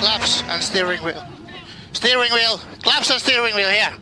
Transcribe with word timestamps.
Claps 0.00 0.44
and 0.50 0.62
steering 0.62 1.04
wheel. 1.04 1.22
Steering 1.92 2.32
wheel, 2.34 2.60
claps 2.82 3.10
and 3.10 3.20
steering 3.20 3.56
wheel 3.56 3.70
here. 3.70 3.92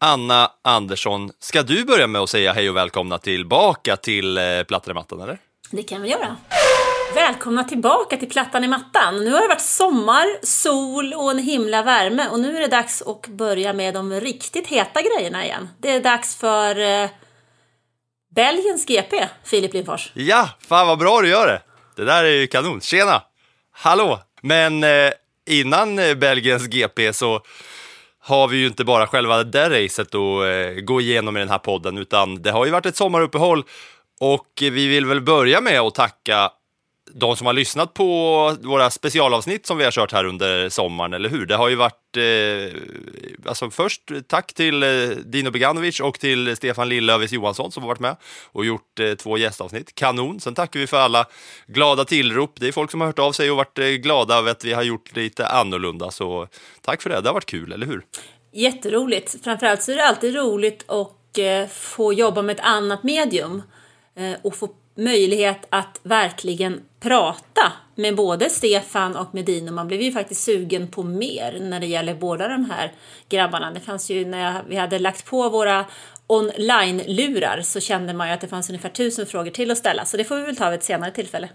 Anna 0.00 0.50
Andersson, 0.64 1.30
ska 1.40 1.62
du 1.62 1.84
börja 1.84 2.06
med 2.06 2.20
att 2.20 2.30
säga 2.30 2.52
hej 2.52 2.70
och 2.70 2.76
välkomna 2.76 3.18
tillbaka 3.18 3.96
till 3.96 4.38
eh, 4.38 4.62
Plattan 4.68 4.90
i 4.90 4.94
mattan, 4.94 5.20
eller? 5.20 5.38
Det 5.70 5.82
kan 5.82 6.02
vi 6.02 6.08
göra. 6.08 6.36
Välkomna 7.14 7.64
tillbaka 7.64 8.16
till 8.16 8.28
Plattan 8.28 8.64
i 8.64 8.68
mattan. 8.68 9.24
Nu 9.24 9.30
har 9.32 9.40
det 9.40 9.48
varit 9.48 9.60
sommar, 9.60 10.26
sol 10.46 11.14
och 11.14 11.30
en 11.30 11.38
himla 11.38 11.82
värme 11.82 12.28
och 12.28 12.40
nu 12.40 12.56
är 12.56 12.60
det 12.60 12.66
dags 12.68 13.02
att 13.02 13.26
börja 13.26 13.72
med 13.72 13.94
de 13.94 14.20
riktigt 14.20 14.66
heta 14.66 15.02
grejerna 15.02 15.44
igen. 15.44 15.68
Det 15.78 15.90
är 15.90 16.00
dags 16.00 16.36
för 16.36 16.78
eh, 16.80 17.10
Belgiens 18.34 18.86
GP, 18.86 19.28
Filip 19.44 19.74
Lindfors. 19.74 20.12
Ja, 20.14 20.48
fan 20.68 20.86
vad 20.86 20.98
bra 20.98 21.20
du 21.20 21.28
gör 21.28 21.46
det! 21.46 21.62
Det 21.96 22.04
där 22.04 22.24
är 22.24 22.30
ju 22.30 22.46
kanon. 22.46 22.80
Tjena! 22.80 23.22
Hallå! 23.72 24.20
Men 24.42 24.84
eh, 24.84 25.10
innan 25.50 25.98
eh, 25.98 26.14
Belgiens 26.14 26.66
GP 26.66 27.12
så 27.12 27.42
har 28.22 28.48
vi 28.48 28.56
ju 28.56 28.66
inte 28.66 28.84
bara 28.84 29.06
själva 29.06 29.44
det 29.44 29.84
racet 29.84 30.06
att 30.06 30.14
eh, 30.14 30.82
gå 30.82 31.00
igenom 31.00 31.36
i 31.36 31.40
den 31.40 31.48
här 31.48 31.58
podden, 31.58 31.98
utan 31.98 32.42
det 32.42 32.50
har 32.50 32.66
ju 32.66 32.72
varit 32.72 32.86
ett 32.86 32.96
sommaruppehåll. 32.96 33.64
Och 34.20 34.48
vi 34.60 34.86
vill 34.88 35.06
väl 35.06 35.20
börja 35.20 35.60
med 35.60 35.80
att 35.80 35.94
tacka 35.94 36.50
de 37.14 37.36
som 37.36 37.46
har 37.46 37.52
lyssnat 37.52 37.94
på 37.94 38.56
våra 38.62 38.90
specialavsnitt 38.90 39.66
som 39.66 39.78
vi 39.78 39.84
har 39.84 39.90
kört 39.90 40.12
här 40.12 40.24
under 40.24 40.68
sommaren, 40.68 41.12
eller 41.12 41.28
hur? 41.28 41.46
Det 41.46 41.56
har 41.56 41.68
ju 41.68 41.74
varit, 41.74 42.16
eh, 42.16 42.80
alltså 43.46 43.70
först 43.70 44.02
tack 44.28 44.52
till 44.54 44.82
eh, 44.82 44.88
Dino 45.24 45.50
Beganovic 45.50 46.00
och 46.00 46.20
till 46.20 46.56
Stefan 46.56 46.88
Lillövis 46.88 47.32
Johansson 47.32 47.72
som 47.72 47.82
har 47.82 47.88
varit 47.88 48.00
med 48.00 48.16
och 48.52 48.64
gjort 48.64 49.00
eh, 49.00 49.14
två 49.14 49.38
gästavsnitt. 49.38 49.94
Kanon! 49.94 50.40
Sen 50.40 50.54
tackar 50.54 50.80
vi 50.80 50.86
för 50.86 50.96
alla 50.96 51.26
glada 51.66 52.04
tillrop. 52.04 52.52
Det 52.60 52.68
är 52.68 52.72
folk 52.72 52.90
som 52.90 53.00
har 53.00 53.06
hört 53.08 53.18
av 53.18 53.32
sig 53.32 53.50
och 53.50 53.56
varit 53.56 53.78
eh, 53.78 53.86
glada 53.86 54.34
över 54.34 54.50
att 54.50 54.64
vi 54.64 54.72
har 54.72 54.82
gjort 54.82 55.16
lite 55.16 55.46
annorlunda, 55.46 56.10
så 56.10 56.48
tack 56.80 57.02
för 57.02 57.10
det. 57.10 57.20
Det 57.20 57.28
har 57.28 57.34
varit 57.34 57.46
kul, 57.46 57.72
eller 57.72 57.86
hur? 57.86 58.02
Jätteroligt. 58.52 59.36
Framförallt 59.44 59.82
så 59.82 59.92
är 59.92 59.96
det 59.96 60.06
alltid 60.06 60.34
roligt 60.34 60.84
att 60.90 61.38
eh, 61.38 61.66
få 61.72 62.12
jobba 62.12 62.42
med 62.42 62.54
ett 62.56 62.64
annat 62.64 63.02
medium 63.02 63.62
eh, 64.16 64.32
och 64.42 64.56
få 64.56 64.68
möjlighet 65.00 65.66
att 65.70 66.00
verkligen 66.02 66.80
prata 67.00 67.72
med 67.94 68.16
både 68.16 68.50
Stefan 68.50 69.16
och 69.16 69.34
med 69.34 69.44
Dino. 69.44 69.72
Man 69.72 69.88
blev 69.88 70.00
ju 70.00 70.12
faktiskt 70.12 70.42
sugen 70.42 70.88
på 70.88 71.02
mer 71.02 71.58
när 71.60 71.80
det 71.80 71.86
gäller 71.86 72.14
båda 72.14 72.48
de 72.48 72.70
här 72.70 72.92
grabbarna. 73.28 73.70
Det 73.70 73.80
fanns 73.80 74.10
ju 74.10 74.24
när 74.24 74.52
jag, 74.52 74.62
vi 74.68 74.76
hade 74.76 74.98
lagt 74.98 75.24
på 75.24 75.48
våra 75.48 75.84
online-lurar 76.26 77.62
så 77.62 77.80
kände 77.80 78.12
man 78.12 78.28
ju 78.28 78.34
att 78.34 78.40
det 78.40 78.48
fanns 78.48 78.68
ungefär 78.70 78.88
tusen 78.88 79.26
frågor 79.26 79.50
till 79.50 79.70
att 79.70 79.78
ställa. 79.78 80.04
Så 80.04 80.16
det 80.16 80.24
får 80.24 80.36
vi 80.36 80.42
väl 80.42 80.56
ta 80.56 80.70
vid 80.70 80.78
ett 80.78 80.84
senare 80.84 81.10
tillfälle. 81.10 81.48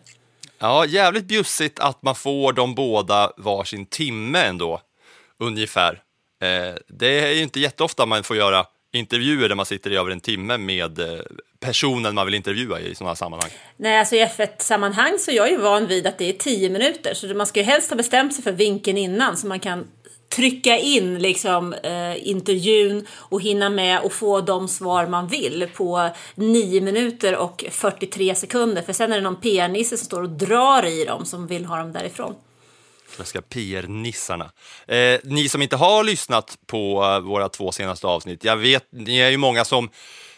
Ja, 0.59 0.85
jävligt 0.85 1.25
bjussigt 1.25 1.79
att 1.79 2.03
man 2.03 2.15
får 2.15 2.53
de 2.53 2.75
båda 2.75 3.31
varsin 3.37 3.85
timme 3.85 4.39
ändå, 4.39 4.81
ungefär. 5.39 6.01
Eh, 6.41 6.75
det 6.87 7.19
är 7.19 7.31
ju 7.31 7.41
inte 7.41 7.59
jätteofta 7.59 8.05
man 8.05 8.23
får 8.23 8.37
göra 8.37 8.65
intervjuer 8.93 9.49
där 9.49 9.55
man 9.55 9.65
sitter 9.65 9.91
i 9.91 9.97
över 9.97 10.11
en 10.11 10.19
timme 10.19 10.57
med 10.57 10.99
eh, 10.99 11.19
personen 11.59 12.15
man 12.15 12.25
vill 12.25 12.35
intervjua 12.35 12.79
i 12.79 12.95
sådana 12.95 13.09
här 13.09 13.15
sammanhang. 13.15 13.51
Nej, 13.77 13.99
alltså 13.99 14.15
i 14.15 14.25
F1-sammanhang 14.25 15.19
så 15.19 15.31
är 15.31 15.35
jag 15.35 15.51
ju 15.51 15.57
van 15.57 15.87
vid 15.87 16.07
att 16.07 16.17
det 16.17 16.29
är 16.29 16.33
tio 16.33 16.69
minuter. 16.69 17.13
Så 17.13 17.27
man 17.27 17.47
ska 17.47 17.59
ju 17.59 17.65
helst 17.65 17.89
ha 17.89 17.97
bestämt 17.97 18.33
sig 18.33 18.43
för 18.43 18.51
vinkeln 18.51 18.97
innan 18.97 19.37
så 19.37 19.47
man 19.47 19.59
kan 19.59 19.87
trycka 20.35 20.77
in 20.77 21.19
liksom 21.19 21.73
eh, 21.73 22.27
intervjun 22.27 23.07
och 23.11 23.41
hinna 23.41 23.69
med 23.69 23.99
och 23.99 24.13
få 24.13 24.41
de 24.41 24.67
svar 24.67 25.07
man 25.07 25.27
vill 25.27 25.69
på 25.75 26.09
9 26.35 26.81
minuter 26.81 27.35
och 27.35 27.65
43 27.71 28.35
sekunder. 28.35 28.81
För 28.81 28.93
sen 28.93 29.11
är 29.11 29.15
det 29.15 29.21
någon 29.21 29.41
PR-nisse 29.41 29.97
som 29.97 30.05
står 30.05 30.21
och 30.21 30.29
drar 30.29 30.85
i 30.85 31.05
dem 31.05 31.25
som 31.25 31.47
vill 31.47 31.65
ha 31.65 31.77
dem 31.77 31.93
därifrån. 31.93 32.35
Klassiska 33.15 33.41
PR-nissarna. 33.41 34.51
Eh, 34.87 35.19
ni 35.23 35.49
som 35.49 35.61
inte 35.61 35.75
har 35.75 36.03
lyssnat 36.03 36.57
på 36.65 37.03
eh, 37.03 37.19
våra 37.19 37.49
två 37.49 37.71
senaste 37.71 38.07
avsnitt, 38.07 38.43
jag 38.43 38.57
vet, 38.57 38.87
ni 38.89 39.19
är 39.19 39.29
ju 39.29 39.37
många 39.37 39.65
som 39.65 39.89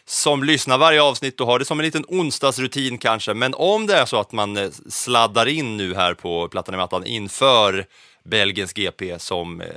som 0.10 0.44
lyssnar 0.44 0.78
varje 0.78 1.02
avsnitt 1.02 1.42
och 1.42 1.48
har 1.48 1.60
det 1.60 1.66
som 1.66 1.80
en 1.80 1.86
liten 1.86 2.06
onsdagsrutin 2.08 2.98
kanske, 2.98 3.34
men 3.34 3.54
om 3.54 3.88
det 3.88 3.96
är 3.96 4.06
så 4.06 4.20
att 4.20 4.32
man 4.32 4.58
eh, 4.58 4.70
sladdar 4.90 5.48
in 5.48 5.78
nu 5.78 5.96
här 5.96 6.14
på 6.14 6.48
Plattan 6.48 6.74
i 6.74 6.78
mattan 6.78 7.06
inför 7.06 7.86
Belgiens 8.24 8.74
GP 8.74 9.20
som 9.20 9.62
eh, 9.62 9.68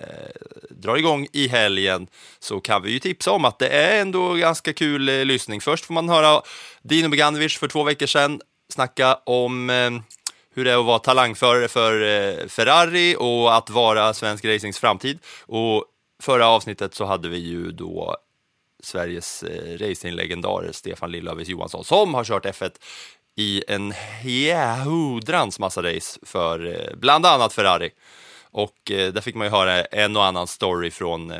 drar 0.70 0.96
igång 0.96 1.26
i 1.32 1.48
helgen 1.48 2.06
så 2.38 2.60
kan 2.60 2.82
vi 2.82 2.90
ju 2.90 2.98
tipsa 2.98 3.30
om 3.30 3.44
att 3.44 3.58
det 3.58 3.68
är 3.68 4.00
ändå 4.00 4.34
ganska 4.34 4.72
kul 4.72 5.08
eh, 5.08 5.24
lyssning. 5.24 5.60
Först 5.60 5.84
får 5.84 5.94
man 5.94 6.08
höra 6.08 6.42
Dino 6.82 7.08
Beganovic 7.08 7.58
för 7.58 7.68
två 7.68 7.82
veckor 7.82 8.06
sedan 8.06 8.40
snacka 8.68 9.14
om 9.14 9.70
eh, 9.70 9.90
hur 10.54 10.64
det 10.64 10.72
är 10.72 10.78
att 10.78 10.86
vara 10.86 10.98
talangförare 10.98 11.68
för 11.68 12.02
eh, 12.02 12.46
Ferrari 12.46 13.16
och 13.18 13.56
att 13.56 13.70
vara 13.70 14.14
svensk 14.14 14.44
racings 14.44 14.78
framtid. 14.78 15.18
Och 15.46 15.84
förra 16.22 16.48
avsnittet 16.48 16.94
så 16.94 17.04
hade 17.04 17.28
vi 17.28 17.38
ju 17.38 17.72
då 17.72 18.16
Sveriges 18.82 19.42
eh, 19.42 19.78
racinglegendar 19.78 20.72
Stefan 20.72 21.12
Lillövis 21.12 21.48
Johansson 21.48 21.84
som 21.84 22.14
har 22.14 22.24
kört 22.24 22.46
F1 22.46 22.72
i 23.36 23.64
en 23.68 23.94
jähudrans 24.24 25.58
massa 25.58 25.82
race 25.82 26.20
för 26.22 26.66
eh, 26.66 26.96
bland 26.96 27.26
annat 27.26 27.52
Ferrari. 27.52 27.90
Och 28.42 28.90
eh, 28.90 29.12
där 29.12 29.20
fick 29.20 29.34
man 29.34 29.46
ju 29.46 29.50
höra 29.50 29.84
en 29.84 30.16
och 30.16 30.24
annan 30.24 30.46
story 30.46 30.90
från 30.90 31.32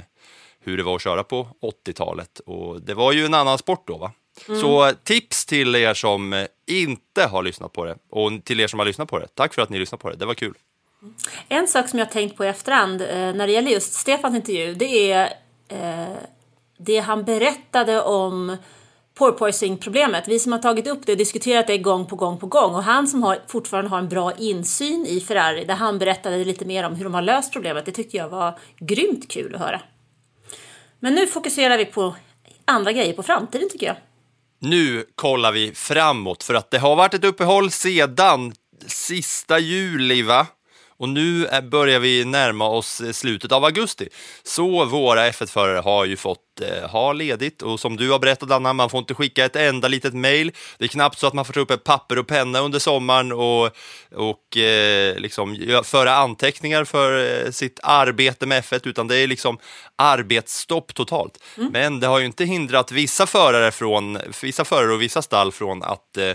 hur 0.61 0.77
det 0.77 0.83
var 0.83 0.97
att 0.97 1.03
köra 1.03 1.25
på 1.25 1.49
80-talet. 1.87 2.41
Och 2.47 2.83
det 2.83 2.95
var 2.95 3.13
ju 3.13 3.25
en 3.25 3.35
annan 3.35 3.59
sport 3.59 3.87
då 3.87 3.97
va? 3.97 4.13
Så 4.47 4.87
eh, 4.87 4.95
tips 5.05 5.47
till 5.47 5.75
er 5.75 5.95
som 5.95 6.47
inte 6.67 7.25
har 7.25 7.43
lyssnat 7.43 7.73
på 7.73 7.85
det 7.85 7.97
och 8.11 8.33
till 8.45 8.61
er 8.61 8.67
som 8.67 8.79
har 8.79 8.87
lyssnat 8.87 9.09
på 9.09 9.19
det. 9.19 9.27
Tack 9.35 9.55
för 9.55 9.63
att 9.63 9.69
ni 9.69 9.79
lyssnade 9.79 10.03
på 10.03 10.11
det, 10.11 10.17
det 10.17 10.27
var 10.27 10.35
kul. 10.35 10.55
En 11.49 11.69
sak 11.69 11.89
som 11.89 11.99
jag 11.99 12.11
tänkt 12.11 12.37
på 12.37 12.45
i 12.45 12.49
efterhand 12.49 13.01
när 13.37 13.47
det 13.47 13.53
gäller 13.53 13.71
just 13.71 13.93
Stefans 13.93 14.37
intervju, 14.37 14.75
det 14.75 15.13
är 15.13 15.33
eh, 15.69 16.17
det 16.87 16.99
han 16.99 17.25
berättade 17.25 18.03
om 18.03 18.57
porpoising-problemet. 19.15 20.29
Vi 20.29 20.39
som 20.39 20.53
har 20.53 20.59
tagit 20.59 20.87
upp 20.87 21.07
det 21.07 21.13
och 21.13 21.19
diskuterat 21.19 21.67
det 21.67 21.79
gång 21.79 22.07
på 22.07 22.17
gång 22.17 22.39
på 22.39 22.47
gång 22.47 22.75
och 22.75 22.83
han 22.83 23.07
som 23.07 23.23
har, 23.23 23.39
fortfarande 23.49 23.91
har 23.91 23.99
en 23.99 24.09
bra 24.09 24.33
insyn 24.33 25.07
i 25.07 25.21
Ferrari 25.21 25.65
där 25.65 25.75
han 25.75 25.99
berättade 25.99 26.45
lite 26.45 26.65
mer 26.65 26.85
om 26.85 26.95
hur 26.95 27.05
de 27.05 27.15
har 27.15 27.23
löst 27.23 27.53
problemet. 27.53 27.87
Det 27.87 27.93
tyckte 27.93 28.17
jag 28.17 28.29
var 28.29 28.59
grymt 28.79 29.31
kul 29.31 29.55
att 29.55 29.61
höra. 29.61 29.81
Men 31.01 31.15
nu 31.15 31.27
fokuserar 31.27 31.79
vi 31.79 31.85
på 31.85 32.15
andra 32.65 32.93
grejer 32.93 33.13
på 33.13 33.23
framtiden 33.23 33.69
tycker 33.71 33.87
jag. 33.87 33.97
Nu 34.59 35.05
kollar 35.15 35.53
vi 35.53 35.73
framåt 35.75 36.43
för 36.43 36.55
att 36.55 36.71
det 36.71 36.79
har 36.79 36.97
varit 36.97 37.15
ett 37.15 37.25
uppehåll 37.25 37.71
sedan 37.71 38.53
sista 38.87 39.59
juli 39.59 40.23
va? 40.23 40.47
Och 41.01 41.09
nu 41.09 41.47
är- 41.47 41.63
börjar 41.63 41.99
vi 42.01 42.25
närma 42.25 42.69
oss 42.69 43.01
eh, 43.01 43.13
slutet 43.13 43.53
av 43.53 43.65
augusti. 43.65 44.09
Så 44.43 44.85
våra 44.85 45.31
F1-förare 45.31 45.79
har 45.81 46.05
ju 46.05 46.17
fått 46.17 46.61
eh, 46.61 46.91
ha 46.91 47.13
ledigt 47.13 47.63
och 47.63 47.81
som 47.81 47.97
du 47.97 48.11
har 48.11 48.19
berättat 48.19 48.51
Anna, 48.51 48.73
man 48.73 48.91
får 48.91 48.99
inte 48.99 49.15
skicka 49.15 49.45
ett 49.45 49.57
enda 49.57 49.89
litet 49.89 50.15
mail. 50.15 50.53
Det 50.79 50.85
är 50.85 50.89
knappt 50.89 51.19
så 51.19 51.27
att 51.27 51.35
man 51.35 51.45
får 51.45 51.53
ta 51.53 51.61
upp 51.61 51.71
ett 51.71 51.85
papper 51.85 52.19
och 52.19 52.27
penna 52.27 52.61
under 52.61 52.79
sommaren 52.79 53.33
och, 53.33 53.71
och 54.15 54.57
eh, 54.57 55.17
liksom 55.19 55.57
föra 55.85 56.15
anteckningar 56.17 56.85
för 56.85 57.43
eh, 57.47 57.51
sitt 57.51 57.81
arbete 57.83 58.47
med 58.47 58.63
F1 58.65 58.81
utan 58.89 59.09
det 59.09 59.17
är 59.17 59.27
liksom 59.27 59.59
arbetsstopp 59.97 60.95
totalt. 60.95 61.39
Men 61.73 62.01
det 62.01 62.07
har 62.07 62.19
ju 62.19 62.27
inte 62.27 62.45
hindrat 62.45 62.93
vissa 62.93 63.27
förare, 63.27 63.71
från, 63.73 64.19
vissa 64.43 64.65
förare 64.65 64.93
och 64.93 65.03
vissa 65.03 65.23
stall 65.23 65.53
från 65.53 65.83
att 65.83 66.17
eh, 66.17 66.33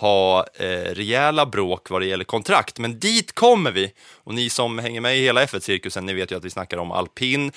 ha 0.00 0.46
eh, 0.54 0.94
rejäla 0.94 1.46
bråk 1.46 1.90
vad 1.90 2.02
det 2.02 2.06
gäller 2.06 2.24
kontrakt. 2.24 2.78
Men 2.78 2.98
dit 2.98 3.34
kommer 3.34 3.70
vi. 3.70 3.92
Och 4.14 4.34
ni 4.34 4.50
som 4.50 4.78
hänger 4.78 5.00
med 5.00 5.18
i 5.18 5.22
hela 5.22 5.44
F1-cirkusen, 5.44 6.06
ni 6.06 6.14
vet 6.14 6.32
ju 6.32 6.36
att 6.36 6.44
vi 6.44 6.50
snackar 6.50 6.76
om 6.76 6.92
alpin. 6.92 7.52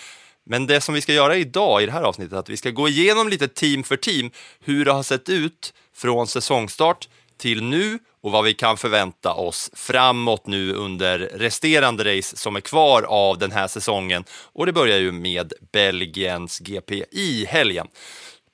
Men 0.46 0.68
det 0.68 0.82
som 0.82 0.96
vi 0.96 1.02
ska 1.02 1.14
göra 1.14 1.36
idag 1.36 1.84
i 1.84 1.86
det 1.86 1.92
här 1.92 2.02
avsnittet 2.02 2.34
är 2.34 2.38
att 2.38 2.50
vi 2.50 2.58
ska 2.58 2.70
gå 2.70 2.88
igenom 2.88 3.30
lite 3.30 3.48
team 3.48 3.84
för 3.84 3.98
team 3.98 4.32
hur 4.60 4.86
det 4.86 4.92
har 4.92 5.04
sett 5.04 5.30
ut 5.30 5.74
från 5.96 6.28
säsongstart 6.28 7.08
till 7.38 7.64
nu 7.64 8.00
och 8.22 8.32
vad 8.32 8.44
vi 8.44 8.54
kan 8.54 8.78
förvänta 8.78 9.34
oss 9.34 9.72
framåt 9.74 10.48
nu 10.48 10.74
under 10.74 11.20
resterande 11.20 12.18
race 12.18 12.38
som 12.38 12.56
är 12.56 12.62
kvar 12.62 13.04
av 13.04 13.38
den 13.38 13.52
här 13.52 13.68
säsongen. 13.68 14.24
Och 14.32 14.66
det 14.66 14.74
börjar 14.74 14.98
ju 14.98 15.12
med 15.12 15.54
Belgiens 15.72 16.60
GP 16.60 17.06
i 17.12 17.46
helgen. 17.46 17.88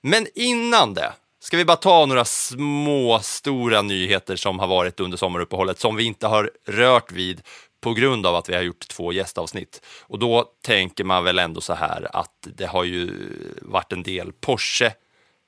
Men 0.01 0.27
innan 0.35 0.93
det 0.93 1.13
ska 1.47 1.57
vi 1.57 1.65
bara 1.65 1.77
ta 1.77 2.05
några 2.05 2.25
små, 2.25 3.19
stora 3.19 3.81
nyheter 3.81 4.35
som 4.35 4.59
har 4.59 4.67
varit 4.67 4.99
under 4.99 5.17
sommaruppehållet 5.17 5.79
som 5.79 5.95
vi 5.95 6.03
inte 6.03 6.27
har 6.27 6.51
rört 6.65 7.11
vid 7.11 7.41
på 7.81 7.93
grund 7.93 8.25
av 8.25 8.35
att 8.35 8.49
vi 8.49 8.55
har 8.55 8.61
gjort 8.61 8.87
två 8.87 9.13
gästavsnitt. 9.13 9.81
Och 10.01 10.19
då 10.19 10.45
tänker 10.65 11.03
man 11.03 11.23
väl 11.23 11.39
ändå 11.39 11.61
så 11.61 11.73
här 11.73 12.07
att 12.13 12.47
det 12.55 12.65
har 12.65 12.83
ju 12.83 13.11
varit 13.61 13.93
en 13.93 14.03
del 14.03 14.31
Porsche 14.31 14.91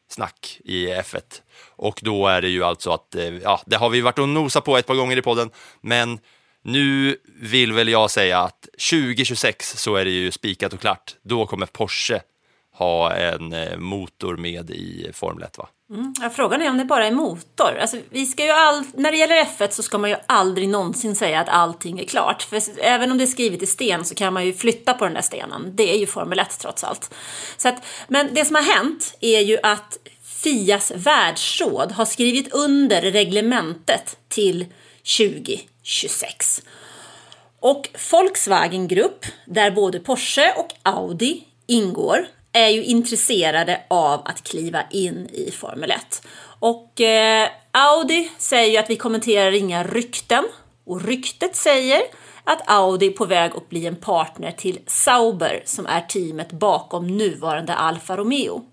snack 0.09 0.59
i 0.65 0.87
F1 0.87 1.41
och 1.75 1.99
då 2.03 2.27
är 2.27 2.41
det 2.41 2.49
ju 2.49 2.63
alltså 2.63 2.91
att, 2.91 3.15
eh, 3.15 3.37
ja, 3.37 3.61
det 3.65 3.75
har 3.75 3.89
vi 3.89 4.01
varit 4.01 4.19
och 4.19 4.29
nosat 4.29 4.65
på 4.65 4.77
ett 4.77 4.87
par 4.87 4.95
gånger 4.95 5.17
i 5.17 5.21
podden, 5.21 5.49
men 5.81 6.19
nu 6.63 7.17
vill 7.41 7.73
väl 7.73 7.89
jag 7.89 8.11
säga 8.11 8.39
att 8.39 8.67
2026 8.89 9.77
så 9.77 9.95
är 9.95 10.05
det 10.05 10.11
ju 10.11 10.31
spikat 10.31 10.73
och 10.73 10.79
klart. 10.79 11.15
Då 11.21 11.45
kommer 11.45 11.65
Porsche 11.65 12.21
ha 12.79 13.13
en 13.13 13.53
eh, 13.53 13.77
motor 13.77 14.37
med 14.37 14.69
i 14.69 15.11
Formel 15.13 15.43
1 15.43 15.57
va? 15.57 15.69
Mm. 15.93 16.13
Ja, 16.21 16.29
frågan 16.29 16.61
är 16.61 16.69
om 16.69 16.77
det 16.77 16.85
bara 16.85 17.07
är 17.07 17.11
motor. 17.11 17.77
Alltså, 17.81 17.97
vi 18.09 18.25
ska 18.25 18.45
ju 18.45 18.51
all... 18.51 18.83
När 18.93 19.11
det 19.11 19.17
gäller 19.17 19.43
F1 19.43 19.67
så 19.71 19.83
ska 19.83 19.97
man 19.97 20.09
ju 20.09 20.15
aldrig 20.25 20.69
någonsin 20.69 21.15
säga 21.15 21.39
att 21.39 21.49
allting 21.49 21.99
är 21.99 22.03
klart. 22.03 22.41
För 22.41 22.61
även 22.81 23.11
om 23.11 23.17
det 23.17 23.23
är 23.23 23.25
skrivet 23.25 23.61
i 23.61 23.65
sten 23.65 24.05
så 24.05 24.15
kan 24.15 24.33
man 24.33 24.45
ju 24.45 24.53
flytta 24.53 24.93
på 24.93 25.05
den 25.05 25.13
där 25.13 25.21
stenen. 25.21 25.75
Det 25.75 25.93
är 25.93 25.97
ju 25.97 26.05
Formel 26.05 26.39
1 26.39 26.59
trots 26.59 26.83
allt. 26.83 27.13
Så 27.57 27.69
att, 27.69 27.85
men 28.07 28.33
det 28.33 28.45
som 28.45 28.55
har 28.55 28.63
hänt 28.63 29.17
är 29.19 29.39
ju 29.39 29.57
att 29.63 29.97
Fias 30.23 30.91
världsråd 30.95 31.91
har 31.91 32.05
skrivit 32.05 32.53
under 32.53 33.01
reglementet 33.01 34.17
till 34.27 34.65
2026. 35.17 36.61
Och 37.59 37.89
Volkswagen 38.11 38.87
Grupp, 38.87 39.25
där 39.45 39.71
både 39.71 39.99
Porsche 39.99 40.53
och 40.57 40.73
Audi 40.83 41.43
ingår, 41.67 42.27
är 42.51 42.67
ju 42.67 42.83
intresserade 42.83 43.81
av 43.87 44.21
att 44.25 44.43
kliva 44.43 44.83
in 44.91 45.29
i 45.33 45.51
Formel 45.51 45.91
1. 45.91 46.27
Och 46.59 47.01
eh, 47.01 47.49
Audi 47.71 48.31
säger 48.37 48.71
ju 48.71 48.77
att 48.77 48.89
vi 48.89 48.95
kommenterar 48.95 49.51
inga 49.51 49.83
rykten 49.83 50.43
och 50.85 51.05
ryktet 51.05 51.55
säger 51.55 52.01
att 52.43 52.69
Audi 52.69 53.07
är 53.07 53.11
på 53.11 53.25
väg 53.25 53.51
att 53.55 53.69
bli 53.69 53.85
en 53.85 53.95
partner 53.95 54.51
till 54.51 54.79
Sauber 54.87 55.63
som 55.65 55.85
är 55.85 56.01
teamet 56.01 56.51
bakom 56.51 57.17
nuvarande 57.17 57.73
Alfa 57.73 58.17
Romeo. 58.17 58.65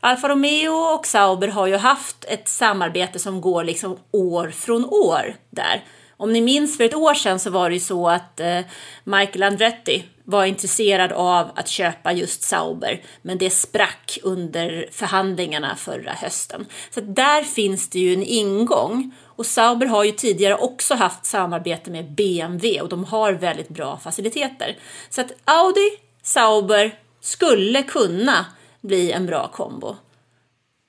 Alfa 0.00 0.28
Romeo 0.28 0.72
och 0.72 1.06
Sauber 1.06 1.48
har 1.48 1.66
ju 1.66 1.76
haft 1.76 2.24
ett 2.24 2.48
samarbete 2.48 3.18
som 3.18 3.40
går 3.40 3.64
liksom 3.64 3.96
år 4.10 4.50
från 4.50 4.84
år 4.84 5.36
där. 5.50 5.84
Om 6.20 6.32
ni 6.32 6.40
minns 6.40 6.76
för 6.76 6.84
ett 6.84 6.94
år 6.94 7.14
sedan 7.14 7.38
så 7.38 7.50
var 7.50 7.70
det 7.70 7.74
ju 7.74 7.80
så 7.80 8.08
att 8.08 8.40
eh, 8.40 8.60
Michael 9.04 9.42
Andretti 9.42 10.04
var 10.24 10.44
intresserad 10.44 11.12
av 11.12 11.50
att 11.54 11.68
köpa 11.68 12.12
just 12.12 12.42
Sauber, 12.42 13.02
men 13.22 13.38
det 13.38 13.50
sprack 13.50 14.18
under 14.22 14.88
förhandlingarna 14.92 15.76
förra 15.76 16.12
hösten. 16.12 16.66
Så 16.90 17.00
där 17.00 17.42
finns 17.42 17.90
det 17.90 17.98
ju 17.98 18.14
en 18.14 18.22
ingång. 18.22 19.14
Och 19.24 19.46
Sauber 19.46 19.86
har 19.86 20.04
ju 20.04 20.12
tidigare 20.12 20.54
också 20.54 20.94
haft 20.94 21.26
samarbete 21.26 21.90
med 21.90 22.12
BMW 22.12 22.80
och 22.80 22.88
de 22.88 23.04
har 23.04 23.32
väldigt 23.32 23.68
bra 23.68 23.98
faciliteter. 23.98 24.78
Så 25.10 25.20
att 25.20 25.32
Audi, 25.44 25.90
Sauber 26.22 26.98
skulle 27.20 27.82
kunna 27.82 28.46
bli 28.80 29.12
en 29.12 29.26
bra 29.26 29.48
kombo. 29.48 29.96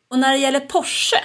Och 0.10 0.20
när 0.20 0.32
det 0.32 0.38
gäller 0.38 0.60
Porsche 0.60 1.24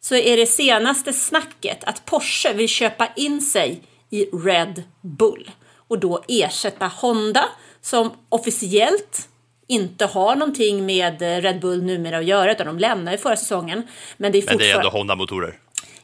så 0.00 0.14
är 0.14 0.36
det 0.36 0.46
senaste 0.46 1.12
snacket 1.12 1.84
att 1.84 2.04
Porsche 2.04 2.52
vill 2.52 2.68
köpa 2.68 3.08
in 3.16 3.40
sig 3.40 3.82
i 4.10 4.24
Red 4.24 4.82
Bull 5.00 5.50
och 5.88 5.98
då 5.98 6.24
ersätta 6.28 6.86
Honda 6.86 7.44
som 7.80 8.10
officiellt 8.28 9.28
inte 9.66 10.06
har 10.06 10.36
någonting 10.36 10.86
med 10.86 11.22
Red 11.22 11.60
Bull 11.60 11.82
numera 11.82 12.18
att 12.18 12.24
göra 12.24 12.52
utan 12.52 12.66
de 12.66 12.78
lämnade 12.78 13.18
förra 13.18 13.36
säsongen. 13.36 13.86
Men 14.16 14.32
det 14.32 14.38
är, 14.38 14.46
Men 14.46 14.58
det 14.58 14.70
är 14.70 14.76
ändå 14.76 14.88
Honda-motorer. 14.88 15.58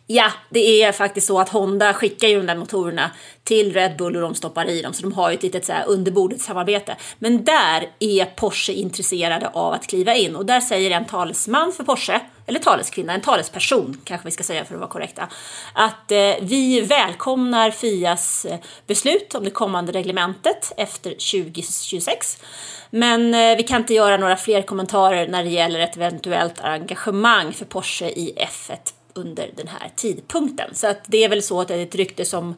Ja, 0.06 0.32
det 0.50 0.82
är 0.82 0.92
faktiskt 0.92 1.26
så 1.26 1.40
att 1.40 1.49
Honda 1.49 1.94
skickar 1.94 2.28
ju 2.28 2.37
de 2.37 2.46
där 2.46 2.56
motorerna 2.56 3.10
till 3.44 3.72
Red 3.72 3.96
Bull 3.96 4.16
och 4.16 4.22
de 4.22 4.34
stoppar 4.34 4.69
i 4.69 4.82
dem, 4.82 4.92
så 4.92 5.02
de 5.02 5.12
har 5.12 5.31
ju 5.31 5.37
ett 5.37 5.42
litet 5.42 5.64
så 5.64 5.72
här 5.72 5.84
underbordet 5.87 6.40
samarbete. 6.40 6.96
Men 7.19 7.44
där 7.44 7.90
är 7.99 8.25
Porsche 8.25 8.72
intresserade 8.72 9.49
av 9.49 9.72
att 9.72 9.87
kliva 9.87 10.14
in 10.14 10.37
och 10.37 10.46
där 10.46 10.60
säger 10.60 10.90
en 10.90 11.04
talesman 11.04 11.72
för 11.72 11.84
Porsche, 11.84 12.20
eller 12.46 12.58
taleskvinna, 12.58 13.12
en 13.12 13.20
talesperson 13.20 14.00
kanske 14.04 14.28
vi 14.28 14.31
ska 14.31 14.44
säga 14.44 14.64
för 14.64 14.75
att 14.75 14.81
vara 14.81 14.90
korrekta, 14.90 15.28
att 15.72 16.12
eh, 16.12 16.34
vi 16.40 16.81
välkomnar 16.81 17.70
Fias 17.70 18.44
eh, 18.44 18.58
beslut 18.87 19.34
om 19.34 19.44
det 19.44 19.50
kommande 19.50 19.93
reglementet 19.93 20.72
efter 20.76 21.10
2026. 21.10 22.43
Men 22.90 23.34
eh, 23.34 23.56
vi 23.56 23.62
kan 23.62 23.81
inte 23.81 23.94
göra 23.94 24.16
några 24.16 24.37
fler 24.37 24.62
kommentarer 24.62 25.28
när 25.28 25.44
det 25.44 25.50
gäller 25.50 25.81
ett 25.81 25.96
eventuellt 25.96 26.60
engagemang 26.60 27.52
för 27.52 27.64
Porsche 27.64 28.08
i 28.08 28.34
F1 28.37 28.76
under 29.14 29.50
den 29.56 29.69
här 29.69 29.90
tidpunkten. 29.96 30.75
Så 30.75 30.87
att 30.87 31.00
det 31.06 31.25
är 31.25 31.28
väl 31.28 31.42
så 31.42 31.60
att 31.60 31.69
det 31.69 31.75
är 31.75 31.82
ett 31.82 31.94
rykte 31.94 32.25
som 32.25 32.54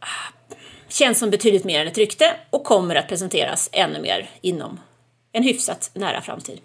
ah, 0.00 0.06
känns 0.88 1.18
som 1.18 1.30
betydligt 1.30 1.64
mer 1.64 1.80
än 1.80 1.86
ett 1.86 1.98
rykte 1.98 2.36
och 2.50 2.64
kommer 2.64 2.94
att 2.94 3.08
presenteras 3.08 3.68
ännu 3.72 4.00
mer 4.00 4.30
inom 4.40 4.80
en 5.32 5.42
hyfsat 5.42 5.90
nära 5.94 6.20
framtid. 6.20 6.60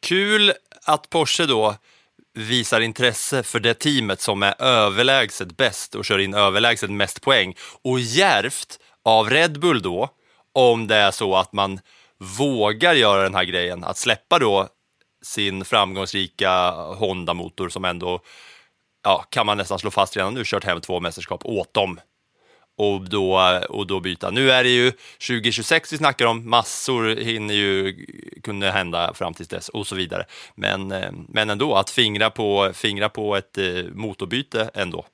Kul 0.00 0.52
att 0.84 1.10
Porsche 1.10 1.46
då 1.46 1.76
visar 2.34 2.80
intresse 2.80 3.42
för 3.42 3.60
det 3.60 3.74
teamet 3.74 4.20
som 4.20 4.42
är 4.42 4.62
överlägset 4.62 5.56
bäst 5.56 5.94
och 5.94 6.04
kör 6.04 6.18
in 6.18 6.34
överlägset 6.34 6.90
mest 6.90 7.22
poäng. 7.22 7.54
Och 7.82 8.00
järvt 8.00 8.78
av 9.04 9.30
Red 9.30 9.60
Bull 9.60 9.82
då, 9.82 10.08
om 10.52 10.86
det 10.86 10.96
är 10.96 11.10
så 11.10 11.36
att 11.36 11.52
man 11.52 11.80
vågar 12.38 12.94
göra 12.94 13.22
den 13.22 13.34
här 13.34 13.44
grejen, 13.44 13.84
att 13.84 13.96
släppa 13.96 14.38
då 14.38 14.68
sin 15.22 15.64
framgångsrika 15.64 16.70
Honda-motor 16.70 17.68
som 17.68 17.84
ändå, 17.84 18.20
ja, 19.02 19.24
kan 19.28 19.46
man 19.46 19.56
nästan 19.56 19.78
slå 19.78 19.90
fast 19.90 20.16
redan 20.16 20.34
nu, 20.34 20.42
kört 20.44 20.64
hem 20.64 20.80
två 20.80 21.00
mästerskap 21.00 21.44
åt 21.44 21.74
dem. 21.74 22.00
Och 22.76 23.08
då, 23.08 23.60
och 23.68 23.86
då 23.86 24.00
byta. 24.00 24.30
Nu 24.30 24.50
är 24.50 24.64
det 24.64 24.70
ju 24.70 24.90
2026 24.90 25.92
vi 25.92 25.96
snackar 25.96 26.26
om, 26.26 26.50
massor 26.50 27.16
hinner 27.16 27.54
ju 27.54 27.96
kunna 28.42 28.70
hända 28.70 29.14
fram 29.14 29.34
till 29.34 29.46
dess 29.46 29.68
och 29.68 29.86
så 29.86 29.94
vidare. 29.94 30.26
Men, 30.54 30.92
eh, 30.92 31.12
men 31.28 31.50
ändå, 31.50 31.74
att 31.74 31.90
fingra 31.90 32.30
på, 32.30 32.70
fingra 32.74 33.08
på 33.08 33.36
ett 33.36 33.58
eh, 33.58 33.64
motorbyte 33.94 34.70
ändå. 34.74 35.04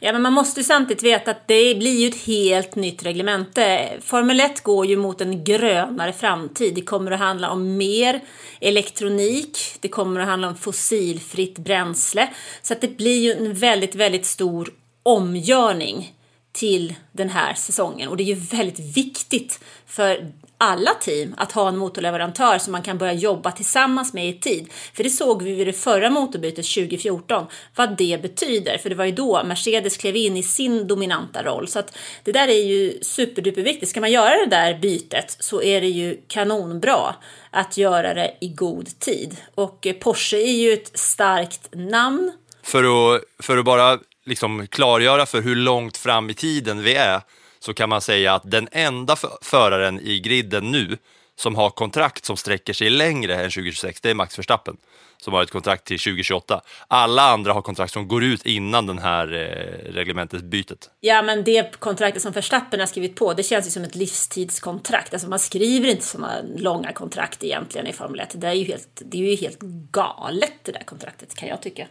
Ja, 0.00 0.12
men 0.12 0.22
man 0.22 0.32
måste 0.32 0.60
ju 0.60 0.64
samtidigt 0.64 1.02
veta 1.02 1.30
att 1.30 1.48
det 1.48 1.74
blir 1.78 2.00
ju 2.00 2.08
ett 2.08 2.26
helt 2.26 2.74
nytt 2.74 3.02
reglemente. 3.02 3.88
Formel 4.00 4.40
1 4.40 4.62
går 4.62 4.86
ju 4.86 4.96
mot 4.96 5.20
en 5.20 5.44
grönare 5.44 6.12
framtid. 6.12 6.74
Det 6.74 6.82
kommer 6.82 7.10
att 7.10 7.18
handla 7.18 7.50
om 7.50 7.76
mer 7.76 8.20
elektronik, 8.60 9.58
det 9.80 9.88
kommer 9.88 10.20
att 10.20 10.26
handla 10.26 10.48
om 10.48 10.56
fossilfritt 10.56 11.58
bränsle. 11.58 12.28
Så 12.62 12.72
att 12.72 12.80
det 12.80 12.96
blir 12.96 13.20
ju 13.20 13.32
en 13.32 13.54
väldigt, 13.54 13.94
väldigt 13.94 14.26
stor 14.26 14.70
omgörning 15.02 16.12
till 16.52 16.94
den 17.12 17.28
här 17.28 17.54
säsongen 17.54 18.08
och 18.08 18.16
det 18.16 18.22
är 18.22 18.34
ju 18.34 18.34
väldigt 18.34 18.96
viktigt 18.96 19.60
för 19.86 20.32
alla 20.58 20.90
team 20.94 21.34
att 21.36 21.52
ha 21.52 21.68
en 21.68 21.76
motorleverantör 21.76 22.58
som 22.58 22.72
man 22.72 22.82
kan 22.82 22.98
börja 22.98 23.12
jobba 23.12 23.52
tillsammans 23.52 24.12
med 24.12 24.28
i 24.28 24.32
tid. 24.32 24.72
För 24.94 25.04
det 25.04 25.10
såg 25.10 25.42
vi 25.42 25.54
vid 25.54 25.66
det 25.66 25.72
förra 25.72 26.10
motorbytet 26.10 26.74
2014 26.74 27.46
vad 27.76 27.96
det 27.96 28.22
betyder, 28.22 28.78
för 28.78 28.88
det 28.88 28.94
var 28.94 29.04
ju 29.04 29.12
då 29.12 29.44
Mercedes 29.44 29.96
klev 29.96 30.16
in 30.16 30.36
i 30.36 30.42
sin 30.42 30.86
dominanta 30.86 31.42
roll. 31.42 31.68
Så 31.68 31.78
att 31.78 31.96
det 32.24 32.32
där 32.32 32.48
är 32.48 32.64
ju 32.64 32.98
superduperviktigt. 33.02 33.90
Ska 33.90 34.00
man 34.00 34.12
göra 34.12 34.36
det 34.44 34.50
där 34.50 34.78
bytet 34.78 35.36
så 35.40 35.62
är 35.62 35.80
det 35.80 35.88
ju 35.88 36.20
kanonbra 36.28 37.14
att 37.50 37.76
göra 37.76 38.14
det 38.14 38.36
i 38.40 38.48
god 38.48 38.98
tid. 38.98 39.36
Och 39.54 39.86
Porsche 40.00 40.36
är 40.36 40.52
ju 40.52 40.72
ett 40.72 40.98
starkt 40.98 41.68
namn. 41.74 42.32
För 42.62 43.14
att, 43.14 43.22
för 43.38 43.58
att 43.58 43.64
bara 43.64 43.98
liksom 44.24 44.66
klargöra 44.66 45.26
för 45.26 45.42
hur 45.42 45.56
långt 45.56 45.96
fram 45.96 46.30
i 46.30 46.34
tiden 46.34 46.82
vi 46.82 46.94
är 46.94 47.20
så 47.58 47.74
kan 47.74 47.88
man 47.88 48.00
säga 48.00 48.34
att 48.34 48.50
den 48.50 48.68
enda 48.72 49.16
föraren 49.42 50.00
i 50.00 50.20
griden 50.20 50.70
nu 50.70 50.98
som 51.36 51.54
har 51.54 51.70
kontrakt 51.70 52.24
som 52.24 52.36
sträcker 52.36 52.72
sig 52.72 52.90
längre 52.90 53.34
än 53.34 53.50
2026, 53.50 54.00
det 54.00 54.10
är 54.10 54.14
Max 54.14 54.38
Verstappen 54.38 54.76
som 55.22 55.34
har 55.34 55.42
ett 55.42 55.50
kontrakt 55.50 55.84
till 55.84 55.98
2028. 55.98 56.60
Alla 56.88 57.22
andra 57.22 57.52
har 57.52 57.62
kontrakt 57.62 57.92
som 57.92 58.08
går 58.08 58.24
ut 58.24 58.46
innan 58.46 58.86
den 58.86 58.98
här 58.98 59.32
eh, 59.32 59.92
reglementet 59.92 60.42
bytet. 60.44 60.90
Ja, 61.00 61.22
men 61.22 61.44
det 61.44 61.80
kontraktet 61.80 62.22
som 62.22 62.32
Verstappen 62.32 62.80
har 62.80 62.86
skrivit 62.86 63.16
på, 63.16 63.34
det 63.34 63.42
känns 63.42 63.66
ju 63.66 63.70
som 63.70 63.84
ett 63.84 63.94
livstidskontrakt. 63.94 65.14
Alltså 65.14 65.28
man 65.28 65.38
skriver 65.38 65.88
inte 65.88 66.04
sådana 66.04 66.42
långa 66.56 66.92
kontrakt 66.92 67.44
egentligen 67.44 67.86
i 67.86 67.92
Formel 67.92 68.20
1. 68.20 68.40
Det 68.40 68.46
är 68.46 68.52
ju 68.52 68.64
helt, 68.64 69.02
det 69.04 69.18
är 69.18 69.30
ju 69.30 69.36
helt 69.36 69.60
galet 69.90 70.54
det 70.62 70.72
där 70.72 70.84
kontraktet 70.84 71.34
kan 71.34 71.48
jag 71.48 71.62
tycka. 71.62 71.86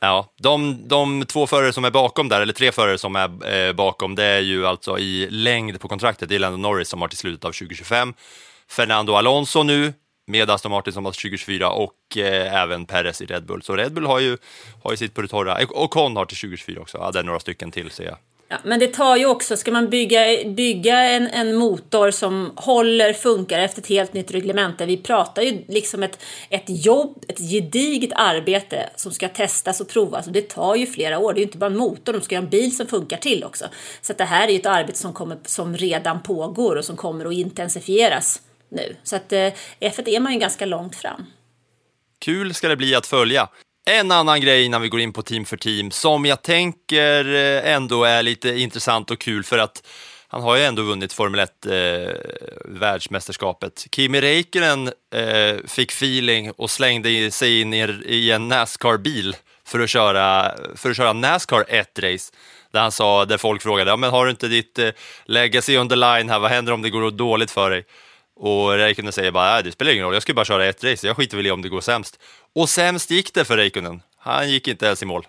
Ja, 0.00 0.32
de, 0.36 0.88
de 0.88 1.24
två 1.26 1.46
förare 1.46 1.72
som 1.72 1.84
är 1.84 1.90
bakom 1.90 2.28
där, 2.28 2.40
eller 2.40 2.52
tre 2.52 2.72
förare 2.72 2.98
som 2.98 3.16
är 3.16 3.54
eh, 3.54 3.72
bakom, 3.72 4.14
det 4.14 4.24
är 4.24 4.40
ju 4.40 4.66
alltså 4.66 4.98
i 4.98 5.28
längd 5.30 5.80
på 5.80 5.88
kontraktet. 5.88 6.28
Det 6.28 6.34
är 6.34 6.38
Lando 6.38 6.58
Norris 6.58 6.88
som 6.88 7.00
har 7.00 7.08
till 7.08 7.18
slutet 7.18 7.44
av 7.44 7.52
2025. 7.52 8.14
Fernando 8.68 9.14
Alonso 9.14 9.62
nu 9.62 9.92
med 10.26 10.50
Aston 10.50 10.70
Martin 10.70 10.92
som 10.92 11.04
har 11.04 11.12
2024 11.12 11.70
och 11.70 12.16
eh, 12.16 12.54
även 12.54 12.86
Perez 12.86 13.22
i 13.22 13.26
Red 13.26 13.46
Bull. 13.46 13.62
Så 13.62 13.76
Red 13.76 13.92
Bull 13.92 14.06
har 14.06 14.18
ju, 14.18 14.38
har 14.82 14.90
ju 14.90 14.96
sitt 14.96 15.14
på 15.14 15.22
det 15.22 15.28
torra. 15.28 15.58
Och 15.70 15.90
Con 15.90 16.16
har 16.16 16.24
till 16.24 16.36
2024 16.36 16.80
också. 16.80 16.98
Ja, 16.98 17.10
det 17.10 17.18
är 17.18 17.22
några 17.22 17.40
stycken 17.40 17.70
till 17.70 17.90
ser 17.90 18.04
jag. 18.04 18.16
Ja, 18.50 18.56
men 18.64 18.80
det 18.80 18.86
tar 18.86 19.16
ju 19.16 19.26
också, 19.26 19.56
ska 19.56 19.72
man 19.72 19.90
bygga, 19.90 20.20
bygga 20.46 20.98
en, 20.98 21.26
en 21.26 21.56
motor 21.56 22.10
som 22.10 22.52
håller, 22.56 23.12
funkar 23.12 23.58
efter 23.58 23.80
ett 23.80 23.88
helt 23.88 24.12
nytt 24.12 24.30
reglemente. 24.30 24.86
Vi 24.86 24.96
pratar 24.96 25.42
ju 25.42 25.64
liksom 25.68 26.02
ett, 26.02 26.22
ett 26.50 26.64
jobb, 26.66 27.24
ett 27.28 27.38
gediget 27.38 28.10
arbete 28.14 28.90
som 28.96 29.12
ska 29.12 29.28
testas 29.28 29.80
och 29.80 29.88
provas 29.88 30.26
och 30.26 30.32
det 30.32 30.48
tar 30.48 30.74
ju 30.74 30.86
flera 30.86 31.18
år. 31.18 31.32
Det 31.32 31.38
är 31.38 31.40
ju 31.40 31.46
inte 31.46 31.58
bara 31.58 31.66
en 31.66 31.76
motor, 31.76 32.12
de 32.12 32.20
ska 32.20 32.36
ha 32.36 32.42
en 32.42 32.50
bil 32.50 32.76
som 32.76 32.86
funkar 32.86 33.16
till 33.16 33.44
också. 33.44 33.64
Så 34.00 34.12
att 34.12 34.18
det 34.18 34.24
här 34.24 34.48
är 34.48 34.52
ju 34.52 34.58
ett 34.58 34.66
arbete 34.66 34.98
som, 34.98 35.12
kommer, 35.12 35.38
som 35.44 35.76
redan 35.76 36.22
pågår 36.22 36.76
och 36.76 36.84
som 36.84 36.96
kommer 36.96 37.24
att 37.24 37.32
intensifieras 37.32 38.42
nu. 38.68 38.96
Så 39.02 39.16
att 39.16 39.32
eh, 39.32 39.52
F1 39.80 40.08
är 40.08 40.20
man 40.20 40.32
ju 40.32 40.38
ganska 40.38 40.66
långt 40.66 40.96
fram. 40.96 41.26
Kul 42.18 42.54
ska 42.54 42.68
det 42.68 42.76
bli 42.76 42.94
att 42.94 43.06
följa. 43.06 43.48
En 43.90 44.10
annan 44.10 44.40
grej 44.40 44.64
innan 44.64 44.82
vi 44.82 44.88
går 44.88 45.00
in 45.00 45.12
på 45.12 45.22
team 45.22 45.44
för 45.44 45.56
team 45.56 45.90
som 45.90 46.24
jag 46.24 46.42
tänker 46.42 47.34
eh, 47.34 47.74
ändå 47.74 48.04
är 48.04 48.22
lite 48.22 48.48
intressant 48.58 49.10
och 49.10 49.20
kul 49.20 49.44
för 49.44 49.58
att 49.58 49.86
han 50.28 50.42
har 50.42 50.56
ju 50.56 50.62
ändå 50.62 50.82
vunnit 50.82 51.12
Formel 51.12 51.40
1 51.40 51.66
eh, 51.66 51.72
världsmästerskapet. 52.64 53.86
Kimi 53.92 54.20
Räikkönen 54.20 54.86
eh, 55.14 55.56
fick 55.66 55.92
feeling 55.92 56.50
och 56.50 56.70
slängde 56.70 57.30
sig 57.30 57.60
in 57.60 57.74
i, 57.74 57.78
i 58.04 58.30
en 58.30 58.48
Nascar-bil 58.48 59.36
för 59.66 59.80
att 59.80 59.90
köra, 59.90 60.54
för 60.74 60.90
att 60.90 60.96
köra 60.96 61.12
Nascar 61.12 61.64
ett 61.68 61.98
race. 61.98 62.32
Där 62.72 62.80
han 62.80 62.92
sa, 62.92 63.24
där 63.24 63.38
folk 63.38 63.62
frågade, 63.62 63.90
ja, 63.90 63.96
men 63.96 64.10
har 64.10 64.24
du 64.24 64.30
inte 64.30 64.48
ditt 64.48 64.78
eh, 64.78 64.90
legacy 65.24 65.78
on 65.78 65.88
the 65.88 65.96
line 65.96 66.28
här, 66.28 66.38
vad 66.38 66.50
händer 66.50 66.72
om 66.72 66.82
det 66.82 66.90
går 66.90 67.10
dåligt 67.10 67.50
för 67.50 67.70
dig? 67.70 67.84
Och 68.40 68.72
Räikkönen 68.72 69.12
säger 69.12 69.30
bara, 69.30 69.62
det 69.62 69.72
spelar 69.72 69.92
ingen 69.92 70.04
roll, 70.04 70.14
jag 70.14 70.22
ska 70.22 70.34
bara 70.34 70.44
köra 70.44 70.66
ett 70.66 70.84
race, 70.84 71.06
jag 71.06 71.16
skiter 71.16 71.36
väl 71.36 71.46
i 71.46 71.50
om 71.50 71.62
det 71.62 71.68
går 71.68 71.80
sämst. 71.80 72.18
Och 72.54 72.68
sämst 72.68 73.10
gick 73.10 73.34
det 73.34 73.44
för 73.44 73.56
Räikkönen. 73.56 74.02
Han 74.18 74.50
gick 74.50 74.68
inte 74.68 74.86
ens 74.86 75.02
i 75.02 75.06
mål. 75.06 75.26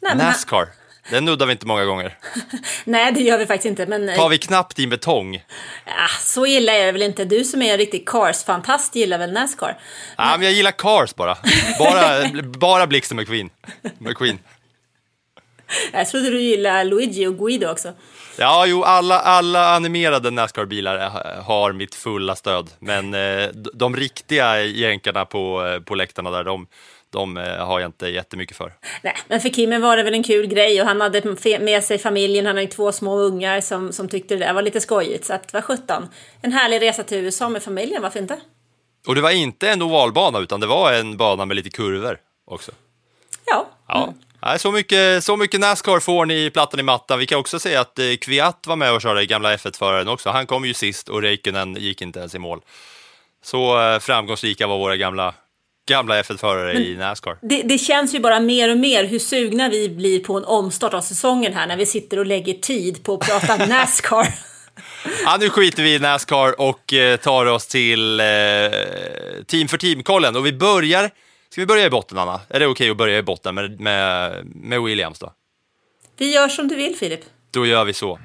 Nej, 0.00 0.16
Nascar, 0.16 0.58
han... 0.58 0.66
den 1.10 1.24
nuddar 1.24 1.46
vi 1.46 1.52
inte 1.52 1.66
många 1.66 1.84
gånger. 1.84 2.18
Nej, 2.84 3.12
det 3.12 3.20
gör 3.20 3.38
vi 3.38 3.46
faktiskt 3.46 3.66
inte. 3.66 3.86
Men... 3.86 4.16
Tar 4.16 4.28
vi 4.28 4.38
knappt 4.38 4.78
i 4.78 4.86
betong. 4.86 5.44
Ja, 5.86 6.08
så 6.20 6.46
illa 6.46 6.72
är 6.72 6.86
det 6.86 6.92
väl 6.92 7.02
inte. 7.02 7.24
Du 7.24 7.44
som 7.44 7.62
är 7.62 7.72
en 7.72 7.78
riktig 7.78 8.08
Cars-fantast 8.08 8.96
gillar 8.96 9.18
väl 9.18 9.32
Nascar? 9.32 9.78
Ja, 10.16 10.34
men 10.36 10.42
jag 10.42 10.52
gillar 10.52 10.70
Cars 10.70 11.14
bara. 11.14 11.38
Bara, 11.78 12.32
bara 12.42 12.86
Blixten 12.86 13.16
McQueen. 13.16 13.50
McQueen. 13.98 14.38
Jag 15.92 16.08
trodde 16.08 16.30
du 16.30 16.40
gillade 16.42 16.84
Luigi 16.84 17.26
och 17.26 17.38
Guido 17.38 17.66
också. 17.66 17.92
Ja, 18.38 18.66
jo, 18.66 18.82
alla, 18.82 19.20
alla 19.20 19.74
animerade 19.74 20.30
Nascar-bilar 20.30 21.10
har 21.42 21.72
mitt 21.72 21.94
fulla 21.94 22.36
stöd, 22.36 22.70
men 22.78 23.14
eh, 23.14 23.48
de 23.52 23.96
riktiga 23.96 24.62
jänkarna 24.62 25.24
på, 25.24 25.66
eh, 25.66 25.80
på 25.80 25.94
läktarna 25.94 26.30
där, 26.30 26.44
de, 26.44 26.66
de 27.10 27.36
eh, 27.36 27.66
har 27.66 27.80
jag 27.80 27.88
inte 27.88 28.08
jättemycket 28.08 28.56
för. 28.56 28.72
Nej, 29.02 29.16
men 29.28 29.40
för 29.40 29.48
Kimmen 29.48 29.82
var 29.82 29.96
det 29.96 30.02
väl 30.02 30.14
en 30.14 30.22
kul 30.22 30.46
grej 30.46 30.80
och 30.80 30.86
han 30.86 31.00
hade 31.00 31.36
med 31.60 31.84
sig 31.84 31.98
familjen, 31.98 32.46
han 32.46 32.56
har 32.56 32.62
ju 32.62 32.68
två 32.68 32.92
små 32.92 33.16
ungar 33.16 33.60
som, 33.60 33.92
som 33.92 34.08
tyckte 34.08 34.34
det 34.34 34.44
där 34.44 34.52
var 34.52 34.62
lite 34.62 34.80
skojigt, 34.80 35.24
så 35.24 35.32
att 35.34 35.52
vad 35.52 35.64
sjutton. 35.64 36.08
En 36.42 36.52
härlig 36.52 36.82
resa 36.82 37.02
till 37.02 37.18
USA 37.18 37.48
med 37.48 37.62
familjen, 37.62 38.02
varför 38.02 38.20
inte? 38.20 38.40
Och 39.06 39.14
det 39.14 39.20
var 39.20 39.30
inte 39.30 39.70
en 39.70 39.82
ovalbana, 39.82 40.38
utan 40.38 40.60
det 40.60 40.66
var 40.66 40.92
en 40.92 41.16
bana 41.16 41.44
med 41.44 41.56
lite 41.56 41.70
kurvor 41.70 42.18
också. 42.44 42.72
Ja. 43.46 43.66
Ja. 43.88 44.02
Mm. 44.02 44.14
Nej, 44.44 44.58
så, 44.58 44.72
mycket, 44.72 45.24
så 45.24 45.36
mycket 45.36 45.60
Nascar 45.60 46.00
får 46.00 46.26
ni 46.26 46.44
i 46.44 46.50
plattan 46.50 46.80
i 46.80 46.82
mattan. 46.82 47.18
Vi 47.18 47.26
kan 47.26 47.38
också 47.38 47.58
säga 47.58 47.80
att 47.80 47.98
eh, 47.98 48.04
Kviat 48.20 48.64
var 48.66 48.76
med 48.76 48.92
och 48.92 49.02
körde, 49.02 49.26
gamla 49.26 49.56
F1-föraren 49.56 50.08
också. 50.08 50.30
Han 50.30 50.46
kom 50.46 50.64
ju 50.64 50.74
sist 50.74 51.08
och 51.08 51.22
Räikkönen 51.22 51.74
gick 51.74 52.02
inte 52.02 52.18
ens 52.18 52.34
i 52.34 52.38
mål. 52.38 52.60
Så 53.44 53.82
eh, 53.82 53.98
framgångsrika 53.98 54.66
var 54.66 54.78
våra 54.78 54.96
gamla, 54.96 55.34
gamla 55.88 56.22
F1-förare 56.22 56.74
i 56.74 56.96
Nascar. 56.96 57.38
Det, 57.42 57.62
det, 57.62 57.78
känns 57.78 58.14
ju 58.14 58.20
bara 58.20 58.40
mer 58.40 58.70
och 58.70 58.78
mer 58.78 59.04
hur 59.04 59.18
sugna 59.18 59.68
vi 59.68 59.88
blir 59.88 60.20
på 60.20 60.36
en 60.36 60.44
omstart 60.44 60.94
av 60.94 61.00
säsongen 61.00 61.52
här 61.52 61.66
när 61.66 61.76
vi 61.76 61.86
sitter 61.86 62.18
och 62.18 62.26
lägger 62.26 62.54
tid 62.54 63.04
på 63.04 63.14
att 63.14 63.20
prata 63.20 63.66
Nascar. 63.66 64.26
Ja, 65.24 65.36
nu 65.40 65.50
skiter 65.50 65.82
vi 65.82 65.94
i 65.94 65.98
Nascar 65.98 66.60
och 66.60 66.92
eh, 66.92 67.16
tar 67.16 67.46
oss 67.46 67.66
till 67.66 68.20
eh, 68.20 68.26
team 69.46 69.68
för 69.68 69.78
team-kollen. 69.78 70.36
Och 70.36 70.46
vi 70.46 70.52
börjar 70.52 71.10
Ska 71.54 71.60
vi 71.60 71.66
börja 71.66 71.86
i 71.86 71.90
botten, 71.90 72.18
Anna? 72.18 72.40
Är 72.48 72.60
det 72.60 72.66
okej 72.66 72.70
okay 72.70 72.90
att 72.90 72.96
börja 72.96 73.18
i 73.18 73.22
botten 73.22 73.54
med, 73.54 73.80
med, 73.80 74.46
med 74.46 74.82
Williams 74.82 75.18
då? 75.18 75.32
Vi 76.16 76.34
gör 76.34 76.48
som 76.48 76.68
du 76.68 76.76
vill, 76.76 76.96
Filip. 76.96 77.20
Då 77.50 77.66
gör 77.66 77.84
vi 77.84 77.92
så. 77.92 78.18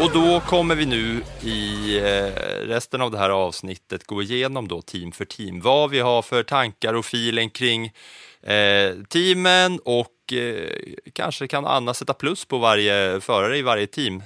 Och 0.00 0.12
då 0.12 0.40
kommer 0.40 0.74
vi 0.74 0.86
nu 0.86 1.22
i 1.42 1.96
eh, 1.98 2.66
resten 2.66 3.00
av 3.00 3.10
det 3.10 3.18
här 3.18 3.30
avsnittet 3.30 4.06
gå 4.06 4.22
igenom 4.22 4.68
då 4.68 4.82
team 4.82 5.12
för 5.12 5.24
team. 5.24 5.60
Vad 5.60 5.90
vi 5.90 5.98
har 5.98 6.22
för 6.22 6.42
tankar 6.42 6.94
och 6.94 7.04
feeling 7.04 7.50
kring 7.50 7.86
eh, 8.42 8.94
teamen 9.08 9.80
och 9.84 10.32
eh, 10.32 10.70
kanske 11.12 11.48
kan 11.48 11.66
Anna 11.66 11.94
sätta 11.94 12.14
plus 12.14 12.44
på 12.44 12.58
varje 12.58 13.20
förare 13.20 13.58
i 13.58 13.62
varje 13.62 13.86
team. 13.86 14.22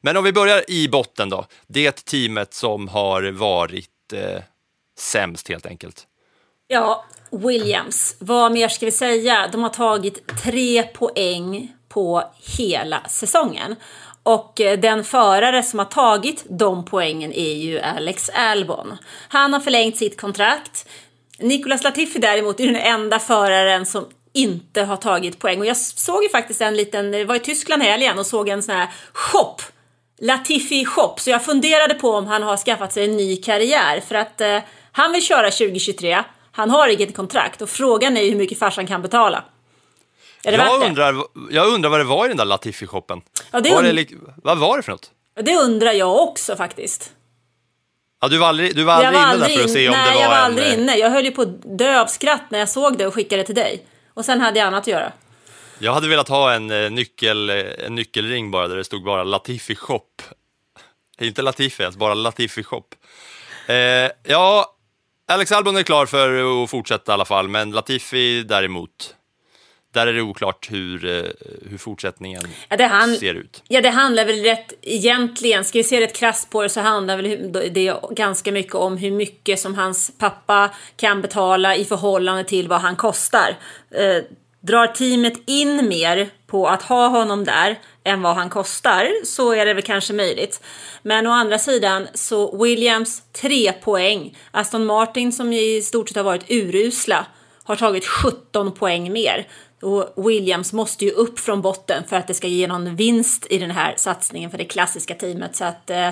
Men 0.00 0.16
om 0.16 0.24
vi 0.24 0.32
börjar 0.32 0.70
i 0.70 0.88
botten 0.88 1.30
då. 1.30 1.46
Det 1.66 2.04
teamet 2.04 2.54
som 2.54 2.88
har 2.88 3.30
varit 3.30 4.12
eh, 4.12 4.42
sämst 5.00 5.48
helt 5.48 5.66
enkelt. 5.66 6.06
Ja, 6.68 7.04
Williams. 7.30 8.16
Vad 8.18 8.52
mer 8.52 8.68
ska 8.68 8.86
vi 8.86 8.92
säga? 8.92 9.48
De 9.52 9.62
har 9.62 9.70
tagit 9.70 10.26
tre 10.42 10.82
poäng 10.82 11.72
på 11.88 12.24
hela 12.58 13.02
säsongen. 13.08 13.76
Och 14.22 14.60
eh, 14.60 14.78
den 14.78 15.04
förare 15.04 15.62
som 15.62 15.78
har 15.78 15.86
tagit 15.86 16.44
de 16.48 16.84
poängen 16.84 17.32
är 17.32 17.54
ju 17.54 17.80
Alex 17.80 18.30
Albon. 18.34 18.96
Han 19.28 19.52
har 19.52 19.60
förlängt 19.60 19.96
sitt 19.96 20.20
kontrakt. 20.20 20.88
Nicolas 21.38 21.84
Latifi 21.84 22.18
däremot 22.18 22.60
är 22.60 22.66
den 22.66 22.76
enda 22.76 23.18
föraren 23.18 23.86
som 23.86 24.06
inte 24.32 24.82
har 24.82 24.96
tagit 24.96 25.38
poäng. 25.38 25.60
Och 25.60 25.66
jag 25.66 25.76
såg 25.76 26.22
ju 26.22 26.28
faktiskt 26.28 26.60
en 26.60 26.76
liten, 26.76 27.10
det 27.10 27.24
var 27.24 27.34
i 27.34 27.40
Tyskland 27.40 27.82
helgen 27.82 28.18
och 28.18 28.26
såg 28.26 28.48
en 28.48 28.62
sån 28.62 28.74
här 28.74 28.88
shop. 29.12 29.56
Latifi 30.20 30.84
shop. 30.84 31.14
Så 31.18 31.30
jag 31.30 31.44
funderade 31.44 31.94
på 31.94 32.10
om 32.10 32.26
han 32.26 32.42
har 32.42 32.56
skaffat 32.56 32.92
sig 32.92 33.04
en 33.04 33.16
ny 33.16 33.36
karriär. 33.36 34.00
För 34.08 34.14
att 34.14 34.40
eh, 34.40 34.58
han 34.92 35.12
vill 35.12 35.22
köra 35.22 35.50
2023, 35.50 36.24
han 36.52 36.70
har 36.70 36.88
inget 36.88 37.16
kontrakt 37.16 37.62
och 37.62 37.68
frågan 37.68 38.16
är 38.16 38.24
hur 38.30 38.36
mycket 38.36 38.58
farsan 38.58 38.86
kan 38.86 39.02
betala. 39.02 39.44
Är 40.44 40.52
det 40.52 40.58
jag, 40.58 40.82
undrar, 40.82 41.24
jag 41.50 41.68
undrar 41.68 41.90
vad 41.90 42.00
det 42.00 42.04
var 42.04 42.24
i 42.24 42.28
den 42.28 42.36
där 42.36 42.44
Latifi-shoppen. 42.44 43.20
Ja, 43.50 43.60
var 43.60 43.82
det, 43.82 44.06
vad 44.36 44.58
var 44.58 44.76
det 44.76 44.82
för 44.82 44.92
något? 44.92 45.10
Det 45.42 45.56
undrar 45.56 45.92
jag 45.92 46.22
också 46.22 46.56
faktiskt. 46.56 47.12
Ja, 48.20 48.28
du 48.28 48.38
var 48.38 48.46
aldrig, 48.46 48.76
du 48.76 48.84
var 48.84 48.92
aldrig, 48.92 49.12
var 49.14 49.20
aldrig 49.20 49.50
inne 49.50 49.58
där 49.58 49.58
för 49.58 49.64
att 49.64 49.70
se 49.70 49.88
om 49.88 49.94
nej, 49.94 50.04
det 50.04 50.10
var 50.10 50.14
Nej, 50.14 50.22
jag 50.22 50.28
var 50.28 50.36
en... 50.36 50.42
aldrig 50.44 50.72
inne. 50.72 50.96
Jag 50.96 51.10
höll 51.10 51.24
ju 51.24 51.30
på 51.30 51.42
att 51.42 51.78
dö 51.78 52.00
av 52.00 52.06
skratt 52.06 52.42
när 52.48 52.58
jag 52.58 52.68
såg 52.68 52.98
det 52.98 53.06
och 53.06 53.14
skickade 53.14 53.44
till 53.44 53.54
dig. 53.54 53.86
Och 54.14 54.24
sen 54.24 54.40
hade 54.40 54.58
jag 54.58 54.66
annat 54.66 54.80
att 54.80 54.86
göra. 54.86 55.12
Jag 55.78 55.92
hade 55.92 56.08
velat 56.08 56.28
ha 56.28 56.52
en, 56.52 56.70
eh, 56.70 56.90
nyckel, 56.90 57.50
eh, 57.50 57.56
en 57.86 57.94
nyckelring 57.94 58.50
bara 58.50 58.68
där 58.68 58.76
det 58.76 58.84
stod 58.84 59.04
bara 59.04 59.24
Latifi 59.24 59.74
shop. 59.74 60.22
Inte 61.20 61.42
Latifi 61.42 61.82
ens, 61.82 61.96
bara 61.96 62.14
Latifi 62.14 62.62
shop. 62.62 62.84
Eh, 63.66 64.10
ja, 64.22 64.74
Alex 65.30 65.52
Albon 65.52 65.76
är 65.76 65.82
klar 65.82 66.06
för 66.06 66.62
att 66.62 66.70
fortsätta 66.70 67.12
i 67.12 67.14
alla 67.14 67.24
fall, 67.24 67.48
men 67.48 67.70
Latifi 67.70 68.42
däremot, 68.42 69.14
där 69.94 70.06
är 70.06 70.12
det 70.12 70.22
oklart 70.22 70.68
hur, 70.70 71.04
eh, 71.04 71.30
hur 71.70 71.78
fortsättningen 71.78 72.42
ja, 72.68 72.86
han, 72.86 73.16
ser 73.16 73.34
ut. 73.34 73.62
Ja, 73.68 73.80
det 73.80 73.88
handlar 73.88 74.24
väl 74.24 74.42
rätt 74.42 74.72
egentligen, 74.82 75.64
ska 75.64 75.78
vi 75.78 75.84
se 75.84 76.00
rätt 76.00 76.16
krasst 76.16 76.50
på 76.50 76.62
det 76.62 76.68
så 76.68 76.80
handlar 76.80 77.16
väl 77.16 77.52
det 77.52 77.94
ganska 78.10 78.52
mycket 78.52 78.74
om 78.74 78.96
hur 78.96 79.10
mycket 79.10 79.60
som 79.60 79.74
hans 79.74 80.12
pappa 80.18 80.70
kan 80.96 81.22
betala 81.22 81.76
i 81.76 81.84
förhållande 81.84 82.44
till 82.44 82.68
vad 82.68 82.80
han 82.80 82.96
kostar. 82.96 83.56
Eh, 83.90 84.24
drar 84.60 84.86
teamet 84.86 85.42
in 85.46 85.88
mer 85.88 86.30
på 86.46 86.68
att 86.68 86.82
ha 86.82 87.08
honom 87.08 87.44
där 87.44 87.78
än 88.04 88.22
vad 88.22 88.34
han 88.34 88.50
kostar 88.50 89.24
så 89.24 89.52
är 89.52 89.66
det 89.66 89.74
väl 89.74 89.82
kanske 89.82 90.12
möjligt. 90.12 90.60
Men 91.02 91.26
å 91.26 91.30
andra 91.30 91.58
sidan 91.58 92.08
så 92.14 92.64
Williams 92.64 93.22
3 93.32 93.72
poäng. 93.72 94.38
Aston 94.50 94.86
Martin 94.86 95.32
som 95.32 95.52
i 95.52 95.82
stort 95.82 96.08
sett 96.08 96.16
har 96.16 96.24
varit 96.24 96.50
urusla 96.50 97.26
har 97.64 97.76
tagit 97.76 98.06
17 98.06 98.72
poäng 98.72 99.12
mer. 99.12 99.48
Och 99.82 100.28
Williams 100.28 100.72
måste 100.72 101.04
ju 101.04 101.10
upp 101.10 101.38
från 101.38 101.62
botten 101.62 102.04
för 102.08 102.16
att 102.16 102.26
det 102.26 102.34
ska 102.34 102.46
ge 102.46 102.66
någon 102.66 102.96
vinst 102.96 103.46
i 103.50 103.58
den 103.58 103.70
här 103.70 103.94
satsningen 103.96 104.50
för 104.50 104.58
det 104.58 104.64
klassiska 104.64 105.14
teamet. 105.14 105.56
Så 105.56 105.64
att 105.64 105.90
eh, 105.90 106.10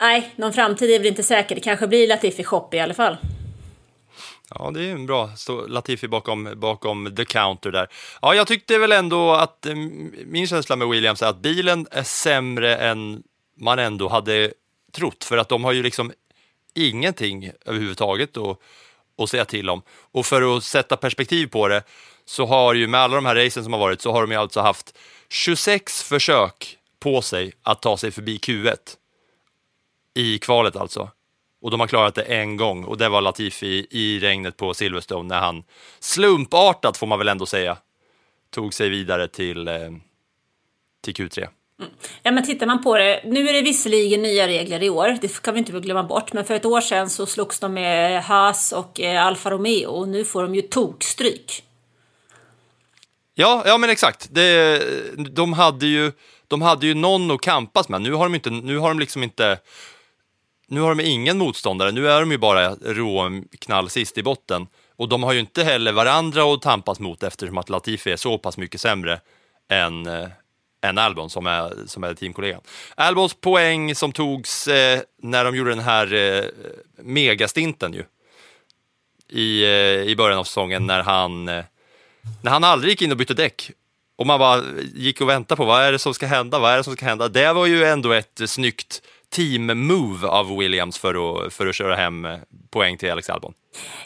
nej, 0.00 0.32
någon 0.36 0.52
framtid 0.52 0.90
är 0.90 0.98
väl 0.98 1.08
inte 1.08 1.22
säker. 1.22 1.54
Det 1.54 1.60
kanske 1.60 1.86
blir 1.86 2.08
Latifi 2.08 2.44
Shop 2.44 2.68
i 2.72 2.80
alla 2.80 2.94
fall. 2.94 3.16
Ja, 4.58 4.70
det 4.70 4.84
är 4.84 4.92
en 4.92 5.06
bra. 5.06 5.30
så 5.36 5.66
Latifi 5.66 6.08
bakom, 6.08 6.52
bakom 6.56 7.14
the 7.16 7.24
counter 7.24 7.70
där. 7.70 7.88
Ja, 8.22 8.34
jag 8.34 8.46
tyckte 8.46 8.78
väl 8.78 8.92
ändå 8.92 9.32
att 9.32 9.66
eh, 9.66 9.74
min 10.26 10.46
känsla 10.46 10.76
med 10.76 10.88
Williams 10.88 11.22
är 11.22 11.26
att 11.26 11.42
bilen 11.42 11.86
är 11.90 12.02
sämre 12.02 12.76
än 12.76 13.22
man 13.56 13.78
ändå 13.78 14.08
hade 14.08 14.52
trott, 14.92 15.24
för 15.24 15.36
att 15.36 15.48
de 15.48 15.64
har 15.64 15.72
ju 15.72 15.82
liksom 15.82 16.12
ingenting 16.74 17.50
överhuvudtaget 17.66 18.36
att, 18.36 18.58
att 19.18 19.30
säga 19.30 19.44
till 19.44 19.70
om. 19.70 19.82
Och 20.12 20.26
för 20.26 20.56
att 20.56 20.64
sätta 20.64 20.96
perspektiv 20.96 21.46
på 21.46 21.68
det 21.68 21.82
så 22.24 22.46
har 22.46 22.74
ju 22.74 22.86
med 22.86 23.00
alla 23.00 23.14
de 23.14 23.26
här 23.26 23.34
racen 23.34 23.64
som 23.64 23.72
har 23.72 23.80
varit 23.80 24.00
så 24.00 24.12
har 24.12 24.20
de 24.20 24.30
ju 24.30 24.36
alltså 24.36 24.60
haft 24.60 24.98
26 25.28 26.02
försök 26.02 26.78
på 27.00 27.22
sig 27.22 27.52
att 27.62 27.82
ta 27.82 27.96
sig 27.96 28.10
förbi 28.10 28.38
Q1 28.38 28.76
i 30.14 30.38
kvalet 30.38 30.76
alltså. 30.76 31.10
Och 31.62 31.70
de 31.70 31.80
har 31.80 31.86
klarat 31.86 32.14
det 32.14 32.22
en 32.22 32.56
gång 32.56 32.84
och 32.84 32.98
det 32.98 33.08
var 33.08 33.20
Latifi 33.20 33.86
i 33.90 34.18
regnet 34.18 34.56
på 34.56 34.74
Silverstone 34.74 35.28
när 35.28 35.40
han 35.40 35.64
slumpartat, 36.00 36.96
får 36.96 37.06
man 37.06 37.18
väl 37.18 37.28
ändå 37.28 37.46
säga, 37.46 37.76
tog 38.50 38.74
sig 38.74 38.88
vidare 38.88 39.28
till, 39.28 39.68
eh, 39.68 39.74
till 41.04 41.14
Q3. 41.14 41.48
Ja, 42.22 42.30
men 42.30 42.46
tittar 42.46 42.66
man 42.66 42.82
på 42.82 42.96
det, 42.96 43.22
nu 43.24 43.48
är 43.48 43.52
det 43.52 43.62
visserligen 43.62 44.22
nya 44.22 44.46
regler 44.48 44.82
i 44.82 44.90
år, 44.90 45.18
det 45.20 45.42
kan 45.42 45.54
vi 45.54 45.58
inte 45.58 45.72
glömma 45.72 46.02
bort, 46.02 46.32
men 46.32 46.44
för 46.44 46.54
ett 46.54 46.64
år 46.64 46.80
sedan 46.80 47.10
så 47.10 47.26
slogs 47.26 47.58
de 47.58 47.74
med 47.74 48.22
Haas 48.24 48.72
och 48.72 49.00
eh, 49.00 49.26
Alfa 49.26 49.50
Romeo 49.50 49.90
och 49.90 50.08
nu 50.08 50.24
får 50.24 50.42
de 50.42 50.54
ju 50.54 50.62
tokstryk. 50.62 51.64
Ja, 53.34 53.62
ja 53.66 53.78
men 53.78 53.90
exakt. 53.90 54.28
Det, 54.30 54.82
de, 55.30 55.52
hade 55.52 55.86
ju, 55.86 56.12
de 56.48 56.62
hade 56.62 56.86
ju 56.86 56.94
någon 56.94 57.30
att 57.30 57.40
kampas 57.40 57.88
med. 57.88 58.00
Nu 58.02 58.12
har 58.12 58.24
de, 58.24 58.34
inte, 58.34 58.50
nu 58.50 58.78
har 58.78 58.88
de 58.88 58.98
liksom 58.98 59.22
inte... 59.22 59.58
Nu 60.66 60.80
har 60.80 60.94
de 60.94 61.02
ingen 61.04 61.38
motståndare. 61.38 61.92
Nu 61.92 62.08
är 62.08 62.20
de 62.20 62.30
ju 62.30 62.38
bara 62.38 62.74
råknall 62.74 63.90
sist 63.90 64.18
i 64.18 64.22
botten. 64.22 64.66
Och 64.96 65.08
de 65.08 65.22
har 65.22 65.32
ju 65.32 65.40
inte 65.40 65.64
heller 65.64 65.92
varandra 65.92 66.54
att 66.54 66.62
tampas 66.62 67.00
mot 67.00 67.22
eftersom 67.22 67.58
att 67.58 67.68
Latifi 67.68 68.10
är 68.10 68.16
så 68.16 68.38
pass 68.38 68.56
mycket 68.56 68.80
sämre 68.80 69.20
än, 69.68 70.06
eh, 70.06 70.28
än 70.82 70.98
Albon 70.98 71.30
som 71.30 71.46
är, 71.46 71.72
som 71.86 72.04
är 72.04 72.14
teamkollegan. 72.14 72.60
Albons 72.94 73.34
poäng 73.34 73.94
som 73.94 74.12
togs 74.12 74.68
eh, 74.68 75.00
när 75.22 75.44
de 75.44 75.56
gjorde 75.56 75.70
den 75.70 75.78
här 75.78 76.14
eh, 76.14 76.44
megastinten 76.96 77.92
ju. 77.92 78.04
I, 79.28 79.62
eh, 79.64 80.10
I 80.10 80.16
början 80.16 80.38
av 80.38 80.44
säsongen 80.44 80.86
när 80.86 81.02
han 81.02 81.48
eh, 81.48 81.64
när 82.42 82.50
han 82.50 82.64
aldrig 82.64 82.90
gick 82.90 83.02
in 83.02 83.10
och 83.10 83.16
bytte 83.16 83.34
däck 83.34 83.70
och 84.16 84.26
man 84.26 84.38
bara 84.38 84.62
gick 84.94 85.20
och 85.20 85.28
väntade 85.28 85.56
på 85.56 85.64
vad 85.64 85.82
är 85.82 85.92
det 85.92 85.98
som 85.98 86.14
ska 86.14 86.26
hända, 86.26 86.58
vad 86.58 86.72
är 86.72 86.76
det 86.76 86.84
som 86.84 86.96
ska 86.96 87.06
hända. 87.06 87.28
Det 87.28 87.52
var 87.52 87.66
ju 87.66 87.84
ändå 87.84 88.12
ett 88.12 88.40
snyggt 88.46 89.02
team-move 89.36 90.26
av 90.26 90.56
Williams 90.56 90.98
för 90.98 91.44
att, 91.46 91.52
för 91.52 91.66
att 91.66 91.74
köra 91.74 91.96
hem 91.96 92.26
poäng 92.70 92.98
till 92.98 93.10
Alex 93.12 93.30
Albon. 93.30 93.52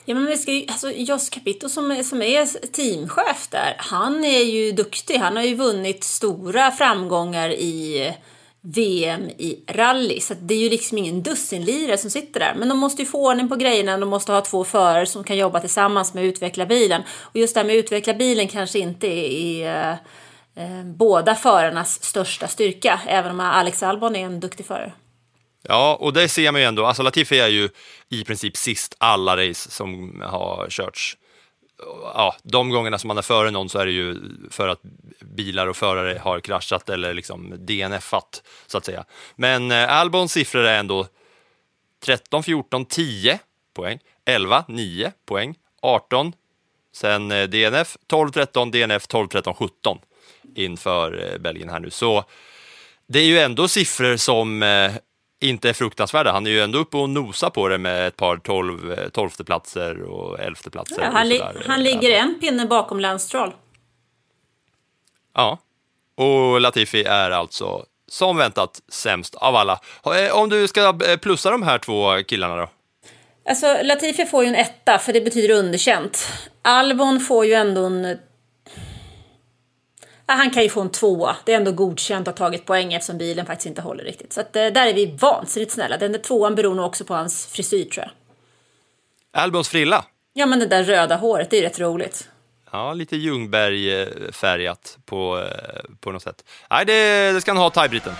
Ja, 0.04 0.14
men 0.14 0.26
vi 0.26 0.36
ska 0.36 0.52
ju, 0.52 0.66
alltså 0.68 0.90
Jos 0.90 1.28
Capito 1.30 1.68
som, 1.68 1.90
är- 1.90 2.02
som 2.02 2.22
är 2.22 2.68
teamchef 2.72 3.48
där, 3.50 3.74
han 3.78 4.24
är 4.24 4.42
ju 4.42 4.72
duktig. 4.72 5.16
Han 5.16 5.36
har 5.36 5.42
ju 5.42 5.54
vunnit 5.54 6.04
stora 6.04 6.70
framgångar 6.70 7.50
i 7.50 8.12
VM 8.60 9.22
i 9.28 9.64
rally. 9.68 10.20
Så 10.20 10.34
det 10.40 10.54
är 10.54 10.58
ju 10.58 10.68
liksom 10.70 10.98
ingen 10.98 11.22
dussinlirare 11.22 11.98
som 11.98 12.10
sitter 12.10 12.40
där. 12.40 12.54
Men 12.58 12.68
de 12.68 12.78
måste 12.78 13.02
ju 13.02 13.06
få 13.08 13.26
ordning 13.30 13.48
på 13.48 13.56
grejerna. 13.56 13.98
De 13.98 14.08
måste 14.08 14.32
ha 14.32 14.40
två 14.40 14.64
förare 14.64 15.06
som 15.06 15.24
kan 15.24 15.36
jobba 15.36 15.60
tillsammans 15.60 16.14
med 16.14 16.22
att 16.24 16.28
utveckla 16.28 16.66
bilen. 16.66 17.02
Och 17.20 17.36
just 17.36 17.54
det 17.54 17.60
här 17.60 17.66
med 17.66 17.78
att 17.78 17.84
utveckla 17.84 18.14
bilen 18.14 18.48
kanske 18.48 18.78
inte 18.78 19.06
är, 19.06 19.66
är 19.66 19.98
eh, 20.56 20.84
båda 20.84 21.34
förarnas 21.34 22.02
största 22.04 22.48
styrka. 22.48 23.00
Även 23.06 23.30
om 23.30 23.40
Alex 23.40 23.82
Albon 23.82 24.16
är 24.16 24.24
en 24.26 24.40
duktig 24.40 24.66
förare. 24.66 24.92
Ja, 25.68 25.96
och 26.00 26.12
det 26.12 26.28
ser 26.28 26.52
man 26.52 26.60
ju 26.60 26.66
ändå. 26.66 26.86
Alltså 26.86 27.02
Latifi 27.02 27.38
är 27.38 27.48
ju 27.48 27.68
i 28.08 28.24
princip 28.24 28.56
sist 28.56 28.94
alla 28.98 29.36
race 29.36 29.70
som 29.70 30.20
har 30.26 30.66
körts. 30.70 31.16
Ja, 32.02 32.36
de 32.42 32.70
gångerna 32.70 32.98
som 32.98 33.08
man 33.08 33.18
är 33.18 33.22
före 33.22 33.50
någon 33.50 33.68
så 33.68 33.78
är 33.78 33.86
det 33.86 33.92
ju 33.92 34.16
för 34.50 34.68
att 34.68 34.80
bilar 35.20 35.66
och 35.66 35.76
förare 35.76 36.18
har 36.18 36.40
kraschat 36.40 36.88
eller 36.88 37.14
liksom 37.14 37.54
DNFat, 37.58 38.42
så 38.66 38.78
att 38.78 38.84
säga. 38.84 39.04
Men 39.36 39.70
eh, 39.70 39.92
Albons 39.92 40.32
siffror 40.32 40.64
är 40.64 40.78
ändå 40.78 41.06
13, 42.04 42.42
14, 42.42 42.84
10 42.84 43.38
poäng, 43.74 43.98
11, 44.24 44.64
9 44.68 45.12
poäng, 45.26 45.54
18, 45.82 46.32
sen 46.92 47.28
DNF, 47.28 47.96
12, 48.06 48.30
13, 48.30 48.70
DNF, 48.70 49.06
12, 49.06 49.28
13, 49.28 49.54
17 49.54 49.98
inför 50.54 51.32
eh, 51.32 51.38
Belgien 51.38 51.68
här 51.68 51.80
nu. 51.80 51.90
Så 51.90 52.24
det 53.06 53.18
är 53.18 53.24
ju 53.24 53.38
ändå 53.38 53.68
siffror 53.68 54.16
som 54.16 54.62
eh, 54.62 54.92
inte 55.40 55.68
är 55.68 55.72
fruktansvärda. 55.72 56.32
Han 56.32 56.46
är 56.46 56.50
ju 56.50 56.60
ändå 56.60 56.78
uppe 56.78 56.96
och 56.96 57.10
nosar 57.10 57.50
på 57.50 57.68
det 57.68 57.78
med 57.78 58.06
ett 58.06 58.16
par 58.16 58.36
tolv, 58.36 58.92
eh, 58.92 59.08
tolfteplatser 59.08 60.02
och 60.02 60.40
elfteplatser. 60.40 61.02
Ja, 61.02 61.08
han, 61.12 61.28
li- 61.28 61.42
han 61.66 61.82
ligger 61.82 62.10
en 62.10 62.38
pinne 62.40 62.66
bakom 62.66 63.00
Lance. 63.00 63.52
Ja, 65.34 65.58
och 66.16 66.60
Latifi 66.60 67.04
är 67.04 67.30
alltså 67.30 67.84
som 68.08 68.36
väntat 68.36 68.80
sämst 68.88 69.34
av 69.34 69.56
alla. 69.56 69.80
Eh, 70.04 70.36
Om 70.38 70.48
du 70.48 70.68
ska 70.68 70.80
eh, 70.88 71.16
plussa 71.16 71.50
de 71.50 71.62
här 71.62 71.78
två 71.78 72.22
killarna 72.28 72.56
då? 72.56 72.68
Alltså, 73.48 73.76
Latifi 73.82 74.24
får 74.26 74.42
ju 74.44 74.48
en 74.48 74.54
etta, 74.54 74.98
för 74.98 75.12
det 75.12 75.20
betyder 75.20 75.54
underkänt. 75.54 76.28
Albon 76.62 77.20
får 77.20 77.46
ju 77.46 77.52
ändå 77.54 77.84
en... 77.84 78.18
Han 80.26 80.50
kan 80.50 80.62
ju 80.62 80.68
få 80.68 80.80
en 80.80 80.90
tvåa. 80.90 81.36
Det 81.44 81.52
är 81.52 81.56
ändå 81.56 81.72
godkänt 81.72 82.28
att 82.28 82.38
ha 82.38 82.46
tagit 82.46 82.64
poäng 82.64 82.92
eftersom 82.92 83.18
bilen 83.18 83.46
faktiskt 83.46 83.66
inte 83.66 83.82
håller 83.82 84.04
riktigt. 84.04 84.32
Så 84.32 84.40
att, 84.40 84.56
eh, 84.56 84.66
där 84.66 84.86
är 84.86 84.94
vi 84.94 85.16
vansinnigt 85.20 85.72
snälla. 85.72 85.96
Den 85.96 86.12
där 86.12 86.18
tvåan 86.18 86.54
beror 86.54 86.74
nog 86.74 86.86
också 86.86 87.04
på 87.04 87.14
hans 87.14 87.46
frisyr, 87.46 87.84
tror 87.84 88.04
jag. 88.04 88.10
Albons 89.42 89.68
frilla. 89.68 90.04
Ja, 90.32 90.46
men 90.46 90.58
det 90.58 90.66
där 90.66 90.84
röda 90.84 91.16
håret, 91.16 91.50
det 91.50 91.56
är 91.56 91.60
ju 91.60 91.66
rätt 91.66 91.80
roligt. 91.80 92.28
Ja, 92.72 92.92
lite 92.92 93.16
Ljungberg-färgat 93.16 94.98
på, 95.04 95.38
eh, 95.38 95.80
på 96.00 96.12
något 96.12 96.22
sätt. 96.22 96.44
Nej, 96.70 96.86
det, 96.86 97.32
det 97.32 97.40
ska 97.40 97.50
han 97.50 97.58
ha, 97.58 97.70
tiebreaten. 97.70 98.12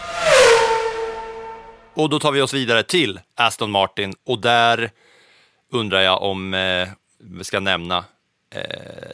Och 1.94 2.10
då 2.10 2.18
tar 2.18 2.32
vi 2.32 2.42
oss 2.42 2.54
vidare 2.54 2.82
till 2.82 3.20
Aston 3.34 3.70
Martin 3.70 4.14
och 4.26 4.38
där 4.38 4.90
undrar 5.72 6.00
jag 6.00 6.22
om 6.22 6.54
eh, 6.54 6.88
vi 7.18 7.44
ska 7.44 7.60
nämna 7.60 8.04
Eh, 8.54 8.60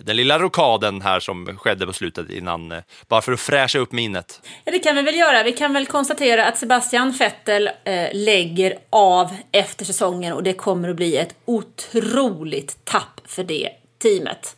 den 0.00 0.16
lilla 0.16 0.38
rokaden 0.38 1.02
här 1.02 1.20
som 1.20 1.58
skedde 1.58 1.86
på 1.86 1.92
slutet 1.92 2.30
innan, 2.30 2.72
eh, 2.72 2.78
bara 3.08 3.22
för 3.22 3.32
att 3.32 3.40
fräscha 3.40 3.78
upp 3.78 3.92
minnet. 3.92 4.40
Ja, 4.64 4.72
det 4.72 4.78
kan 4.78 4.96
vi 4.96 5.02
väl 5.02 5.14
göra. 5.14 5.42
Vi 5.42 5.52
kan 5.52 5.72
väl 5.72 5.86
konstatera 5.86 6.46
att 6.46 6.58
Sebastian 6.58 7.10
Vettel 7.10 7.70
eh, 7.84 8.08
lägger 8.12 8.78
av 8.90 9.36
efter 9.52 9.84
säsongen 9.84 10.32
och 10.32 10.42
det 10.42 10.52
kommer 10.52 10.88
att 10.88 10.96
bli 10.96 11.16
ett 11.16 11.34
otroligt 11.44 12.84
tapp 12.84 13.20
för 13.24 13.44
det 13.44 13.70
teamet. 14.02 14.56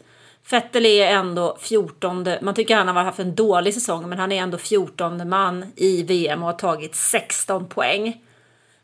Vettel 0.50 0.86
är 0.86 1.06
ändå 1.06 1.56
14, 1.60 2.28
man 2.40 2.54
tycker 2.54 2.76
han 2.76 2.88
har 2.88 3.04
haft 3.04 3.18
en 3.18 3.34
dålig 3.34 3.74
säsong, 3.74 4.08
men 4.08 4.18
han 4.18 4.32
är 4.32 4.42
ändå 4.42 4.58
14 4.58 5.28
man 5.28 5.72
i 5.76 6.02
VM 6.02 6.42
och 6.42 6.46
har 6.46 6.54
tagit 6.54 6.94
16 6.94 7.68
poäng. 7.68 8.22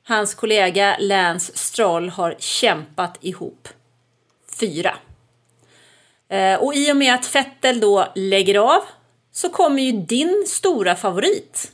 Hans 0.04 0.34
kollega 0.34 0.96
Lance 1.00 1.52
Stroll 1.54 2.08
har 2.08 2.34
kämpat 2.38 3.18
ihop 3.20 3.68
fyra. 4.60 4.94
Eh, 6.30 6.54
Och 6.60 6.74
i 6.74 6.92
och 6.92 6.96
med 6.96 7.14
att 7.14 7.34
Vettel 7.34 7.80
då 7.80 8.12
lägger 8.14 8.54
av 8.58 8.82
så 9.32 9.48
kommer 9.48 9.82
ju 9.82 9.92
din 9.92 10.44
stora 10.48 10.96
favorit 10.96 11.72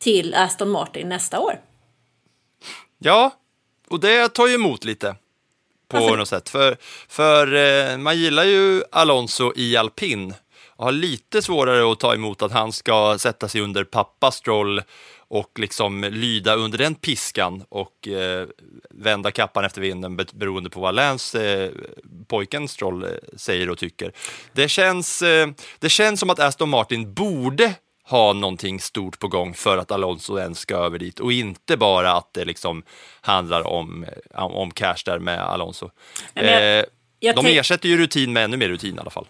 till 0.00 0.34
Aston 0.34 0.70
Martin 0.70 1.08
nästa 1.08 1.40
år. 1.40 1.60
Ja, 2.98 3.30
och 3.88 4.00
det 4.00 4.28
tar 4.28 4.46
ju 4.46 4.54
emot 4.54 4.84
lite 4.84 5.16
på 5.88 5.96
Varför? 6.00 6.16
något 6.16 6.28
sätt. 6.28 6.48
För, 6.48 6.76
för 7.08 7.54
eh, 7.54 7.96
man 7.98 8.18
gillar 8.18 8.44
ju 8.44 8.82
Alonso 8.92 9.52
i 9.56 9.76
alpin 9.76 10.34
och 10.76 10.84
har 10.84 10.92
lite 10.92 11.42
svårare 11.42 11.92
att 11.92 12.00
ta 12.00 12.14
emot 12.14 12.42
att 12.42 12.52
han 12.52 12.72
ska 12.72 13.18
sätta 13.18 13.48
sig 13.48 13.60
under 13.60 13.84
pappa 13.84 14.30
Stroll 14.30 14.82
och 15.34 15.58
liksom 15.58 16.00
lyda 16.10 16.54
under 16.54 16.78
den 16.78 16.94
piskan 16.94 17.64
och 17.68 18.08
eh, 18.08 18.46
vända 18.90 19.30
kappan 19.30 19.64
efter 19.64 19.80
vinden 19.80 20.16
be- 20.16 20.26
beroende 20.32 20.70
på 20.70 20.80
vad 20.80 20.94
Lance, 20.94 21.64
eh, 21.64 21.70
pojken 22.28 22.68
Stroll, 22.68 23.04
eh, 23.04 23.10
säger 23.36 23.70
och 23.70 23.78
tycker. 23.78 24.12
Det 24.52 24.68
känns, 24.68 25.22
eh, 25.22 25.48
det 25.78 25.88
känns 25.88 26.20
som 26.20 26.30
att 26.30 26.38
Aston 26.40 26.68
Martin 26.68 27.14
borde 27.14 27.74
ha 28.08 28.32
någonting 28.32 28.80
stort 28.80 29.18
på 29.18 29.28
gång 29.28 29.54
för 29.54 29.78
att 29.78 29.90
Alonso 29.90 30.38
ens 30.38 30.58
ska 30.58 30.74
över 30.76 30.98
dit 30.98 31.20
och 31.20 31.32
inte 31.32 31.76
bara 31.76 32.12
att 32.12 32.34
det 32.34 32.44
liksom 32.44 32.82
handlar 33.20 33.66
om, 33.66 34.04
eh, 34.34 34.42
om 34.44 34.70
cash 34.70 34.96
där 35.04 35.18
med 35.18 35.40
Alonso. 35.40 35.90
Jag- 36.34 36.44
eh, 36.78 36.84
jag 37.20 37.36
de 37.36 37.40
ersätter 37.58 37.88
ju 37.88 37.98
rutin 37.98 38.32
med 38.32 38.44
ännu 38.44 38.56
mer 38.56 38.68
rutin 38.68 38.96
i 38.96 38.98
alla 38.98 39.10
fall. 39.10 39.26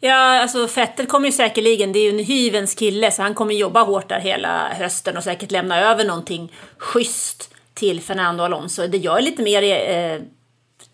Ja, 0.00 0.40
alltså 0.40 0.68
Fettel 0.68 1.06
kommer 1.06 1.26
ju 1.28 1.32
säkerligen, 1.32 1.92
det 1.92 1.98
är 1.98 2.12
ju 2.12 2.18
en 2.18 2.24
hyvens 2.24 2.74
kille, 2.74 3.10
så 3.10 3.22
han 3.22 3.34
kommer 3.34 3.54
jobba 3.54 3.82
hårt 3.82 4.08
där 4.08 4.20
hela 4.20 4.68
hösten 4.68 5.16
och 5.16 5.24
säkert 5.24 5.50
lämna 5.50 5.80
över 5.80 6.04
någonting 6.04 6.52
schysst 6.78 7.54
till 7.74 8.00
Fernando 8.00 8.44
Alonso. 8.44 8.86
Det 8.86 8.98
jag 8.98 9.18
är 9.18 9.22
lite 9.22 9.42
mer 9.42 9.62
eh, 9.62 10.20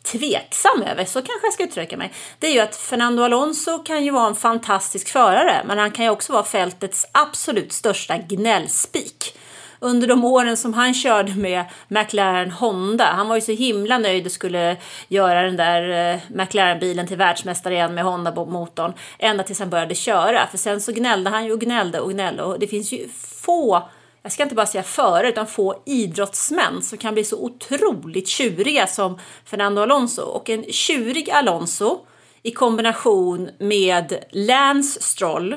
tveksam 0.03 0.83
över, 0.83 1.05
så 1.05 1.23
kanske 1.23 1.47
jag 1.47 1.53
ska 1.53 1.65
uttrycka 1.65 1.97
mig, 1.97 2.13
det 2.39 2.47
är 2.47 2.53
ju 2.53 2.61
att 2.61 2.77
Fernando 2.77 3.23
Alonso 3.23 3.79
kan 3.79 4.05
ju 4.05 4.11
vara 4.11 4.27
en 4.27 4.35
fantastisk 4.35 5.09
förare, 5.09 5.63
men 5.67 5.79
han 5.79 5.91
kan 5.91 6.05
ju 6.05 6.11
också 6.11 6.33
vara 6.33 6.45
fältets 6.45 7.07
absolut 7.13 7.73
största 7.73 8.17
gnällspik. 8.17 9.35
Under 9.81 10.09
de 10.09 10.25
åren 10.25 10.57
som 10.57 10.75
han 10.75 10.95
körde 10.95 11.35
med 11.35 11.65
McLaren 11.89 12.51
Honda, 12.51 13.05
han 13.05 13.29
var 13.29 13.35
ju 13.35 13.41
så 13.41 13.53
himla 13.53 13.99
nöjd 13.99 14.27
och 14.27 14.33
skulle 14.33 14.77
göra 15.09 15.43
den 15.43 15.57
där 15.57 16.13
eh, 16.13 16.21
McLaren-bilen 16.29 17.07
till 17.07 17.17
världsmästare 17.17 17.75
igen 17.75 17.95
med 17.95 18.05
Honda-motorn, 18.05 18.93
ända 19.19 19.43
tills 19.43 19.59
han 19.59 19.71
började 19.71 19.95
köra. 19.95 20.47
För 20.47 20.59
sen 20.59 20.81
så 20.81 20.93
gnällde 20.93 21.31
han 21.31 21.45
ju 21.45 21.53
och 21.53 21.61
gnällde 21.61 22.01
och 22.01 22.11
gnällde 22.11 22.43
och 22.43 22.59
det 22.59 22.67
finns 22.67 22.93
ju 22.93 23.09
få 23.45 23.89
jag 24.23 24.33
ska 24.33 24.43
inte 24.43 24.55
bara 24.55 24.67
säga 24.67 24.83
före, 24.83 25.29
utan 25.29 25.47
få 25.47 25.83
idrottsmän 25.87 26.83
som 26.83 26.99
kan 26.99 27.15
bli 27.15 27.25
så 27.25 27.45
otroligt 27.45 28.29
tjuriga 28.29 28.87
som 28.87 29.19
Fernando 29.45 29.83
Alonso. 29.83 30.23
Och 30.23 30.51
en 30.51 30.65
tjurig 30.65 31.31
Alonso 31.31 32.01
i 32.43 32.51
kombination 32.51 33.51
med 33.59 34.25
Lance 34.31 35.03
Stroll 35.03 35.57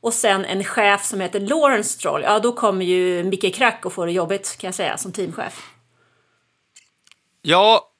och 0.00 0.14
sen 0.14 0.44
en 0.44 0.64
chef 0.64 1.04
som 1.04 1.20
heter 1.20 1.40
Lawrence 1.40 1.90
Stroll, 1.90 2.22
ja 2.22 2.38
då 2.38 2.52
kommer 2.52 2.84
ju 2.84 3.24
Micke 3.24 3.54
Krack 3.54 3.86
och 3.86 3.92
får 3.92 4.06
det 4.06 4.12
jobbigt 4.12 4.56
kan 4.60 4.68
jag 4.68 4.74
säga 4.74 4.98
som 4.98 5.12
teamchef. 5.12 5.62
Ja, 7.42 7.90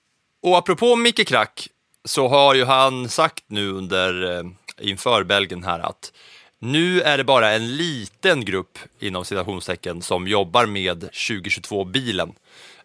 och 0.43 0.59
apropå 0.59 0.97
Micke 0.97 1.29
Krack 1.29 1.69
så 2.05 2.29
har 2.29 2.55
ju 2.55 2.65
han 2.65 3.09
sagt 3.09 3.45
nu 3.47 3.71
under, 3.71 4.39
eh, 4.39 4.45
inför 4.81 5.25
Belgien 5.25 5.65
här 5.65 5.79
att 5.79 6.13
nu 6.59 7.01
är 7.01 7.19
det 7.19 7.25
bara 7.25 7.53
en 7.53 7.77
liten 7.77 8.45
grupp 8.45 8.79
inom 8.99 9.25
citationstecken 9.25 10.03
som 10.03 10.29
jobbar 10.29 10.67
med 10.67 11.11
2022-bilen, 11.13 12.33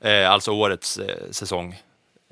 eh, 0.02 0.32
alltså 0.32 0.52
årets 0.52 0.98
eh, 0.98 1.32
säsong, 1.32 1.76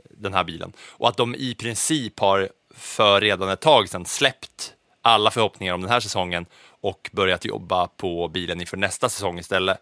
den 0.09 0.33
här 0.33 0.43
bilen. 0.43 0.73
Och 0.79 1.09
att 1.09 1.17
de 1.17 1.35
i 1.35 1.55
princip 1.55 2.19
har 2.19 2.49
för 2.75 3.21
redan 3.21 3.49
ett 3.49 3.61
tag 3.61 3.89
sedan 3.89 4.05
släppt 4.05 4.73
alla 5.01 5.31
förhoppningar 5.31 5.73
om 5.73 5.81
den 5.81 5.89
här 5.89 5.99
säsongen 5.99 6.45
och 6.81 7.09
börjat 7.13 7.45
jobba 7.45 7.87
på 7.87 8.27
bilen 8.27 8.61
inför 8.61 8.77
nästa 8.77 9.09
säsong 9.09 9.39
istället. 9.39 9.77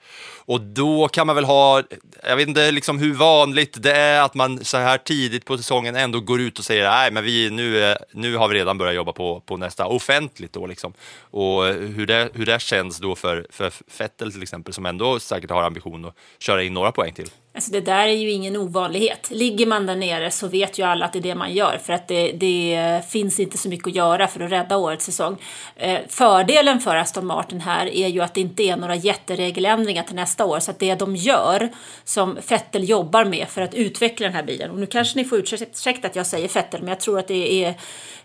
Och 0.45 0.61
då 0.61 1.07
kan 1.07 1.27
man 1.27 1.35
väl 1.35 1.45
ha, 1.45 1.83
jag 2.23 2.35
vet 2.35 2.47
inte 2.47 2.71
liksom 2.71 2.99
hur 2.99 3.13
vanligt 3.13 3.83
det 3.83 3.91
är 3.93 4.21
att 4.21 4.33
man 4.33 4.65
så 4.65 4.77
här 4.77 4.97
tidigt 4.97 5.45
på 5.45 5.57
säsongen 5.57 5.95
ändå 5.95 6.19
går 6.19 6.41
ut 6.41 6.59
och 6.59 6.65
säger 6.65 6.89
nej 6.89 7.11
men 7.11 7.23
vi, 7.23 7.49
nu, 7.49 7.95
nu 8.11 8.35
har 8.35 8.47
vi 8.47 8.55
redan 8.55 8.77
börjat 8.77 8.95
jobba 8.95 9.13
på, 9.13 9.39
på 9.39 9.57
nästa 9.57 9.85
offentligt 9.85 10.53
då 10.53 10.67
liksom. 10.67 10.93
Och 11.19 11.63
hur 11.65 12.05
det, 12.05 12.29
hur 12.33 12.45
det 12.45 12.61
känns 12.61 12.97
då 12.97 13.15
för, 13.15 13.47
för 13.49 13.73
Fettel 13.87 14.31
till 14.31 14.43
exempel 14.43 14.73
som 14.73 14.85
ändå 14.85 15.19
säkert 15.19 15.51
har 15.51 15.63
ambition 15.63 16.05
att 16.05 16.15
köra 16.39 16.63
in 16.63 16.73
några 16.73 16.91
poäng 16.91 17.13
till. 17.13 17.29
Alltså 17.57 17.71
det 17.71 17.81
där 17.81 18.07
är 18.07 18.13
ju 18.13 18.31
ingen 18.31 18.57
ovanlighet. 18.57 19.27
Ligger 19.31 19.65
man 19.65 19.85
där 19.85 19.95
nere 19.95 20.31
så 20.31 20.47
vet 20.47 20.79
ju 20.79 20.83
alla 20.83 21.05
att 21.05 21.13
det 21.13 21.19
är 21.19 21.23
det 21.23 21.35
man 21.35 21.53
gör 21.53 21.79
för 21.83 21.93
att 21.93 22.07
det, 22.07 22.31
det 22.31 23.01
finns 23.09 23.39
inte 23.39 23.57
så 23.57 23.69
mycket 23.69 23.87
att 23.87 23.95
göra 23.95 24.27
för 24.27 24.39
att 24.39 24.51
rädda 24.51 24.77
årets 24.77 25.05
säsong. 25.05 25.37
Eh, 25.75 25.99
fördelen 26.09 26.79
för 26.79 26.95
Aston 26.95 27.25
Martin 27.25 27.61
här 27.61 27.85
är 27.85 28.07
ju 28.07 28.21
att 28.21 28.33
det 28.33 28.41
inte 28.41 28.63
är 28.63 28.77
några 28.77 28.95
jätteregeländringar 28.95 30.03
till 30.03 30.15
nästa 30.15 30.45
år 30.45 30.59
så 30.59 30.71
att 30.71 30.79
det 30.79 30.95
de 30.95 31.15
gör 31.15 31.69
som 32.03 32.37
Fettel 32.41 32.89
jobbar 32.89 33.25
med 33.25 33.47
för 33.49 33.61
att 33.61 33.73
utveckla 33.73 34.27
den 34.27 34.35
här 34.35 34.43
bilen 34.43 34.71
och 34.71 34.79
nu 34.79 34.85
kanske 34.85 35.17
ni 35.19 35.25
får 35.25 35.39
ursäkta 35.39 36.07
att 36.07 36.15
jag 36.15 36.27
säger 36.27 36.47
Fettel 36.47 36.81
men 36.81 36.89
jag 36.89 36.99
tror 36.99 37.19
att 37.19 37.27
det 37.27 37.63
är 37.63 37.69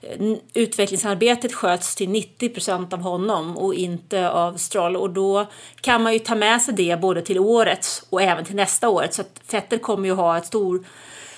eh, 0.03 0.37
utvecklingsarbetet 0.55 1.55
sköts 1.55 1.95
till 1.95 2.09
90 2.09 2.49
procent 2.49 2.93
av 2.93 3.01
honom 3.01 3.57
och 3.57 3.75
inte 3.75 4.31
av 4.31 4.57
Stroll 4.57 4.97
och 4.97 5.11
då 5.11 5.47
kan 5.81 6.03
man 6.03 6.13
ju 6.13 6.19
ta 6.19 6.35
med 6.35 6.63
sig 6.63 6.75
det 6.75 7.01
både 7.01 7.23
till 7.23 7.39
årets 7.39 8.07
och 8.11 8.23
även 8.23 8.45
till 8.45 8.57
nästa 8.57 8.89
året 8.89 9.15
så 9.49 9.57
att 9.57 9.83
kommer 9.83 10.09
ju 10.09 10.15
ha 10.15 10.39
ett 10.39 10.47
stor 10.47 10.85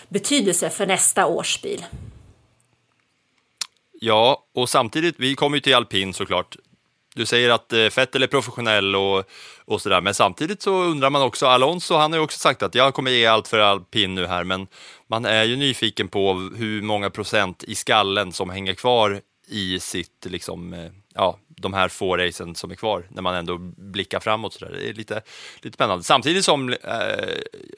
betydelse 0.09 0.71
för 0.71 0.87
nästa 0.87 1.27
års 1.27 1.63
bil. 1.63 1.85
Ja, 4.01 4.45
och 4.55 4.69
samtidigt, 4.69 5.15
vi 5.19 5.35
kommer 5.35 5.57
ju 5.57 5.61
till 5.61 5.75
alpin 5.75 6.15
såklart. 6.15 6.57
Du 7.15 7.27
säger 7.27 7.51
att 7.51 7.73
eh, 7.73 7.79
Fettel 7.79 7.97
Vettel 7.97 8.23
är 8.23 8.27
professionell 8.27 8.97
och, 8.97 9.25
och 9.65 9.81
sådär, 9.81 10.01
men 10.01 10.15
samtidigt 10.15 10.63
så 10.63 10.83
undrar 10.83 11.11
man 11.11 11.23
också, 11.23 11.47
Alonso 11.47 11.95
han 11.95 12.13
har 12.13 12.19
ju 12.19 12.25
också 12.25 12.39
sagt 12.39 12.63
att 12.63 12.75
jag 12.75 12.95
kommer 12.95 13.11
ge 13.11 13.27
allt 13.27 13.49
för 13.49 13.59
alpin 13.59 14.15
nu 14.15 14.27
här, 14.27 14.45
men 14.45 14.67
man 15.07 15.25
är 15.25 15.45
ju 15.45 15.57
nyfiken 15.57 16.09
på 16.09 16.51
hur 16.57 16.83
många 16.83 17.11
procent 17.11 17.65
i 17.65 17.75
skallen 17.75 18.33
som 18.33 18.51
hänger 18.51 18.75
kvar 18.75 19.21
i 19.49 19.81
sitt, 19.81 20.27
liksom, 20.27 20.73
eh, 20.73 20.91
ja, 21.15 21.39
de 21.65 21.75
här 21.75 21.89
få 21.89 22.17
racen 22.17 22.55
som 22.55 22.71
är 22.71 22.75
kvar 22.75 23.07
när 23.09 23.23
man 23.23 23.35
ändå 23.35 23.59
blickar 23.77 24.21
framåt. 24.21 24.53
Så 24.53 24.65
där. 24.65 24.73
Det 24.73 24.89
är 24.89 24.95
lite, 24.95 25.23
lite 25.63 25.75
spännande. 25.75 26.05
Samtidigt 26.05 26.45
som 26.45 26.69
eh, 26.69 26.77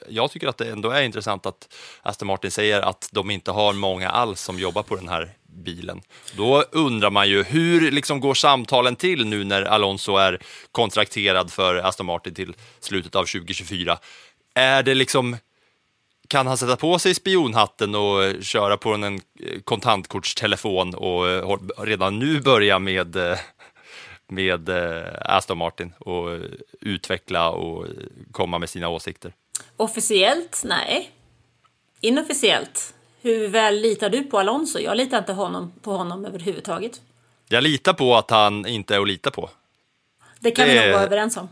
jag 0.08 0.30
tycker 0.30 0.48
att 0.48 0.56
det 0.56 0.70
ändå 0.70 0.90
är 0.90 1.02
intressant 1.02 1.46
att 1.46 1.74
Aston 2.02 2.28
Martin 2.28 2.50
säger 2.50 2.80
att 2.80 3.08
de 3.12 3.30
inte 3.30 3.50
har 3.50 3.72
många 3.72 4.10
alls 4.10 4.40
som 4.40 4.58
jobbar 4.58 4.82
på 4.82 4.96
den 4.96 5.08
här 5.08 5.30
bilen. 5.64 6.00
Då 6.36 6.64
undrar 6.72 7.10
man 7.10 7.28
ju 7.28 7.42
hur 7.42 7.90
liksom 7.90 8.20
går 8.20 8.34
samtalen 8.34 8.96
till 8.96 9.26
nu 9.26 9.44
när 9.44 9.62
Alonso 9.62 10.16
är 10.16 10.38
kontrakterad 10.72 11.52
för 11.52 11.76
Aston 11.76 12.06
Martin 12.06 12.34
till 12.34 12.54
slutet 12.80 13.14
av 13.14 13.24
2024? 13.24 13.98
Är 14.54 14.82
det 14.82 14.94
liksom 14.94 15.36
kan 16.28 16.46
han 16.46 16.56
sätta 16.56 16.76
på 16.76 16.98
sig 16.98 17.14
spionhatten 17.14 17.94
och 17.94 18.42
köra 18.42 18.76
på 18.76 18.94
en 18.94 19.20
kontantkortstelefon 19.64 20.94
och 20.94 21.28
eh, 21.28 21.58
redan 21.78 22.18
nu 22.18 22.40
börja 22.40 22.78
med, 22.78 23.16
eh, 23.16 23.38
med 24.28 24.70
Aston 25.20 25.58
Martin 25.58 25.92
och 25.98 26.40
utveckla 26.80 27.50
och 27.50 27.86
komma 28.32 28.58
med 28.58 28.70
sina 28.70 28.88
åsikter? 28.88 29.32
Officiellt, 29.76 30.62
nej. 30.64 31.10
Inofficiellt, 32.00 32.94
hur 33.22 33.48
väl 33.48 33.80
litar 33.80 34.10
du 34.10 34.22
på 34.22 34.38
Alonso? 34.38 34.78
Jag 34.78 34.96
litar 34.96 35.18
inte 35.18 35.32
honom, 35.32 35.72
på 35.82 35.92
honom 35.92 36.24
överhuvudtaget. 36.24 37.00
Jag 37.48 37.62
litar 37.62 37.92
på 37.92 38.16
att 38.16 38.30
han 38.30 38.66
inte 38.66 38.94
är 38.94 39.00
att 39.00 39.08
lita 39.08 39.30
på. 39.30 39.50
Det 40.40 40.50
kan 40.50 40.68
det... 40.68 40.74
vi 40.74 40.80
nog 40.80 40.92
vara 40.92 41.02
överens 41.02 41.36
om. 41.36 41.48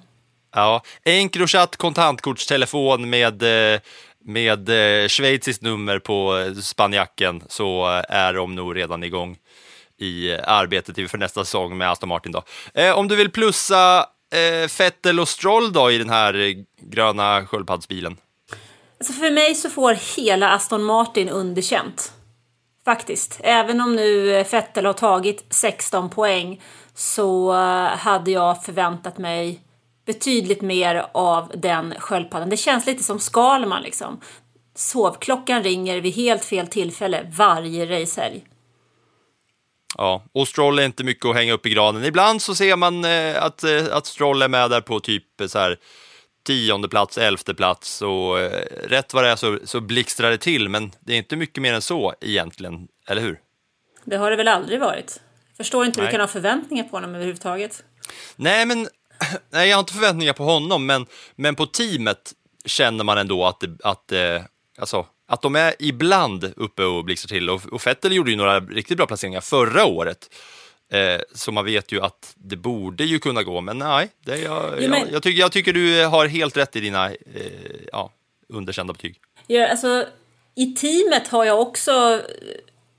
Ja, 0.54 0.82
Encrochat 1.04 1.76
kontantkortstelefon 1.76 3.10
med 3.10 3.42
med 4.24 4.68
eh, 4.68 5.08
schweiziskt 5.08 5.62
nummer 5.62 5.98
på 5.98 6.38
eh, 6.38 6.54
spanjacken 6.54 7.42
så 7.48 7.96
eh, 7.96 8.04
är 8.08 8.34
de 8.34 8.54
nog 8.54 8.76
redan 8.76 9.02
igång 9.02 9.38
i 10.00 10.32
arbetet 10.32 10.98
inför 10.98 11.18
nästa 11.18 11.44
säsong 11.44 11.78
med 11.78 11.90
Aston 11.90 12.08
Martin. 12.08 12.32
Då. 12.32 12.42
Eh, 12.74 12.98
om 12.98 13.08
du 13.08 13.16
vill 13.16 13.30
plussa 13.30 14.06
eh, 14.34 14.68
Fettel 14.68 15.20
och 15.20 15.28
Stroll 15.28 15.72
då 15.72 15.90
i 15.90 15.98
den 15.98 16.10
här 16.10 16.34
eh, 16.34 16.54
gröna 16.80 17.46
sköldpaddsbilen? 17.46 18.16
Alltså 19.00 19.12
för 19.12 19.30
mig 19.30 19.54
så 19.54 19.70
får 19.70 20.16
hela 20.16 20.50
Aston 20.50 20.82
Martin 20.82 21.28
underkänt. 21.28 22.12
Faktiskt. 22.84 23.40
Även 23.42 23.80
om 23.80 23.96
nu 23.96 24.34
eh, 24.34 24.44
Fettel 24.44 24.86
har 24.86 24.92
tagit 24.92 25.44
16 25.50 26.10
poäng 26.10 26.62
så 26.94 27.52
eh, 27.52 27.96
hade 27.96 28.30
jag 28.30 28.64
förväntat 28.64 29.18
mig 29.18 29.60
betydligt 30.06 30.62
mer 30.62 31.06
av 31.12 31.52
den 31.54 31.94
sköldpaddan. 31.98 32.50
Det 32.50 32.56
känns 32.56 32.86
lite 32.86 33.02
som 33.02 33.18
Skalman 33.18 33.82
liksom. 33.82 34.20
Sovklockan 34.74 35.62
ringer 35.62 36.00
vid 36.00 36.14
helt 36.14 36.44
fel 36.44 36.66
tillfälle 36.66 37.30
varje 37.36 38.02
racehelg. 38.02 38.44
Ja, 39.98 40.24
och 40.32 40.48
Stroll 40.48 40.78
är 40.78 40.84
inte 40.84 41.04
mycket 41.04 41.26
att 41.26 41.34
hänga 41.34 41.52
upp 41.52 41.66
i 41.66 41.70
granen. 41.70 42.04
Ibland 42.04 42.42
så 42.42 42.54
ser 42.54 42.76
man 42.76 43.04
eh, 43.04 43.42
att, 43.42 43.64
eh, 43.64 43.84
att 43.92 44.06
Stroll 44.06 44.42
är 44.42 44.48
med 44.48 44.70
där 44.70 44.80
på 44.80 45.00
typ 45.00 45.40
eh, 45.40 45.46
så 45.46 45.58
här 45.58 45.78
tionde 46.46 46.88
plats, 46.88 47.18
elfte 47.18 47.54
plats 47.54 48.02
och 48.02 48.40
eh, 48.40 48.66
rätt 48.84 49.14
vad 49.14 49.24
det 49.24 49.30
är 49.30 49.36
så, 49.36 49.58
så 49.64 49.80
blixtrar 49.80 50.30
det 50.30 50.38
till, 50.38 50.68
men 50.68 50.92
det 51.00 51.12
är 51.12 51.16
inte 51.16 51.36
mycket 51.36 51.62
mer 51.62 51.74
än 51.74 51.82
så 51.82 52.14
egentligen, 52.20 52.88
eller 53.08 53.22
hur? 53.22 53.40
Det 54.04 54.16
har 54.16 54.30
det 54.30 54.36
väl 54.36 54.48
aldrig 54.48 54.80
varit? 54.80 55.20
Förstår 55.56 55.84
inte 55.84 56.00
hur 56.00 56.06
du 56.06 56.10
kan 56.10 56.20
ha 56.20 56.28
förväntningar 56.28 56.84
på 56.84 56.96
honom 56.96 57.14
överhuvudtaget. 57.14 57.84
Nej, 58.36 58.66
men 58.66 58.88
nej, 59.50 59.68
jag 59.68 59.76
har 59.76 59.80
inte 59.80 59.92
förväntningar 59.92 60.32
på 60.32 60.44
honom, 60.44 60.86
men, 60.86 61.06
men 61.36 61.54
på 61.54 61.66
teamet 61.66 62.32
känner 62.64 63.04
man 63.04 63.18
ändå 63.18 63.46
att, 63.46 63.60
det, 63.60 63.76
att, 63.84 64.12
eh, 64.12 64.42
alltså, 64.78 65.06
att 65.26 65.42
de 65.42 65.56
är 65.56 65.74
ibland 65.78 66.52
uppe 66.56 66.84
och 66.84 67.04
blixtrar 67.04 67.28
till. 67.28 67.50
Och, 67.50 67.66
och 67.72 67.86
Vettel 67.86 68.12
gjorde 68.12 68.30
ju 68.30 68.36
några 68.36 68.60
riktigt 68.60 68.96
bra 68.96 69.06
placeringar 69.06 69.40
förra 69.40 69.84
året. 69.84 70.34
Eh, 70.92 71.20
så 71.34 71.52
man 71.52 71.64
vet 71.64 71.92
ju 71.92 72.00
att 72.00 72.34
det 72.36 72.56
borde 72.56 73.04
ju 73.04 73.18
kunna 73.18 73.42
gå, 73.42 73.60
men 73.60 73.78
nej, 73.78 74.08
det, 74.24 74.38
jag, 74.38 74.74
jo, 74.80 74.90
men... 74.90 75.00
jag, 75.00 75.12
jag, 75.12 75.22
tycker, 75.22 75.40
jag 75.40 75.52
tycker 75.52 75.72
du 75.72 76.04
har 76.04 76.26
helt 76.26 76.56
rätt 76.56 76.76
i 76.76 76.80
dina 76.80 77.10
eh, 77.10 77.16
ja, 77.92 78.12
underkända 78.48 78.92
betyg. 78.92 79.20
Ja, 79.46 79.68
alltså, 79.68 80.06
I 80.54 80.66
teamet 80.66 81.28
har 81.28 81.44
jag 81.44 81.60
också 81.60 82.22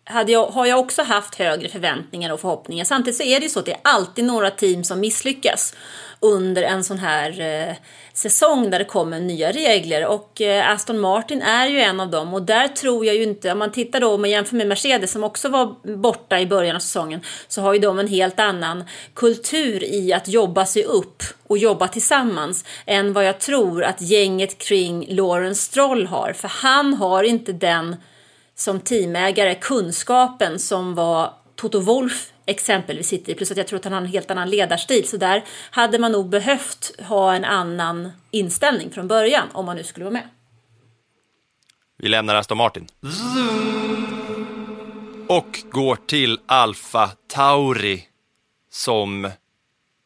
hade 0.05 0.31
jag, 0.31 0.47
har 0.47 0.65
jag 0.65 0.79
också 0.79 1.03
haft 1.03 1.35
högre 1.35 1.69
förväntningar 1.69 2.33
och 2.33 2.39
förhoppningar. 2.39 2.85
Samtidigt 2.85 3.17
så 3.17 3.23
är 3.23 3.39
det 3.39 3.43
ju 3.43 3.49
så 3.49 3.59
att 3.59 3.65
det 3.65 3.71
är 3.71 3.79
alltid 3.83 4.25
några 4.25 4.51
team 4.51 4.83
som 4.83 4.99
misslyckas 4.99 5.73
under 6.19 6.63
en 6.63 6.83
sån 6.83 6.99
här 6.99 7.41
eh, 7.41 7.75
säsong 8.13 8.69
där 8.69 8.79
det 8.79 8.85
kommer 8.85 9.19
nya 9.19 9.51
regler. 9.51 10.05
Och 10.05 10.41
eh, 10.41 10.69
Aston 10.69 10.99
Martin 10.99 11.41
är 11.41 11.67
ju 11.67 11.79
en 11.79 11.99
av 11.99 12.09
dem. 12.09 12.33
Och 12.33 12.41
där 12.41 12.67
tror 12.67 13.05
jag 13.05 13.15
ju 13.15 13.23
inte, 13.23 13.51
om 13.51 13.59
man 13.59 13.71
tittar 13.71 13.99
då 13.99 14.13
om 14.13 14.21
man 14.21 14.29
jämför 14.29 14.55
med 14.55 14.67
Mercedes 14.67 15.11
som 15.11 15.23
också 15.23 15.49
var 15.49 15.95
borta 15.97 16.39
i 16.39 16.45
början 16.45 16.75
av 16.75 16.79
säsongen 16.79 17.21
så 17.47 17.61
har 17.61 17.73
ju 17.73 17.79
de 17.79 17.99
en 17.99 18.07
helt 18.07 18.39
annan 18.39 18.83
kultur 19.13 19.83
i 19.83 20.13
att 20.13 20.27
jobba 20.27 20.65
sig 20.65 20.83
upp 20.83 21.23
och 21.47 21.57
jobba 21.57 21.87
tillsammans 21.87 22.65
än 22.85 23.13
vad 23.13 23.25
jag 23.25 23.39
tror 23.39 23.83
att 23.83 24.01
gänget 24.01 24.57
kring 24.57 25.05
Lawrence 25.09 25.61
Stroll 25.61 26.07
har. 26.07 26.33
För 26.33 26.47
han 26.47 26.93
har 26.93 27.23
inte 27.23 27.51
den 27.51 27.95
som 28.55 28.79
teamägare 28.79 29.55
kunskapen 29.55 30.59
som 30.59 30.95
var 30.95 31.33
Toto 31.55 31.79
Wolf 31.79 32.31
exempelvis 32.45 33.07
sitter 33.07 33.31
i. 33.31 33.35
Plus 33.35 33.51
att 33.51 33.57
jag 33.57 33.67
tror 33.67 33.79
att 33.79 33.83
han 33.83 33.93
har 33.93 34.01
en 34.01 34.07
helt 34.07 34.31
annan 34.31 34.49
ledarstil. 34.49 35.07
Så 35.07 35.17
där 35.17 35.43
hade 35.71 35.99
man 35.99 36.11
nog 36.11 36.29
behövt 36.29 37.01
ha 37.01 37.33
en 37.33 37.45
annan 37.45 38.11
inställning 38.31 38.91
från 38.91 39.07
början 39.07 39.47
om 39.53 39.65
man 39.65 39.75
nu 39.75 39.83
skulle 39.83 40.05
vara 40.05 40.13
med. 40.13 40.29
Vi 41.97 42.09
lämnar 42.09 42.35
Aston 42.35 42.57
Martin. 42.57 42.87
Och 45.27 45.63
går 45.71 45.95
till 45.95 46.39
Alfa 46.45 47.11
Tauri 47.27 48.07
som 48.69 49.31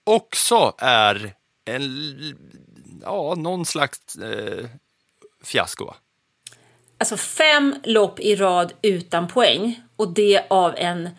också 0.04 0.74
är 0.78 1.34
en 1.66 1.84
ja, 3.02 3.36
någon 3.38 3.66
slags 3.66 4.16
eh, 4.16 4.66
fiasko. 5.44 5.94
Alltså 7.00 7.18
fem 7.18 7.76
lopp 7.84 8.20
i 8.20 8.36
rad 8.36 8.74
utan 8.82 9.28
poäng 9.28 9.82
och 9.96 10.14
det 10.14 10.46
av 10.50 10.74
en 10.78 11.10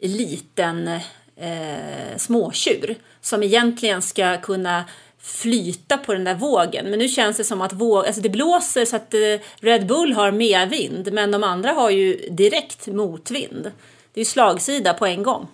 liten 0.00 0.88
eh, 1.36 2.16
småtjur 2.16 2.96
som 3.20 3.42
egentligen 3.42 4.02
ska 4.02 4.40
kunna 4.40 4.84
flyta 5.24 5.98
på 5.98 6.12
den 6.12 6.24
där 6.24 6.34
vågen. 6.34 6.90
Men 6.90 6.98
nu 6.98 7.08
känns 7.08 7.36
det 7.36 7.44
som 7.44 7.60
att 7.60 7.72
våg, 7.72 8.06
alltså 8.06 8.20
det 8.20 8.28
blåser 8.28 8.84
så 8.84 8.96
att 8.96 9.14
eh, 9.14 9.20
Red 9.60 9.86
Bull 9.86 10.12
har 10.12 10.30
medvind 10.30 11.12
men 11.12 11.30
de 11.30 11.44
andra 11.44 11.72
har 11.72 11.90
ju 11.90 12.28
direkt 12.30 12.86
motvind. 12.86 13.72
Det 14.12 14.20
är 14.20 14.24
slagsida 14.24 14.94
på 14.94 15.06
en 15.06 15.22
gång. 15.22 15.46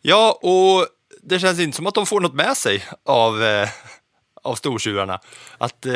Ja, 0.00 0.38
och 0.42 0.86
det 1.22 1.38
känns 1.38 1.60
inte 1.60 1.76
som 1.76 1.86
att 1.86 1.94
de 1.94 2.06
får 2.06 2.20
något 2.20 2.34
med 2.34 2.56
sig 2.56 2.84
av, 3.04 3.42
eh, 3.42 3.68
av 4.42 4.54
stortjurarna. 4.54 5.20
Att 5.58 5.86
eh, 5.86 5.92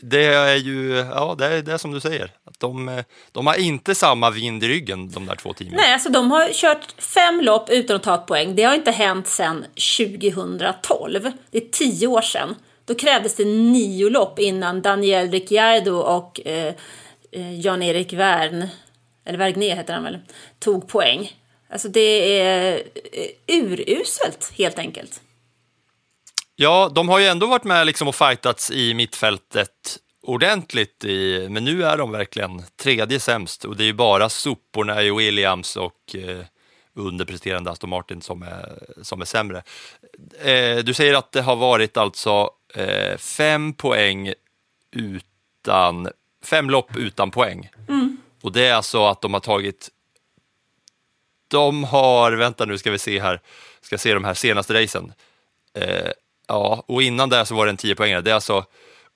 det 0.00 0.24
är 0.24 0.56
ju, 0.56 0.96
ja 1.14 1.34
det 1.38 1.46
är, 1.46 1.62
det 1.62 1.72
är 1.72 1.78
som 1.78 1.92
du 1.92 2.00
säger, 2.00 2.30
att 2.44 2.60
de, 2.60 2.88
eh, 2.88 3.04
de 3.32 3.46
har 3.46 3.54
inte 3.54 3.94
samma 3.94 4.30
vind 4.30 4.64
i 4.64 4.68
ryggen 4.68 5.10
de 5.10 5.26
där 5.26 5.34
två 5.36 5.52
teamen. 5.52 5.76
Nej, 5.76 5.92
alltså 5.92 6.08
de 6.08 6.30
har 6.30 6.52
kört 6.52 7.02
fem 7.02 7.40
lopp 7.40 7.70
utan 7.70 7.96
att 7.96 8.02
ta 8.02 8.14
ett 8.14 8.26
poäng. 8.26 8.54
Det 8.54 8.62
har 8.62 8.74
inte 8.74 8.90
hänt 8.90 9.26
sedan 9.26 9.64
2012. 9.98 11.32
Det 11.50 11.58
är 11.58 11.68
tio 11.70 12.06
år 12.06 12.22
sedan. 12.22 12.54
Då 12.84 12.94
krävdes 12.94 13.36
det 13.36 13.44
nio 13.44 14.10
lopp 14.10 14.38
innan 14.38 14.82
Daniel 14.82 15.30
Ricciardo 15.30 15.96
och 15.96 16.40
eh, 16.44 16.74
eh 17.32 17.60
Jan-Erik 17.60 18.12
Wern, 18.12 18.68
eller 19.24 19.38
Wergner 19.38 19.76
heter 19.76 19.94
han 19.94 20.04
väl, 20.04 20.18
tog 20.58 20.88
poäng. 20.88 21.32
Alltså 21.70 21.88
det 21.88 22.40
är 22.40 22.82
eh, 23.12 23.56
uruselt 23.56 24.52
helt 24.58 24.78
enkelt. 24.78 25.20
Ja, 26.60 26.90
de 26.94 27.08
har 27.08 27.18
ju 27.18 27.26
ändå 27.26 27.46
varit 27.46 27.64
med 27.64 27.86
liksom 27.86 28.08
och 28.08 28.14
fightats 28.14 28.70
i 28.70 28.94
mittfältet 28.94 29.98
ordentligt, 30.22 31.04
i, 31.04 31.46
men 31.50 31.64
nu 31.64 31.84
är 31.84 31.96
de 31.96 32.12
verkligen 32.12 32.62
tredje 32.82 33.20
sämst 33.20 33.64
och 33.64 33.76
det 33.76 33.84
är 33.84 33.86
ju 33.86 33.92
bara 33.92 34.28
soporna 34.28 35.02
i 35.02 35.10
Williams 35.10 35.76
och 35.76 36.14
eh, 36.14 36.44
underpresterande 36.94 37.70
Aston 37.70 37.90
Martin 37.90 38.22
som 38.22 38.42
är, 38.42 38.78
som 39.02 39.20
är 39.20 39.24
sämre. 39.24 39.62
Eh, 40.40 40.76
du 40.76 40.94
säger 40.94 41.14
att 41.14 41.32
det 41.32 41.42
har 41.42 41.56
varit 41.56 41.96
alltså 41.96 42.50
eh, 42.74 43.16
fem 43.16 43.72
poäng 43.72 44.32
utan, 44.90 46.08
fem 46.44 46.70
lopp 46.70 46.96
utan 46.96 47.30
poäng. 47.30 47.70
Och 48.42 48.52
det 48.52 48.66
är 48.66 48.74
alltså 48.74 49.06
att 49.06 49.20
de 49.20 49.32
har 49.32 49.40
tagit 49.40 49.88
de 51.48 51.84
har, 51.84 52.32
vänta 52.32 52.64
nu 52.64 52.78
ska 52.78 52.90
vi 52.90 52.98
se 52.98 53.20
här, 53.20 53.40
ska 53.80 53.98
se 53.98 54.14
de 54.14 54.24
här 54.24 54.34
senaste 54.34 54.82
racen. 54.82 55.12
Ja, 56.48 56.84
och 56.86 57.02
innan 57.02 57.28
det 57.28 57.46
så 57.46 57.54
var 57.54 57.66
det 57.66 57.70
en 57.70 57.76
10 57.76 57.94
poängare. 57.94 58.20
Det 58.20 58.30
är 58.30 58.34
alltså 58.34 58.64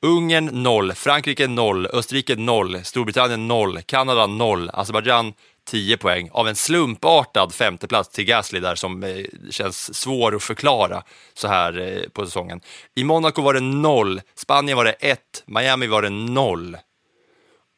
Ungern 0.02 0.62
0, 0.62 0.92
Frankrike 0.92 1.48
0, 1.48 1.86
Österrike 1.86 2.36
0, 2.36 2.84
Storbritannien 2.84 3.48
0, 3.48 3.82
Kanada 3.82 4.26
0, 4.26 4.70
Azerbajdzjan 4.72 5.32
10 5.64 5.96
poäng 5.96 6.28
av 6.32 6.48
en 6.48 6.56
slumpartad 6.56 7.54
femteplats 7.54 8.08
till 8.08 8.24
Gasly 8.24 8.60
där 8.60 8.74
som 8.74 9.02
eh, 9.02 9.24
känns 9.50 9.94
svår 9.94 10.34
att 10.34 10.42
förklara 10.42 11.02
så 11.34 11.48
här 11.48 11.80
eh, 11.80 12.08
på 12.08 12.26
säsongen. 12.26 12.60
I 12.94 13.04
Monaco 13.04 13.42
var 13.42 13.54
det 13.54 13.60
0, 13.60 14.20
Spanien 14.34 14.76
var 14.76 14.84
det 14.84 14.92
1, 14.92 15.18
Miami 15.46 15.86
var 15.86 16.02
det 16.02 16.10
0. 16.10 16.76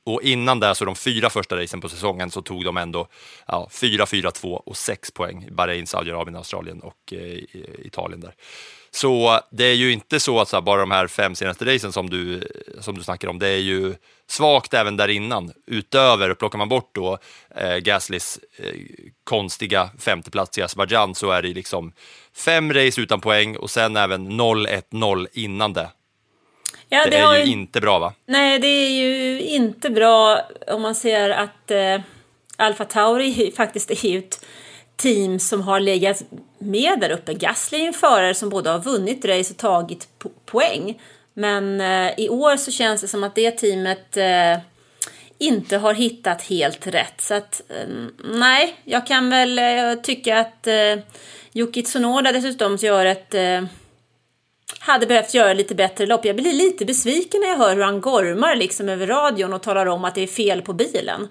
Och 0.07 0.23
innan 0.23 0.61
det, 0.61 0.75
så 0.75 0.85
de 0.85 0.95
fyra 0.95 1.31
första 1.31 1.57
racen 1.57 1.81
på 1.81 1.89
säsongen, 1.89 2.31
så 2.31 2.43
tog 2.43 2.65
de 2.65 2.77
ändå 2.77 3.09
ja, 3.47 3.69
4, 3.71 4.07
4, 4.07 4.31
2 4.31 4.55
och 4.67 4.77
6 4.77 5.11
poäng. 5.11 5.49
Bahrain, 5.51 5.87
Saudiarabien, 5.87 6.37
Australien 6.37 6.81
och 6.81 7.13
eh, 7.13 7.39
Italien 7.87 8.21
där. 8.21 8.35
Så 8.95 9.41
det 9.51 9.65
är 9.65 9.75
ju 9.75 9.93
inte 9.93 10.21
så 10.21 10.41
att 10.41 10.49
så 10.49 10.57
här, 10.57 10.61
bara 10.61 10.81
de 10.81 10.91
här 10.91 11.07
fem 11.07 11.35
senaste 11.35 11.75
racen 11.75 11.93
som 11.93 12.11
du, 12.11 12.49
som 12.81 12.99
du 12.99 13.03
snackar 13.03 13.29
om, 13.29 13.39
det 13.39 13.49
är 13.49 13.59
ju 13.59 13.95
svagt 14.27 14.75
även 14.75 14.97
där 14.97 15.09
innan. 15.09 15.53
Utöver, 15.67 16.35
plockar 16.35 16.59
man 16.59 16.69
bort 16.69 16.91
då 16.95 17.19
eh, 17.57 17.77
Gaslys 17.77 18.39
eh, 18.57 18.75
konstiga 19.25 19.91
femteplats 19.99 20.59
i 20.59 20.63
Azerbajdzjan 20.63 21.15
så 21.15 21.31
är 21.31 21.43
det 21.43 21.49
liksom 21.49 21.93
fem 22.37 22.73
race 22.73 23.01
utan 23.01 23.21
poäng 23.21 23.57
och 23.57 23.71
sen 23.71 23.97
även 23.97 24.41
0-1-0 24.41 25.27
innan 25.33 25.73
det. 25.73 25.89
Ja, 26.89 27.07
Det, 27.11 27.19
har 27.19 27.35
är 27.35 27.45
ju 27.45 27.53
inte 27.53 27.81
bra 27.81 27.99
va? 27.99 28.13
Nej, 28.27 28.59
det 28.59 28.69
är 28.69 28.91
ju 28.91 29.41
inte 29.41 29.91
bra 29.91 30.41
om 30.67 30.83
man 30.83 30.95
ser 30.95 31.31
att 31.31 31.71
eh, 31.71 32.01
Alfa 32.57 32.85
Tauri 32.85 33.53
faktiskt 33.57 33.91
är 33.91 34.07
ju 34.07 34.19
ett 34.19 34.45
team 34.97 35.39
som 35.39 35.63
har 35.63 35.81
legat 35.81 36.23
med 36.59 37.01
där 37.01 37.11
uppe. 37.11 37.35
Gasly 37.35 37.79
är 37.83 37.87
en 37.87 37.93
förare 37.93 38.35
som 38.35 38.49
både 38.49 38.71
har 38.71 38.79
vunnit 38.79 39.25
race 39.25 39.53
och 39.53 39.59
tagit 39.59 40.09
po 40.19 40.29
poäng. 40.45 41.01
Men 41.35 41.81
eh, 41.81 42.13
i 42.17 42.29
år 42.29 42.57
så 42.57 42.71
känns 42.71 43.01
det 43.01 43.09
som 43.09 43.25
att 43.25 43.35
det 43.35 43.51
teamet 43.51 44.17
eh, 44.17 44.59
inte 45.39 45.77
har 45.77 45.95
hittat 45.95 46.43
helt 46.43 46.87
rätt. 46.87 47.21
Så 47.21 47.35
att 47.35 47.63
eh, 47.69 47.89
nej, 48.25 48.77
jag 48.85 49.07
kan 49.07 49.31
väl 49.31 49.59
eh, 49.59 50.03
tycka 50.03 50.39
att 50.39 50.67
eh, 50.67 50.99
Yuki 51.53 51.83
Tsunoda 51.83 52.33
dessutom 52.33 52.77
gör 52.77 53.07
ett 53.07 53.35
eh, 53.35 53.65
hade 54.79 55.07
behövt 55.07 55.35
göra 55.35 55.53
lite 55.53 55.75
bättre 55.75 56.07
lopp. 56.07 56.25
Jag 56.25 56.37
blir 56.37 56.53
lite 56.53 56.85
besviken 56.85 57.41
när 57.41 57.49
jag 57.49 57.57
hör 57.57 57.77
hur 57.77 57.83
han 57.83 58.01
gormar 58.01 58.57
liksom 58.57 58.89
över 58.89 59.07
radion 59.07 59.53
och 59.53 59.63
talar 59.63 59.87
om 59.87 60.05
att 60.05 60.15
det 60.15 60.23
är 60.23 60.27
fel 60.27 60.63
på 60.63 60.73
bilen. 60.73 61.29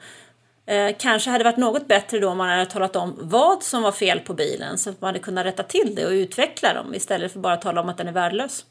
Eh, 0.66 0.96
kanske 1.00 1.30
hade 1.30 1.44
varit 1.44 1.58
något 1.58 1.88
bättre 1.88 2.20
då 2.20 2.30
om 2.30 2.38
man 2.38 2.50
hade 2.50 2.66
talat 2.66 2.96
om 2.96 3.16
vad 3.22 3.64
som 3.64 3.84
var 3.84 3.92
fel 3.92 4.20
på 4.20 4.34
bilen 4.34 4.78
så 4.78 4.90
att 4.90 5.02
man 5.02 5.08
hade 5.08 5.20
kunnat 5.20 5.46
rätta 5.46 5.64
till 5.64 5.96
det 5.96 6.06
och 6.06 6.12
utveckla 6.12 6.74
dem 6.74 6.94
istället 6.96 7.34
för 7.34 7.40
bara 7.40 7.58
tala 7.58 7.82
om 7.82 7.90
att 7.90 7.98
den 7.98 8.08
är 8.08 8.12
värdelös. 8.12 8.66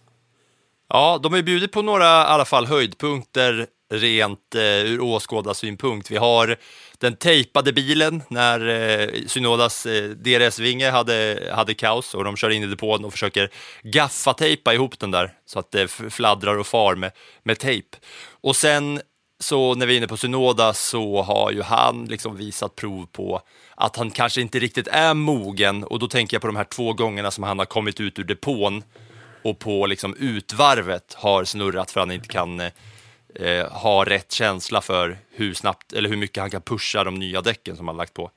Ja, 0.88 1.20
de 1.22 1.32
har 1.32 1.36
ju 1.36 1.42
bjudit 1.42 1.72
på 1.72 1.82
några 1.82 2.04
i 2.04 2.26
alla 2.26 2.44
fall 2.44 2.66
höjdpunkter 2.66 3.66
rent 3.92 4.54
eh, 4.54 4.62
ur 4.62 5.00
åskådarsynpunkt. 5.00 6.10
Vi 6.10 6.16
har 6.16 6.56
den 6.98 7.16
tejpade 7.16 7.72
bilen 7.72 8.22
när 8.28 8.68
eh, 8.68 9.08
Synodas 9.26 9.86
eh, 9.86 10.10
DRS-vinge 10.10 10.90
hade, 10.90 11.50
hade 11.54 11.74
kaos 11.74 12.14
och 12.14 12.24
de 12.24 12.36
kör 12.36 12.50
in 12.50 12.62
i 12.62 12.66
depån 12.66 13.04
och 13.04 13.12
försöker 13.12 13.50
gaffatejpa 13.82 14.74
ihop 14.74 14.98
den 14.98 15.10
där 15.10 15.32
så 15.46 15.58
att 15.58 15.70
det 15.70 15.88
fladdrar 15.88 16.58
och 16.58 16.66
far 16.66 16.94
med, 16.94 17.12
med 17.42 17.58
tejp. 17.58 17.96
Och 18.40 18.56
sen 18.56 19.00
så 19.42 19.74
när 19.74 19.86
vi 19.86 19.92
är 19.92 19.96
inne 19.96 20.06
på 20.06 20.16
Synoda 20.16 20.74
så 20.74 21.22
har 21.22 21.50
ju 21.50 21.62
han 21.62 22.04
liksom 22.04 22.36
visat 22.36 22.76
prov 22.76 23.06
på 23.12 23.42
att 23.74 23.96
han 23.96 24.10
kanske 24.10 24.40
inte 24.40 24.58
riktigt 24.58 24.88
är 24.88 25.14
mogen 25.14 25.84
och 25.84 25.98
då 25.98 26.08
tänker 26.08 26.34
jag 26.34 26.40
på 26.42 26.46
de 26.46 26.56
här 26.56 26.64
två 26.64 26.92
gångerna 26.92 27.30
som 27.30 27.44
han 27.44 27.58
har 27.58 27.66
kommit 27.66 28.00
ut 28.00 28.18
ur 28.18 28.24
depån 28.24 28.82
och 29.42 29.58
på 29.58 29.86
liksom 29.86 30.16
utvarvet 30.18 31.14
har 31.14 31.44
snurrat 31.44 31.90
för 31.90 32.00
att 32.00 32.08
han 32.08 32.14
inte 32.14 32.28
kan 32.28 32.60
eh, 32.60 33.66
ha 33.70 34.04
rätt 34.04 34.32
känsla 34.32 34.80
för 34.80 35.18
hur 35.30 35.54
snabbt 35.54 35.92
eller 35.92 36.08
hur 36.08 36.16
mycket 36.16 36.40
han 36.40 36.50
kan 36.50 36.62
pusha 36.62 37.04
de 37.04 37.14
nya 37.14 37.40
däcken 37.40 37.76
som 37.76 37.88
han 37.88 37.96
lagt 37.96 38.14
på. 38.14 38.30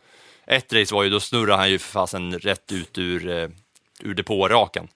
Ett 0.48 0.74
race 0.74 0.96
var 0.96 1.04
ju, 1.04 1.10
då 1.10 1.20
snurrade 1.20 1.58
han 1.58 1.70
ju 1.70 1.80
för 1.80 1.92
fasen 1.92 2.40
rätt 2.40 2.72
ut 2.72 2.98
ur, 2.98 3.30
eh, 3.30 3.50
ur 4.00 4.14
depårakan. 4.14 4.88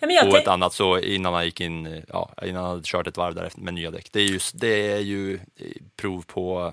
Ja, 0.00 0.28
och 0.28 0.38
ett 0.38 0.48
annat 0.48 0.72
så 0.72 0.98
innan 0.98 1.34
han 1.34 1.44
gick 1.44 1.60
in, 1.60 1.86
eh, 1.86 2.02
ja, 2.08 2.34
innan 2.42 2.62
han 2.62 2.70
hade 2.70 2.82
kört 2.84 3.06
ett 3.06 3.16
varv 3.16 3.34
därefter 3.34 3.60
med 3.60 3.74
nya 3.74 3.90
däck. 3.90 4.08
Det 4.12 4.20
är 4.20 4.24
ju, 4.24 4.38
det 4.54 4.92
är 4.92 4.98
ju 4.98 5.34
eh, 5.34 5.40
prov 5.96 6.24
på 6.26 6.72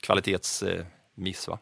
kvalitetsmiss 0.00 1.48
va? 1.48 1.58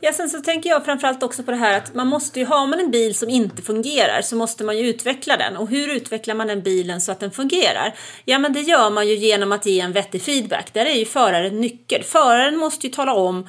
Ja, 0.00 0.12
sen 0.12 0.28
så 0.30 0.40
tänker 0.40 0.70
jag 0.70 0.84
framförallt 0.84 1.22
också 1.22 1.42
på 1.42 1.50
det 1.50 1.56
här 1.56 1.76
att 1.76 1.94
man 1.94 2.06
måste 2.06 2.40
ju, 2.40 2.46
har 2.46 2.66
man 2.66 2.80
en 2.80 2.90
bil 2.90 3.14
som 3.14 3.28
inte 3.28 3.62
fungerar 3.62 4.22
så 4.22 4.36
måste 4.36 4.64
man 4.64 4.78
ju 4.78 4.88
utveckla 4.88 5.36
den. 5.36 5.56
Och 5.56 5.68
hur 5.68 5.88
utvecklar 5.88 6.34
man 6.34 6.46
den 6.46 6.62
bilen 6.62 7.00
så 7.00 7.12
att 7.12 7.20
den 7.20 7.30
fungerar? 7.30 7.94
Ja, 8.24 8.38
men 8.38 8.52
det 8.52 8.60
gör 8.60 8.90
man 8.90 9.08
ju 9.08 9.14
genom 9.14 9.52
att 9.52 9.66
ge 9.66 9.80
en 9.80 9.92
vettig 9.92 10.22
feedback. 10.22 10.72
Där 10.72 10.86
är 10.86 10.94
ju 10.94 11.04
föraren 11.04 11.60
nyckel. 11.60 12.02
Föraren 12.02 12.56
måste 12.56 12.86
ju 12.86 12.92
tala 12.92 13.14
om 13.14 13.48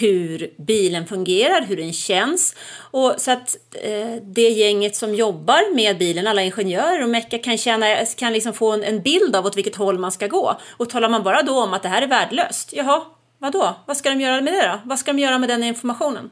hur 0.00 0.50
bilen 0.58 1.06
fungerar, 1.06 1.62
hur 1.62 1.76
den 1.76 1.92
känns. 1.92 2.56
Och 2.76 3.14
så 3.18 3.30
att 3.30 3.56
eh, 3.82 4.14
det 4.22 4.48
gänget 4.48 4.96
som 4.96 5.14
jobbar 5.14 5.74
med 5.74 5.98
bilen, 5.98 6.26
alla 6.26 6.42
ingenjörer 6.42 7.02
och 7.02 7.08
mecka 7.08 7.38
kan, 7.38 7.58
tjäna, 7.58 7.96
kan 8.16 8.32
liksom 8.32 8.52
få 8.52 8.72
en, 8.72 8.84
en 8.84 9.02
bild 9.02 9.36
av 9.36 9.46
åt 9.46 9.56
vilket 9.56 9.76
håll 9.76 9.98
man 9.98 10.12
ska 10.12 10.26
gå. 10.26 10.60
Och 10.76 10.90
talar 10.90 11.08
man 11.08 11.22
bara 11.22 11.42
då 11.42 11.62
om 11.62 11.72
att 11.72 11.82
det 11.82 11.88
här 11.88 12.02
är 12.02 12.06
värdelöst, 12.06 12.72
jaha, 12.72 13.04
vadå? 13.38 13.76
Vad 13.86 13.96
ska 13.96 14.10
de 14.10 14.20
göra 14.20 14.40
med 14.40 14.52
det 14.52 14.68
då? 14.68 14.80
Vad 14.84 14.98
ska 14.98 15.12
de 15.12 15.18
göra 15.18 15.38
med 15.38 15.48
den 15.48 15.64
informationen? 15.64 16.30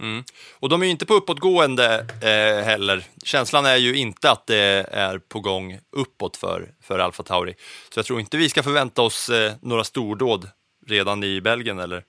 Mm. 0.00 0.24
Och 0.58 0.68
de 0.68 0.82
är 0.82 0.86
ju 0.86 0.90
inte 0.90 1.06
på 1.06 1.14
uppåtgående 1.14 2.06
eh, 2.22 2.64
heller. 2.64 3.04
Känslan 3.24 3.66
är 3.66 3.76
ju 3.76 3.96
inte 3.96 4.30
att 4.30 4.46
det 4.46 4.86
är 4.92 5.18
på 5.18 5.40
gång 5.40 5.78
uppåt 5.96 6.36
för, 6.36 6.70
för 6.82 6.98
Alfa 6.98 7.22
Tauri. 7.22 7.54
Så 7.94 7.98
jag 7.98 8.06
tror 8.06 8.20
inte 8.20 8.36
vi 8.36 8.48
ska 8.48 8.62
förvänta 8.62 9.02
oss 9.02 9.28
eh, 9.28 9.52
några 9.60 9.84
stordåd 9.84 10.48
redan 10.86 11.24
i 11.24 11.40
Belgien 11.40 11.78
eller? 11.78 12.04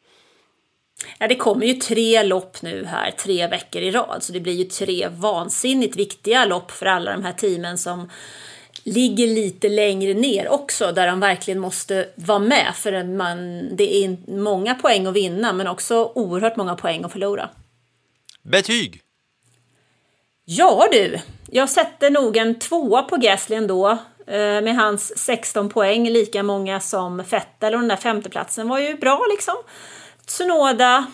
Ja, 1.17 1.27
det 1.27 1.35
kommer 1.35 1.65
ju 1.65 1.73
tre 1.73 2.23
lopp 2.23 2.61
nu 2.61 2.85
här, 2.85 3.11
tre 3.11 3.47
veckor 3.47 3.81
i 3.81 3.91
rad, 3.91 4.23
så 4.23 4.33
det 4.33 4.39
blir 4.39 4.53
ju 4.53 4.63
tre 4.63 5.07
vansinnigt 5.07 5.95
viktiga 5.95 6.45
lopp 6.45 6.71
för 6.71 6.85
alla 6.85 7.11
de 7.11 7.23
här 7.23 7.33
teamen 7.33 7.77
som 7.77 8.09
ligger 8.83 9.27
lite 9.27 9.69
längre 9.69 10.13
ner 10.13 10.49
också, 10.49 10.91
där 10.91 11.07
de 11.07 11.19
verkligen 11.19 11.59
måste 11.59 12.07
vara 12.15 12.39
med, 12.39 12.71
för 12.75 13.03
man, 13.03 13.69
det 13.75 13.95
är 13.95 14.31
många 14.31 14.75
poäng 14.75 15.05
att 15.05 15.13
vinna, 15.13 15.53
men 15.53 15.67
också 15.67 16.11
oerhört 16.15 16.55
många 16.55 16.75
poäng 16.75 17.03
att 17.03 17.11
förlora. 17.11 17.49
Betyg! 18.41 19.01
Ja 20.45 20.87
du, 20.91 21.19
jag 21.51 21.69
sätter 21.69 22.09
nog 22.09 22.37
en 22.37 22.59
tvåa 22.59 23.01
på 23.01 23.17
Gasly 23.17 23.55
ändå. 23.55 23.97
Eh, 24.27 24.61
med 24.61 24.75
hans 24.75 25.17
16 25.17 25.69
poäng, 25.69 26.09
lika 26.09 26.43
många 26.43 26.79
som 26.79 27.17
Vettel 27.17 27.73
och 27.73 27.79
den 27.79 27.89
där 27.89 27.95
femteplatsen 27.95 28.67
var 28.67 28.79
ju 28.79 28.97
bra 28.97 29.25
liksom. 29.31 29.55
Tsunoda, 30.25 31.07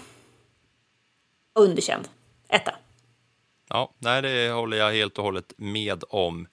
underkänd. 1.59 2.07
Etta. 2.49 2.75
Ja, 3.69 3.91
nej, 3.99 4.21
det 4.21 4.51
håller 4.51 4.77
jag 4.77 4.91
helt 4.91 5.17
och 5.17 5.23
hållet 5.23 5.53
med 5.57 6.03
om. 6.09 6.47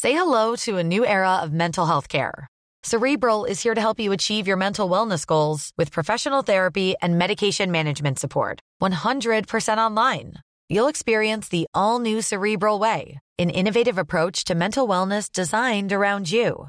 Say 0.00 0.12
hello 0.12 0.56
to 0.56 0.78
a 0.78 0.82
new 0.82 1.04
era 1.04 1.42
of 1.42 1.50
mental 1.50 1.86
health 1.86 2.08
care. 2.08 2.46
Cerebral 2.84 3.44
is 3.44 3.64
here 3.64 3.74
to 3.74 3.80
help 3.80 4.00
you 4.00 4.12
achieve 4.12 4.46
your 4.46 4.56
mental 4.56 4.88
wellness 4.88 5.26
goals 5.26 5.72
with 5.76 5.90
professional 5.92 6.42
therapy 6.42 6.94
and 7.02 7.18
medication 7.18 7.70
management 7.72 8.18
support. 8.18 8.60
100% 8.80 9.78
online. 9.78 10.34
You'll 10.70 10.90
experience 10.90 11.48
the 11.48 11.66
all 11.74 11.98
new 11.98 12.22
Cerebral 12.22 12.78
Way, 12.78 13.18
an 13.38 13.50
innovative 13.50 13.98
approach 13.98 14.44
to 14.44 14.54
mental 14.54 14.86
wellness 14.88 15.32
designed 15.32 15.92
around 15.92 16.30
you. 16.30 16.68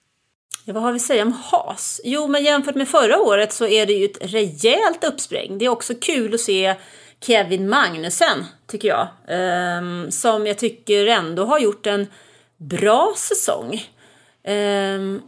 Ja, 0.65 0.73
vad 0.73 0.83
har 0.83 0.91
vi 0.91 0.95
att 0.95 1.01
säga 1.01 1.23
om 1.23 1.33
Haas? 1.43 2.01
Jo, 2.03 2.27
men 2.27 2.43
jämfört 2.43 2.75
med 2.75 2.87
förra 2.89 3.19
året 3.19 3.53
så 3.53 3.67
är 3.67 3.85
det 3.85 3.93
ju 3.93 4.05
ett 4.05 4.17
rejält 4.21 5.03
uppspring. 5.03 5.57
Det 5.57 5.65
är 5.65 5.69
också 5.69 5.93
kul 6.01 6.33
att 6.33 6.39
se 6.39 6.75
Kevin 7.25 7.69
Magnussen, 7.69 8.45
tycker 8.67 8.87
jag. 8.87 9.07
Ehm, 9.27 10.11
som 10.11 10.47
jag 10.47 10.57
tycker 10.57 11.05
ändå 11.07 11.45
har 11.45 11.59
gjort 11.59 11.85
en 11.87 12.07
bra 12.57 13.13
säsong. 13.17 13.85
Ehm, 14.43 15.21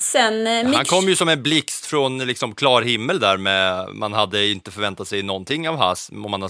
sen... 0.00 0.46
eh, 0.46 0.64
Han 0.64 0.74
Mick- 0.74 0.84
kom 0.88 1.08
ju 1.08 1.16
som 1.16 1.28
en 1.28 1.42
blixt 1.42 1.86
från 1.86 2.18
liksom 2.18 2.54
klar 2.54 2.82
himmel 2.82 3.20
där 3.20 3.36
med, 3.36 3.88
man 3.94 4.12
hade 4.12 4.46
inte 4.46 4.70
förväntat 4.70 5.08
sig 5.08 5.22
någonting 5.22 5.68
av 5.68 5.76
Haas 5.76 6.10
om 6.12 6.30
man 6.30 6.48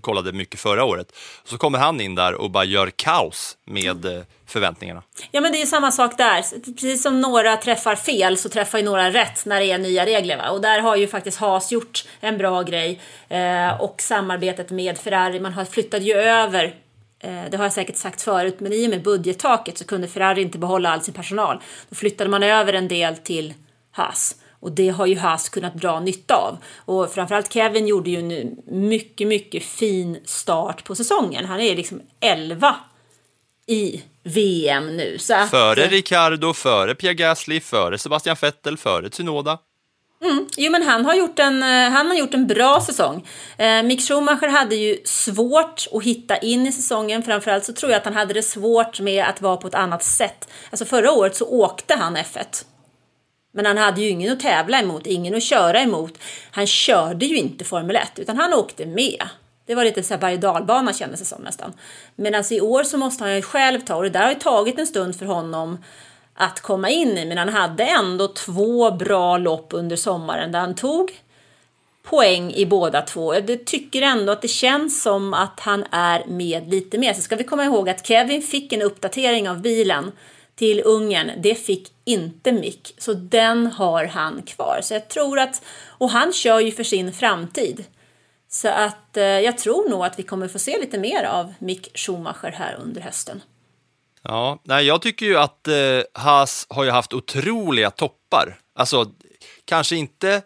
kollade 0.00 0.32
mycket 0.32 0.60
förra 0.60 0.84
året. 0.84 1.12
Så 1.44 1.58
kommer 1.58 1.78
han 1.78 2.00
in 2.00 2.14
där 2.14 2.34
och 2.34 2.50
bara 2.50 2.64
gör 2.64 2.90
kaos 2.96 3.56
med 3.64 4.04
eh, 4.04 4.22
förväntningarna. 4.46 5.02
Ja, 5.30 5.40
men 5.40 5.52
det 5.52 5.58
är 5.58 5.60
ju 5.60 5.66
samma 5.66 5.90
sak 5.90 6.18
där. 6.18 6.42
Precis 6.74 7.02
som 7.02 7.20
några 7.20 7.56
träffar 7.56 7.96
fel 7.96 8.36
så 8.36 8.48
träffar 8.48 8.78
ju 8.78 8.84
några 8.84 9.10
rätt 9.10 9.46
när 9.46 9.60
det 9.60 9.66
är 9.66 9.78
nya 9.78 10.06
regler. 10.06 10.36
Va? 10.36 10.50
Och 10.50 10.60
där 10.60 10.80
har 10.80 10.96
ju 10.96 11.06
faktiskt 11.06 11.38
Haas 11.38 11.72
gjort 11.72 12.04
en 12.20 12.38
bra 12.38 12.62
grej. 12.62 13.00
Eh, 13.28 13.80
och 13.80 14.02
samarbetet 14.02 14.70
med 14.70 14.98
Ferrari, 14.98 15.40
man 15.40 15.52
har 15.52 15.64
flyttat 15.64 16.02
ju 16.02 16.12
över 16.14 16.64
eh, 17.18 17.42
det 17.50 17.56
har 17.56 17.64
jag 17.64 17.72
säkert 17.72 17.96
sagt 17.96 18.22
förut, 18.22 18.60
men 18.60 18.72
i 18.72 18.86
och 18.86 18.90
med 18.90 19.02
budgettaket 19.02 19.78
så 19.78 19.84
kunde 19.84 20.08
Ferrari 20.08 20.42
inte 20.42 20.58
behålla 20.58 20.90
all 20.90 21.00
sin 21.00 21.14
personal. 21.14 21.60
Då 21.88 21.94
flyttade 21.94 22.30
man 22.30 22.42
över 22.42 22.72
en 22.72 22.88
del 22.88 23.16
till 23.16 23.54
Haas. 23.90 24.36
Och 24.60 24.72
det 24.72 24.88
har 24.88 25.06
ju 25.06 25.18
Haas 25.18 25.48
kunnat 25.48 25.74
dra 25.74 26.00
nytta 26.00 26.34
av. 26.34 26.58
Och 26.76 27.10
framförallt 27.10 27.52
Kevin 27.52 27.86
gjorde 27.86 28.10
ju 28.10 28.18
en 28.18 28.56
mycket, 28.88 29.28
mycket 29.28 29.62
fin 29.62 30.18
start 30.24 30.84
på 30.84 30.94
säsongen. 30.94 31.44
Han 31.44 31.60
är 31.60 31.76
liksom 31.76 32.00
11 32.20 32.76
i 33.66 34.02
VM 34.24 34.96
nu. 34.96 35.18
Så 35.18 35.34
att, 35.34 35.50
Före 35.50 35.86
Ricardo, 35.86 36.52
före 36.52 36.94
Pierre 36.94 37.14
Gasly, 37.14 37.60
före 37.60 37.98
Sebastian 37.98 38.36
Vettel, 38.40 38.76
före 38.76 39.10
Tsunoda. 39.10 39.58
Jo, 40.56 40.72
men 40.72 40.82
han 40.82 41.04
har 41.04 41.14
gjort 41.14 41.38
en, 41.38 41.62
eh, 41.62 41.90
han 41.90 42.06
har 42.06 42.14
gjort 42.14 42.34
en 42.34 42.46
bra 42.46 42.80
säsong. 42.80 43.26
Eh, 43.58 43.82
Mick 43.82 44.08
Schumacher 44.08 44.48
hade 44.48 44.74
ju 44.74 44.98
svårt 45.04 45.86
att 45.92 46.04
hitta 46.04 46.36
in 46.36 46.66
i 46.66 46.72
säsongen. 46.72 47.22
Framförallt 47.22 47.64
så 47.64 47.72
tror 47.72 47.92
jag 47.92 47.98
att 47.98 48.04
han 48.04 48.14
hade 48.14 48.34
det 48.34 48.42
svårt 48.42 49.00
med 49.00 49.24
att 49.24 49.42
vara 49.42 49.56
på 49.56 49.68
ett 49.68 49.74
annat 49.74 50.02
sätt. 50.02 50.48
Alltså 50.70 50.84
förra 50.84 51.12
året 51.12 51.36
så 51.36 51.46
åkte 51.46 51.94
han 51.94 52.16
F1. 52.16 52.64
Men 53.54 53.66
han 53.66 53.78
hade 53.78 54.00
ju 54.00 54.08
ingen 54.08 54.32
att 54.32 54.40
tävla 54.40 54.80
emot, 54.80 55.06
ingen 55.06 55.34
att 55.34 55.42
köra 55.42 55.80
emot. 55.80 56.18
Han 56.50 56.66
körde 56.66 57.26
ju 57.26 57.36
inte 57.36 57.64
Formel 57.64 57.96
1, 57.96 58.18
utan 58.18 58.36
han 58.36 58.54
åkte 58.54 58.86
med. 58.86 59.28
Det 59.66 59.74
var 59.74 59.84
lite 59.84 60.02
så 60.02 60.14
här 60.14 60.20
berg 60.20 60.34
och 60.34 60.40
dalbana 60.40 60.92
kändes 60.92 61.20
det 61.20 61.26
som 61.26 61.42
nästan. 61.42 61.72
Medan 62.16 62.44
i 62.50 62.60
år 62.60 62.84
så 62.84 62.98
måste 62.98 63.24
han 63.24 63.34
ju 63.34 63.42
själv 63.42 63.80
ta, 63.80 63.94
och 63.96 64.02
det 64.02 64.10
där 64.10 64.22
har 64.22 64.30
ju 64.30 64.38
tagit 64.38 64.78
en 64.78 64.86
stund 64.86 65.16
för 65.16 65.26
honom 65.26 65.78
att 66.34 66.60
komma 66.60 66.90
in 66.90 67.18
i. 67.18 67.24
Men 67.24 67.38
han 67.38 67.48
hade 67.48 67.84
ändå 67.84 68.28
två 68.28 68.90
bra 68.90 69.38
lopp 69.38 69.66
under 69.70 69.96
sommaren 69.96 70.52
där 70.52 70.60
han 70.60 70.74
tog 70.74 71.20
poäng 72.02 72.52
i 72.52 72.66
båda 72.66 73.02
två. 73.02 73.34
Jag 73.34 73.64
tycker 73.64 74.02
ändå 74.02 74.32
att 74.32 74.42
det 74.42 74.48
känns 74.48 75.02
som 75.02 75.34
att 75.34 75.60
han 75.60 75.84
är 75.90 76.26
med 76.26 76.70
lite 76.70 76.98
mer. 76.98 77.14
Så 77.14 77.20
ska 77.20 77.36
vi 77.36 77.44
komma 77.44 77.64
ihåg 77.64 77.88
att 77.88 78.06
Kevin 78.06 78.42
fick 78.42 78.72
en 78.72 78.82
uppdatering 78.82 79.48
av 79.48 79.60
bilen 79.60 80.12
till 80.56 80.82
Ungern. 80.84 81.30
Det 81.38 81.54
fick 81.54 81.92
inte 82.04 82.52
Mick, 82.52 82.94
så 82.98 83.12
den 83.12 83.66
har 83.66 84.04
han 84.04 84.42
kvar. 84.42 84.80
Så 84.82 84.94
jag 84.94 85.08
tror 85.08 85.38
att, 85.38 85.62
och 85.88 86.10
han 86.10 86.32
kör 86.32 86.60
ju 86.60 86.72
för 86.72 86.84
sin 86.84 87.12
framtid. 87.12 87.84
Så 88.54 88.68
att 88.68 89.16
eh, 89.16 89.24
jag 89.24 89.58
tror 89.58 89.88
nog 89.88 90.04
att 90.04 90.18
vi 90.18 90.22
kommer 90.22 90.48
få 90.48 90.58
se 90.58 90.78
lite 90.80 90.98
mer 90.98 91.24
av 91.24 91.54
Mick 91.58 91.98
Schumacher 91.98 92.50
här 92.50 92.74
under 92.82 93.00
hösten. 93.00 93.42
Ja, 94.22 94.60
nej, 94.62 94.86
jag 94.86 95.02
tycker 95.02 95.26
ju 95.26 95.36
att 95.36 95.68
eh, 95.68 95.74
Haas 96.14 96.66
har 96.68 96.84
ju 96.84 96.90
haft 96.90 97.12
otroliga 97.12 97.90
toppar. 97.90 98.58
Alltså, 98.74 99.10
kanske 99.64 99.96
inte 99.96 100.42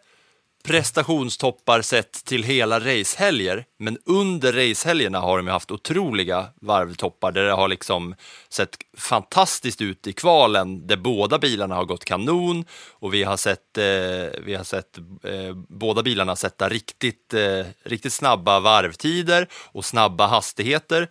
prestationstoppar 0.69 1.83
sett 1.83 2.25
till 2.25 2.43
hela 2.43 2.81
racehelger, 2.81 3.65
men 3.79 3.99
under 4.05 4.53
racehelgerna 4.53 5.21
har 5.21 5.37
de 5.37 5.47
ju 5.47 5.53
haft 5.53 5.71
otroliga 5.71 6.47
varvtoppar 6.61 7.33
där 7.33 7.45
det 7.45 7.53
har 7.53 7.69
liksom 7.69 8.15
sett 8.49 8.77
fantastiskt 8.97 9.81
ut 9.81 10.07
i 10.07 10.13
kvalen 10.13 10.87
där 10.87 10.97
båda 10.97 11.39
bilarna 11.39 11.75
har 11.75 11.85
gått 11.85 12.05
kanon 12.05 12.65
och 12.91 13.15
vi 13.15 13.23
har 13.23 13.37
sett, 13.37 13.79
eh, 13.79 14.41
vi 14.45 14.55
har 14.57 14.65
sett 14.65 14.99
eh, 14.99 15.55
båda 15.69 16.03
bilarna 16.03 16.37
sätta 16.37 16.69
riktigt, 16.69 17.35
eh, 17.35 17.67
riktigt 17.85 18.13
snabba 18.13 18.61
varvtider 18.61 19.49
och 19.53 19.85
snabba 19.85 20.27
hastigheter. 20.27 21.09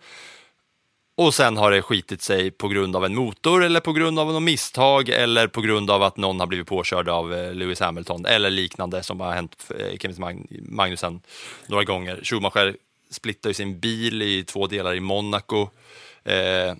Och 1.18 1.34
sen 1.34 1.56
har 1.56 1.70
det 1.70 1.82
skitit 1.82 2.22
sig 2.22 2.50
på 2.50 2.68
grund 2.68 2.96
av 2.96 3.04
en 3.04 3.14
motor 3.14 3.64
eller 3.64 3.80
på 3.80 3.92
grund 3.92 4.18
av 4.18 4.32
något 4.32 4.42
misstag 4.42 5.08
eller 5.08 5.46
på 5.46 5.60
grund 5.60 5.90
av 5.90 6.02
att 6.02 6.16
någon 6.16 6.40
har 6.40 6.46
blivit 6.46 6.66
påkörd 6.66 7.08
av 7.08 7.34
eh, 7.34 7.54
Lewis 7.54 7.80
Hamilton 7.80 8.26
eller 8.26 8.50
liknande 8.50 9.02
som 9.02 9.20
har 9.20 9.32
hänt 9.32 9.70
eh, 9.78 9.98
Kevin 9.98 10.46
Magnussen 10.62 11.20
några 11.66 11.84
gånger. 11.84 12.20
Schumacher 12.22 12.76
splittar 13.10 13.50
ju 13.50 13.54
sin 13.54 13.80
bil 13.80 14.22
i 14.22 14.44
två 14.44 14.66
delar 14.66 14.94
i 14.94 15.00
Monaco. 15.00 15.68
Eh, 16.24 16.74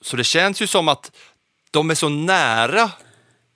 så 0.00 0.16
det 0.16 0.24
känns 0.24 0.62
ju 0.62 0.66
som 0.66 0.88
att 0.88 1.12
de 1.70 1.90
är 1.90 1.94
så 1.94 2.08
nära 2.08 2.90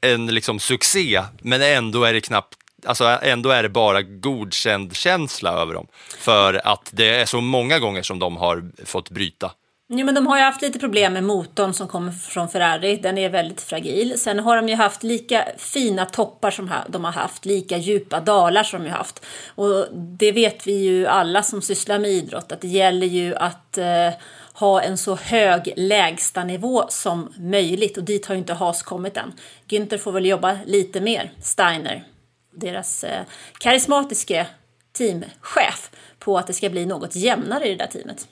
en 0.01 0.27
liksom 0.27 0.61
succé, 0.61 1.23
men 1.43 1.63
ändå 1.63 2.05
är 2.05 2.13
det 2.13 2.21
knappt 2.21 2.60
Alltså 2.87 3.05
ändå 3.05 3.51
är 3.51 3.63
det 3.63 3.69
bara 3.69 4.03
godkänd 4.03 4.97
känsla 4.97 5.53
över 5.53 5.75
dem. 5.75 5.87
För 6.19 6.61
att 6.65 6.91
det 6.93 7.21
är 7.21 7.27
så 7.27 7.41
många 7.41 7.79
gånger 7.79 8.03
som 8.03 8.19
de 8.19 8.37
har 8.37 8.85
fått 8.85 9.11
bryta. 9.11 9.51
Jo, 9.93 10.07
men 10.07 10.15
de 10.15 10.27
har 10.27 10.37
ju 10.37 10.43
haft 10.43 10.63
lite 10.63 10.79
problem 10.79 11.13
med 11.13 11.25
motorn 11.25 11.75
som 11.75 11.89
kommer 11.89 12.13
från 12.13 12.49
Ferrari. 12.49 12.97
Den 12.97 13.19
är 13.19 13.29
väldigt 13.29 13.61
fragil. 13.61 14.19
Sen 14.19 14.39
har 14.39 14.57
de 14.57 14.69
ju 14.69 14.75
haft 14.75 15.03
lika 15.03 15.49
fina 15.59 16.05
toppar 16.05 16.51
som 16.51 16.71
de 16.89 17.05
har 17.05 17.13
haft, 17.13 17.45
lika 17.45 17.77
djupa 17.77 18.21
dalar 18.21 18.63
som 18.63 18.85
de 18.85 18.91
har 18.91 18.97
haft. 18.97 19.27
Och 19.55 19.87
det 19.93 20.33
vet 20.33 20.67
vi 20.67 20.73
ju 20.73 21.07
alla 21.07 21.43
som 21.43 21.63
sysslar 21.63 21.99
med 21.99 22.11
idrott, 22.11 22.53
att 22.53 22.61
det 22.61 22.69
gäller 22.69 23.07
ju 23.07 23.35
att 23.35 23.79
eh, 23.79 24.11
ha 24.55 24.83
en 24.83 24.99
så 24.99 25.17
hög 25.17 25.73
lägstanivå 25.77 26.85
som 26.89 27.33
möjligt. 27.39 27.97
Och 27.97 28.05
dit 28.05 28.27
har 28.27 28.35
ju 28.35 28.39
inte 28.39 28.55
Haas 28.55 28.83
kommit 28.83 29.17
än. 29.17 29.33
Günther 29.69 29.99
får 29.99 30.13
väl 30.13 30.27
jobba 30.27 30.59
lite 30.67 31.01
mer, 31.01 31.31
Steiner, 31.43 32.05
deras 32.51 33.05
eh, 33.05 33.25
karismatiske 33.59 34.47
teamchef, 34.93 35.91
på 36.19 36.39
att 36.39 36.47
det 36.47 36.53
ska 36.53 36.71
bli 36.71 36.87
något 36.87 37.17
jämnare 37.17 37.67
i 37.67 37.71
det 37.71 37.77
där 37.77 37.87
teamet. 37.87 38.29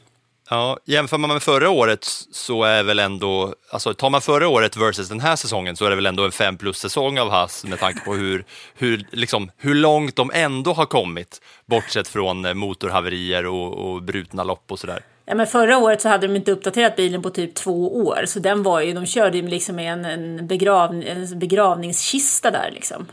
Ja, 0.50 0.78
jämför 0.84 1.18
man 1.18 1.30
med 1.30 1.42
förra 1.42 1.70
året 1.70 2.04
så 2.32 2.64
är 2.64 2.82
väl 2.82 2.98
ändå, 2.98 3.54
alltså 3.72 3.94
tar 3.94 4.10
man 4.10 4.20
förra 4.20 4.48
året 4.48 4.76
versus 4.76 5.08
den 5.08 5.20
här 5.20 5.36
säsongen 5.36 5.76
så 5.76 5.84
är 5.84 5.90
det 5.90 5.96
väl 5.96 6.06
ändå 6.06 6.24
en 6.24 6.32
fem 6.32 6.56
plus-säsong 6.56 7.18
av 7.18 7.30
Haas 7.30 7.64
med 7.64 7.78
tanke 7.78 8.00
på 8.00 8.14
hur, 8.14 8.44
hur, 8.74 9.06
liksom, 9.10 9.50
hur 9.56 9.74
långt 9.74 10.16
de 10.16 10.30
ändå 10.34 10.72
har 10.72 10.86
kommit, 10.86 11.40
bortsett 11.66 12.08
från 12.08 12.44
eh, 12.44 12.54
motorhaverier 12.54 13.46
och, 13.46 13.74
och 13.74 14.02
brutna 14.02 14.44
lopp 14.44 14.72
och 14.72 14.78
sådär. 14.78 15.02
Ja, 15.26 15.34
men 15.34 15.46
förra 15.46 15.78
året 15.78 16.02
så 16.02 16.08
hade 16.08 16.26
de 16.26 16.36
inte 16.36 16.52
uppdaterat 16.52 16.96
bilen 16.96 17.22
på 17.22 17.30
typ 17.30 17.54
två 17.54 17.96
år, 18.06 18.24
så 18.26 18.38
den 18.38 18.62
var 18.62 18.80
ju, 18.80 18.92
de 18.92 19.06
körde 19.06 19.38
ju 19.38 19.48
liksom 19.48 19.76
med 19.76 19.92
en, 19.92 20.04
en, 20.04 20.46
begrav, 20.46 21.02
en 21.06 21.38
begravningskista 21.38 22.50
där 22.50 22.70
liksom. 22.72 23.06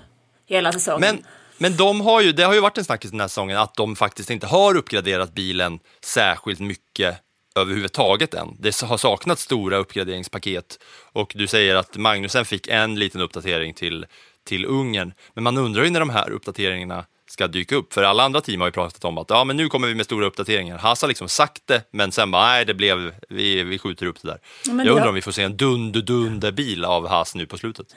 Hela 0.47 0.71
säsongen. 0.71 1.01
Men, 1.01 1.23
men 1.57 1.77
de 1.77 2.01
har 2.01 2.21
ju, 2.21 2.31
det 2.31 2.43
har 2.43 2.53
ju 2.53 2.59
varit 2.59 2.77
en 2.77 2.85
snackis 2.85 3.11
den 3.11 3.19
här 3.19 3.27
säsongen 3.27 3.57
att 3.57 3.75
de 3.75 3.95
faktiskt 3.95 4.29
inte 4.29 4.47
har 4.47 4.77
uppgraderat 4.77 5.33
bilen 5.33 5.79
särskilt 6.03 6.59
mycket 6.59 7.21
överhuvudtaget 7.55 8.33
än. 8.33 8.55
Det 8.59 8.81
har 8.81 8.97
saknats 8.97 9.41
stora 9.41 9.77
uppgraderingspaket 9.77 10.79
och 11.13 11.31
du 11.35 11.47
säger 11.47 11.75
att 11.75 11.97
Magnusen 11.97 12.45
fick 12.45 12.67
en 12.67 12.99
liten 12.99 13.21
uppdatering 13.21 13.73
till, 13.73 14.05
till 14.47 14.65
Ungern. 14.65 15.13
Men 15.33 15.43
man 15.43 15.57
undrar 15.57 15.83
ju 15.83 15.89
när 15.89 15.99
de 15.99 16.09
här 16.09 16.29
uppdateringarna 16.29 17.05
ska 17.29 17.47
dyka 17.47 17.75
upp. 17.75 17.93
För 17.93 18.03
alla 18.03 18.23
andra 18.23 18.41
team 18.41 18.61
har 18.61 18.67
ju 18.67 18.71
pratat 18.71 19.05
om 19.05 19.17
att 19.17 19.29
ja, 19.29 19.43
men 19.43 19.57
nu 19.57 19.69
kommer 19.69 19.87
vi 19.87 19.95
med 19.95 20.05
stora 20.05 20.25
uppdateringar. 20.25 20.77
Haas 20.77 21.01
har 21.01 21.07
liksom 21.07 21.29
sagt 21.29 21.61
det, 21.65 21.81
men 21.91 22.11
sen 22.11 22.31
bara 22.31 22.45
nej, 22.45 22.65
det 22.65 22.73
blev, 22.73 23.13
vi, 23.29 23.63
vi 23.63 23.79
skjuter 23.79 24.05
upp 24.05 24.21
det 24.21 24.27
där. 24.27 24.39
Men 24.67 24.85
Jag 24.85 24.91
undrar 24.91 25.05
ja. 25.05 25.09
om 25.09 25.15
vi 25.15 25.21
får 25.21 25.31
se 25.31 25.43
en 25.43 25.57
dunder-dunder-bil 25.57 26.85
av 26.85 27.07
Haas 27.07 27.35
nu 27.35 27.45
på 27.45 27.57
slutet. 27.57 27.87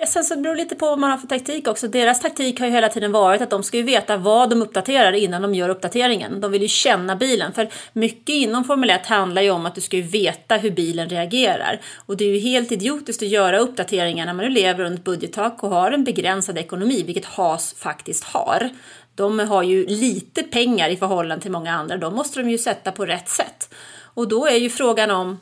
Ja, 0.00 0.06
sen 0.06 0.24
så 0.24 0.36
beror 0.36 0.54
det 0.54 0.62
lite 0.62 0.76
på 0.76 0.86
vad 0.86 0.98
man 0.98 1.10
har 1.10 1.18
för 1.18 1.26
taktik 1.26 1.68
också. 1.68 1.88
Deras 1.88 2.20
taktik 2.20 2.60
har 2.60 2.66
ju 2.66 2.72
hela 2.72 2.88
tiden 2.88 3.12
varit 3.12 3.42
att 3.42 3.50
de 3.50 3.62
ska 3.62 3.76
ju 3.76 3.82
veta 3.82 4.16
vad 4.16 4.50
de 4.50 4.62
uppdaterar 4.62 5.12
innan 5.12 5.42
de 5.42 5.54
gör 5.54 5.68
uppdateringen. 5.68 6.40
De 6.40 6.52
vill 6.52 6.62
ju 6.62 6.68
känna 6.68 7.16
bilen. 7.16 7.52
För 7.52 7.68
mycket 7.92 8.34
inom 8.34 8.64
Formel 8.64 8.90
1 8.90 9.06
handlar 9.06 9.42
ju 9.42 9.50
om 9.50 9.66
att 9.66 9.74
du 9.74 9.80
ska 9.80 9.96
ju 9.96 10.02
veta 10.02 10.56
hur 10.56 10.70
bilen 10.70 11.08
reagerar. 11.08 11.80
Och 12.06 12.16
det 12.16 12.24
är 12.24 12.28
ju 12.28 12.38
helt 12.38 12.72
idiotiskt 12.72 13.22
att 13.22 13.28
göra 13.28 13.58
uppdateringar 13.58 14.26
när 14.26 14.32
man 14.32 14.44
nu 14.44 14.50
lever 14.50 14.84
under 14.84 15.02
budgettak 15.02 15.62
och 15.62 15.70
har 15.70 15.92
en 15.92 16.04
begränsad 16.04 16.58
ekonomi, 16.58 17.02
vilket 17.02 17.24
HAS 17.24 17.74
faktiskt 17.78 18.24
har. 18.24 18.70
De 19.14 19.38
har 19.38 19.62
ju 19.62 19.86
lite 19.86 20.42
pengar 20.42 20.88
i 20.88 20.96
förhållande 20.96 21.42
till 21.42 21.52
många 21.52 21.72
andra. 21.72 21.96
De 21.96 22.14
måste 22.14 22.40
de 22.40 22.50
ju 22.50 22.58
sätta 22.58 22.92
på 22.92 23.06
rätt 23.06 23.28
sätt. 23.28 23.74
Och 24.14 24.28
då 24.28 24.46
är 24.46 24.56
ju 24.56 24.70
frågan 24.70 25.10
om 25.10 25.38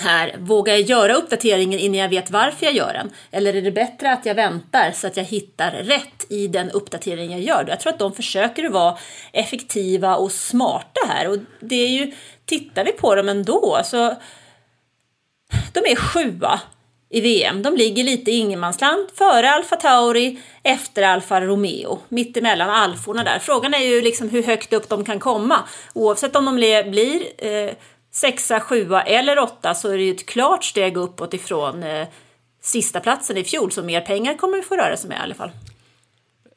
här, 0.00 0.36
vågar 0.38 0.74
jag 0.74 0.82
göra 0.82 1.14
uppdateringen 1.14 1.78
innan 1.78 2.00
jag 2.00 2.08
vet 2.08 2.30
varför 2.30 2.66
jag 2.66 2.74
gör 2.74 2.92
den? 2.92 3.10
Eller 3.30 3.54
är 3.56 3.62
det 3.62 3.70
bättre 3.70 4.12
att 4.12 4.26
jag 4.26 4.34
väntar 4.34 4.92
så 4.92 5.06
att 5.06 5.16
jag 5.16 5.24
hittar 5.24 5.70
rätt 5.70 6.26
i 6.28 6.46
den 6.46 6.70
uppdatering 6.70 7.30
jag 7.30 7.40
gör? 7.40 7.64
Jag 7.68 7.80
tror 7.80 7.92
att 7.92 7.98
de 7.98 8.12
försöker 8.12 8.68
vara 8.68 8.98
effektiva 9.32 10.16
och 10.16 10.32
smarta 10.32 11.00
här. 11.08 11.28
Och 11.28 11.38
det 11.60 11.76
är 11.76 11.88
ju, 11.88 12.12
tittar 12.44 12.84
vi 12.84 12.92
på 12.92 13.14
dem 13.14 13.28
ändå 13.28 13.80
så 13.84 14.16
de 15.72 15.80
är 15.80 15.96
sjua 15.96 16.60
i 17.10 17.20
VM. 17.20 17.62
De 17.62 17.76
ligger 17.76 18.04
lite 18.04 18.30
i 18.30 18.34
ingenmansland, 18.34 19.08
före 19.14 19.50
Alfa 19.50 19.76
Tauri, 19.76 20.40
efter 20.62 21.02
Alfa 21.02 21.40
Romeo, 21.40 21.98
mittemellan 22.08 22.70
alforna 22.70 23.24
där. 23.24 23.38
Frågan 23.38 23.74
är 23.74 23.78
ju 23.78 24.02
liksom 24.02 24.28
hur 24.28 24.42
högt 24.42 24.72
upp 24.72 24.88
de 24.88 25.04
kan 25.04 25.20
komma. 25.20 25.58
Oavsett 25.94 26.36
om 26.36 26.44
de 26.44 26.54
blir 26.90 27.22
eh, 27.38 27.70
sexa, 28.10 28.60
sjua 28.60 29.02
eller 29.02 29.38
åtta 29.38 29.74
så 29.74 29.88
är 29.88 29.96
det 29.96 30.02
ju 30.02 30.14
ett 30.14 30.26
klart 30.26 30.64
steg 30.64 30.96
uppåt 30.96 31.34
ifrån 31.34 31.82
eh, 31.82 32.08
sista 32.62 33.00
platsen 33.00 33.36
i 33.36 33.44
fjol. 33.44 33.72
Så 33.72 33.82
mer 33.82 34.00
pengar 34.00 34.34
kommer 34.34 34.56
vi 34.56 34.62
få 34.62 34.76
röra 34.76 34.96
sig 34.96 35.08
med 35.08 35.18
i 35.18 35.22
alla 35.22 35.34
fall. 35.34 35.50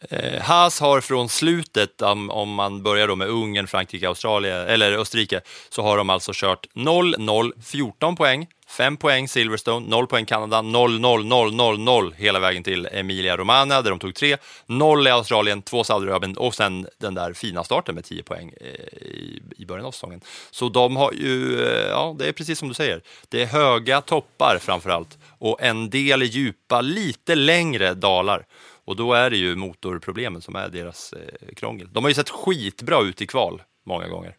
Eh, 0.09 0.41
Haas 0.41 0.79
har 0.79 1.01
från 1.01 1.29
slutet, 1.29 2.01
om, 2.01 2.29
om 2.29 2.53
man 2.53 2.83
börjar 2.83 3.07
då 3.07 3.15
med 3.15 3.27
Ungern, 3.27 3.67
Frankrike, 3.67 4.07
Australien, 4.07 4.67
eller 4.67 4.91
Österrike, 4.91 5.41
så 5.69 5.81
har 5.81 5.97
de 5.97 6.09
alltså 6.09 6.31
kört 6.35 6.67
0-0, 6.73 7.51
14 7.63 8.15
poäng, 8.15 8.47
5 8.67 8.97
poäng 8.97 9.27
Silverstone, 9.27 9.89
0 9.89 10.07
poäng 10.07 10.25
Kanada, 10.25 10.61
0-0-0-0-0 10.61 12.13
hela 12.13 12.39
vägen 12.39 12.63
till 12.63 12.87
Emilia 12.91 13.37
Romagna 13.37 13.81
där 13.81 13.89
de 13.89 13.99
tog 13.99 14.15
3, 14.15 14.37
0 14.65 15.07
i 15.07 15.09
Australien, 15.09 15.61
2 15.61 15.83
Saudiarabien 15.83 16.37
och 16.37 16.55
sen 16.55 16.87
den 16.97 17.13
där 17.13 17.33
fina 17.33 17.63
starten 17.63 17.95
med 17.95 18.05
10 18.05 18.23
poäng 18.23 18.53
eh, 18.61 18.67
i, 18.97 19.41
i 19.57 19.65
början 19.65 19.85
av 19.85 19.91
säsongen. 19.91 20.21
Så 20.51 20.69
de 20.69 20.95
har 20.95 21.13
ju, 21.13 21.61
eh, 21.61 21.89
ja 21.89 22.15
det 22.19 22.27
är 22.27 22.31
precis 22.31 22.59
som 22.59 22.67
du 22.67 22.73
säger, 22.73 23.01
det 23.29 23.41
är 23.41 23.45
höga 23.45 24.01
toppar 24.01 24.57
framför 24.61 24.89
allt 24.89 25.17
och 25.39 25.61
en 25.61 25.89
del 25.89 26.23
djupa, 26.23 26.81
lite 26.81 27.35
längre 27.35 27.93
dalar. 27.93 28.45
Och 28.91 28.97
då 28.97 29.13
är 29.13 29.29
det 29.29 29.37
ju 29.37 29.55
motorproblemen 29.55 30.41
som 30.41 30.55
är 30.55 30.69
deras 30.69 31.13
eh, 31.13 31.53
krångel. 31.55 31.89
De 31.91 32.03
har 32.03 32.09
ju 32.09 32.13
sett 32.13 32.29
skitbra 32.29 33.01
ut 33.01 33.21
i 33.21 33.27
kval 33.27 33.61
många 33.85 34.07
gånger. 34.07 34.35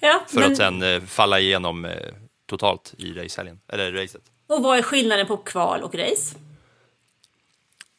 Ja, 0.00 0.24
För 0.28 0.40
men, 0.40 0.50
att 0.52 0.56
sen 0.56 0.82
eh, 0.82 1.02
falla 1.02 1.40
igenom 1.40 1.84
eh, 1.84 1.92
totalt 2.46 2.94
i 2.98 3.12
racehelgen, 3.12 3.60
eller 3.68 3.92
racet. 3.92 4.22
och 4.46 4.62
vad 4.62 4.78
är 4.78 4.82
skillnaden 4.82 5.26
på 5.26 5.36
kval 5.36 5.82
och 5.82 5.94
race? 5.94 6.36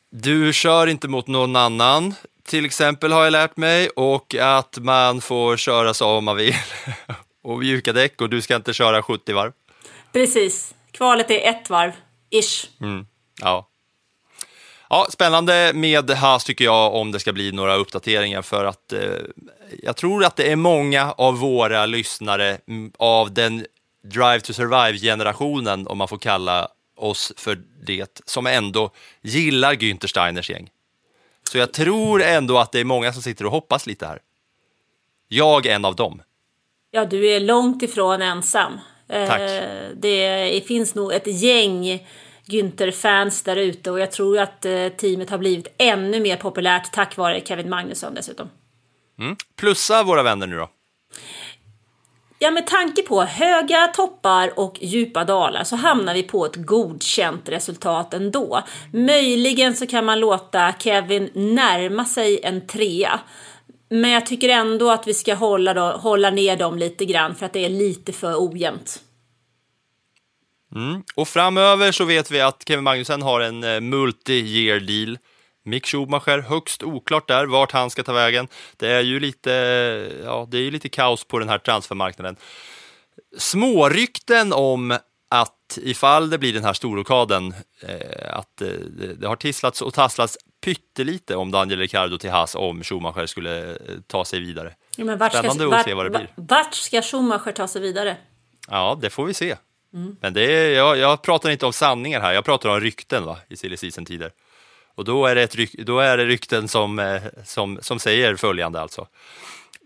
Du 0.10 0.54
kör 0.54 0.88
inte 0.88 1.08
mot 1.08 1.28
någon 1.28 1.56
annan, 1.56 2.16
till 2.44 2.66
exempel 2.66 3.12
har 3.12 3.24
jag 3.24 3.32
lärt 3.32 3.58
mig, 3.58 3.90
och 3.90 4.36
att 4.36 4.78
man 4.78 5.22
får 5.22 5.58
köra 5.58 5.94
så 5.94 6.10
om 6.10 6.26
man 6.26 6.38
vill. 6.38 6.56
och 7.44 7.60
mjuka 7.60 7.94
däck 7.94 8.22
och 8.22 8.30
du 8.30 8.42
ska 8.42 8.56
inte 8.56 8.74
köra 8.74 9.04
70 9.04 9.34
varv. 9.34 9.52
Precis, 10.14 10.76
kvalet 10.92 11.32
är 11.32 11.50
ett 11.50 11.70
varv, 11.70 11.92
ish. 12.30 12.70
Ja. 13.42 13.70
Ja, 14.90 15.08
spännande 15.10 15.72
med 15.74 16.10
Haas 16.10 16.44
tycker 16.44 16.66
jag 16.66 16.94
om 16.96 17.12
det 17.12 17.20
ska 17.20 17.34
bli 17.34 17.52
några 17.52 17.76
uppdateringar 17.76 18.42
för 18.42 18.66
att 18.66 18.94
eh, 18.94 19.00
jag 19.84 19.96
tror 19.96 20.26
att 20.26 20.36
det 20.36 20.52
är 20.52 20.56
många 20.56 21.12
av 21.12 21.38
våra 21.38 21.86
lyssnare 21.86 22.58
mm, 22.68 22.92
av 22.98 23.34
den 23.34 23.66
Drive 24.04 24.40
to 24.40 24.54
Survive-generationen, 24.54 25.88
om 25.88 25.98
man 25.98 26.08
får 26.08 26.18
kalla 26.18 26.68
oss 26.98 27.34
för 27.38 27.62
det, 27.86 28.22
som 28.26 28.48
ändå 28.48 28.90
gillar 29.22 29.74
Günther 29.74 30.08
Steiners 30.08 30.50
gäng. 30.50 30.70
Så 31.52 31.58
jag 31.58 31.74
tror 31.74 32.22
ändå 32.24 32.58
att 32.58 32.72
det 32.72 32.80
är 32.80 32.84
många 32.84 33.14
som 33.14 33.22
sitter 33.22 33.46
och 33.46 33.52
hoppas 33.52 33.88
lite 33.88 34.06
här. 34.06 34.20
Jag 35.28 35.66
är 35.66 35.76
en 35.76 35.86
av 35.86 35.96
dem. 35.96 36.22
Ja, 36.92 37.06
du 37.06 37.30
är 37.30 37.40
långt 37.40 37.84
ifrån 37.84 38.22
ensam. 38.22 38.80
Eh, 39.10 39.28
Tack. 39.28 39.42
Det 39.96 40.64
finns 40.68 40.96
nog 40.96 41.14
ett 41.14 41.42
gäng 41.42 42.08
Günther-fans 42.48 43.44
där 43.44 43.56
ute 43.56 43.92
och 43.92 44.00
jag 44.00 44.12
tror 44.12 44.40
att 44.40 44.66
eh, 44.66 44.88
teamet 44.88 45.30
har 45.30 45.38
blivit 45.38 45.76
ännu 45.78 46.20
mer 46.20 46.38
populärt 46.38 46.92
tack 46.92 47.18
vare 47.18 47.42
Kevin 47.46 47.70
Magnusson 47.70 48.14
dessutom. 48.14 48.50
Plussa 49.56 50.04
våra 50.04 50.24
vänner 50.24 50.48
nu 50.48 50.58
då. 50.58 50.70
Ja, 52.40 52.52
med 52.52 52.68
tanke 52.68 53.02
på 53.02 53.24
höga 53.24 53.88
toppar 53.88 54.60
och 54.60 54.78
djupa 54.82 55.24
dalar 55.24 55.64
så 55.64 55.76
hamnar 55.76 56.14
vi 56.14 56.24
på 56.24 56.46
ett 56.46 56.56
godkänt 56.56 57.50
resultat 57.50 58.14
ändå. 58.14 58.64
Möjligen 58.94 59.76
så 59.76 59.88
kan 59.88 60.06
man 60.06 60.20
låta 60.20 60.74
Kevin 60.80 61.30
närma 61.34 62.06
sig 62.06 62.40
en 62.44 62.68
trea. 62.68 63.20
Men 63.90 64.12
jag 64.12 64.26
tycker 64.26 64.50
ändå 64.50 64.92
att 64.92 65.08
vi 65.08 65.14
ska 65.14 65.34
hålla, 65.34 65.74
då, 65.74 65.82
hålla 65.82 66.30
ner 66.30 66.58
dem 66.58 66.78
lite 66.78 67.06
grann 67.06 67.36
för 67.36 67.46
att 67.46 67.54
det 67.54 67.66
är 67.66 67.70
lite 67.70 68.14
för 68.14 68.36
ojämnt. 68.50 69.02
Och 71.16 71.28
framöver 71.28 71.92
så 71.92 72.06
vet 72.06 72.32
vi 72.32 72.42
att 72.42 72.64
Kevin 72.68 72.84
Magnussen 72.84 73.22
har 73.22 73.42
en 73.42 73.64
eh, 73.64 73.68
multi-year 73.68 74.80
deal. 74.80 75.18
Mick 75.64 75.88
Schumacher, 75.88 76.40
högst 76.40 76.84
oklart 76.84 77.28
där 77.28 77.46
vart 77.46 77.72
han 77.72 77.90
ska 77.90 78.04
ta 78.04 78.14
vägen. 78.14 78.48
Det 78.78 78.88
är 78.88 79.02
ju 79.02 79.20
lite, 79.20 79.52
ja, 80.24 80.48
det 80.52 80.58
är 80.58 80.62
ju 80.62 80.72
lite 80.72 80.90
kaos 80.90 81.24
på 81.24 81.40
den 81.40 81.50
här 81.50 81.58
transfermarknaden. 81.58 82.36
Smårykten 83.38 84.54
om 84.54 84.98
att 85.30 85.78
ifall 85.82 86.30
det 86.30 86.38
blir 86.38 86.54
den 86.54 86.64
här 86.64 86.74
storrokaden, 86.74 87.54
eh, 87.82 88.38
att 88.38 88.62
eh, 88.62 88.68
det, 89.18 89.28
har 89.28 89.36
tisslats 89.36 89.82
och 89.82 89.94
tasslats 89.94 90.38
pyttelite 90.66 91.36
om 91.36 91.52
Daniel 91.52 91.80
Ricciardo 91.80 92.18
till 92.18 92.30
Haas 92.30 92.56
om 92.56 92.84
Schumacher 92.84 93.26
skulle 93.26 93.72
eh, 93.72 93.78
ta 94.08 94.26
sig 94.26 94.40
vidare. 94.40 94.74
Ja, 94.98 95.06
men 95.06 95.18
vart 95.18 95.32
ska, 95.32 95.40
Spännande 95.40 95.66
att 95.66 95.72
vart, 95.72 95.86
se 95.86 95.94
vad 95.94 96.06
det 96.06 96.10
blir. 96.10 96.34
Vart 96.36 96.74
ska 96.74 97.02
Schumacher 97.02 97.52
ta 97.52 97.68
sig 97.68 97.82
vidare? 97.82 98.18
Ja, 98.68 99.00
det 99.02 99.10
får 99.10 99.26
vi 99.26 99.34
se. 99.34 99.56
Men 100.22 100.34
det 100.34 100.42
är, 100.42 100.70
jag, 100.70 100.98
jag 100.98 101.22
pratar 101.22 101.50
inte 101.50 101.66
om 101.66 101.74
sanningar 101.74 102.22
här, 102.22 102.34
jag 102.34 102.46
pratar 102.46 102.70
om 102.70 102.80
rykten 102.80 103.26
va, 103.26 103.38
i 103.48 103.58
silly 103.58 103.78
season-tider. 103.78 104.32
Och 104.96 105.06
då 105.06 105.26
är 105.26 105.36
det, 105.36 105.44
ett 105.44 105.56
ryk, 105.56 105.74
då 105.74 106.00
är 106.00 106.18
det 106.18 106.26
rykten 106.26 106.68
som, 106.68 107.00
eh, 107.00 107.22
som, 107.46 107.80
som 107.82 108.00
säger 108.00 108.36
följande 108.36 108.82
alltså. 108.82 109.08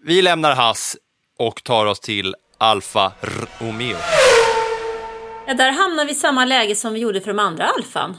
Vi 0.03 0.21
lämnar 0.21 0.55
Haas 0.55 0.97
och 1.37 1.63
tar 1.63 1.85
oss 1.85 1.99
till 1.99 2.35
Alfa 2.57 3.11
Romeo. 3.59 3.97
Ja, 5.47 5.53
där 5.53 5.71
hamnar 5.71 6.05
vi 6.05 6.11
i 6.11 6.15
samma 6.15 6.45
läge 6.45 6.75
som 6.75 6.93
vi 6.93 6.99
gjorde 6.99 7.21
för 7.21 7.27
de 7.27 7.39
andra 7.39 7.65
Alfan. 7.65 8.17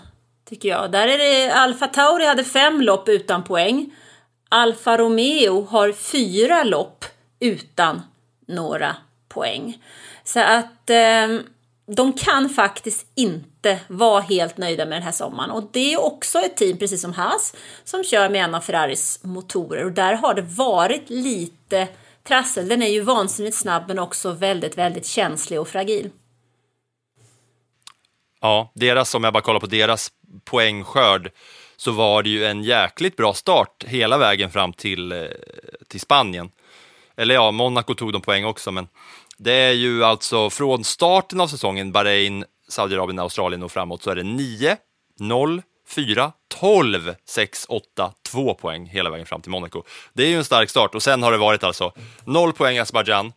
Tycker 0.49 0.69
jag. 0.69 0.93
Där 0.93 1.09
är 1.09 1.19
det 1.19 1.53
Alfa 1.53 1.87
Tauri 1.87 2.27
hade 2.27 2.45
fem 2.45 2.81
lopp 2.81 3.09
utan 3.09 3.45
poäng. 3.45 3.95
Alfa 4.49 4.99
Romeo 4.99 5.65
har 5.65 5.93
fyra 5.93 6.65
lopp 6.65 7.05
utan 7.41 8.03
några 8.49 8.97
poäng. 9.29 9.83
Så 10.25 10.41
att 10.41 10.91
eh, 10.91 11.39
de 11.97 12.13
kan 12.13 12.49
faktiskt 12.49 13.07
inte 13.15 13.81
vara 13.89 14.21
helt 14.21 14.57
nöjda 14.57 14.87
med 14.87 14.97
den 14.97 15.03
här 15.03 15.13
sommaren. 15.13 15.51
Och 15.51 15.69
det 15.73 15.93
är 15.93 16.01
också 16.01 16.39
ett 16.39 16.57
team, 16.57 16.79
precis 16.79 17.01
som 17.01 17.13
Haas, 17.13 17.55
som 17.85 18.05
kör 18.05 18.29
med 18.29 18.45
en 18.45 18.55
av 18.55 18.61
Ferraris 18.61 19.21
motorer. 19.23 19.85
Och 19.85 19.93
där 19.93 20.15
har 20.15 20.35
det 20.35 20.43
varit 20.43 21.11
lite 21.11 21.89
trassel. 22.25 22.69
Den 22.69 22.83
är 22.83 22.89
ju 22.89 23.01
vansinnigt 23.01 23.57
snabb 23.57 23.85
men 23.89 23.99
också 23.99 24.33
väldigt, 24.33 24.79
väldigt 24.79 25.07
känslig 25.07 25.61
och 25.61 25.69
fragil. 25.69 26.11
Ja, 28.41 28.73
deras, 28.75 29.15
om 29.15 29.25
jag 29.25 29.33
bara 29.33 29.43
kollar 29.43 29.61
på 29.61 29.67
deras 29.67 30.09
poängskörd, 30.45 31.31
så 31.77 31.93
var 31.93 32.23
det 32.23 32.31
ju 32.31 32.45
en 32.45 32.63
jäkligt 32.63 33.17
bra 33.17 33.35
start 33.35 33.85
hela 33.87 34.19
vägen 34.19 34.51
fram 34.51 34.73
till, 34.73 35.13
eh, 35.13 35.29
till 35.89 36.01
Spanien. 36.01 36.51
Eller 37.17 37.35
ja, 37.35 37.51
Monaco 37.51 37.95
tog 37.95 38.13
de 38.13 38.23
poäng 38.23 38.45
också, 38.45 38.71
men 38.71 38.89
det 39.43 39.53
är 39.53 39.73
ju 39.73 40.05
alltså 40.05 40.51
från 40.51 40.85
starten 40.85 41.41
av 41.41 41.47
säsongen, 41.47 41.93
Bahrain, 41.93 42.45
Saudiarabien, 42.69 43.19
Australien 43.19 43.63
och 43.63 43.73
framåt, 43.73 44.03
så 44.03 44.11
är 44.11 44.17
det 44.17 44.23
9, 44.23 44.77
0, 45.19 45.63
4, 45.89 46.33
12, 46.61 47.15
6, 47.29 47.67
8, 47.69 48.13
2 48.31 48.55
poäng 48.55 48.87
hela 48.87 49.11
vägen 49.11 49.27
fram 49.27 49.43
till 49.43 49.51
Monaco. 49.51 49.83
Det 50.13 50.23
är 50.23 50.29
ju 50.29 50.37
en 50.37 50.45
stark 50.45 50.71
start 50.71 50.95
och 50.95 51.03
sen 51.03 51.23
har 51.23 51.33
det 51.33 51.39
varit 51.39 51.65
alltså 51.65 51.93
0 52.25 52.53
poäng 52.53 52.79
Azerbajdzjan, 52.79 53.33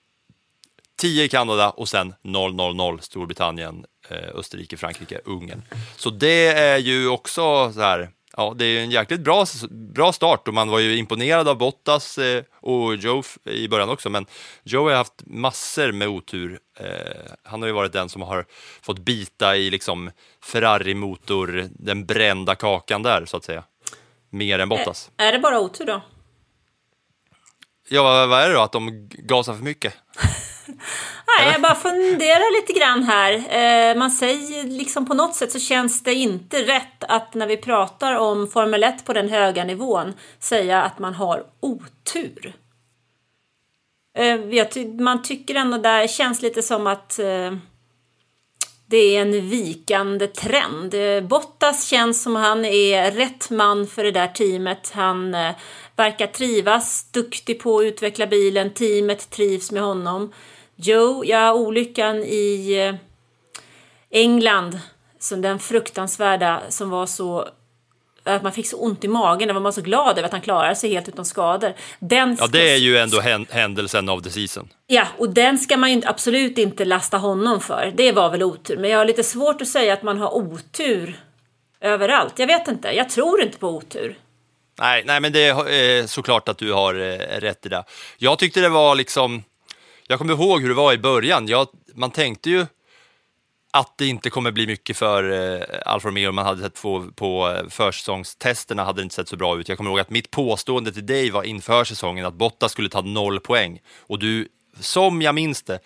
10 0.98 1.24
i 1.24 1.30
Kanada 1.30 1.70
och 1.70 1.90
sen 1.90 2.14
0-0-0 2.24 3.00
Storbritannien, 3.02 3.86
eh, 4.10 4.36
Österrike, 4.36 4.78
Frankrike, 4.78 5.22
Ungern. 5.26 5.62
Så 5.96 6.10
det 6.10 6.48
är 6.48 6.78
ju 6.78 7.08
också 7.08 7.74
så 7.74 7.82
här, 7.82 8.10
ja, 8.38 8.54
det 8.58 8.66
är 8.66 8.84
en 8.84 8.92
jäkligt 8.92 9.22
bra, 9.22 9.46
bra 9.70 10.14
start 10.14 10.48
och 10.48 10.54
man 10.54 10.70
var 10.70 10.80
ju 10.80 10.98
imponerad 10.98 11.48
av 11.48 11.58
Bottas 11.58 12.18
eh, 12.18 12.44
och 12.62 12.96
Joe 12.96 13.24
i 13.46 13.68
början 13.68 13.90
också, 13.90 14.10
men 14.10 14.26
Joe 14.64 14.90
har 14.90 14.96
haft 14.96 15.14
massor 15.26 15.92
med 15.92 16.08
otur. 16.08 16.60
Eh, 16.80 16.88
han 17.44 17.62
har 17.62 17.68
ju 17.68 17.74
varit 17.74 17.94
den 17.94 18.10
som 18.10 18.22
har 18.22 18.46
fått 18.82 19.00
bita 19.00 19.56
i 19.58 19.70
liksom 19.70 20.12
Ferrari-motor, 20.44 21.68
den 21.70 22.06
brända 22.06 22.56
kakan 22.56 23.04
där 23.04 23.26
så 23.26 23.38
att 23.38 23.44
säga. 23.44 23.64
Mer 24.30 24.60
än 24.60 24.70
Bottas. 24.70 25.12
Är 25.18 25.32
det 25.32 25.40
bara 25.40 25.60
otur 25.60 25.86
då? 25.86 26.02
Ja, 27.90 28.04
vad- 28.04 28.30
vad 28.30 28.42
är 28.44 28.48
det 28.50 28.54
då? 28.56 28.62
Att 28.62 28.72
de 28.72 29.10
gasar 29.10 29.54
för 29.54 29.64
mycket? 29.64 29.94
Nej, 30.68 31.52
jag 31.52 31.62
bara 31.62 31.76
funderar 31.76 32.62
lite 32.62 32.80
grann 32.80 33.04
här. 33.04 33.34
Eh, 33.34 33.98
man 33.98 34.12
säger 34.12 34.64
liksom 34.64 35.06
på 35.06 35.14
något 35.14 35.36
sätt 35.36 35.52
så 35.52 35.60
känns 35.60 36.04
det 36.04 36.14
inte 36.14 36.58
rätt 36.58 37.04
att 37.04 37.34
när 37.34 37.48
vi 37.48 37.58
pratar 37.58 38.16
om 38.16 38.48
Formel 38.48 38.84
1 38.84 39.06
på 39.06 39.14
den 39.14 39.30
höga 39.30 39.64
nivån 39.64 40.14
säga 40.40 40.84
att 40.84 41.00
man 41.00 41.14
har 41.14 41.44
otur. 41.60 42.54
Eh, 44.18 44.40
man 45.00 45.22
tycker 45.22 45.56
ändå 45.56 45.78
där 45.78 46.08
känns 46.08 46.42
lite 46.42 46.62
som 46.62 46.88
att 46.88 47.20
eh, 47.20 47.52
det 48.86 49.16
är 49.16 49.22
en 49.22 49.50
vikande 49.50 50.28
trend. 50.28 50.96
Bottas 51.30 51.88
känns 51.88 52.24
som 52.24 52.36
han 52.36 52.66
är 52.66 53.12
rätt 53.12 53.50
man 53.50 53.88
för 53.88 54.04
det 54.04 54.12
där 54.12 54.28
teamet. 54.28 54.92
Han 54.94 55.34
eh, 55.34 55.56
verkar 55.96 56.28
trivas, 56.28 57.12
duktig 57.12 57.60
på 57.60 57.80
att 57.80 57.84
utveckla 57.84 58.28
bilen, 58.28 58.74
teamet 58.74 59.30
trivs 59.30 59.72
med 59.72 59.84
honom. 59.84 60.34
Joe, 60.76 61.24
ja 61.26 61.54
olyckan 61.54 62.24
i 62.24 62.78
eh, 62.80 62.96
England, 64.10 64.80
som 65.20 65.42
den 65.42 65.60
fruktansvärda 65.60 66.62
som 66.70 66.90
var 66.90 67.06
så 67.06 67.48
att 68.24 68.44
man 68.44 68.52
fick 68.52 68.68
så 68.68 68.78
ont 68.78 69.04
i 69.04 69.08
magen, 69.08 69.48
där 69.48 69.54
var 69.54 69.62
man 69.62 69.74
så 69.74 69.82
glad 69.82 70.18
över 70.18 70.24
att 70.24 70.32
han 70.32 70.42
klarade 70.42 70.76
sig 70.76 70.94
helt 70.94 71.08
utan 71.10 71.26
skador. 71.26 71.74
Den 72.00 72.38
Ja, 72.40 72.48
det 72.48 72.72
är 72.74 72.78
ju 72.78 72.98
ändå 72.98 73.20
hän- 73.20 73.46
händelsen 73.50 74.10
av 74.10 74.22
the 74.22 74.30
season. 74.30 74.70
Ja, 74.88 75.08
och 75.18 75.30
den 75.30 75.58
ska 75.60 75.78
man 75.78 75.94
ju 75.94 76.02
absolut 76.06 76.58
inte 76.58 76.86
lasta 76.86 77.18
honom 77.18 77.60
för. 77.62 77.92
Det 77.96 78.12
var 78.12 78.30
väl 78.30 78.44
otur. 78.44 78.78
Men 78.78 78.90
jag 78.90 78.98
har 78.98 79.06
lite 79.06 79.24
svårt 79.24 79.62
att 79.62 79.68
säga 79.68 79.94
att 79.94 80.04
man 80.04 80.18
har 80.18 80.36
otur 80.36 81.20
överallt. 81.82 82.40
Jag 82.40 82.48
vet 82.48 82.68
inte. 82.68 82.92
Jag 82.92 83.10
tror 83.10 83.42
inte 83.42 83.58
på 83.58 83.68
otur. 83.70 84.18
Nej, 84.80 85.04
nej, 85.06 85.20
men 85.22 85.32
det 85.34 85.46
är 85.48 86.00
eh, 86.00 86.06
såklart 86.06 86.50
att 86.50 86.58
du 86.58 86.74
har 86.74 86.94
eh, 86.96 87.18
rätt 87.40 87.66
i 87.66 87.70
det. 87.70 87.84
Jag 88.18 88.40
tyckte 88.40 88.60
det 88.62 88.70
var 88.70 88.96
liksom, 88.96 89.44
jag 90.08 90.20
kommer 90.20 90.34
ihåg 90.34 90.62
hur 90.62 90.70
det 90.70 90.76
var 90.76 90.94
i 90.94 90.98
början. 90.98 91.48
Jag, 91.48 91.68
man 91.96 92.12
tänkte 92.12 92.50
ju 92.50 92.66
att 93.74 93.98
det 93.98 94.08
inte 94.08 94.30
kommer 94.30 94.52
bli 94.52 94.68
mycket 94.68 94.98
för 94.98 95.32
eh, 95.32 95.62
Alfa 95.86 96.08
Romeo. 96.08 96.32
Man 96.32 96.46
hade 96.46 96.62
sett 96.62 96.82
på, 96.82 97.12
på 97.16 97.62
försäsongstesterna 97.70 98.84
hade 98.84 99.02
det 99.02 99.04
inte 99.04 99.16
sett 99.16 99.28
så 99.28 99.38
bra 99.38 99.60
ut. 99.60 99.70
Jag 99.70 99.78
kommer 99.78 99.90
ihåg 99.92 100.00
att 100.00 100.10
mitt 100.10 100.32
påstående 100.32 100.92
till 100.92 101.06
dig 101.06 101.30
var 101.30 101.44
inför 101.44 101.84
säsongen 101.84 102.26
att 102.26 102.34
Bottas 102.34 102.72
skulle 102.72 102.90
ta 102.90 103.02
noll 103.02 103.40
poäng. 103.40 103.80
Och 104.00 104.20
du, 104.20 104.48
som 104.80 105.22
jag 105.22 105.36
minns 105.36 105.64
det, 105.64 105.80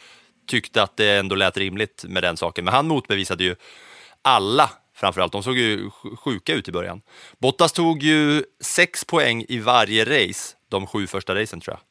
tyckte 0.48 0.84
att 0.84 0.98
det 0.98 1.18
ändå 1.18 1.36
lät 1.36 1.58
rimligt 1.58 2.06
med 2.08 2.24
den 2.24 2.38
saken. 2.38 2.66
Men 2.66 2.74
han 2.74 2.88
motbevisade 2.88 3.44
ju 3.44 3.56
alla 4.22 4.70
framförallt. 4.96 5.32
De 5.32 5.44
såg 5.44 5.58
ju 5.58 5.90
sjuka 6.18 6.54
ut 6.54 6.68
i 6.68 6.72
början. 6.72 7.02
Bottas 7.40 7.72
tog 7.72 8.04
ju 8.04 8.44
sex 8.62 9.06
poäng 9.06 9.46
i 9.50 9.60
varje 9.60 10.06
race, 10.06 10.56
de 10.70 10.88
sju 10.88 11.08
första 11.08 11.36
racen 11.36 11.62
tror 11.62 11.74
jag. 11.74 11.87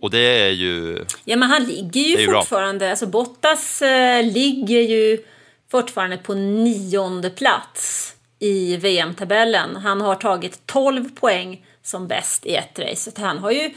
Och 0.00 0.10
det 0.10 0.42
är 0.42 0.50
ju... 0.50 1.04
Ja, 1.24 1.36
men 1.36 1.50
han 1.50 1.64
ligger 1.64 2.00
ju, 2.00 2.26
bra. 2.26 2.40
fortfarande... 2.40 2.90
Alltså 2.90 3.06
Bottas 3.06 3.82
eh, 3.82 4.24
ligger 4.24 4.80
ju 4.80 5.24
fortfarande 5.70 6.16
på 6.16 6.34
nionde 6.34 7.30
plats 7.30 8.14
i 8.38 8.76
VM-tabellen. 8.76 9.76
Han 9.76 10.00
har 10.00 10.14
tagit 10.14 10.66
12 10.66 11.08
poäng 11.14 11.66
som 11.82 12.08
bäst 12.08 12.46
i 12.46 12.54
ett 12.54 12.78
race. 12.78 13.10
Så 13.10 13.20
han 13.20 13.38
har 13.38 13.50
ju 13.50 13.74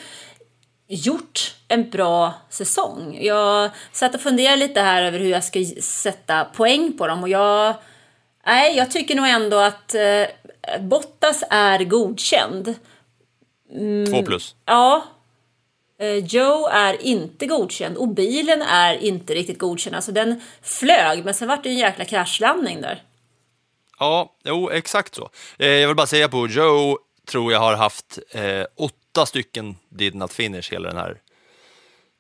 gjort 0.88 1.56
en 1.68 1.90
bra 1.90 2.34
säsong. 2.50 3.20
Jag 3.22 3.70
satt 3.92 4.16
och 4.16 4.22
funderade 4.22 4.58
lite 4.58 4.82
här 4.82 5.04
över 5.04 5.20
hur 5.20 5.30
jag 5.30 5.44
ska 5.44 5.60
sätta 5.82 6.46
poäng 6.46 6.98
på 6.98 7.08
dem 7.08 7.24
och 7.24 7.30
jag... 7.30 7.76
Nej, 8.46 8.78
jag 8.78 8.92
tycker 8.92 9.16
nog 9.16 9.28
ändå 9.28 9.58
att 9.58 9.96
eh, 9.96 10.80
Bottas 10.80 11.44
är 11.50 11.84
godkänd. 11.84 12.76
Två 14.12 14.24
plus. 14.24 14.56
Ja. 14.66 15.04
Eh, 16.04 16.26
Joe 16.26 16.68
är 16.68 17.02
inte 17.02 17.46
godkänd 17.46 17.98
och 17.98 18.08
bilen 18.08 18.62
är 18.62 18.98
inte 18.98 19.34
riktigt 19.34 19.60
godkänd. 19.60 19.96
Alltså 19.96 20.12
den 20.12 20.42
flög, 20.62 21.26
men 21.26 21.34
sen 21.34 21.48
vart 21.48 21.64
det 21.64 21.70
en 21.70 21.78
jäkla 21.78 22.06
kraschlandning 22.06 22.82
där. 22.82 23.04
Ja, 24.00 24.36
jo, 24.44 24.70
exakt 24.70 25.16
så. 25.16 25.30
Eh, 25.60 25.68
jag 25.68 25.88
vill 25.88 25.96
bara 25.96 26.08
säga 26.08 26.30
på 26.30 26.48
Joe 26.48 26.98
tror 27.28 27.52
jag 27.52 27.60
har 27.60 27.76
haft 27.76 28.20
eh, 28.32 28.66
åtta 28.76 29.26
stycken 29.26 29.76
did 29.90 30.16
not 30.16 30.34
finish 30.34 30.72
hela 30.72 30.90
den 30.90 30.98
här 30.98 31.22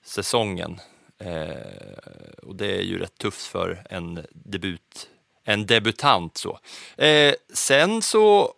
säsongen. 0.05 0.79
Eh, 1.19 2.43
och 2.43 2.55
det 2.55 2.77
är 2.77 2.81
ju 2.81 2.99
rätt 2.99 3.17
tufft 3.17 3.45
för 3.45 3.85
en 3.89 4.25
debut, 4.31 5.09
en 5.43 5.65
debutant 5.65 6.37
så. 6.37 6.59
Eh, 6.97 7.33
sen 7.53 8.01
så 8.01 8.53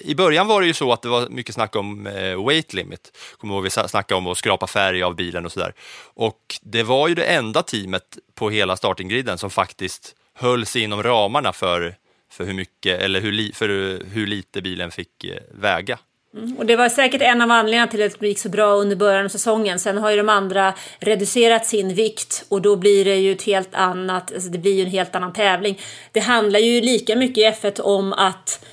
i 0.00 0.14
början 0.14 0.46
var 0.46 0.60
det 0.60 0.66
ju 0.66 0.74
så 0.74 0.92
att 0.92 1.02
det 1.02 1.08
var 1.08 1.28
mycket 1.28 1.54
snack 1.54 1.76
om 1.76 2.06
eh, 2.06 2.46
weight 2.46 2.72
limit. 2.72 3.18
Kommer 3.38 3.54
ihåg 3.54 3.62
vi 3.62 3.70
snackade 3.70 4.18
om 4.18 4.26
att 4.26 4.38
skrapa 4.38 4.66
färg 4.66 5.02
av 5.02 5.16
bilen 5.16 5.44
och 5.44 5.52
sådär. 5.52 5.72
Och 6.14 6.40
det 6.62 6.82
var 6.82 7.08
ju 7.08 7.14
det 7.14 7.24
enda 7.24 7.62
teamet 7.62 8.18
på 8.34 8.50
hela 8.50 8.76
startinggriden 8.76 9.38
som 9.38 9.50
faktiskt 9.50 10.14
höll 10.34 10.66
sig 10.66 10.82
inom 10.82 11.02
ramarna 11.02 11.52
för, 11.52 11.94
för 12.30 12.44
hur 12.44 12.54
mycket, 12.54 13.00
eller 13.00 13.20
hur, 13.20 13.32
li, 13.32 13.52
för 13.52 13.68
hur 14.14 14.26
lite 14.26 14.62
bilen 14.62 14.90
fick 14.90 15.24
eh, 15.24 15.36
väga. 15.50 15.98
Mm, 16.36 16.56
och 16.56 16.66
det 16.66 16.76
var 16.76 16.88
säkert 16.88 17.22
en 17.22 17.40
av 17.40 17.50
anledningarna 17.50 17.90
till 17.90 18.02
att 18.02 18.20
det 18.20 18.28
gick 18.28 18.38
så 18.38 18.48
bra 18.48 18.74
under 18.74 18.96
början 18.96 19.24
av 19.24 19.28
säsongen. 19.28 19.78
Sen 19.78 19.98
har 19.98 20.10
ju 20.10 20.16
de 20.16 20.28
andra 20.28 20.74
reducerat 20.98 21.66
sin 21.66 21.94
vikt 21.94 22.44
och 22.48 22.62
då 22.62 22.76
blir 22.76 23.04
det 23.04 23.16
ju 23.16 23.32
ett 23.32 23.42
helt 23.42 23.74
annat, 23.74 24.34
alltså 24.34 24.48
det 24.48 24.58
blir 24.58 24.74
ju 24.74 24.82
en 24.82 24.90
helt 24.90 25.14
annan 25.14 25.32
tävling. 25.32 25.78
Det 26.12 26.20
handlar 26.20 26.60
ju 26.60 26.80
lika 26.80 27.16
mycket 27.16 27.38
i 27.38 27.66
F1 27.66 27.80
om 27.80 28.12
att 28.12 28.64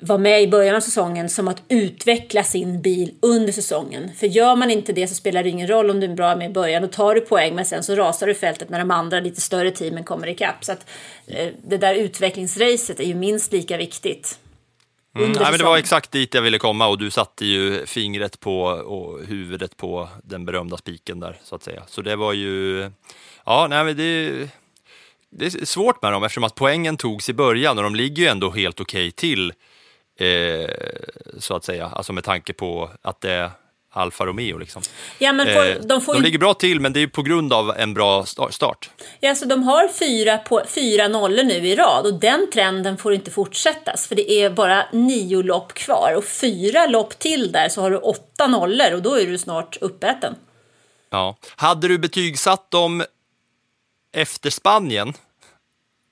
vara 0.00 0.18
med 0.18 0.42
i 0.42 0.48
början 0.48 0.76
av 0.76 0.80
säsongen 0.80 1.28
som 1.28 1.48
att 1.48 1.62
utveckla 1.68 2.42
sin 2.42 2.82
bil 2.82 3.14
under 3.22 3.52
säsongen. 3.52 4.10
För 4.16 4.26
gör 4.26 4.56
man 4.56 4.70
inte 4.70 4.92
det 4.92 5.08
så 5.08 5.14
spelar 5.14 5.42
det 5.42 5.48
ingen 5.48 5.68
roll 5.68 5.90
om 5.90 6.00
du 6.00 6.06
är 6.06 6.14
bra 6.14 6.36
med 6.36 6.50
i 6.50 6.52
början. 6.52 6.82
Då 6.82 6.88
tar 6.88 7.14
du 7.14 7.20
poäng 7.20 7.54
men 7.54 7.64
sen 7.64 7.82
så 7.82 7.94
rasar 7.94 8.26
du 8.26 8.34
fältet 8.34 8.70
när 8.70 8.78
de 8.78 8.90
andra 8.90 9.20
lite 9.20 9.40
större 9.40 9.70
teamen 9.70 10.04
kommer 10.04 10.26
ikapp. 10.26 10.64
Så 10.64 10.72
att 10.72 10.86
eh, 11.26 11.48
det 11.64 11.76
där 11.76 11.94
utvecklingsracet 11.94 13.00
är 13.00 13.04
ju 13.04 13.14
minst 13.14 13.52
lika 13.52 13.76
viktigt. 13.76 14.38
Mm, 15.16 15.32
nej, 15.32 15.50
men 15.50 15.58
det 15.58 15.64
var 15.64 15.76
exakt 15.76 16.10
dit 16.10 16.34
jag 16.34 16.42
ville 16.42 16.58
komma 16.58 16.86
och 16.86 16.98
du 16.98 17.10
satte 17.10 17.46
ju 17.46 17.86
fingret 17.86 18.40
på 18.40 18.62
och 18.64 19.26
huvudet 19.26 19.76
på 19.76 20.08
den 20.24 20.44
berömda 20.44 20.76
spiken 20.76 21.20
där 21.20 21.38
så 21.44 21.54
att 21.54 21.62
säga. 21.62 21.82
Så 21.86 22.02
det 22.02 22.16
var 22.16 22.32
ju, 22.32 22.80
ja, 23.46 23.66
nej, 23.70 23.84
men 23.84 23.96
det, 23.96 24.30
det 25.30 25.46
är 25.46 25.64
svårt 25.64 26.02
med 26.02 26.12
dem 26.12 26.24
eftersom 26.24 26.44
att 26.44 26.54
poängen 26.54 26.96
togs 26.96 27.28
i 27.28 27.32
början 27.32 27.78
och 27.78 27.84
de 27.84 27.94
ligger 27.94 28.22
ju 28.22 28.28
ändå 28.28 28.50
helt 28.50 28.80
okej 28.80 29.10
till 29.10 29.52
eh, 30.20 30.70
så 31.38 31.56
att 31.56 31.64
säga, 31.64 31.86
alltså 31.86 32.12
med 32.12 32.24
tanke 32.24 32.52
på 32.52 32.90
att 33.02 33.20
det 33.20 33.32
är 33.32 33.50
Alfa 33.92 34.26
Romeo 34.26 34.58
liksom. 34.58 34.82
Ja, 35.18 35.32
men 35.32 35.46
får, 35.46 35.66
Eh, 35.66 35.76
de 35.76 36.00
får 36.00 36.16
ju 36.16 36.22
ligger 36.22 36.38
bra 36.38 36.54
till 36.54 36.80
men 36.80 36.92
det 36.92 37.00
är 37.00 37.06
på 37.06 37.22
grund 37.22 37.52
av 37.52 37.70
en 37.76 37.94
bra 37.94 38.22
sta- 38.22 38.50
start. 38.50 38.90
Ja, 39.20 39.34
så 39.34 39.44
de 39.44 39.62
har 39.62 39.88
fyra, 39.88 40.38
på, 40.38 40.62
fyra 40.68 41.08
nollor 41.08 41.42
nu 41.42 41.54
i 41.68 41.76
rad 41.76 42.06
och 42.06 42.14
den 42.20 42.50
trenden 42.52 42.98
får 42.98 43.14
inte 43.14 43.30
fortsättas 43.30 44.06
för 44.08 44.14
det 44.14 44.30
är 44.32 44.50
bara 44.50 44.86
nio 44.92 45.42
lopp 45.42 45.74
kvar 45.74 46.14
och 46.16 46.24
fyra 46.24 46.86
lopp 46.86 47.18
till 47.18 47.52
där 47.52 47.68
så 47.68 47.80
har 47.80 47.90
du 47.90 47.96
åtta 47.96 48.46
nollor 48.46 48.94
och 48.94 49.02
då 49.02 49.14
är 49.14 49.26
du 49.26 49.38
snart 49.38 49.76
uppäten. 49.80 50.34
Ja. 51.10 51.36
Hade 51.56 51.88
du 51.88 51.98
betygsatt 51.98 52.70
dem 52.70 53.04
efter 54.12 54.50
Spanien, 54.50 55.12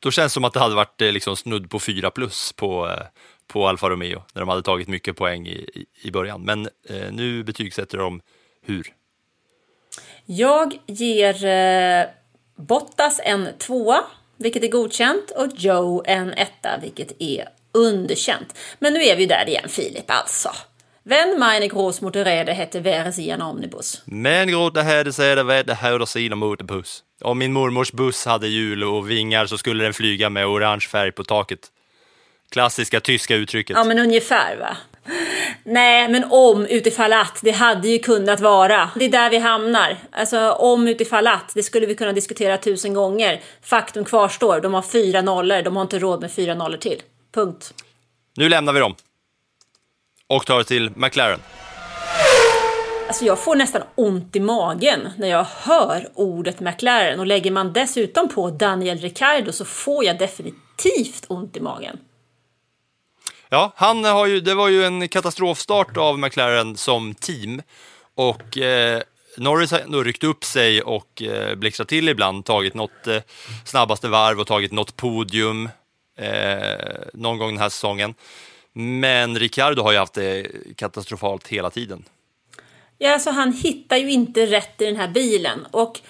då 0.00 0.10
känns 0.10 0.32
det 0.32 0.34
som 0.34 0.44
att 0.44 0.52
det 0.52 0.60
hade 0.60 0.74
varit 0.74 1.00
eh, 1.02 1.12
liksom 1.12 1.36
snudd 1.36 1.70
på 1.70 1.80
4 1.80 2.10
plus 2.10 2.52
på, 2.52 2.88
eh, 2.88 3.06
på 3.48 3.68
Alfa 3.68 3.90
Romeo, 3.90 4.22
när 4.32 4.42
de 4.42 4.48
hade 4.48 4.62
tagit 4.62 4.88
mycket 4.88 5.16
poäng 5.16 5.46
i, 5.46 5.86
i, 6.02 6.10
början. 6.10 6.42
Men 6.42 6.68
eh, 6.88 7.12
nu 7.12 7.42
betygsätter 7.42 7.98
de 7.98 8.20
hur? 8.62 8.92
Jag 10.26 10.78
ger 10.86 11.44
eh, 11.44 12.06
Bottas 12.56 13.20
en 13.24 13.48
tvåa, 13.58 14.04
vilket 14.36 14.64
är 14.64 14.68
godkänt, 14.68 15.30
och 15.30 15.48
Joe 15.56 16.02
en 16.06 16.32
etta, 16.32 16.78
vilket 16.82 17.22
är 17.22 17.48
underkänt. 17.72 18.58
Men 18.78 18.92
nu 18.92 19.04
är 19.04 19.16
vi 19.16 19.26
där 19.26 19.48
igen, 19.48 19.68
Filip, 19.68 20.10
alltså. 20.10 20.50
Wenn 21.02 21.38
meine 21.38 21.68
Großmutter 21.68 22.52
hette 22.52 22.80
wäre 22.80 23.12
sie 23.12 23.30
en 23.30 23.42
omnibus. 23.42 24.02
Men 24.04 24.48
gråta 24.48 24.82
hade 24.82 25.12
säda 25.12 25.42
vädde 25.42 25.74
höra 25.74 26.06
sina 26.06 26.36
motorbuss. 26.36 27.04
Om 27.20 27.38
min 27.38 27.52
mormors 27.52 27.92
buss 27.92 28.26
hade 28.26 28.48
hjul 28.48 28.84
och 28.84 29.10
vingar 29.10 29.46
så 29.46 29.58
skulle 29.58 29.84
den 29.84 29.94
flyga 29.94 30.30
med 30.30 30.46
orange 30.46 30.88
färg 30.90 31.12
på 31.12 31.24
taket. 31.24 31.60
Klassiska 32.50 33.00
tyska 33.00 33.34
uttrycket. 33.34 33.76
Ja, 33.76 33.84
men 33.84 33.98
ungefär 33.98 34.56
va? 34.56 34.76
Nej, 35.64 36.08
men 36.08 36.24
om 36.30 36.66
utifall 36.66 37.12
att, 37.12 37.38
det 37.42 37.50
hade 37.50 37.88
ju 37.88 37.98
kunnat 37.98 38.40
vara. 38.40 38.90
Det 38.94 39.04
är 39.04 39.08
där 39.08 39.30
vi 39.30 39.38
hamnar. 39.38 39.96
Alltså 40.12 40.50
om 40.50 40.88
utifall 40.88 41.26
att, 41.26 41.52
det 41.54 41.62
skulle 41.62 41.86
vi 41.86 41.94
kunna 41.94 42.12
diskutera 42.12 42.58
tusen 42.58 42.94
gånger. 42.94 43.40
Faktum 43.62 44.04
kvarstår, 44.04 44.60
de 44.60 44.74
har 44.74 44.82
fyra 44.82 45.22
nollor, 45.22 45.62
de 45.62 45.76
har 45.76 45.82
inte 45.82 45.98
råd 45.98 46.20
med 46.20 46.32
fyra 46.32 46.54
nollor 46.54 46.78
till. 46.78 47.02
Punkt. 47.34 47.74
Nu 48.36 48.48
lämnar 48.48 48.72
vi 48.72 48.80
dem. 48.80 48.94
Och 50.26 50.46
tar 50.46 50.62
till 50.62 50.90
McLaren. 50.96 51.40
Alltså 53.08 53.24
jag 53.24 53.38
får 53.38 53.56
nästan 53.56 53.82
ont 53.94 54.36
i 54.36 54.40
magen 54.40 55.08
när 55.18 55.28
jag 55.28 55.46
hör 55.62 56.08
ordet 56.14 56.60
McLaren 56.60 57.20
och 57.20 57.26
lägger 57.26 57.50
man 57.50 57.72
dessutom 57.72 58.28
på 58.28 58.50
Daniel 58.50 58.98
Ricciardo 58.98 59.52
så 59.52 59.64
får 59.64 60.04
jag 60.04 60.18
definitivt 60.18 61.24
ont 61.28 61.56
i 61.56 61.60
magen. 61.60 61.98
Ja, 63.50 63.72
han 63.76 64.04
har 64.04 64.26
ju, 64.26 64.40
det 64.40 64.54
var 64.54 64.68
ju 64.68 64.84
en 64.84 65.08
katastrofstart 65.08 65.96
av 65.96 66.18
McLaren 66.18 66.76
som 66.76 67.14
team 67.14 67.62
och 68.14 68.58
eh, 68.58 69.02
Norris 69.36 69.70
har 69.70 69.78
ändå 69.78 70.02
ryckt 70.02 70.24
upp 70.24 70.44
sig 70.44 70.82
och 70.82 71.22
eh, 71.22 71.54
blixtrat 71.54 71.88
till 71.88 72.08
ibland, 72.08 72.44
tagit 72.44 72.74
något 72.74 73.06
eh, 73.06 73.22
snabbaste 73.64 74.08
varv 74.08 74.40
och 74.40 74.46
tagit 74.46 74.72
något 74.72 74.96
podium 74.96 75.68
eh, 76.16 77.08
någon 77.12 77.38
gång 77.38 77.48
den 77.48 77.58
här 77.58 77.68
säsongen. 77.68 78.14
Men 78.72 79.38
Ricciardo 79.38 79.82
har 79.82 79.92
ju 79.92 79.98
haft 79.98 80.14
det 80.14 80.46
katastrofalt 80.76 81.48
hela 81.48 81.70
tiden. 81.70 82.04
Ja, 82.98 83.12
alltså 83.12 83.30
han 83.30 83.52
hittar 83.52 83.96
ju 83.96 84.10
inte 84.10 84.46
rätt 84.46 84.80
i 84.82 84.84
den 84.84 84.96
här 84.96 85.08
bilen 85.08 85.66
och 85.70 86.00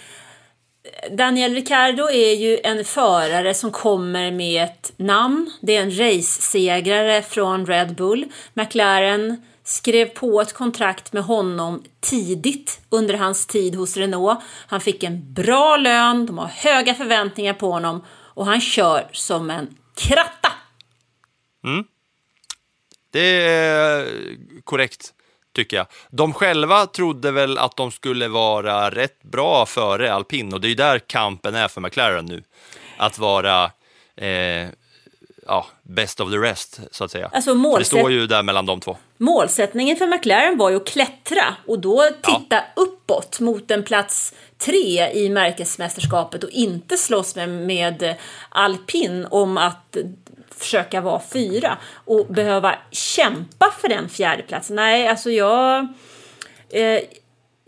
Daniel 1.10 1.54
Ricciardo 1.54 2.10
är 2.10 2.34
ju 2.34 2.58
en 2.64 2.84
förare 2.84 3.54
som 3.54 3.70
kommer 3.70 4.30
med 4.30 4.64
ett 4.64 4.92
namn. 4.96 5.50
Det 5.60 5.76
är 5.76 5.82
en 5.82 5.98
racesegrare 5.98 7.22
från 7.22 7.66
Red 7.66 7.94
Bull. 7.94 8.26
McLaren 8.54 9.42
skrev 9.64 10.06
på 10.06 10.40
ett 10.40 10.52
kontrakt 10.52 11.12
med 11.12 11.22
honom 11.22 11.84
tidigt 12.00 12.80
under 12.88 13.14
hans 13.14 13.46
tid 13.46 13.74
hos 13.74 13.96
Renault. 13.96 14.40
Han 14.66 14.80
fick 14.80 15.02
en 15.02 15.32
bra 15.34 15.76
lön, 15.76 16.26
de 16.26 16.38
har 16.38 16.46
höga 16.46 16.94
förväntningar 16.94 17.54
på 17.54 17.72
honom 17.72 18.04
och 18.10 18.46
han 18.46 18.60
kör 18.60 19.08
som 19.12 19.50
en 19.50 19.76
kratta. 19.96 20.52
Mm. 21.64 21.84
Det 23.10 23.46
är 23.46 24.08
korrekt, 24.64 25.14
tycker 25.58 25.76
jag. 25.76 25.86
De 26.10 26.32
själva 26.34 26.86
trodde 26.86 27.30
väl 27.30 27.58
att 27.58 27.76
de 27.76 27.90
skulle 27.90 28.28
vara 28.28 28.90
rätt 28.90 29.22
bra 29.22 29.66
före 29.66 30.12
alpin 30.14 30.54
och 30.54 30.60
det 30.60 30.66
är 30.66 30.68
ju 30.68 30.74
där 30.74 30.98
kampen 30.98 31.54
är 31.54 31.68
för 31.68 31.80
McLaren 31.80 32.24
nu. 32.26 32.42
Att 32.96 33.18
vara 33.18 33.70
eh, 34.16 34.68
ja, 35.46 35.66
best 35.82 36.20
of 36.20 36.30
the 36.30 36.36
rest, 36.36 36.80
så 36.90 37.04
att 37.04 37.10
säga. 37.10 37.30
Alltså, 37.32 37.50
För 37.50 37.54
det 37.54 37.60
målsätt- 37.60 37.86
står 37.86 38.10
ju 38.10 38.26
där 38.26 38.42
mellan 38.42 38.66
de 38.66 38.80
två. 38.80 38.96
Målsättningen 39.16 39.96
för 39.96 40.06
McLaren 40.06 40.58
var 40.58 40.70
ju 40.70 40.76
att 40.76 40.86
klättra 40.86 41.54
och 41.66 41.78
då 41.78 42.08
titta 42.22 42.64
uppåt 42.76 43.40
mot 43.40 43.70
en 43.70 43.82
plats 43.82 44.34
tre 44.58 45.10
i 45.12 45.28
märkesmästerskapet 45.28 46.44
och 46.44 46.50
inte 46.50 46.96
slåss 46.96 47.36
med, 47.36 47.48
med 47.48 48.14
alpin 48.48 49.26
om 49.30 49.58
att 49.58 49.96
försöka 50.58 51.00
vara 51.00 51.20
fyra 51.20 51.78
och 52.04 52.26
behöva 52.26 52.74
kämpa 52.90 53.70
för 53.80 53.88
den 53.88 54.08
fjärdeplatsen. 54.08 54.76
Nej, 54.76 55.08
alltså 55.08 55.30
jag... 55.30 55.88
Eh, 56.70 57.00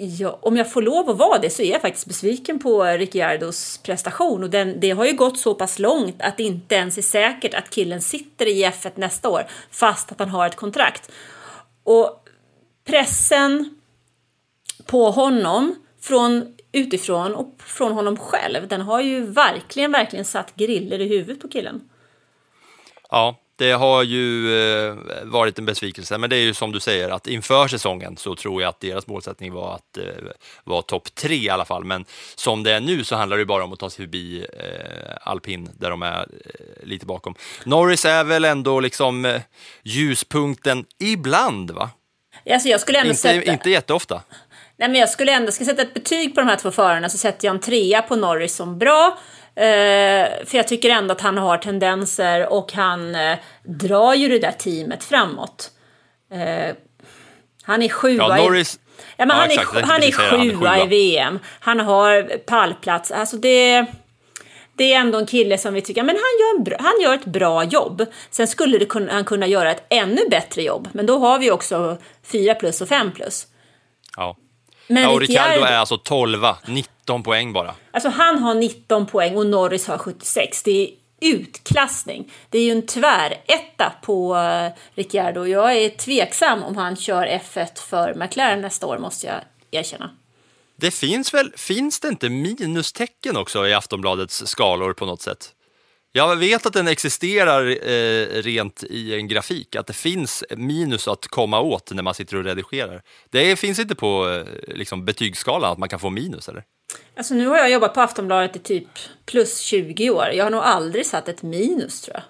Ja, 0.03 0.39
om 0.43 0.57
jag 0.57 0.73
får 0.73 0.83
lov 0.83 1.11
att 1.11 1.17
vara 1.17 1.39
det 1.39 1.51
så 1.51 1.63
är 1.63 1.73
jag 1.73 1.81
faktiskt 1.81 2.07
besviken 2.07 2.59
på 2.59 2.85
Ricciardos 2.85 3.79
prestation 3.79 4.43
och 4.43 4.51
den, 4.51 4.81
det 4.81 4.91
har 4.91 5.05
ju 5.05 5.13
gått 5.13 5.39
så 5.39 5.55
pass 5.55 5.79
långt 5.79 6.23
att 6.23 6.37
det 6.37 6.43
inte 6.43 6.75
ens 6.75 6.99
är 6.99 7.03
säkert 7.03 7.55
att 7.55 7.71
killen 7.71 8.01
sitter 8.01 8.47
i 8.47 8.65
F1 8.65 8.93
nästa 8.95 9.29
år 9.29 9.47
fast 9.71 10.13
att 10.13 10.19
han 10.19 10.29
har 10.29 10.47
ett 10.47 10.57
kontrakt. 10.57 11.13
Och 11.85 12.29
pressen 12.85 13.81
på 14.87 15.11
honom 15.11 15.75
från 16.01 16.57
utifrån 16.73 17.35
och 17.35 17.55
från 17.59 17.93
honom 17.93 18.17
själv 18.17 18.69
den 18.69 18.81
har 18.81 19.01
ju 19.01 19.27
verkligen, 19.27 19.93
verkligen 19.93 20.25
satt 20.25 20.57
griller 20.57 21.01
i 21.01 21.09
huvudet 21.09 21.43
på 21.43 21.49
killen. 21.49 21.90
Ja, 23.11 23.37
det 23.57 23.73
har 23.73 24.03
ju 24.03 24.55
eh, 24.61 24.95
varit 25.25 25.59
en 25.59 25.67
besvikelse, 25.67 26.19
men 26.19 26.31
det 26.31 26.37
är 26.37 26.41
ju 26.41 26.55
som 26.55 26.73
du 26.73 26.81
säger 26.81 27.11
att 27.11 27.27
inför 27.27 27.69
säsongen 27.69 28.17
så 28.17 28.35
tror 28.35 28.63
jag 28.63 28.69
att 28.69 28.81
deras 28.81 29.07
målsättning 29.07 29.53
var 29.53 29.75
att 29.75 29.97
eh, 29.97 30.05
vara 30.65 30.83
topp 30.83 31.15
tre 31.15 31.37
i 31.37 31.49
alla 31.49 31.65
fall. 31.65 31.85
Men 31.85 32.05
som 32.35 32.63
det 32.63 32.73
är 32.73 32.81
nu 32.81 33.05
så 33.05 33.17
handlar 33.17 33.39
det 33.39 33.45
bara 33.45 33.65
om 33.65 33.73
att 33.73 33.79
ta 33.79 33.91
sig 33.91 34.05
förbi 34.05 34.47
eh, 34.53 35.17
alpin 35.21 35.69
där 35.79 35.91
de 35.91 36.03
är 36.03 36.27
lite 36.83 37.07
bakom. 37.07 37.35
Norris 37.65 38.05
är 38.05 38.25
väl 38.25 38.45
ändå 38.45 38.81
liksom 38.81 39.41
ljuspunkten 39.83 40.85
ibland, 40.99 41.71
va? 41.71 41.91
Alltså 42.51 42.69
jag 42.69 42.81
skulle 42.81 42.99
ändå 42.99 43.11
Inte, 43.11 43.21
sätta... 43.21 43.53
inte 43.53 43.71
jätteofta. 43.71 44.23
Nej, 44.77 44.89
men 44.89 45.01
jag 45.01 45.11
skulle 45.11 45.33
ändå, 45.33 45.53
ska 45.53 45.65
sätta 45.65 45.83
ett 45.83 45.95
betyg 45.95 46.35
på 46.35 46.41
de 46.41 46.47
här 46.47 46.57
två 46.57 46.71
förarna 46.71 47.09
så 47.09 47.19
sätter 47.19 47.47
jag 47.47 47.55
en 47.55 47.61
trea 47.61 48.03
på 48.03 48.17
Norris 48.17 48.55
som 48.55 48.79
bra. 48.79 49.19
Eh, 49.57 50.47
för 50.47 50.57
jag 50.57 50.69
tycker 50.69 50.91
ändå 50.91 51.13
att 51.13 51.21
han 51.21 51.39
har 51.39 51.59
tendenser 51.59 52.53
och 52.53 52.73
han 52.73 53.15
eh, 53.15 53.39
drar 53.63 54.15
ju 54.15 54.29
det 54.29 54.39
där 54.39 54.53
teamet 54.53 55.05
framåt. 55.05 55.71
Eh, 56.33 56.75
han 57.63 57.83
är 57.83 57.89
sjua 57.89 58.25
Ja, 58.29 58.39
i- 58.39 58.43
Norris... 58.43 58.79
Ja, 59.17 59.27
men 59.27 59.29
Ja, 59.29 59.35
han, 59.43 59.51
exakt, 59.51 59.77
är, 59.77 59.83
han 59.83 60.03
är 60.03 60.13
han 60.31 60.41
sjua 60.61 60.85
i. 60.85 60.87
VM. 60.87 61.39
Han 61.61 61.81
har 61.81 62.39
pallplats. 62.39 63.11
Alltså 63.11 63.37
det, 63.37 63.87
det 64.77 64.93
är 64.93 65.01
ändå 65.01 65.19
en 65.19 65.27
kille 65.27 65.59
som 65.59 65.75
vi 65.75 65.81
tycker 65.83 66.03
men 66.03 66.17
han 66.17 66.65
gör, 66.67 66.77
han 66.81 67.01
gör 67.03 67.15
ett 67.15 67.25
bra 67.25 67.65
jobb. 67.65 68.07
Sen 68.31 68.47
skulle 68.49 68.85
kunna, 68.85 69.13
han 69.13 69.25
kunna 69.25 69.47
göra 69.47 69.71
ett 69.71 69.85
ännu 69.89 70.21
bättre 70.31 70.63
jobb. 70.63 70.89
Men 70.93 71.07
då 71.07 71.19
har 71.19 71.39
vi 71.39 71.51
också 71.51 71.99
4 72.25 72.55
plus 72.55 72.81
och 72.81 72.89
5 72.89 73.13
plus. 73.13 73.47
Ja. 74.17 74.37
Men 74.87 75.03
Ja, 75.03 75.11
och 75.11 75.21
Ricciardo 75.21 75.65
är 75.65 75.77
alltså 75.77 75.99
12, 75.99 76.45
19 77.11 77.23
poäng 77.23 77.53
bara. 77.53 77.75
Alltså 77.91 78.09
han 78.09 78.39
har 78.39 78.55
19 78.55 79.07
poäng 79.07 79.37
och 79.37 79.47
Norris 79.47 79.87
har 79.87 79.99
76. 79.99 80.63
Det 80.63 80.71
är 80.71 80.91
utklassning. 81.21 82.33
Det 82.51 82.59
är 82.59 82.63
ju 82.63 82.71
en 82.71 82.87
tväretta 82.87 83.93
på 84.03 84.35
uh, 84.35 84.69
Ricciardo. 84.95 85.47
Jag 85.47 85.77
är 85.77 85.89
tveksam 85.89 86.63
om 86.63 86.77
han 86.77 86.97
kör 86.97 87.27
F1 87.27 87.79
för 87.89 88.15
McLaren 88.15 88.61
nästa 88.61 88.87
år 88.87 88.99
måste 88.99 89.27
jag 89.27 89.37
erkänna. 89.71 90.11
Det 90.77 90.91
finns 90.91 91.35
väl, 91.35 91.53
finns 91.57 92.01
det 92.01 92.09
inte 92.09 92.29
minustecken 92.29 93.37
också 93.37 93.69
i 93.69 93.75
Aftonbladets 93.75 94.47
skalor 94.47 94.93
på 94.93 95.07
något 95.07 95.23
sätt? 95.23 95.53
Jag 96.13 96.37
vet 96.37 96.67
att 96.67 96.73
den 96.73 96.89
existerar 96.89 97.67
eh, 97.89 98.43
rent 98.43 98.85
i 98.85 99.15
en 99.15 99.29
grafik, 99.29 99.77
att 99.77 99.87
det 99.87 99.93
finns 99.93 100.45
minus 100.57 101.09
att 101.09 101.27
komma 101.27 101.61
åt 101.61 101.93
när 101.93 102.03
man 102.03 102.15
sitter 102.15 102.37
och 102.37 102.45
redigerar. 102.45 103.03
Det 103.31 103.57
finns 103.57 103.79
inte 103.79 103.95
på 103.95 104.29
eh, 104.29 104.75
liksom, 104.75 105.05
betygsskalan 105.05 105.73
att 105.73 105.79
man 105.79 105.89
kan 105.89 106.01
få 106.01 106.11
minus, 106.11 106.49
eller? 106.49 106.65
Alltså 107.17 107.35
nu 107.35 107.47
har 107.47 107.59
jag 107.59 107.71
jobbat 107.71 107.95
på 107.95 108.01
Aftonbladet 108.01 108.57
i 108.57 108.59
typ 108.59 108.89
plus 109.27 109.59
20 109.59 110.11
år. 110.11 110.27
Jag 110.27 110.45
har 110.45 110.51
nog 110.51 110.61
aldrig 110.61 111.07
satt 111.07 111.29
ett 111.29 111.43
minus 111.43 112.01
tror 112.01 112.17
jag. 112.17 112.23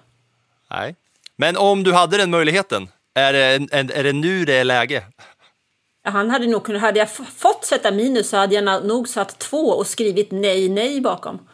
Nej. 0.77 0.95
Men 1.35 1.57
om 1.57 1.83
du 1.83 1.93
hade 1.93 2.17
den 2.17 2.29
möjligheten, 2.29 2.89
är 3.13 3.33
det, 3.33 3.67
en, 3.71 3.91
är 3.91 4.03
det 4.03 4.13
nu 4.13 4.45
det 4.45 4.53
är 4.53 4.63
läge? 4.63 5.03
Han 6.03 6.29
hade 6.29 6.47
nog 6.47 6.63
kunnat, 6.63 6.81
hade 6.81 6.99
jag 6.99 7.11
fått 7.11 7.65
sätta 7.65 7.91
minus 7.91 8.29
så 8.29 8.37
hade 8.37 8.55
jag 8.55 8.85
nog 8.85 9.07
satt 9.09 9.39
två 9.39 9.67
och 9.67 9.87
skrivit 9.87 10.31
nej, 10.31 10.69
nej 10.69 11.01
bakom. 11.01 11.47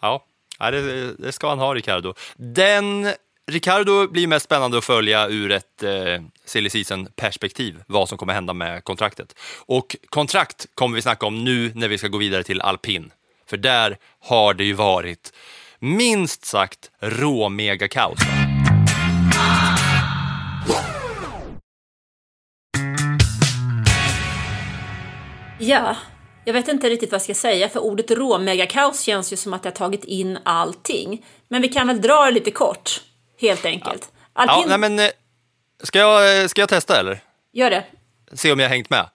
Ja, 0.00 0.24
ja 0.58 0.70
det, 0.70 1.12
det 1.14 1.32
ska 1.32 1.48
han 1.48 1.58
ha, 1.58 1.74
Ricardo. 1.74 2.14
Den, 2.36 3.12
Ricardo 3.52 4.08
blir 4.08 4.26
mest 4.26 4.44
spännande 4.44 4.78
att 4.78 4.84
följa 4.84 5.28
ur 5.28 5.50
ett 5.50 5.82
eh, 5.82 6.22
silly 6.44 6.70
season-perspektiv, 6.70 7.82
vad 7.86 8.08
som 8.08 8.18
kommer 8.18 8.32
hända 8.32 8.52
med 8.52 8.84
kontraktet. 8.84 9.38
Och 9.66 9.96
kontrakt 10.08 10.66
kommer 10.74 10.94
vi 10.94 11.02
snacka 11.02 11.26
om 11.26 11.44
nu 11.44 11.72
när 11.74 11.88
vi 11.88 11.98
ska 11.98 12.08
gå 12.08 12.18
vidare 12.18 12.42
till 12.42 12.60
alpin. 12.60 13.10
För 13.46 13.56
där 13.56 13.96
har 14.20 14.54
det 14.54 14.64
ju 14.64 14.72
varit 14.72 15.32
minst 15.78 16.44
sagt 16.44 16.90
rå-mega-kaos. 17.00 18.18
Ja, 25.58 25.96
jag 26.44 26.52
vet 26.52 26.68
inte 26.68 26.90
riktigt 26.90 27.10
vad 27.10 27.16
jag 27.18 27.22
ska 27.22 27.34
säga 27.34 27.68
för 27.68 27.80
ordet 27.80 28.10
råmegakaos 28.10 29.00
känns 29.00 29.32
ju 29.32 29.36
som 29.36 29.52
att 29.52 29.62
det 29.62 29.68
har 29.68 29.74
tagit 29.74 30.04
in 30.04 30.38
allting. 30.44 31.24
Men 31.48 31.62
vi 31.62 31.68
kan 31.68 31.86
väl 31.86 32.00
dra 32.00 32.24
det 32.24 32.30
lite 32.30 32.50
kort, 32.50 33.00
helt 33.42 33.64
enkelt. 33.64 34.12
Ja, 34.34 34.40
Alpin, 34.40 34.68
nej, 34.68 34.78
men, 34.78 34.98
eh, 34.98 35.10
ska, 35.82 35.98
jag, 35.98 36.50
ska 36.50 36.62
jag 36.62 36.68
testa 36.68 37.00
eller? 37.00 37.20
gör 37.52 37.70
det. 37.70 37.84
Se 38.32 38.52
om 38.52 38.60
jag 38.60 38.68
hängt 38.68 38.90
med. 38.90 39.08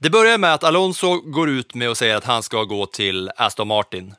Det 0.00 0.10
börjar 0.10 0.38
med 0.38 0.54
att 0.54 0.64
Alonso 0.64 1.20
går 1.20 1.50
ut 1.50 1.74
med 1.74 1.90
och 1.90 1.96
säger 1.96 2.16
att 2.16 2.24
han 2.24 2.42
ska 2.42 2.64
gå 2.64 2.86
till 2.86 3.30
Aston 3.36 3.68
Martin 3.68 4.14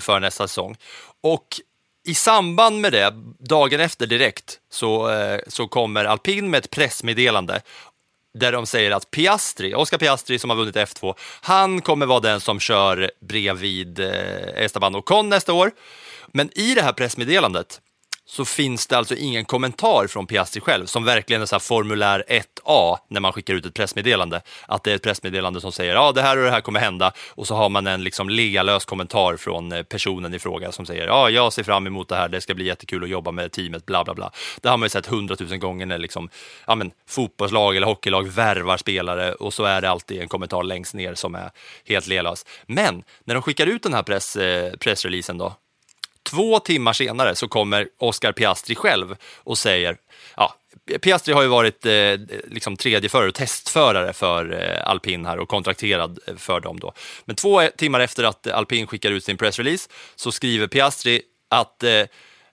för 0.00 0.20
nästa 0.20 0.48
säsong. 0.48 0.76
Och 1.20 1.46
i 2.06 2.14
samband 2.14 2.80
med 2.80 2.92
det, 2.92 3.14
dagen 3.38 3.80
efter 3.80 4.06
direkt, 4.06 4.58
så, 4.70 5.10
eh, 5.10 5.40
så 5.46 5.68
kommer 5.68 6.04
Alpin 6.04 6.50
med 6.50 6.58
ett 6.58 6.70
pressmeddelande 6.70 7.62
där 8.34 8.52
de 8.52 8.66
säger 8.66 8.90
att 8.90 9.10
Piastri, 9.10 9.74
Oscar 9.74 9.98
Piastri 9.98 10.38
som 10.38 10.50
har 10.50 10.56
vunnit 10.56 10.76
F2, 10.76 11.14
han 11.40 11.80
kommer 11.80 12.06
vara 12.06 12.20
den 12.20 12.40
som 12.40 12.60
kör 12.60 13.10
bredvid 13.20 14.00
eh, 14.00 14.64
Esteban 14.64 14.96
Ocon 14.96 15.28
nästa 15.28 15.52
år. 15.52 15.70
Men 16.32 16.58
i 16.58 16.74
det 16.74 16.82
här 16.82 16.92
pressmeddelandet 16.92 17.80
så 18.30 18.44
finns 18.44 18.86
det 18.86 18.98
alltså 18.98 19.14
ingen 19.14 19.44
kommentar 19.44 20.06
från 20.06 20.26
Piastri 20.26 20.60
själv, 20.60 20.86
som 20.86 21.04
verkligen 21.04 21.42
är 21.42 21.46
så 21.46 21.54
här 21.54 21.60
formulär 21.60 22.24
1A 22.28 22.96
när 23.08 23.20
man 23.20 23.32
skickar 23.32 23.54
ut 23.54 23.66
ett 23.66 23.74
pressmeddelande. 23.74 24.42
Att 24.66 24.84
det 24.84 24.90
är 24.90 24.94
ett 24.94 25.02
pressmeddelande 25.02 25.60
som 25.60 25.72
säger 25.72 25.94
ja, 25.94 26.12
det 26.12 26.22
här 26.22 26.36
och 26.36 26.44
det 26.44 26.50
här 26.50 26.60
kommer 26.60 26.80
hända 26.80 27.12
och 27.28 27.46
så 27.46 27.54
har 27.54 27.68
man 27.68 27.86
en 27.86 28.04
liksom 28.04 28.28
legalös 28.28 28.84
kommentar 28.84 29.36
från 29.36 29.72
eh, 29.72 29.82
personen 29.82 30.34
i 30.34 30.38
fråga 30.38 30.72
som 30.72 30.86
säger 30.86 31.06
ja, 31.06 31.30
jag 31.30 31.52
ser 31.52 31.62
fram 31.62 31.86
emot 31.86 32.08
det 32.08 32.16
här, 32.16 32.28
det 32.28 32.40
ska 32.40 32.54
bli 32.54 32.64
jättekul 32.64 33.02
att 33.02 33.10
jobba 33.10 33.30
med 33.30 33.52
teamet, 33.52 33.86
bla 33.86 34.04
bla 34.04 34.14
bla. 34.14 34.32
Det 34.60 34.68
har 34.68 34.76
man 34.76 34.86
ju 34.86 34.90
sett 34.90 35.06
hundratusen 35.06 35.60
gånger 35.60 35.86
när 35.86 35.98
liksom, 35.98 36.28
ja, 36.66 36.74
men, 36.74 36.90
fotbollslag 37.08 37.76
eller 37.76 37.86
hockeylag 37.86 38.28
värvar 38.28 38.76
spelare 38.76 39.32
och 39.32 39.54
så 39.54 39.64
är 39.64 39.80
det 39.80 39.90
alltid 39.90 40.20
en 40.20 40.28
kommentar 40.28 40.62
längst 40.62 40.94
ner 40.94 41.14
som 41.14 41.34
är 41.34 41.50
helt 41.86 42.06
legalös. 42.06 42.46
Men 42.66 43.02
när 43.24 43.34
de 43.34 43.42
skickar 43.42 43.66
ut 43.66 43.82
den 43.82 43.94
här 43.94 44.02
press, 44.02 44.36
eh, 44.36 44.72
pressreleasen 44.76 45.38
då, 45.38 45.54
Två 46.22 46.58
timmar 46.58 46.92
senare 46.92 47.34
så 47.34 47.48
kommer 47.48 47.88
Oscar 47.98 48.32
Piastri 48.32 48.74
själv 48.74 49.16
och 49.36 49.58
säger, 49.58 49.96
ja, 50.36 50.54
Piastri 51.02 51.34
har 51.34 51.42
ju 51.42 51.48
varit 51.48 51.86
eh, 51.86 51.92
liksom 52.46 52.76
tredje 52.76 53.08
förare 53.08 53.28
och 53.28 53.34
testförare 53.34 54.12
för 54.12 54.52
eh, 54.52 54.90
alpin 54.90 55.26
här 55.26 55.38
och 55.38 55.48
kontrakterad 55.48 56.18
för 56.36 56.60
dem 56.60 56.80
då. 56.80 56.92
Men 57.24 57.36
två 57.36 57.62
timmar 57.76 58.00
efter 58.00 58.24
att 58.24 58.46
alpin 58.46 58.86
skickar 58.86 59.10
ut 59.10 59.24
sin 59.24 59.36
pressrelease 59.36 59.90
så 60.16 60.32
skriver 60.32 60.66
Piastri 60.66 61.22
att 61.48 61.82
eh, 61.82 62.04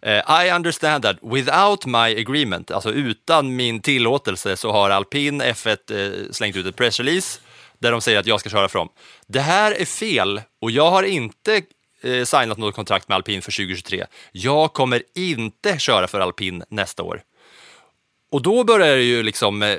eh, 0.02 0.46
I 0.46 0.52
understand 0.52 1.04
that 1.04 1.18
without 1.22 1.86
my 1.86 2.22
agreement, 2.22 2.72
alltså 2.72 2.92
utan 2.92 3.56
min 3.56 3.82
tillåtelse, 3.82 4.58
så 4.58 4.72
har 4.72 4.90
alpin 4.90 5.42
F1 5.42 5.78
eh, 5.92 6.32
slängt 6.32 6.56
ut 6.56 6.66
ett 6.66 6.76
pressrelease 6.76 7.40
där 7.80 7.92
de 7.92 8.02
säger 8.02 8.20
att 8.20 8.28
jag 8.28 8.40
ska 8.40 8.50
köra 8.50 8.68
för 8.68 8.80
dem. 8.80 8.90
Det 9.28 9.40
här 9.40 9.72
är 9.72 9.86
fel 9.86 10.42
och 10.62 10.72
jag 10.72 10.92
har 10.92 11.04
inte 11.04 11.62
eh, 12.02 12.24
signat 12.24 12.58
något 12.58 12.76
kontrakt 12.76 13.10
med 13.10 13.16
alpin 13.16 13.42
för 13.42 13.52
2023. 13.52 14.06
Jag 14.32 14.74
kommer 14.74 15.04
inte 15.16 15.80
köra 15.80 16.08
för 16.08 16.20
alpin 16.20 16.64
nästa 16.70 17.04
år. 17.04 17.22
Och 18.32 18.42
då 18.42 18.64
börjar 18.64 18.96
det 18.96 19.04
ju 19.04 19.24
liksom 19.24 19.64
eh, 19.64 19.78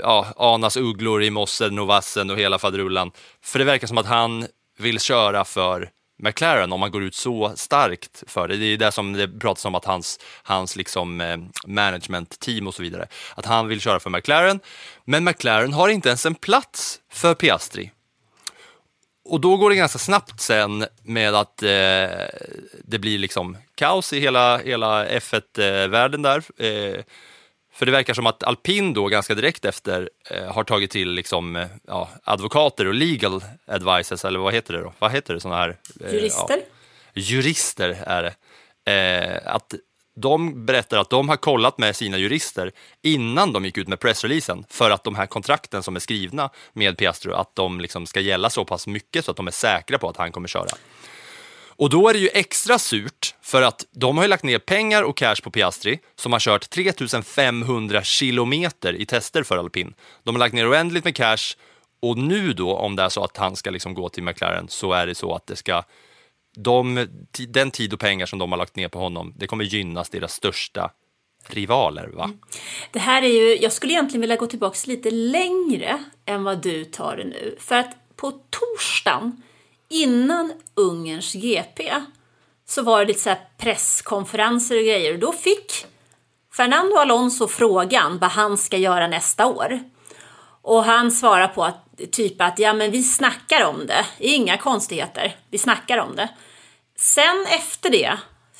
ja, 0.00 0.26
anas 0.36 0.76
ugglor 0.76 1.22
i 1.22 1.30
mossen 1.30 1.78
och 1.78 1.86
vassen 1.86 2.30
och 2.30 2.38
hela 2.38 2.58
faderullan. 2.58 3.10
För 3.42 3.58
det 3.58 3.64
verkar 3.64 3.86
som 3.86 3.98
att 3.98 4.06
han 4.06 4.46
vill 4.78 5.00
köra 5.00 5.44
för 5.44 5.90
McLaren 6.22 6.72
om 6.72 6.80
man 6.80 6.90
går 6.90 7.02
ut 7.02 7.14
så 7.14 7.52
starkt 7.56 8.22
för 8.26 8.48
det. 8.48 8.56
Det 8.56 8.64
är 8.66 8.76
det 8.76 8.92
som 8.92 9.12
det 9.12 9.28
pratas 9.28 9.64
om 9.64 9.74
att 9.74 9.84
hans, 9.84 10.20
hans 10.42 10.76
liksom, 10.76 11.20
eh, 11.20 11.38
management-team 11.66 12.66
och 12.66 12.74
så 12.74 12.82
vidare, 12.82 13.06
att 13.34 13.46
han 13.46 13.68
vill 13.68 13.80
köra 13.80 14.00
för 14.00 14.10
McLaren. 14.10 14.60
Men 15.04 15.24
McLaren 15.24 15.72
har 15.72 15.88
inte 15.88 16.08
ens 16.08 16.26
en 16.26 16.34
plats 16.34 17.00
för 17.12 17.34
Piastri 17.34 17.90
och 19.30 19.40
då 19.40 19.56
går 19.56 19.70
det 19.70 19.76
ganska 19.76 19.98
snabbt 19.98 20.40
sen 20.40 20.86
med 21.02 21.34
att 21.34 21.62
eh, 21.62 21.68
det 22.84 22.98
blir 22.98 23.18
liksom 23.18 23.56
kaos 23.74 24.12
i 24.12 24.20
hela, 24.20 24.58
hela 24.58 25.06
F1-världen 25.06 26.22
där. 26.22 26.42
Eh, 26.56 27.04
för 27.72 27.86
det 27.86 27.92
verkar 27.92 28.14
som 28.14 28.26
att 28.26 28.42
alpin 28.42 28.94
då 28.94 29.06
ganska 29.06 29.34
direkt 29.34 29.64
efter 29.64 30.10
eh, 30.30 30.52
har 30.52 30.64
tagit 30.64 30.90
till 30.90 31.10
liksom, 31.10 31.56
eh, 31.56 31.66
ja, 31.86 32.08
advokater 32.24 32.86
och 32.86 32.94
legal 32.94 33.44
advices, 33.66 34.24
eller 34.24 34.38
vad 34.38 34.54
heter 34.54 34.74
det 34.74 34.80
då? 34.80 34.92
Vad 34.98 35.12
heter 35.12 35.34
det 35.34 35.40
sådana 35.40 35.60
här? 35.60 35.76
Eh, 36.00 36.14
Jurister? 36.14 36.56
Ja, 36.56 37.20
jurister 37.22 37.98
är 38.06 38.22
det. 38.22 38.34
Eh, 38.92 39.54
att 39.54 39.74
de 40.20 40.66
berättar 40.66 40.98
att 40.98 41.10
de 41.10 41.28
har 41.28 41.36
kollat 41.36 41.78
med 41.78 41.96
sina 41.96 42.18
jurister 42.18 42.72
innan 43.02 43.52
de 43.52 43.64
gick 43.64 43.78
ut 43.78 43.88
med 43.88 44.00
pressreleasen 44.00 44.64
för 44.68 44.90
att 44.90 45.04
de 45.04 45.14
här 45.14 45.26
kontrakten 45.26 45.82
som 45.82 45.96
är 45.96 46.00
skrivna 46.00 46.50
med 46.72 46.98
Piastro, 46.98 47.32
att 47.32 47.56
de 47.56 47.80
liksom 47.80 48.06
ska 48.06 48.20
gälla 48.20 48.50
så 48.50 48.64
pass 48.64 48.86
mycket 48.86 49.24
så 49.24 49.30
att 49.30 49.36
de 49.36 49.46
är 49.46 49.50
säkra 49.50 49.98
på 49.98 50.08
att 50.08 50.16
han 50.16 50.32
kommer 50.32 50.48
köra. 50.48 50.70
Och 51.80 51.90
då 51.90 52.08
är 52.08 52.12
det 52.12 52.18
ju 52.18 52.28
extra 52.34 52.78
surt 52.78 53.34
för 53.42 53.62
att 53.62 53.86
de 53.90 54.18
har 54.18 54.28
lagt 54.28 54.44
ner 54.44 54.58
pengar 54.58 55.02
och 55.02 55.16
cash 55.16 55.36
på 55.42 55.50
Piastri 55.50 55.98
som 56.16 56.32
har 56.32 56.40
kört 56.40 56.70
3500 56.70 58.02
kilometer 58.02 58.92
i 58.92 59.06
tester 59.06 59.42
för 59.42 59.58
alpin. 59.58 59.94
De 60.24 60.34
har 60.34 60.38
lagt 60.38 60.54
ner 60.54 60.70
oändligt 60.70 61.04
med 61.04 61.16
cash 61.16 61.56
och 62.02 62.18
nu 62.18 62.52
då 62.52 62.76
om 62.76 62.96
det 62.96 63.02
är 63.02 63.08
så 63.08 63.24
att 63.24 63.36
han 63.36 63.56
ska 63.56 63.70
liksom 63.70 63.94
gå 63.94 64.08
till 64.08 64.22
McLaren 64.22 64.68
så 64.68 64.92
är 64.92 65.06
det 65.06 65.14
så 65.14 65.34
att 65.34 65.46
det 65.46 65.56
ska 65.56 65.82
de, 66.62 67.08
den 67.48 67.70
tid 67.70 67.92
och 67.92 68.00
pengar 68.00 68.26
som 68.26 68.38
de 68.38 68.52
har 68.52 68.58
lagt 68.58 68.76
ner 68.76 68.88
på 68.88 68.98
honom, 68.98 69.34
det 69.36 69.46
kommer 69.46 69.64
gynnas 69.64 70.08
deras 70.08 70.32
största 70.32 70.90
rivaler. 71.48 72.06
Va? 72.06 72.24
Mm. 72.24 72.38
Det 72.90 72.98
här 72.98 73.22
är 73.22 73.28
ju, 73.28 73.56
jag 73.56 73.72
skulle 73.72 73.92
egentligen 73.92 74.20
vilja 74.20 74.36
gå 74.36 74.46
tillbaka 74.46 74.76
lite 74.86 75.10
längre 75.10 76.04
än 76.26 76.44
vad 76.44 76.62
du 76.62 76.84
tar 76.84 77.16
det 77.16 77.24
nu. 77.24 77.56
För 77.60 77.76
att 77.76 78.16
på 78.16 78.30
torsdagen 78.30 79.42
innan 79.88 80.52
Ungerns 80.74 81.32
GP 81.32 81.92
så 82.66 82.82
var 82.82 83.00
det 83.00 83.06
lite 83.06 83.20
så 83.20 83.34
presskonferenser 83.58 84.76
och 84.78 84.84
grejer 84.84 85.12
och 85.12 85.18
då 85.18 85.32
fick 85.32 85.86
Fernando 86.56 86.96
Alonso 86.96 87.48
frågan 87.48 88.18
vad 88.18 88.30
han 88.30 88.56
ska 88.56 88.76
göra 88.76 89.06
nästa 89.06 89.46
år. 89.46 89.80
Och 90.62 90.84
han 90.84 91.10
svarar 91.10 91.48
på 91.48 91.64
att 91.64 91.86
typ 92.12 92.40
att 92.40 92.58
ja 92.58 92.72
men 92.72 92.90
vi 92.90 93.02
snackar 93.02 93.64
om 93.64 93.86
det, 93.86 94.06
inga 94.18 94.56
konstigheter, 94.56 95.36
vi 95.50 95.58
snackar 95.58 95.98
om 95.98 96.16
det. 96.16 96.28
Sen 97.00 97.46
efter 97.46 97.90
det 97.90 98.18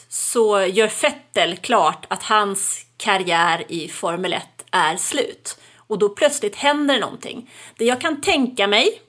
så 0.09 0.61
gör 0.61 0.88
Fettel 0.88 1.57
klart 1.57 2.07
att 2.09 2.22
hans 2.22 2.86
karriär 2.97 3.64
i 3.68 3.88
Formel 3.88 4.32
1 4.32 4.43
är 4.70 4.97
slut. 4.97 5.59
Och 5.76 5.99
då 5.99 6.09
plötsligt 6.09 6.57
händer 6.57 6.95
det 6.95 7.01
någonting. 7.01 7.51
Det 7.76 7.84
jag 7.84 8.01
kan 8.01 8.20
tänka 8.20 8.66
mig, 8.66 9.03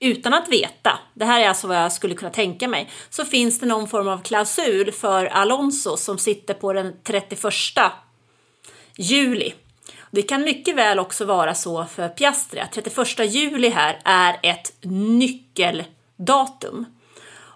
utan 0.00 0.34
att 0.34 0.48
veta, 0.48 0.98
det 1.14 1.24
här 1.24 1.40
är 1.40 1.48
alltså 1.48 1.66
vad 1.66 1.76
jag 1.76 1.92
skulle 1.92 2.14
kunna 2.14 2.30
tänka 2.30 2.68
mig, 2.68 2.90
så 3.10 3.24
finns 3.24 3.60
det 3.60 3.66
någon 3.66 3.88
form 3.88 4.08
av 4.08 4.22
klausul 4.22 4.92
för 4.92 5.26
Alonso 5.26 5.96
som 5.96 6.18
sitter 6.18 6.54
på 6.54 6.72
den 6.72 6.94
31 7.02 7.54
juli 8.96 9.54
det 10.10 10.22
kan 10.22 10.42
mycket 10.42 10.76
väl 10.76 10.98
också 10.98 11.24
vara 11.24 11.54
så 11.54 11.84
för 11.84 12.08
Piastri 12.08 12.60
att 12.60 12.72
31 12.72 13.34
juli 13.34 13.68
här 13.68 14.00
är 14.04 14.38
ett 14.42 14.72
nyckeldatum. 14.82 16.86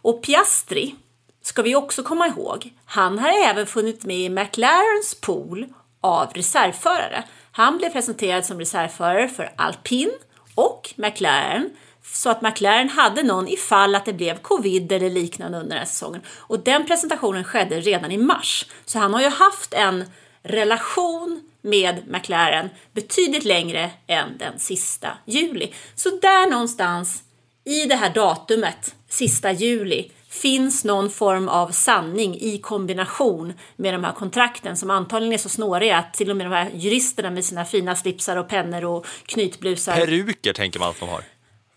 Och 0.03 0.23
Piastri 0.23 0.95
ska 1.43 1.63
vi 1.63 1.75
också 1.75 2.03
komma 2.03 2.27
ihåg, 2.27 2.73
han 2.85 3.19
har 3.19 3.29
även 3.29 3.67
funnits 3.67 4.07
med 4.07 4.19
i 4.19 4.29
McLarens 4.29 5.21
pool 5.21 5.67
av 6.01 6.33
reservförare. 6.33 7.25
Han 7.53 7.79
blev 7.79 7.91
presenterad 7.91 8.45
som 8.47 8.59
reservförare 8.59 9.29
för 9.29 9.53
Alpin 9.57 10.11
och 10.55 10.95
McLaren 10.97 11.71
så 12.03 12.31
att 12.31 12.43
McLaren 12.43 12.89
hade 12.89 13.23
någon 13.23 13.49
ifall 13.49 13.95
att 13.95 14.05
det 14.05 14.13
blev 14.13 14.39
covid 14.39 14.93
eller 14.93 15.11
liknande 15.11 15.59
under 15.59 15.71
den 15.71 15.79
här 15.79 15.87
säsongen. 15.87 16.21
Och 16.29 16.61
den 16.61 16.87
presentationen 16.87 17.45
skedde 17.45 17.81
redan 17.81 18.13
i 18.13 18.19
mars. 18.19 18.67
Så 18.85 18.99
han 18.99 19.15
har 19.15 19.21
ju 19.21 19.29
haft 19.29 19.75
en 19.75 20.05
relation 20.43 21.41
med 21.61 22.09
McLaren 22.09 22.71
betydligt 22.93 23.45
längre 23.45 23.91
än 24.07 24.39
den 24.39 24.59
sista 24.59 25.09
juli. 25.25 25.73
Så 25.95 26.11
där 26.11 26.51
någonstans 26.51 27.23
i 27.65 27.85
det 27.85 27.97
här 27.97 28.11
datumet, 28.11 28.95
sista 29.09 29.53
juli, 29.53 30.11
finns 30.29 30.85
någon 30.85 31.11
form 31.11 31.49
av 31.49 31.71
sanning 31.71 32.35
i 32.41 32.59
kombination 32.59 33.53
med 33.77 33.95
de 33.95 34.05
här 34.05 34.13
kontrakten 34.13 34.77
som 34.77 34.91
antagligen 34.91 35.33
är 35.33 35.39
så 35.39 35.49
snåriga 35.49 35.99
att 35.99 36.15
till 36.15 36.31
och 36.31 36.37
med 36.37 36.47
de 36.47 36.53
här 36.53 36.71
juristerna 36.75 37.31
med 37.31 37.45
sina 37.45 37.65
fina 37.65 37.97
slipsar 37.97 38.37
och 38.37 38.49
pennor 38.49 38.85
och 38.85 39.07
knytblusar. 39.27 39.95
Peruker 39.95 40.53
tänker 40.53 40.81
man 40.81 40.91
att 40.91 41.01
de 41.01 41.09
har. 41.09 41.23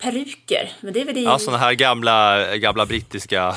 Peruker? 0.01 0.71
Men 0.81 0.93
det 0.93 1.01
är 1.01 1.05
väl 1.05 1.17
i... 1.17 1.23
Ja, 1.23 1.39
sådana 1.39 1.57
här 1.57 1.73
gamla, 1.73 2.47
gamla 2.57 2.85
brittiska 2.85 3.55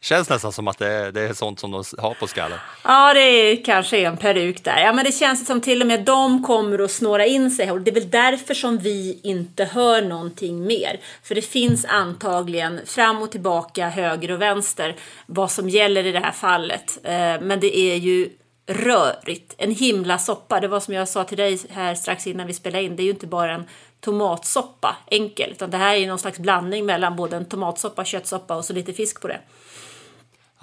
Känns 0.00 0.28
nästan 0.28 0.52
som 0.52 0.68
att 0.68 0.78
det, 0.78 1.10
det 1.10 1.20
är 1.20 1.32
sånt 1.32 1.60
som 1.60 1.70
de 1.70 1.84
har 1.98 2.14
på 2.14 2.26
skallen. 2.26 2.58
Ja, 2.84 3.14
det 3.14 3.20
är, 3.20 3.64
kanske 3.64 3.98
är 3.98 4.06
en 4.06 4.16
peruk 4.16 4.64
där. 4.64 4.78
Ja, 4.78 4.92
men 4.92 5.04
det 5.04 5.12
känns 5.12 5.46
som 5.46 5.60
till 5.60 5.80
och 5.80 5.86
med 5.86 6.04
de 6.04 6.42
kommer 6.42 6.78
att 6.78 6.90
snåra 6.90 7.26
in 7.26 7.50
sig. 7.50 7.70
Och 7.70 7.80
det 7.80 7.90
är 7.90 7.94
väl 7.94 8.10
därför 8.10 8.54
som 8.54 8.78
vi 8.78 9.20
inte 9.22 9.64
hör 9.64 10.02
någonting 10.02 10.66
mer. 10.66 11.00
För 11.22 11.34
det 11.34 11.42
finns 11.42 11.84
antagligen 11.84 12.80
fram 12.86 13.22
och 13.22 13.30
tillbaka, 13.30 13.88
höger 13.88 14.30
och 14.30 14.42
vänster, 14.42 14.96
vad 15.26 15.50
som 15.50 15.68
gäller 15.68 16.06
i 16.06 16.12
det 16.12 16.20
här 16.20 16.32
fallet. 16.32 16.98
Eh, 17.02 17.40
men 17.40 17.60
det 17.60 17.78
är 17.78 17.96
ju 17.96 18.30
rörigt, 18.66 19.54
en 19.58 19.74
himla 19.74 20.18
soppa. 20.18 20.60
Det 20.60 20.68
var 20.68 20.80
som 20.80 20.94
jag 20.94 21.08
sa 21.08 21.24
till 21.24 21.36
dig 21.36 21.60
här 21.70 21.94
strax 21.94 22.26
innan 22.26 22.46
vi 22.46 22.54
spelade 22.54 22.84
in, 22.84 22.96
det 22.96 23.02
är 23.02 23.04
ju 23.04 23.10
inte 23.10 23.26
bara 23.26 23.54
en 23.54 23.64
tomatsoppa 24.00 24.96
enkel, 25.10 25.50
utan 25.50 25.70
det 25.70 25.76
här 25.76 25.94
är 25.94 26.06
någon 26.06 26.18
slags 26.18 26.38
blandning 26.38 26.86
mellan 26.86 27.16
både 27.16 27.36
en 27.36 27.44
tomatsoppa, 27.44 28.04
köttsoppa 28.04 28.56
och 28.56 28.64
så 28.64 28.72
lite 28.72 28.92
fisk 28.92 29.20
på 29.20 29.28
det. 29.28 29.40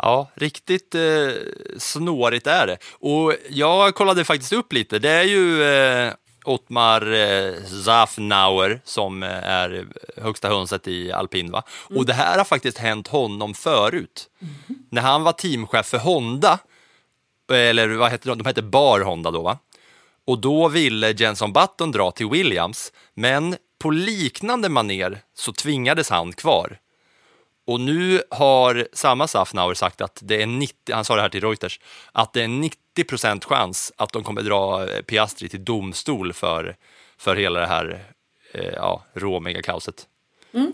Ja, 0.03 0.27
riktigt 0.35 0.95
eh, 0.95 1.31
snårigt 1.77 2.47
är 2.47 2.67
det. 2.67 2.77
Och 2.91 3.33
jag 3.49 3.95
kollade 3.95 4.25
faktiskt 4.25 4.53
upp 4.53 4.73
lite. 4.73 4.99
Det 4.99 5.09
är 5.09 5.23
ju, 5.23 5.63
eh, 5.63 6.13
Ottmar 6.45 7.13
eh, 7.13 7.53
Zafnauer 7.85 8.81
som 8.83 9.23
eh, 9.23 9.29
är 9.43 9.87
högsta 10.17 10.49
hönset 10.49 10.87
i 10.87 11.11
alpin. 11.11 11.51
Va? 11.51 11.63
Och 11.95 12.05
det 12.05 12.13
här 12.13 12.37
har 12.37 12.45
faktiskt 12.45 12.77
hänt 12.77 13.07
honom 13.07 13.53
förut. 13.53 14.29
När 14.91 15.01
han 15.01 15.23
var 15.23 15.31
teamchef 15.31 15.85
för 15.85 15.97
Honda, 15.97 16.59
eller 17.51 17.87
vad 17.87 18.11
heter 18.11 18.29
de? 18.29 18.37
De 18.37 18.45
hette 18.45 18.61
Bar 18.61 18.99
Honda 18.99 19.31
då 19.31 19.41
va? 19.41 19.57
Och 20.27 20.39
då 20.39 20.67
ville 20.67 21.11
Jenson 21.11 21.53
Button 21.53 21.91
dra 21.91 22.11
till 22.11 22.29
Williams, 22.29 22.91
men 23.13 23.55
på 23.79 23.91
liknande 23.91 24.69
maner 24.69 25.21
så 25.35 25.53
tvingades 25.53 26.09
han 26.09 26.33
kvar. 26.33 26.77
Och 27.65 27.79
nu 27.79 28.21
har 28.29 28.87
samma 28.93 29.27
Safnauer 29.27 29.73
sagt 29.73 30.01
att 30.01 30.19
det 30.21 30.41
är 30.41 30.47
90, 30.47 30.93
han 30.93 31.05
sa 31.05 31.15
det 31.15 31.21
här 31.21 31.29
till 31.29 31.41
Reuters, 31.41 31.79
att 32.11 32.33
det 32.33 32.43
är 32.43 32.47
90 32.47 33.03
procent 33.03 33.45
chans 33.45 33.91
att 33.97 34.13
de 34.13 34.23
kommer 34.23 34.41
dra 34.41 34.87
eh, 34.89 35.01
Piastri 35.01 35.49
till 35.49 35.65
domstol 35.65 36.33
för, 36.33 36.75
för 37.17 37.35
hela 37.35 37.59
det 37.59 37.67
här 37.67 38.05
eh, 38.53 38.73
ja, 38.73 39.03
råmiga 39.13 39.61
kaoset. 39.61 40.07
Mm. 40.53 40.71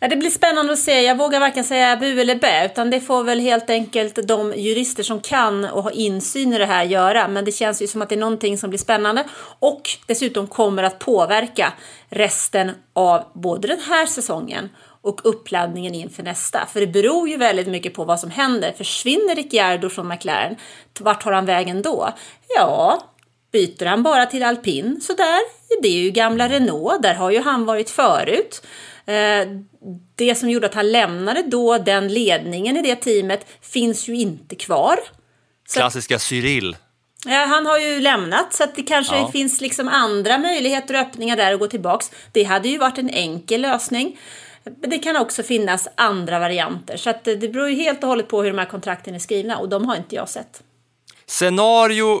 Ja, 0.00 0.08
det 0.08 0.16
blir 0.16 0.30
spännande 0.30 0.72
att 0.72 0.78
se. 0.78 1.02
Jag 1.02 1.18
vågar 1.18 1.40
varken 1.40 1.64
säga 1.64 1.96
bu 1.96 2.20
eller 2.20 2.34
bä, 2.34 2.66
utan 2.66 2.90
det 2.90 3.00
får 3.00 3.24
väl 3.24 3.40
helt 3.40 3.70
enkelt 3.70 4.28
de 4.28 4.54
jurister 4.56 5.02
som 5.02 5.20
kan 5.20 5.64
och 5.64 5.82
har 5.82 5.90
insyn 5.90 6.52
i 6.52 6.58
det 6.58 6.66
här 6.66 6.84
göra. 6.84 7.28
Men 7.28 7.44
det 7.44 7.52
känns 7.52 7.82
ju 7.82 7.86
som 7.86 8.02
att 8.02 8.08
det 8.08 8.14
är 8.14 8.20
någonting 8.20 8.58
som 8.58 8.70
blir 8.70 8.78
spännande 8.78 9.24
och 9.58 9.82
dessutom 10.06 10.46
kommer 10.46 10.82
att 10.82 10.98
påverka 10.98 11.72
resten 12.08 12.70
av 12.92 13.24
både 13.34 13.68
den 13.68 13.80
här 13.80 14.06
säsongen 14.06 14.68
och 15.08 15.20
uppladdningen 15.24 15.94
inför 15.94 16.22
nästa. 16.22 16.66
För 16.72 16.80
det 16.80 16.86
beror 16.86 17.28
ju 17.28 17.36
väldigt 17.36 17.66
mycket 17.68 17.94
på 17.94 18.04
vad 18.04 18.20
som 18.20 18.30
händer. 18.30 18.72
Försvinner 18.72 19.34
Ricciardo 19.36 19.88
från 19.88 20.08
McLaren, 20.08 20.56
vart 21.00 21.22
tar 21.22 21.32
han 21.32 21.46
vägen 21.46 21.82
då? 21.82 22.12
Ja, 22.56 23.02
byter 23.52 23.84
han 23.86 24.02
bara 24.02 24.26
till 24.26 24.42
alpin 24.42 25.00
så 25.02 25.12
där, 25.14 25.40
det 25.82 25.88
är 25.88 25.92
ju 26.02 26.10
gamla 26.10 26.48
Renault, 26.48 27.02
där 27.02 27.14
har 27.14 27.30
ju 27.30 27.40
han 27.42 27.64
varit 27.66 27.90
förut. 27.90 28.62
Eh, 29.06 29.46
Det 30.16 30.34
som 30.34 30.50
gjorde 30.50 30.66
att 30.66 30.74
han 30.74 30.92
lämnade 30.92 31.42
då, 31.42 31.78
den 31.78 32.08
ledningen 32.08 32.76
i 32.76 32.82
det 32.82 32.96
teamet, 32.96 33.46
finns 33.62 34.08
ju 34.08 34.16
inte 34.16 34.54
kvar. 34.56 34.98
Så 35.68 35.78
Klassiska 35.78 36.18
Cyril. 36.18 36.76
Ja, 37.26 37.44
han 37.48 37.66
har 37.66 37.78
ju 37.78 38.00
lämnat 38.00 38.54
så 38.54 38.64
att 38.64 38.76
det 38.76 38.82
kanske 38.82 39.16
Ja. 39.16 39.30
finns 39.32 39.60
liksom 39.60 39.88
andra 39.88 40.38
möjligheter 40.38 40.94
och 40.94 41.00
öppningar 41.00 41.36
där 41.36 41.52
att 41.52 41.58
gå 41.60 41.66
tillbaks. 41.66 42.10
Det 42.32 42.42
hade 42.44 42.68
ju 42.68 42.78
varit 42.78 42.98
en 42.98 43.10
enkel 43.10 43.60
lösning. 43.60 44.18
Men 44.80 44.90
det 44.90 44.98
kan 44.98 45.16
också 45.16 45.42
finnas 45.42 45.88
andra 45.94 46.38
varianter. 46.38 46.96
Så 46.96 47.10
att 47.10 47.24
det 47.24 47.52
beror 47.52 47.68
ju 47.68 47.76
helt 47.76 48.02
och 48.02 48.08
hållet 48.08 48.28
på 48.28 48.42
hur 48.42 48.50
de 48.50 48.58
här 48.58 48.66
kontrakten 48.66 49.14
är 49.14 49.18
skrivna 49.18 49.58
och 49.58 49.68
de 49.68 49.84
har 49.88 49.96
inte 49.96 50.14
jag 50.14 50.28
sett. 50.28 50.62
Scenario 51.26 52.20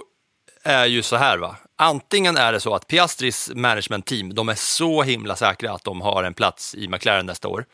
är 0.62 0.86
ju 0.86 1.02
så 1.02 1.16
här 1.16 1.38
va. 1.38 1.56
Antingen 1.76 2.36
är 2.36 2.52
det 2.52 2.60
så 2.60 2.74
att 2.74 2.86
Piastris 2.86 3.50
management 3.54 4.06
team, 4.06 4.34
de 4.34 4.48
är 4.48 4.54
så 4.54 5.02
himla 5.02 5.36
säkra 5.36 5.72
att 5.72 5.84
de 5.84 6.00
har 6.00 6.24
en 6.24 6.34
plats 6.34 6.74
i 6.74 6.88
McLaren 6.88 7.26
nästa 7.26 7.48
år. 7.48 7.64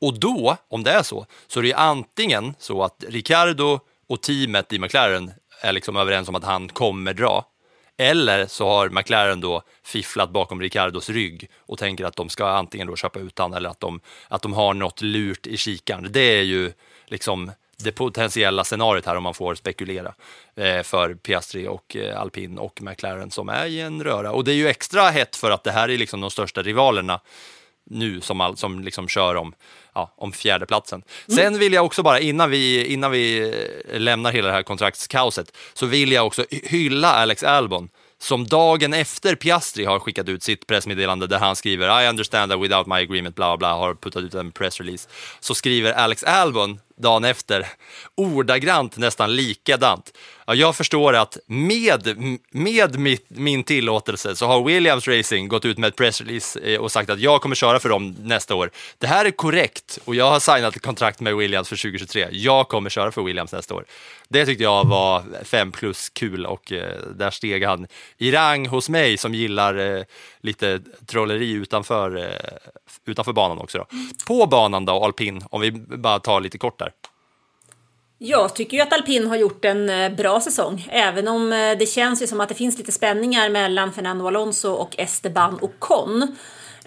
Och 0.00 0.20
då, 0.20 0.56
om 0.68 0.82
det 0.82 0.90
är 0.90 1.02
så, 1.02 1.26
så 1.46 1.58
är 1.58 1.62
det 1.62 1.74
antingen 1.74 2.54
så 2.58 2.82
att 2.82 3.04
Ricardo 3.08 3.80
och 4.08 4.22
teamet 4.22 4.72
i 4.72 4.78
McLaren 4.78 5.32
är 5.62 5.72
liksom 5.72 5.96
överens 5.96 6.28
om 6.28 6.34
att 6.34 6.44
han 6.44 6.68
kommer 6.68 7.14
dra. 7.14 7.44
Eller 8.00 8.46
så 8.46 8.68
har 8.68 8.88
McLaren 8.88 9.40
då 9.40 9.62
fifflat 9.84 10.30
bakom 10.30 10.60
Ricardos 10.60 11.10
rygg 11.10 11.50
och 11.58 11.78
tänker 11.78 12.04
att 12.04 12.16
de 12.16 12.28
ska 12.28 12.46
antingen 12.46 12.86
då 12.86 12.96
köpa 12.96 13.18
ut 13.18 13.38
han 13.38 13.54
eller 13.54 13.70
att 13.70 13.80
de, 13.80 14.00
att 14.28 14.42
de 14.42 14.52
har 14.52 14.74
något 14.74 15.02
lurt 15.02 15.46
i 15.46 15.56
kikaren. 15.56 16.12
Det 16.12 16.38
är 16.38 16.42
ju 16.42 16.72
liksom 17.06 17.52
det 17.76 17.92
potentiella 17.92 18.64
scenariot 18.64 19.06
här 19.06 19.16
om 19.16 19.22
man 19.22 19.34
får 19.34 19.54
spekulera 19.54 20.14
eh, 20.56 20.82
för 20.82 21.14
Piastri 21.14 21.68
och 21.68 21.96
eh, 21.96 22.20
Alpin 22.20 22.58
och 22.58 22.82
McLaren 22.82 23.30
som 23.30 23.48
är 23.48 23.66
i 23.66 23.80
en 23.80 24.04
röra. 24.04 24.32
Och 24.32 24.44
det 24.44 24.52
är 24.52 24.56
ju 24.56 24.68
extra 24.68 25.10
hett 25.10 25.36
för 25.36 25.50
att 25.50 25.64
det 25.64 25.70
här 25.70 25.88
är 25.88 25.98
liksom 25.98 26.20
de 26.20 26.30
största 26.30 26.62
rivalerna 26.62 27.20
nu 27.90 28.20
som, 28.20 28.40
all, 28.40 28.56
som 28.56 28.80
liksom 28.80 29.08
kör 29.08 29.34
om, 29.34 29.54
ja, 29.98 30.14
om 30.16 30.32
fjärdeplatsen. 30.32 31.02
Sen 31.34 31.58
vill 31.58 31.72
jag 31.72 31.84
också 31.84 32.02
bara, 32.02 32.20
innan 32.20 32.50
vi, 32.50 32.86
innan 32.86 33.10
vi 33.10 33.38
eh, 33.90 34.00
lämnar 34.00 34.32
hela 34.32 34.48
det 34.48 34.54
här 34.54 34.62
kontraktskaoset, 34.62 35.56
så 35.74 35.86
vill 35.86 36.12
jag 36.12 36.26
också 36.26 36.44
hylla 36.50 37.12
Alex 37.12 37.42
Albon 37.42 37.88
som 38.20 38.46
dagen 38.46 38.94
efter 38.94 39.34
Piastri 39.34 39.84
har 39.84 39.98
skickat 39.98 40.28
ut 40.28 40.42
sitt 40.42 40.66
pressmeddelande 40.66 41.26
där 41.26 41.38
han 41.38 41.56
skriver 41.56 42.02
I 42.02 42.08
understand 42.08 42.52
that 42.52 42.60
without 42.60 42.86
my 42.86 42.94
agreement, 42.94 43.36
bla 43.36 43.56
bla, 43.56 43.74
har 43.74 43.94
puttat 43.94 44.22
ut 44.22 44.34
en 44.34 44.52
pressrelease. 44.52 45.08
Så 45.40 45.54
skriver 45.54 45.92
Alex 45.92 46.22
Albon 46.22 46.80
dagen 46.98 47.24
efter, 47.24 47.66
ordagrant 48.14 48.96
nästan 48.96 49.36
likadant. 49.36 50.12
Ja, 50.46 50.54
jag 50.54 50.76
förstår 50.76 51.14
att 51.14 51.38
med, 51.46 52.36
med 52.50 52.98
mitt, 52.98 53.26
min 53.28 53.64
tillåtelse 53.64 54.36
så 54.36 54.46
har 54.46 54.64
Williams 54.64 55.08
Racing 55.08 55.48
gått 55.48 55.64
ut 55.64 55.78
med 55.78 55.88
ett 55.88 55.96
pressrelease 55.96 56.60
eh, 56.60 56.80
och 56.80 56.92
sagt 56.92 57.10
att 57.10 57.20
jag 57.20 57.40
kommer 57.42 57.54
köra 57.54 57.80
för 57.80 57.88
dem 57.88 58.16
nästa 58.22 58.54
år. 58.54 58.70
Det 58.98 59.06
här 59.06 59.24
är 59.24 59.30
korrekt 59.30 59.98
och 60.04 60.14
jag 60.14 60.30
har 60.30 60.40
signat 60.40 60.76
ett 60.76 60.82
kontrakt 60.82 61.20
med 61.20 61.36
Williams 61.36 61.68
för 61.68 61.76
2023. 61.76 62.28
Jag 62.30 62.68
kommer 62.68 62.90
köra 62.90 63.12
för 63.12 63.22
Williams 63.22 63.52
nästa 63.52 63.74
år. 63.74 63.84
Det 64.28 64.46
tyckte 64.46 64.64
jag 64.64 64.86
var 64.86 65.22
fem 65.44 65.72
plus 65.72 66.08
kul 66.08 66.46
och 66.46 66.72
eh, 66.72 66.98
där 67.14 67.30
steg 67.30 67.64
han 67.64 67.86
i 68.18 68.32
rang 68.32 68.66
hos 68.66 68.88
mig 68.88 69.16
som 69.16 69.34
gillar 69.34 69.96
eh, 69.96 70.02
lite 70.40 70.80
trolleri 71.06 71.52
utanför, 71.52 72.16
eh, 72.16 72.58
utanför 73.06 73.32
banan 73.32 73.58
också. 73.58 73.78
Då. 73.78 73.86
På 74.26 74.46
banan 74.46 74.84
då, 74.84 75.04
alpin, 75.04 75.42
om 75.50 75.60
vi 75.60 75.72
bara 75.72 76.18
tar 76.18 76.40
lite 76.40 76.58
kort 76.58 76.78
där. 76.78 76.92
Jag 78.20 78.54
tycker 78.54 78.76
ju 78.76 78.82
att 78.82 78.92
alpin 78.92 79.26
har 79.26 79.36
gjort 79.36 79.64
en 79.64 79.90
eh, 79.90 80.12
bra 80.12 80.40
säsong, 80.40 80.88
även 80.90 81.28
om 81.28 81.52
eh, 81.52 81.78
det 81.78 81.86
känns 81.86 82.22
ju 82.22 82.26
som 82.26 82.40
att 82.40 82.48
det 82.48 82.54
finns 82.54 82.78
lite 82.78 82.92
spänningar 82.92 83.48
mellan 83.48 83.92
Fernando 83.92 84.26
Alonso 84.26 84.70
och 84.70 84.94
Esteban 84.98 85.58
Ocon. 85.62 86.36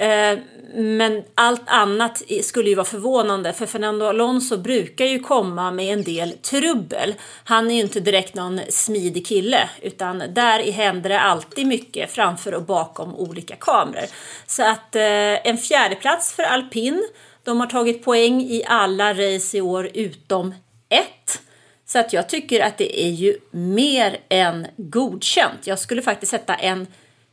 Eh, 0.01 0.39
men 0.73 1.23
allt 1.35 1.61
annat 1.65 2.21
skulle 2.43 2.69
ju 2.69 2.75
vara 2.75 2.85
förvånande 2.85 3.53
för 3.53 3.65
Fernando 3.65 4.05
Alonso 4.05 4.57
brukar 4.57 5.05
ju 5.05 5.19
komma 5.19 5.71
med 5.71 5.93
en 5.93 6.03
del 6.03 6.31
trubbel. 6.31 7.15
Han 7.43 7.71
är 7.71 7.75
ju 7.75 7.81
inte 7.81 7.99
direkt 7.99 8.35
någon 8.35 8.59
smidig 8.69 9.27
kille 9.27 9.69
utan 9.81 10.23
där 10.29 10.59
i 10.59 10.71
händer 10.71 11.09
det 11.09 11.19
alltid 11.19 11.67
mycket 11.67 12.11
framför 12.11 12.53
och 12.53 12.63
bakom 12.63 13.15
olika 13.15 13.55
kameror. 13.55 14.05
Så 14.45 14.63
att 14.63 14.95
eh, 14.95 15.47
en 15.47 15.57
fjärdeplats 15.57 16.33
för 16.33 16.43
alpin. 16.43 17.03
De 17.43 17.59
har 17.59 17.67
tagit 17.67 18.03
poäng 18.03 18.41
i 18.41 18.63
alla 18.67 19.13
race 19.13 19.57
i 19.57 19.61
år 19.61 19.89
utom 19.93 20.53
ett. 20.89 21.41
Så 21.85 21.99
att 21.99 22.13
jag 22.13 22.29
tycker 22.29 22.59
att 22.59 22.77
det 22.77 23.03
är 23.03 23.11
ju 23.11 23.37
mer 23.51 24.19
än 24.29 24.67
godkänt. 24.77 25.67
Jag 25.67 25.79
skulle 25.79 26.01
faktiskt 26.01 26.29
sätta 26.29 26.55
en 26.55 26.87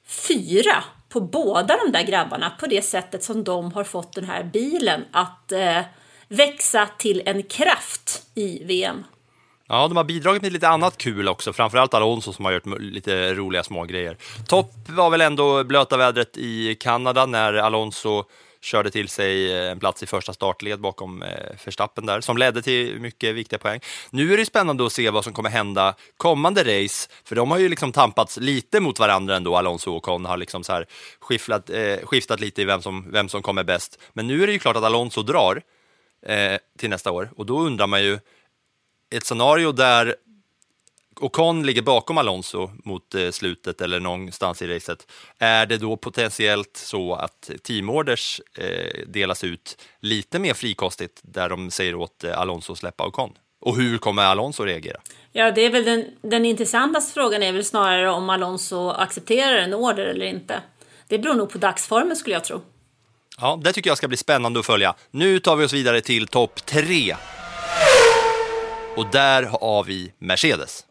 fyra 0.06 0.84
på 1.08 1.20
båda 1.20 1.76
de 1.84 1.92
där 1.92 2.02
grabbarna 2.02 2.50
på 2.60 2.66
det 2.66 2.82
sättet 2.82 3.24
som 3.24 3.44
de 3.44 3.72
har 3.72 3.84
fått 3.84 4.12
den 4.12 4.24
här 4.24 4.44
bilen 4.44 5.04
att 5.12 5.52
eh, 5.52 5.80
växa 6.28 6.88
till 6.98 7.22
en 7.26 7.42
kraft 7.42 8.22
i 8.34 8.64
VM. 8.64 9.04
Ja, 9.68 9.88
de 9.88 9.96
har 9.96 10.04
bidragit 10.04 10.42
med 10.42 10.52
lite 10.52 10.68
annat 10.68 10.98
kul 10.98 11.28
också, 11.28 11.52
framförallt 11.52 11.94
Alonso 11.94 12.32
som 12.32 12.44
har 12.44 12.52
gjort 12.52 12.66
lite 12.80 13.34
roliga 13.34 13.62
små 13.62 13.84
grejer. 13.84 14.16
Topp 14.46 14.72
var 14.88 15.10
väl 15.10 15.20
ändå 15.20 15.64
blöta 15.64 15.96
vädret 15.96 16.36
i 16.36 16.74
Kanada 16.74 17.26
när 17.26 17.54
Alonso 17.54 18.24
körde 18.60 18.90
till 18.90 19.08
sig 19.08 19.52
eh, 19.52 19.70
en 19.70 19.78
plats 19.78 20.02
i 20.02 20.06
första 20.06 20.32
startled 20.32 20.80
bakom 20.80 21.22
eh, 21.22 21.28
Verstappen 21.64 22.06
där, 22.06 22.20
som 22.20 22.36
ledde 22.36 22.62
till 22.62 23.00
mycket 23.00 23.34
viktiga 23.34 23.58
poäng. 23.58 23.80
Nu 24.10 24.32
är 24.32 24.36
det 24.36 24.46
spännande 24.46 24.86
att 24.86 24.92
se 24.92 25.10
vad 25.10 25.24
som 25.24 25.32
kommer 25.32 25.50
hända 25.50 25.94
kommande 26.16 26.60
race, 26.60 27.10
för 27.24 27.36
de 27.36 27.50
har 27.50 27.58
ju 27.58 27.68
liksom 27.68 27.92
tampats 27.92 28.36
lite 28.36 28.80
mot 28.80 28.98
varandra 28.98 29.36
ändå, 29.36 29.56
Alonso 29.56 29.92
och 29.92 30.02
Con 30.02 30.24
har 30.24 30.36
liksom 30.36 30.64
så 30.64 30.72
här 30.72 30.86
skiftat, 31.20 31.70
eh, 31.70 31.96
skiftat 32.02 32.40
lite 32.40 32.62
i 32.62 32.64
vem 32.64 32.82
som, 32.82 33.10
vem 33.12 33.28
som 33.28 33.42
kommer 33.42 33.64
bäst. 33.64 33.98
Men 34.12 34.26
nu 34.26 34.42
är 34.42 34.46
det 34.46 34.52
ju 34.52 34.58
klart 34.58 34.76
att 34.76 34.84
Alonso 34.84 35.22
drar 35.22 35.62
eh, 36.26 36.58
till 36.78 36.90
nästa 36.90 37.10
år 37.10 37.30
och 37.36 37.46
då 37.46 37.60
undrar 37.60 37.86
man 37.86 38.02
ju, 38.02 38.18
ett 39.10 39.24
scenario 39.26 39.72
där 39.72 40.16
Ocon 41.20 41.66
ligger 41.66 41.82
bakom 41.82 42.18
Alonso 42.18 42.70
mot 42.84 43.14
eh, 43.14 43.30
slutet 43.30 43.80
eller 43.80 44.00
någonstans 44.00 44.62
i 44.62 44.66
racet, 44.66 45.06
är 45.38 45.66
det 45.66 45.78
då 45.78 45.96
potentiellt 45.96 46.76
så 46.76 47.14
att 47.14 47.50
teamorders 47.62 48.40
eh, 48.58 49.06
delas 49.06 49.44
ut 49.44 49.82
lite 50.00 50.38
mer 50.38 50.54
frikostigt 50.54 51.20
där 51.22 51.48
de 51.48 51.70
säger 51.70 51.94
åt 51.94 52.24
eh, 52.24 52.38
Alonso 52.38 52.72
att 52.72 52.78
släppa 52.78 53.06
Ocon? 53.06 53.30
Och 53.60 53.76
hur 53.76 53.98
kommer 53.98 54.22
Alonso 54.22 54.64
reagera? 54.64 55.00
Ja, 55.32 55.50
det 55.50 55.60
är 55.60 55.70
väl 55.70 55.84
den, 55.84 56.04
den 56.22 56.44
intressantaste 56.44 57.14
frågan 57.14 57.42
är 57.42 57.52
väl 57.52 57.64
snarare 57.64 58.10
om 58.10 58.30
Alonso 58.30 58.88
accepterar 58.90 59.56
en 59.56 59.74
order 59.74 60.06
eller 60.06 60.26
inte. 60.26 60.62
Det 61.08 61.18
beror 61.18 61.34
nog 61.34 61.50
på 61.50 61.58
dagsformen 61.58 62.16
skulle 62.16 62.34
jag 62.34 62.44
tro. 62.44 62.60
Ja, 63.40 63.60
det 63.64 63.72
tycker 63.72 63.90
jag 63.90 63.98
ska 63.98 64.08
bli 64.08 64.16
spännande 64.16 64.60
att 64.60 64.66
följa. 64.66 64.94
Nu 65.10 65.38
tar 65.38 65.56
vi 65.56 65.64
oss 65.64 65.72
vidare 65.72 66.00
till 66.00 66.26
topp 66.26 66.66
tre. 66.66 67.16
Och 68.96 69.06
där 69.12 69.42
har 69.42 69.84
vi 69.84 70.12
Mercedes. 70.18 70.84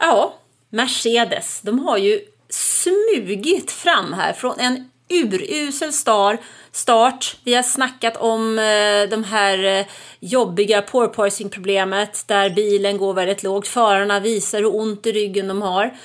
Ja, 0.00 0.34
Mercedes, 0.70 1.60
de 1.60 1.78
har 1.78 1.98
ju 1.98 2.20
smugit 2.48 3.70
fram 3.70 4.12
här 4.12 4.32
från 4.32 4.60
en 4.60 4.90
urusel 5.08 5.92
star, 5.92 6.38
start. 6.72 7.36
Vi 7.44 7.54
har 7.54 7.62
snackat 7.62 8.16
om 8.16 8.58
eh, 8.58 9.08
de 9.10 9.24
här 9.24 9.64
eh, 9.64 9.86
jobbiga 10.20 10.82
porpoising-problemet 10.82 12.24
där 12.26 12.50
bilen 12.50 12.98
går 12.98 13.14
väldigt 13.14 13.42
lågt. 13.42 13.68
Förarna 13.68 14.20
visar 14.20 14.58
hur 14.58 14.74
ont 14.76 15.06
i 15.06 15.12
ryggen 15.12 15.48
de 15.48 15.62
har. 15.62 15.98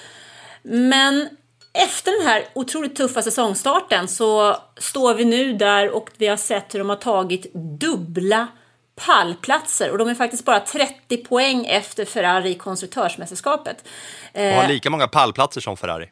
Men 0.63 1.29
efter 1.73 2.19
den 2.19 2.27
här 2.27 2.47
otroligt 2.55 2.95
tuffa 2.95 3.21
säsongstarten 3.21 4.07
så 4.07 4.57
står 4.77 5.13
vi 5.13 5.25
nu 5.25 5.53
där 5.53 5.89
och 5.89 6.09
vi 6.17 6.27
har 6.27 6.37
sett 6.37 6.73
hur 6.73 6.79
de 6.79 6.89
har 6.89 6.95
tagit 6.95 7.53
dubbla 7.53 8.47
pallplatser 8.95 9.91
och 9.91 9.97
de 9.97 10.07
är 10.07 10.15
faktiskt 10.15 10.45
bara 10.45 10.59
30 10.59 11.17
poäng 11.17 11.65
efter 11.65 12.05
Ferrari 12.05 12.49
i 12.49 12.55
konstruktörsmästerskapet. 12.55 13.87
Och 14.33 14.41
har 14.41 14.67
lika 14.67 14.89
många 14.89 15.07
pallplatser 15.07 15.61
som 15.61 15.77
Ferrari. 15.77 16.09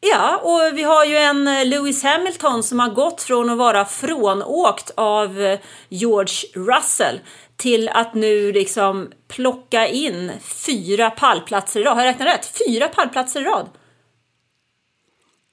Ja, 0.00 0.40
och 0.42 0.78
vi 0.78 0.82
har 0.82 1.04
ju 1.04 1.16
en 1.16 1.48
eh, 1.48 1.66
Lewis 1.66 2.02
Hamilton 2.02 2.62
som 2.62 2.80
har 2.80 2.88
gått 2.88 3.22
från 3.22 3.50
att 3.50 3.58
vara 3.58 3.84
frånåkt 3.84 4.90
av 4.94 5.40
eh, 5.40 5.58
George 5.88 6.48
Russell 6.54 7.20
till 7.56 7.88
att 7.88 8.14
nu 8.14 8.52
liksom 8.52 9.12
plocka 9.28 9.86
in 9.88 10.32
fyra 10.66 11.10
pallplatser 11.10 11.80
i 11.80 11.84
rad. 11.84 11.96
Har 11.96 12.04
jag 12.04 12.10
räknat 12.10 12.28
rätt? 12.28 12.58
Fyra 12.66 12.88
pallplatser 12.88 13.40
i 13.40 13.44
rad. 13.44 13.68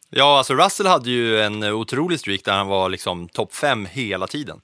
Ja, 0.10 0.38
alltså 0.38 0.54
Russell 0.54 0.88
hade 0.88 1.10
ju 1.10 1.42
en 1.42 1.64
otrolig 1.64 2.20
streak 2.20 2.46
där 2.46 2.54
han 2.54 2.68
var 2.68 2.90
liksom 2.90 3.30
topp 3.30 3.56
fem 3.56 3.86
hela 3.86 4.28
tiden. 4.28 4.60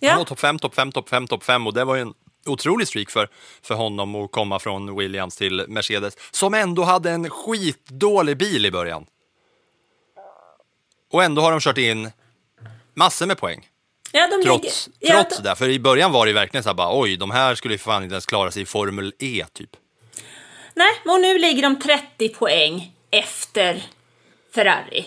Han 0.00 0.10
var 0.10 0.18
Ja, 0.18 0.24
topp 0.24 0.40
fem, 0.40 0.58
topp 0.58 0.74
fem, 0.74 0.92
topp 0.92 1.08
fem, 1.08 1.26
topp 1.26 1.44
fem 1.44 1.66
och 1.66 1.74
det 1.74 1.84
var 1.84 1.94
ju 1.94 2.02
en 2.02 2.14
otrolig 2.46 2.88
streak 2.88 3.10
för, 3.10 3.28
för 3.62 3.74
honom 3.74 4.14
att 4.14 4.32
komma 4.32 4.58
från 4.58 4.96
Williams 4.98 5.36
till 5.36 5.64
Mercedes 5.68 6.16
som 6.30 6.54
ändå 6.54 6.82
hade 6.82 7.10
en 7.10 7.30
skitdålig 7.30 8.36
bil 8.36 8.66
i 8.66 8.70
början. 8.70 9.06
Och 11.12 11.24
ändå 11.24 11.42
har 11.42 11.50
de 11.50 11.60
kört 11.60 11.78
in 11.78 12.10
massor 12.94 13.26
med 13.26 13.38
poäng. 13.38 13.68
ja 14.12 14.28
de 14.28 14.42
Trots, 14.44 14.86
ligger, 15.00 15.14
ja, 15.16 15.22
trots 15.22 15.36
de- 15.36 15.48
det. 15.48 15.56
För 15.56 15.68
i 15.68 15.78
början 15.80 16.12
var 16.12 16.26
det 16.26 16.32
verkligen 16.32 16.62
så 16.64 16.68
här 16.68 16.74
bara 16.74 17.00
oj, 17.00 17.16
de 17.16 17.30
här 17.30 17.54
skulle 17.54 17.74
ju 17.74 17.78
fan 17.78 18.02
inte 18.02 18.12
ens 18.14 18.26
klara 18.26 18.50
sig 18.50 18.62
i 18.62 18.66
Formel 18.66 19.12
E 19.18 19.44
typ. 19.52 19.70
Nej, 20.74 20.90
och 21.04 21.20
nu 21.20 21.38
ligger 21.38 21.62
de 21.62 21.78
30 21.80 22.28
poäng 22.28 22.92
efter 23.10 23.82
Ferrari. 24.54 25.06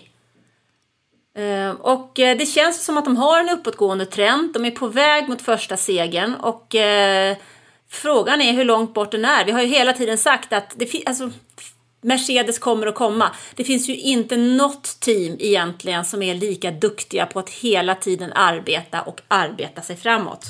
Ehm, 1.37 1.75
och 1.75 2.19
eh, 2.19 2.37
det 2.37 2.45
känns 2.45 2.85
som 2.85 2.97
att 2.97 3.05
de 3.05 3.17
har 3.17 3.39
en 3.39 3.49
uppåtgående 3.49 4.05
trend. 4.05 4.53
De 4.53 4.65
är 4.65 4.71
på 4.71 4.87
väg 4.87 5.29
mot 5.29 5.41
första 5.41 5.77
segern 5.77 6.35
och 6.35 6.75
eh, 6.75 7.37
frågan 7.89 8.41
är 8.41 8.53
hur 8.53 8.65
långt 8.65 8.93
bort 8.93 9.11
den 9.11 9.25
är. 9.25 9.45
Vi 9.45 9.51
har 9.51 9.61
ju 9.61 9.67
hela 9.67 9.93
tiden 9.93 10.17
sagt 10.17 10.53
att 10.53 10.73
det 10.75 11.03
alltså, 11.05 11.29
Mercedes 12.01 12.59
kommer 12.59 12.87
att 12.87 12.95
komma. 12.95 13.35
Det 13.55 13.63
finns 13.63 13.89
ju 13.89 13.95
inte 13.95 14.37
något 14.37 14.99
team 14.99 15.37
egentligen 15.39 16.05
som 16.05 16.23
är 16.23 16.35
lika 16.35 16.71
duktiga 16.71 17.25
på 17.25 17.39
att 17.39 17.49
hela 17.49 17.95
tiden 17.95 18.33
arbeta 18.33 19.01
och 19.01 19.21
arbeta 19.27 19.81
sig 19.81 19.95
framåt. 19.95 20.45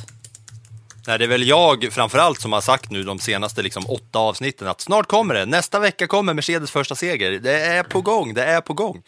Nej, 1.08 1.20
det 1.20 1.26
är 1.26 1.28
väl 1.28 1.48
jag 1.48 1.88
framförallt 1.92 2.42
som 2.42 2.54
har 2.54 2.62
sagt 2.62 2.92
nu 2.92 3.04
de 3.04 3.20
senaste 3.20 3.62
liksom, 3.62 3.86
åtta 3.88 4.20
avsnitten 4.20 4.68
att 4.68 4.82
snart 4.82 5.08
kommer 5.08 5.34
det. 5.34 5.46
Nästa 5.46 5.80
vecka 5.80 6.08
kommer 6.08 6.34
Mercedes 6.34 6.72
första 6.72 6.96
seger. 6.96 7.32
Det 7.32 7.62
är 7.62 7.84
på 7.84 8.02
gång, 8.02 8.34
det 8.34 8.44
är 8.44 8.62
på 8.62 8.74
gång. 8.74 9.04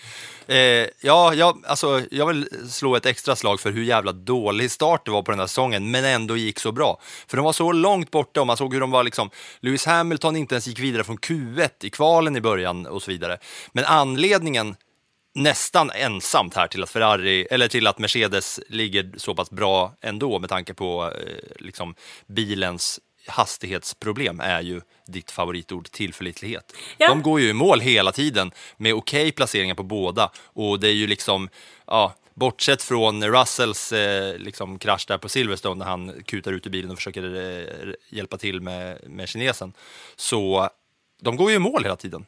Eh, 0.48 0.58
ja, 1.02 1.34
jag, 1.34 1.64
alltså, 1.68 2.02
jag 2.12 2.28
vill 2.28 2.48
slå 2.70 2.96
ett 2.96 3.06
extra 3.06 3.36
slag 3.36 3.60
för 3.60 3.72
hur 3.72 3.84
jävla 3.84 4.12
dålig 4.12 4.72
start 4.72 5.06
det 5.06 5.12
var 5.12 5.22
på 5.22 5.32
den 5.32 5.39
här 5.39 5.48
säsongen, 5.48 5.91
men 5.91 6.06
ändå 6.06 6.38
gick 6.38 6.60
så 6.60 6.72
bra. 6.72 7.00
För 7.28 7.38
de 7.38 7.46
var 7.46 7.54
så 7.54 7.72
långt 7.72 8.12
borta 8.12 8.41
och 8.41 8.48
man 8.48 8.58
såg 8.58 8.74
hur 8.74 8.82
de 8.82 8.91
var 8.91 9.04
liksom, 9.04 9.30
Lewis 9.60 9.86
Hamilton 9.86 10.36
inte 10.36 10.56
ens 10.56 10.68
gick 10.68 10.80
vidare 10.80 11.04
från 11.04 11.18
Q1 11.18 11.70
i 11.82 11.89
kvalen 11.89 12.36
i 12.36 12.41
början 12.41 12.86
och 12.86 13.04
så 13.04 13.12
vidare. 13.12 13.38
Men 13.72 13.86
anledningen 13.86 14.76
nästan 15.34 15.92
ensamt 15.92 16.56
här 16.56 16.68
till 16.68 16.84
att 16.84 16.90
Ferrari, 16.90 17.48
eller 17.52 17.68
till 17.68 17.88
att 17.88 18.00
Mercedes 18.00 18.60
ligger 18.70 19.12
så 19.18 19.36
pass 19.36 19.52
bra 19.52 19.94
ändå 20.02 20.40
med 20.40 20.50
tanke 20.50 20.74
på 20.74 21.12
eh, 21.12 21.64
liksom, 21.66 21.96
bilens 22.28 23.00
hastighetsproblem 23.28 24.40
är 24.40 24.62
ju 24.62 24.82
ditt 25.08 25.32
favoritord 25.32 25.92
tillförlitlighet. 25.92 26.76
Ja. 26.98 27.08
De 27.08 27.22
går 27.22 27.40
ju 27.40 27.50
i 27.50 27.54
mål 27.54 27.82
hela 27.82 28.12
tiden 28.12 28.52
med 28.78 28.94
okej 28.94 29.32
placeringar 29.32 29.76
på 29.76 29.84
båda 29.84 30.32
och 30.46 30.80
det 30.80 30.88
är 30.88 30.94
ju 30.94 31.08
liksom, 31.08 31.50
ja, 31.88 32.14
bortsett 32.34 32.82
från 32.82 33.24
Russells 33.24 33.92
eh, 33.92 34.38
liksom 34.38 34.80
krasch 34.80 35.06
där 35.08 35.18
på 35.18 35.30
Silverstone 35.30 35.76
när 35.76 35.86
han 35.86 36.24
kutar 36.26 36.52
ut 36.54 36.68
ur 36.68 36.72
bilen 36.72 36.92
och 36.92 36.98
försöker 36.98 37.36
eh, 37.36 37.94
hjälpa 38.10 38.38
till 38.38 38.62
med, 38.62 39.10
med 39.10 39.30
kinesen, 39.30 39.74
så 40.16 40.70
de 41.22 41.38
går 41.38 41.50
ju 41.50 41.56
i 41.56 41.60
mål 41.60 41.84
hela 41.84 41.96
tiden. 41.96 42.26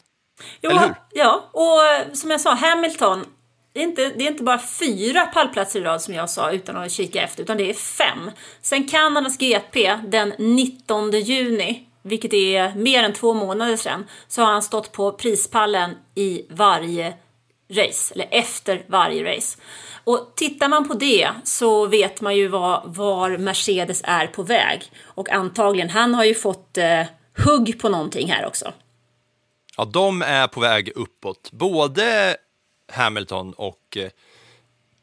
Jo, 0.61 0.69
Eller 0.69 0.81
hur? 0.81 0.95
Ja, 1.13 1.49
och 1.51 1.83
eh, 1.83 2.13
som 2.13 2.31
jag 2.31 2.41
sa, 2.41 2.53
Hamilton. 2.53 3.25
Det 3.73 3.79
är, 3.79 3.83
inte, 3.83 4.09
det 4.15 4.27
är 4.27 4.31
inte 4.31 4.43
bara 4.43 4.59
fyra 4.59 5.25
pallplatser 5.25 5.79
i 5.79 5.83
rad 5.83 6.01
som 6.01 6.13
jag 6.13 6.29
sa 6.29 6.51
utan 6.51 6.77
att 6.77 6.91
kika 6.91 7.21
efter, 7.21 7.43
utan 7.43 7.57
det 7.57 7.69
är 7.69 7.73
fem. 7.73 8.31
Sen 8.61 8.87
Kanadas 8.87 9.37
GP 9.37 9.99
den 10.07 10.33
19 10.37 11.11
juni, 11.11 11.87
vilket 12.01 12.33
är 12.33 12.75
mer 12.75 13.03
än 13.03 13.13
två 13.13 13.33
månader 13.33 13.77
sedan, 13.77 14.05
så 14.27 14.41
har 14.41 14.51
han 14.51 14.61
stått 14.61 14.91
på 14.91 15.11
prispallen 15.11 15.91
i 16.15 16.45
varje 16.49 17.13
race, 17.69 18.13
eller 18.13 18.27
efter 18.31 18.85
varje 18.87 19.35
race. 19.35 19.57
Och 20.03 20.33
tittar 20.35 20.69
man 20.69 20.87
på 20.87 20.93
det 20.93 21.29
så 21.43 21.85
vet 21.85 22.21
man 22.21 22.35
ju 22.35 22.47
var, 22.47 22.81
var 22.85 23.37
Mercedes 23.37 24.01
är 24.03 24.27
på 24.27 24.43
väg. 24.43 24.91
Och 25.03 25.29
antagligen, 25.29 25.89
han 25.89 26.15
har 26.15 26.23
ju 26.23 26.35
fått 26.35 26.77
eh, 26.77 27.01
hugg 27.45 27.79
på 27.81 27.89
någonting 27.89 28.31
här 28.31 28.45
också. 28.45 28.73
Ja, 29.77 29.85
de 29.85 30.21
är 30.21 30.47
på 30.47 30.59
väg 30.59 30.91
uppåt. 30.95 31.51
Både 31.51 32.37
Hamilton 32.91 33.53
och 33.53 33.97
eh, 33.97 34.09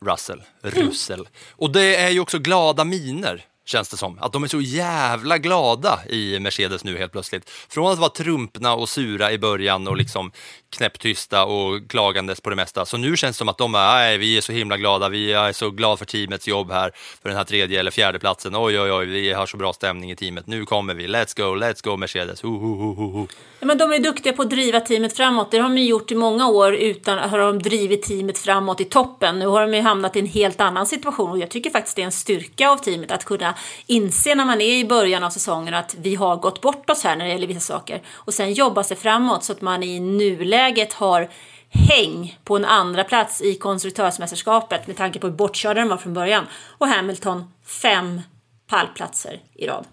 Russell. 0.05 0.43
Russell. 0.61 1.21
Mm. 1.21 1.33
Och 1.51 1.73
det 1.73 1.97
är 1.97 2.11
ju 2.11 2.21
också 2.21 2.39
glada 2.39 2.85
miner, 2.85 3.45
känns 3.65 3.89
det 3.89 3.97
som. 3.97 4.19
Att 4.19 4.33
de 4.33 4.45
är 4.45 4.49
så 4.49 4.61
jävla 4.61 5.39
glada 5.39 6.01
i 6.09 6.41
Mercedes 6.41 6.85
nu 6.85 6.99
helt 6.99 7.13
plötsligt. 7.13 7.51
Från 7.51 7.93
att 7.93 7.99
vara 7.99 8.11
trumpna 8.11 8.75
och 8.75 8.89
sura 8.89 9.33
i 9.33 9.39
början 9.39 9.89
och 9.89 9.97
liksom 9.97 10.33
knäpptysta 10.77 11.45
och 11.45 11.91
klagandes 11.91 12.41
på 12.41 12.51
det 12.51 12.57
mesta. 12.57 12.85
Så 12.85 12.97
nu 12.97 13.17
känns 13.17 13.37
det 13.37 13.39
som 13.39 13.49
att 13.49 13.59
de 13.59 13.75
är, 13.75 14.19
vi 14.19 14.37
är 14.37 14.41
så 14.41 14.53
himla 14.53 14.77
glada, 14.77 15.09
vi 15.09 15.33
är 15.33 15.53
så 15.53 15.71
glada 15.71 15.97
för 15.97 16.05
teamets 16.05 16.49
jobb 16.49 16.71
här, 16.71 16.93
för 17.23 17.29
den 17.29 17.39
här 17.39 17.45
tredje 17.45 17.81
eller 17.81 17.91
fjärde 17.91 18.19
platsen. 18.19 18.57
Oj, 18.57 18.81
oj, 18.81 18.93
oj, 18.93 19.07
vi 19.07 19.33
har 19.33 19.47
så 19.47 19.57
bra 19.57 19.73
stämning 19.73 20.11
i 20.11 20.17
teamet. 20.17 20.47
Nu 20.47 20.65
kommer 20.65 20.95
vi, 20.95 21.07
let's 21.07 21.37
go, 21.37 21.57
let's 21.65 21.85
go 21.85 21.97
Mercedes. 21.97 22.45
Uh, 22.45 22.65
uh, 22.65 23.17
uh. 23.17 23.25
Ja, 23.61 23.67
men 23.67 23.79
de 23.79 23.93
är 23.93 23.99
duktiga 23.99 24.33
på 24.33 24.43
att 24.43 24.51
driva 24.51 24.81
teamet 24.81 25.17
framåt. 25.17 25.51
Det 25.51 25.59
har 25.59 25.69
de 25.69 25.79
gjort 25.79 26.11
i 26.11 26.15
många 26.15 26.49
år 26.49 26.75
utan 26.75 27.19
att 27.19 27.31
ha 27.31 27.39
de 27.39 27.59
drivit 27.59 28.03
teamet 28.03 28.39
framåt 28.39 28.81
i 28.81 28.85
toppen. 28.85 29.39
Nu 29.39 29.47
har 29.47 29.61
de 29.61 29.75
ju 29.75 29.81
hamnat 29.81 30.17
i 30.17 30.19
en 30.19 30.27
helt 30.27 30.61
annan 30.61 30.87
situation 30.87 31.31
och 31.31 31.39
jag 31.39 31.51
tycker 31.51 31.71
faktiskt 31.71 31.97
det 31.97 32.03
är 32.03 32.07
en 32.07 32.13
styrka 32.13 32.71
av 32.71 32.77
teamet 32.77 33.11
att 33.11 33.25
kunna 33.25 33.52
inse 33.87 34.35
när 34.35 34.45
man 34.45 34.61
är 34.61 34.75
i 34.75 34.85
början 34.85 35.25
av 35.25 35.31
säsongen 35.31 35.75
att 35.75 35.97
vi 35.99 36.15
har 36.15 36.37
gått 36.37 36.61
bort 36.61 36.91
oss 36.91 37.05
här 37.05 37.17
när 37.17 37.25
det 37.25 37.31
gäller 37.31 37.47
vissa 37.47 37.61
saker 37.61 38.03
och 38.09 38.35
sen 38.35 38.53
jobba 38.53 38.85
sig 38.85 38.97
framåt 38.97 39.45
så 39.45 39.53
att 39.53 39.61
man 39.61 39.83
i 39.83 40.01
nuläget 40.01 40.93
har 40.93 41.29
häng 41.73 42.39
på 42.45 42.57
en 42.57 42.65
andra 42.65 43.05
plats 43.05 43.43
i 43.43 43.55
konstruktörsmästerskapet 43.55 44.87
med 44.87 44.97
tanke 44.97 45.19
på 45.19 45.27
hur 45.27 45.35
bortkörda 45.35 45.81
de 45.81 45.89
var 45.89 45.97
från 45.97 46.15
början 46.15 46.47
och 46.79 46.89
Hamilton 46.89 47.53
fem 47.67 48.21
pallplatser 48.67 49.41
i 49.55 49.67
rad. 49.67 49.87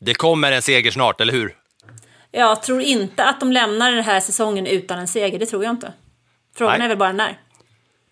Det 0.00 0.14
kommer 0.14 0.52
en 0.52 0.62
seger 0.62 0.90
snart, 0.90 1.20
eller 1.20 1.32
hur? 1.32 1.56
Jag 2.30 2.62
tror 2.62 2.80
inte 2.80 3.24
att 3.24 3.40
de 3.40 3.52
lämnar 3.52 3.92
den 3.92 4.04
här 4.04 4.20
säsongen 4.20 4.66
utan 4.66 4.98
en 4.98 5.08
seger, 5.08 5.38
det 5.38 5.46
tror 5.46 5.64
jag 5.64 5.70
inte. 5.70 5.92
Frågan 6.56 6.78
Nej. 6.78 6.84
är 6.84 6.88
väl 6.88 6.98
bara 6.98 7.12
när. 7.12 7.38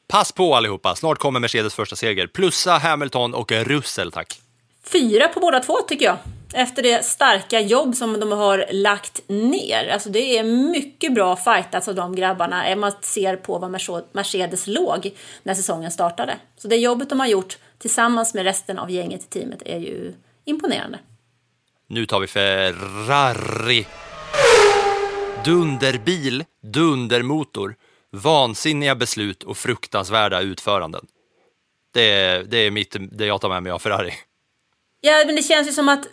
Pass 0.08 0.32
på 0.32 0.54
allihopa, 0.54 0.94
snart 0.94 1.18
kommer 1.18 1.40
Mercedes 1.40 1.74
första 1.74 1.96
seger. 1.96 2.26
Plussa 2.26 2.78
Hamilton 2.78 3.34
och 3.34 3.52
Russell, 3.52 4.12
tack. 4.12 4.41
Fyra 4.84 5.28
på 5.28 5.40
båda 5.40 5.60
två 5.60 5.76
tycker 5.88 6.04
jag. 6.04 6.16
Efter 6.54 6.82
det 6.82 7.04
starka 7.04 7.60
jobb 7.60 7.94
som 7.94 8.20
de 8.20 8.32
har 8.32 8.66
lagt 8.70 9.28
ner. 9.28 9.88
Alltså 9.88 10.08
det 10.08 10.38
är 10.38 10.44
mycket 10.44 11.14
bra 11.14 11.36
fightats 11.36 11.88
av 11.88 11.94
de 11.94 12.14
grabbarna 12.14 12.72
om 12.72 12.80
man 12.80 12.92
ser 13.00 13.36
på 13.36 13.58
vad 13.58 13.70
Mercedes 14.12 14.66
låg 14.66 15.10
när 15.42 15.54
säsongen 15.54 15.90
startade. 15.90 16.36
Så 16.56 16.68
det 16.68 16.76
jobbet 16.76 17.08
de 17.08 17.20
har 17.20 17.26
gjort 17.26 17.58
tillsammans 17.78 18.34
med 18.34 18.44
resten 18.44 18.78
av 18.78 18.90
gänget 18.90 19.22
i 19.22 19.26
teamet 19.26 19.62
är 19.64 19.78
ju 19.78 20.14
imponerande. 20.44 20.98
Nu 21.88 22.06
tar 22.06 22.20
vi 22.20 22.26
Ferrari. 22.26 23.86
Dunderbil, 25.44 26.44
dundermotor, 26.62 27.74
vansinniga 28.10 28.94
beslut 28.94 29.42
och 29.42 29.56
fruktansvärda 29.56 30.40
utföranden. 30.40 31.06
Det 31.94 32.10
är, 32.10 32.44
det 32.44 32.58
är 32.58 32.70
mitt, 32.70 32.96
det 33.12 33.26
jag 33.26 33.40
tar 33.40 33.48
med 33.48 33.62
mig 33.62 33.72
av 33.72 33.78
Ferrari. 33.78 34.12
Ja, 35.04 35.22
men 35.26 35.36
det 35.36 35.42
känns 35.42 35.68
ju 35.68 35.72
som 35.72 35.88
att 35.88 36.08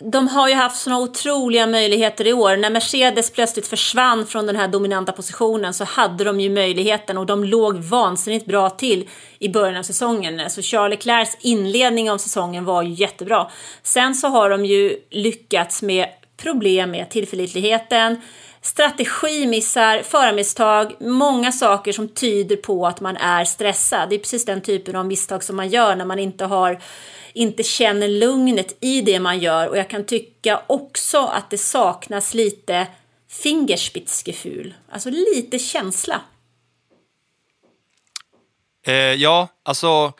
de 0.00 0.28
har 0.28 0.48
ju 0.48 0.54
haft 0.54 0.80
såna 0.82 0.98
otroliga 0.98 1.66
möjligheter 1.66 2.26
i 2.26 2.32
år. 2.32 2.56
När 2.56 2.70
Mercedes 2.70 3.30
plötsligt 3.30 3.66
försvann 3.66 4.26
från 4.26 4.46
den 4.46 4.56
här 4.56 4.68
dominanta 4.68 5.12
positionen 5.12 5.74
så 5.74 5.84
hade 5.84 6.24
de 6.24 6.40
ju 6.40 6.50
möjligheten 6.50 7.18
och 7.18 7.26
de 7.26 7.44
låg 7.44 7.76
vansinnigt 7.76 8.46
bra 8.46 8.70
till 8.70 9.08
i 9.38 9.48
början 9.48 9.76
av 9.76 9.82
säsongen. 9.82 10.50
Så 10.50 10.62
Charles 10.62 10.90
Leclercs 10.90 11.36
inledning 11.40 12.10
av 12.10 12.18
säsongen 12.18 12.64
var 12.64 12.82
ju 12.82 12.92
jättebra. 12.92 13.50
Sen 13.82 14.14
så 14.14 14.28
har 14.28 14.50
de 14.50 14.64
ju 14.64 14.96
lyckats 15.10 15.82
med 15.82 16.08
problem 16.36 16.90
med 16.90 17.10
tillförlitligheten, 17.10 18.20
strategimissar, 18.68 20.02
förarmisstag, 20.02 20.94
många 21.00 21.52
saker 21.52 21.92
som 21.92 22.08
tyder 22.08 22.56
på 22.56 22.86
att 22.86 23.00
man 23.00 23.16
är 23.16 23.44
stressad. 23.44 24.08
Det 24.08 24.14
är 24.14 24.18
precis 24.18 24.44
den 24.44 24.60
typen 24.60 24.96
av 24.96 25.06
misstag 25.06 25.44
som 25.44 25.56
man 25.56 25.68
gör 25.68 25.96
när 25.96 26.04
man 26.04 26.18
inte, 26.18 26.44
har, 26.44 26.82
inte 27.32 27.62
känner 27.62 28.08
lugnet 28.08 28.76
i 28.80 29.00
det 29.00 29.20
man 29.20 29.38
gör. 29.38 29.68
Och 29.68 29.78
jag 29.78 29.90
kan 29.90 30.04
tycka 30.04 30.62
också 30.66 31.18
att 31.18 31.50
det 31.50 31.58
saknas 31.58 32.34
lite 32.34 32.86
fingerspitzgefühl, 33.30 34.74
alltså 34.90 35.10
lite 35.10 35.58
känsla. 35.58 36.20
Eh, 38.86 38.94
ja, 38.94 39.48
alltså 39.62 40.12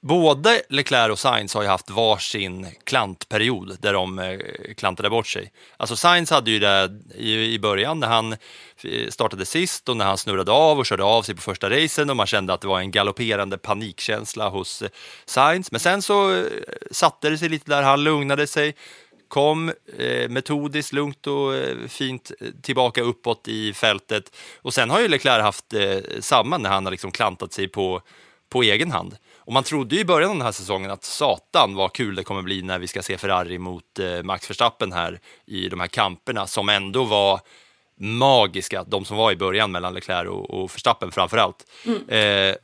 både 0.00 0.62
Leclerc 0.68 1.12
och 1.12 1.18
Sainz 1.18 1.54
har 1.54 1.62
ju 1.62 1.68
haft 1.68 1.90
varsin 1.90 2.66
klantperiod 2.84 3.76
där 3.80 3.92
de 3.92 4.18
eh, 4.18 4.38
klantade 4.76 5.10
bort 5.10 5.26
sig. 5.26 5.52
Alltså 5.76 5.96
Sainz 5.96 6.30
hade 6.30 6.50
ju 6.50 6.58
det 6.58 6.90
i, 7.14 7.58
början 7.58 8.00
när 8.00 8.08
han 8.08 8.32
eh, 8.32 9.08
startade 9.10 9.46
sist 9.46 9.88
och 9.88 9.96
när 9.96 10.04
han 10.04 10.18
snurrade 10.18 10.52
av 10.52 10.78
och 10.78 10.86
körde 10.86 11.04
av 11.04 11.22
sig 11.22 11.34
på 11.34 11.40
första 11.40 11.70
racen 11.70 12.10
och 12.10 12.16
man 12.16 12.26
kände 12.26 12.52
att 12.52 12.60
det 12.60 12.68
var 12.68 12.80
en 12.80 12.90
galopperande 12.90 13.58
panikkänsla 13.58 14.48
hos 14.48 14.82
eh, 14.82 14.88
Sainz. 15.24 15.72
Men 15.72 15.80
sen 15.80 16.02
så 16.02 16.44
satte 16.90 17.30
det 17.30 17.38
sig 17.38 17.48
lite 17.48 17.70
där, 17.70 17.82
han 17.82 18.04
lugnade 18.04 18.46
sig, 18.46 18.74
kom 19.28 19.72
eh, 19.98 20.28
metodiskt, 20.28 20.92
lugnt 20.92 21.26
och 21.26 21.54
eh, 21.54 21.76
fint 21.88 22.32
tillbaka 22.62 23.02
uppåt 23.02 23.48
i 23.48 23.72
fältet. 23.72 24.36
Och 24.62 24.74
sen 24.74 24.90
har 24.90 25.00
ju 25.00 25.08
Leclerc 25.08 25.42
haft 25.42 25.74
eh, 25.74 25.98
samma 26.20 26.58
när 26.58 26.70
han 26.70 26.86
har 26.86 26.90
liksom 26.90 27.10
klantat 27.10 27.52
sig 27.52 27.68
på, 27.68 28.02
på 28.48 28.62
egen 28.62 28.90
hand. 28.90 29.16
Och 29.36 29.52
man 29.52 29.62
trodde 29.62 29.94
ju 29.94 30.00
i 30.00 30.04
början 30.04 30.30
av 30.30 30.36
den 30.36 30.44
här 30.44 30.52
säsongen 30.52 30.90
att 30.90 31.04
satan 31.04 31.74
vad 31.74 31.92
kul 31.92 32.14
det 32.14 32.24
kommer 32.24 32.42
bli 32.42 32.62
när 32.62 32.78
vi 32.78 32.86
ska 32.86 33.02
se 33.02 33.18
Ferrari 33.18 33.58
mot 33.58 33.98
eh, 33.98 34.22
Max 34.22 34.50
Verstappen 34.50 34.92
här 34.92 35.20
i 35.46 35.68
de 35.68 35.80
här 35.80 35.86
kamperna 35.86 36.46
som 36.46 36.68
ändå 36.68 37.04
var 37.04 37.40
magiska, 38.00 38.84
de 38.84 39.04
som 39.04 39.16
var 39.16 39.32
i 39.32 39.36
början 39.36 39.72
mellan 39.72 39.94
Leclerc 39.94 40.28
och, 40.28 40.50
och 40.50 40.70
Verstappen 40.74 41.12
framför 41.12 41.36
allt. 41.36 41.64
Eh, 42.08 42.56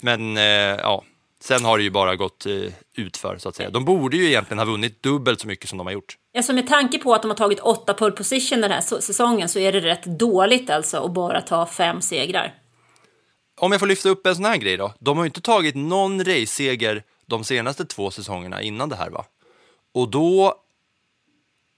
men 0.00 0.36
eh, 0.36 0.44
ja, 0.78 1.04
sen 1.40 1.64
har 1.64 1.78
det 1.78 1.84
ju 1.84 1.90
bara 1.90 2.16
gått 2.16 2.46
eh, 2.46 2.72
utför 2.96 3.38
så 3.38 3.48
att 3.48 3.56
säga. 3.56 3.70
De 3.70 3.84
borde 3.84 4.16
ju 4.16 4.26
egentligen 4.26 4.58
ha 4.58 4.64
vunnit 4.64 5.02
dubbelt 5.02 5.40
så 5.40 5.46
mycket 5.46 5.68
som 5.68 5.78
de 5.78 5.86
har 5.86 5.94
gjort. 5.94 6.16
Alltså 6.36 6.52
med 6.52 6.66
tanke 6.66 6.98
på 6.98 7.14
att 7.14 7.22
de 7.22 7.28
har 7.28 7.36
tagit 7.36 7.60
åtta 7.60 7.94
pole 7.94 8.12
position 8.12 8.60
den 8.60 8.70
här 8.70 9.00
säsongen 9.00 9.48
så 9.48 9.58
är 9.58 9.72
det 9.72 9.80
rätt 9.80 10.04
dåligt 10.04 10.70
alltså 10.70 11.04
att 11.04 11.12
bara 11.12 11.40
ta 11.40 11.66
fem 11.66 12.00
segrar. 12.00 12.54
Om 13.60 13.72
jag 13.72 13.80
får 13.80 13.86
lyfta 13.86 14.08
upp 14.08 14.26
en 14.26 14.36
sån 14.36 14.44
här 14.44 14.56
grej 14.56 14.76
då. 14.76 14.92
De 14.98 15.16
har 15.16 15.24
ju 15.24 15.28
inte 15.28 15.40
tagit 15.40 15.74
någon 15.74 16.24
raceseger 16.24 17.02
de 17.26 17.44
senaste 17.44 17.84
två 17.84 18.10
säsongerna 18.10 18.62
innan 18.62 18.88
det 18.88 18.96
här 18.96 19.10
va? 19.10 19.24
Och 19.94 20.08
då 20.08 20.54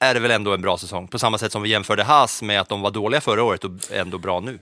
är 0.00 0.14
det 0.14 0.20
väl 0.20 0.30
ändå 0.30 0.54
en 0.54 0.62
bra 0.62 0.78
säsong. 0.78 1.08
På 1.08 1.18
samma 1.18 1.38
sätt 1.38 1.52
som 1.52 1.62
vi 1.62 1.68
jämförde 1.68 2.04
Haas 2.04 2.42
med 2.42 2.60
att 2.60 2.68
de 2.68 2.80
var 2.80 2.90
dåliga 2.90 3.20
förra 3.20 3.44
året 3.44 3.64
och 3.64 3.70
ändå 3.92 4.18
bra 4.18 4.40
nu. 4.40 4.58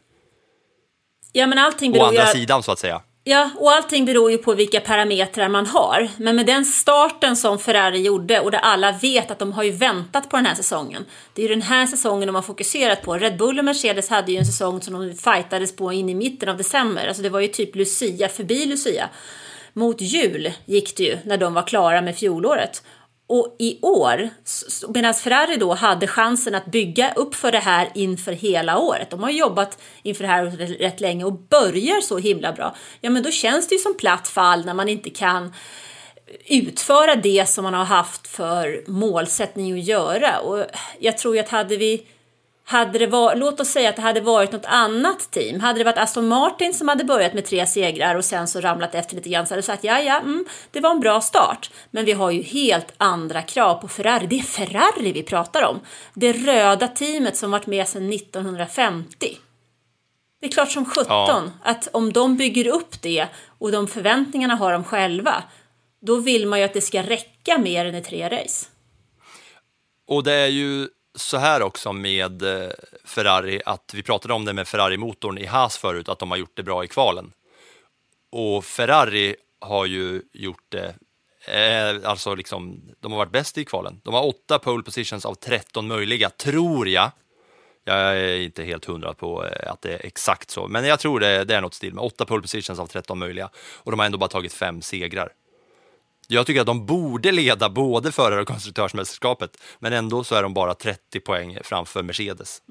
Ja 1.32 1.46
men 1.46 1.58
allting 1.58 1.90
Å 1.90 1.94
beror 1.94 2.12
ju... 2.12 2.18
andra 2.18 2.32
sidan 2.32 2.62
så 2.62 2.72
att 2.72 2.78
säga. 2.78 3.02
Ja, 3.26 3.50
och 3.58 3.72
allting 3.72 4.04
beror 4.04 4.30
ju 4.30 4.38
på 4.38 4.54
vilka 4.54 4.80
parametrar 4.80 5.48
man 5.48 5.66
har. 5.66 6.08
Men 6.16 6.36
med 6.36 6.46
den 6.46 6.64
starten 6.64 7.36
som 7.36 7.58
Ferrari 7.58 8.02
gjorde 8.02 8.40
och 8.40 8.50
där 8.50 8.58
alla 8.58 8.92
vet 8.92 9.30
att 9.30 9.38
de 9.38 9.52
har 9.52 9.62
ju 9.62 9.70
väntat 9.70 10.28
på 10.28 10.36
den 10.36 10.46
här 10.46 10.54
säsongen. 10.54 11.04
Det 11.32 11.42
är 11.42 11.48
ju 11.48 11.54
den 11.54 11.62
här 11.62 11.86
säsongen 11.86 12.26
de 12.26 12.34
har 12.34 12.42
fokuserat 12.42 13.02
på. 13.02 13.14
Red 13.14 13.36
Bull 13.36 13.58
och 13.58 13.64
Mercedes 13.64 14.10
hade 14.10 14.32
ju 14.32 14.38
en 14.38 14.46
säsong 14.46 14.82
som 14.82 14.94
de 14.94 15.14
fightades 15.14 15.76
på 15.76 15.92
in 15.92 16.08
i 16.08 16.14
mitten 16.14 16.48
av 16.48 16.56
december. 16.56 17.06
Alltså 17.06 17.22
det 17.22 17.28
var 17.28 17.40
ju 17.40 17.48
typ 17.48 17.76
Lucia 17.76 18.28
förbi 18.28 18.66
Lucia. 18.66 19.08
Mot 19.72 20.00
jul 20.00 20.52
gick 20.64 20.96
det 20.96 21.02
ju 21.02 21.18
när 21.24 21.36
de 21.36 21.54
var 21.54 21.62
klara 21.62 22.00
med 22.00 22.16
fjolåret. 22.16 22.82
Och 23.26 23.56
i 23.58 23.78
år, 23.82 24.30
medan 24.94 25.14
Ferrari 25.14 25.56
då 25.56 25.74
hade 25.74 26.06
chansen 26.06 26.54
att 26.54 26.66
bygga 26.66 27.12
upp 27.14 27.34
för 27.34 27.52
det 27.52 27.58
här 27.58 27.90
inför 27.94 28.32
hela 28.32 28.78
året. 28.78 29.10
De 29.10 29.22
har 29.22 29.30
jobbat 29.30 29.78
inför 30.02 30.22
det 30.24 30.30
här 30.30 30.46
rätt 30.78 31.00
länge 31.00 31.24
och 31.24 31.32
börjar 31.32 32.00
så 32.00 32.18
himla 32.18 32.52
bra. 32.52 32.76
Ja, 33.00 33.10
men 33.10 33.22
då 33.22 33.30
känns 33.30 33.68
det 33.68 33.74
ju 33.74 33.78
som 33.78 33.96
platt 33.96 34.28
fall 34.28 34.64
när 34.64 34.74
man 34.74 34.88
inte 34.88 35.10
kan 35.10 35.52
utföra 36.46 37.16
det 37.16 37.48
som 37.48 37.64
man 37.64 37.74
har 37.74 37.84
haft 37.84 38.26
för 38.26 38.84
målsättning 38.86 39.72
att 39.72 39.84
göra. 39.84 40.38
Och 40.38 40.66
jag 40.98 41.18
tror 41.18 41.34
ju 41.34 41.40
att 41.40 41.48
hade 41.48 41.76
vi 41.76 42.06
hade 42.66 42.98
det 42.98 43.06
var, 43.06 43.36
låt 43.36 43.60
oss 43.60 43.68
säga 43.68 43.90
att 43.90 43.96
det 43.96 44.02
hade 44.02 44.20
varit 44.20 44.52
något 44.52 44.66
annat 44.66 45.30
team. 45.30 45.60
Hade 45.60 45.78
det 45.78 45.84
varit 45.84 45.98
Aston 45.98 46.28
Martin 46.28 46.74
som 46.74 46.88
hade 46.88 47.04
börjat 47.04 47.34
med 47.34 47.44
tre 47.44 47.66
segrar 47.66 48.14
och 48.14 48.24
sen 48.24 48.48
så 48.48 48.60
ramlat 48.60 48.94
efter 48.94 49.16
lite 49.16 49.28
grann 49.28 49.46
så 49.46 49.52
hade 49.52 49.58
det 49.58 49.66
sagt 49.66 49.84
ja, 49.84 50.00
ja, 50.00 50.20
mm, 50.20 50.44
det 50.70 50.80
var 50.80 50.90
en 50.90 51.00
bra 51.00 51.20
start. 51.20 51.70
Men 51.90 52.04
vi 52.04 52.12
har 52.12 52.30
ju 52.30 52.42
helt 52.42 52.92
andra 52.96 53.42
krav 53.42 53.74
på 53.74 53.88
Ferrari. 53.88 54.26
Det 54.26 54.38
är 54.38 54.42
Ferrari 54.42 55.12
vi 55.12 55.22
pratar 55.22 55.62
om. 55.62 55.80
Det 56.14 56.32
röda 56.32 56.88
teamet 56.88 57.36
som 57.36 57.50
varit 57.50 57.66
med 57.66 57.88
sedan 57.88 58.12
1950. 58.12 59.38
Det 60.40 60.46
är 60.46 60.52
klart 60.52 60.70
som 60.72 60.84
sjutton 60.84 61.08
Ja. 61.08 61.50
att 61.62 61.88
om 61.92 62.12
de 62.12 62.36
bygger 62.36 62.66
upp 62.66 63.02
det 63.02 63.26
och 63.58 63.72
de 63.72 63.86
förväntningarna 63.88 64.54
har 64.54 64.72
de 64.72 64.84
själva, 64.84 65.42
då 66.00 66.16
vill 66.16 66.46
man 66.46 66.58
ju 66.58 66.64
att 66.64 66.74
det 66.74 66.80
ska 66.80 67.02
räcka 67.02 67.58
mer 67.58 67.86
än 67.86 67.94
i 67.94 68.02
tre 68.02 68.28
race. 68.28 68.66
Och 70.06 70.24
det 70.24 70.32
är 70.32 70.46
ju 70.46 70.88
så 71.14 71.36
här 71.36 71.62
också 71.62 71.92
med 71.92 72.42
eh, 72.42 72.70
Ferrari, 73.04 73.62
att 73.66 73.94
vi 73.94 74.02
pratade 74.02 74.34
om 74.34 74.44
det 74.44 74.52
med 74.52 74.68
Ferrari-motorn 74.68 75.38
i 75.38 75.46
Haas 75.46 75.78
förut, 75.78 76.08
att 76.08 76.18
de 76.18 76.30
har 76.30 76.38
gjort 76.38 76.56
det 76.56 76.62
bra 76.62 76.84
i 76.84 76.88
kvalen. 76.88 77.32
Och 78.30 78.64
Ferrari 78.64 79.36
har 79.60 79.86
ju 79.86 80.22
gjort 80.32 80.64
det, 80.68 80.94
eh, 81.46 82.10
alltså 82.10 82.34
liksom, 82.34 82.80
de 83.00 83.12
har 83.12 83.18
varit 83.18 83.32
bäst 83.32 83.58
i 83.58 83.64
kvalen. 83.64 84.00
De 84.04 84.14
har 84.14 84.26
åtta 84.26 84.58
pole 84.58 84.82
positions 84.82 85.24
av 85.24 85.34
13 85.34 85.88
möjliga, 85.88 86.30
tror 86.30 86.88
jag. 86.88 87.10
Jag 87.84 87.96
är 87.96 88.40
inte 88.40 88.64
helt 88.64 88.84
hundra 88.84 89.14
på 89.14 89.46
eh, 89.46 89.72
att 89.72 89.82
det 89.82 89.92
är 89.92 90.06
exakt 90.06 90.50
så, 90.50 90.68
men 90.68 90.84
jag 90.84 91.00
tror 91.00 91.20
det, 91.20 91.44
det 91.44 91.54
är 91.54 91.60
något 91.60 91.74
stil 91.74 91.94
med 91.94 92.04
åtta 92.04 92.24
pole 92.24 92.42
positions 92.42 92.78
av 92.78 92.86
13 92.86 93.18
möjliga. 93.18 93.50
Och 93.56 93.90
de 93.90 94.00
har 94.00 94.06
ändå 94.06 94.18
bara 94.18 94.28
tagit 94.28 94.52
fem 94.52 94.82
segrar. 94.82 95.32
Jag 96.28 96.46
tycker 96.46 96.60
att 96.60 96.66
de 96.66 96.86
borde 96.86 97.32
leda 97.32 97.68
både 97.68 98.12
förare 98.12 98.40
och 98.40 98.48
konstruktörsmästerskapet, 98.48 99.56
men 99.78 99.92
ändå 99.92 100.24
så 100.24 100.34
är 100.34 100.42
de 100.42 100.54
bara 100.54 100.74
30 100.74 101.20
poäng 101.20 101.58
framför 101.64 102.02
Mercedes. 102.02 102.62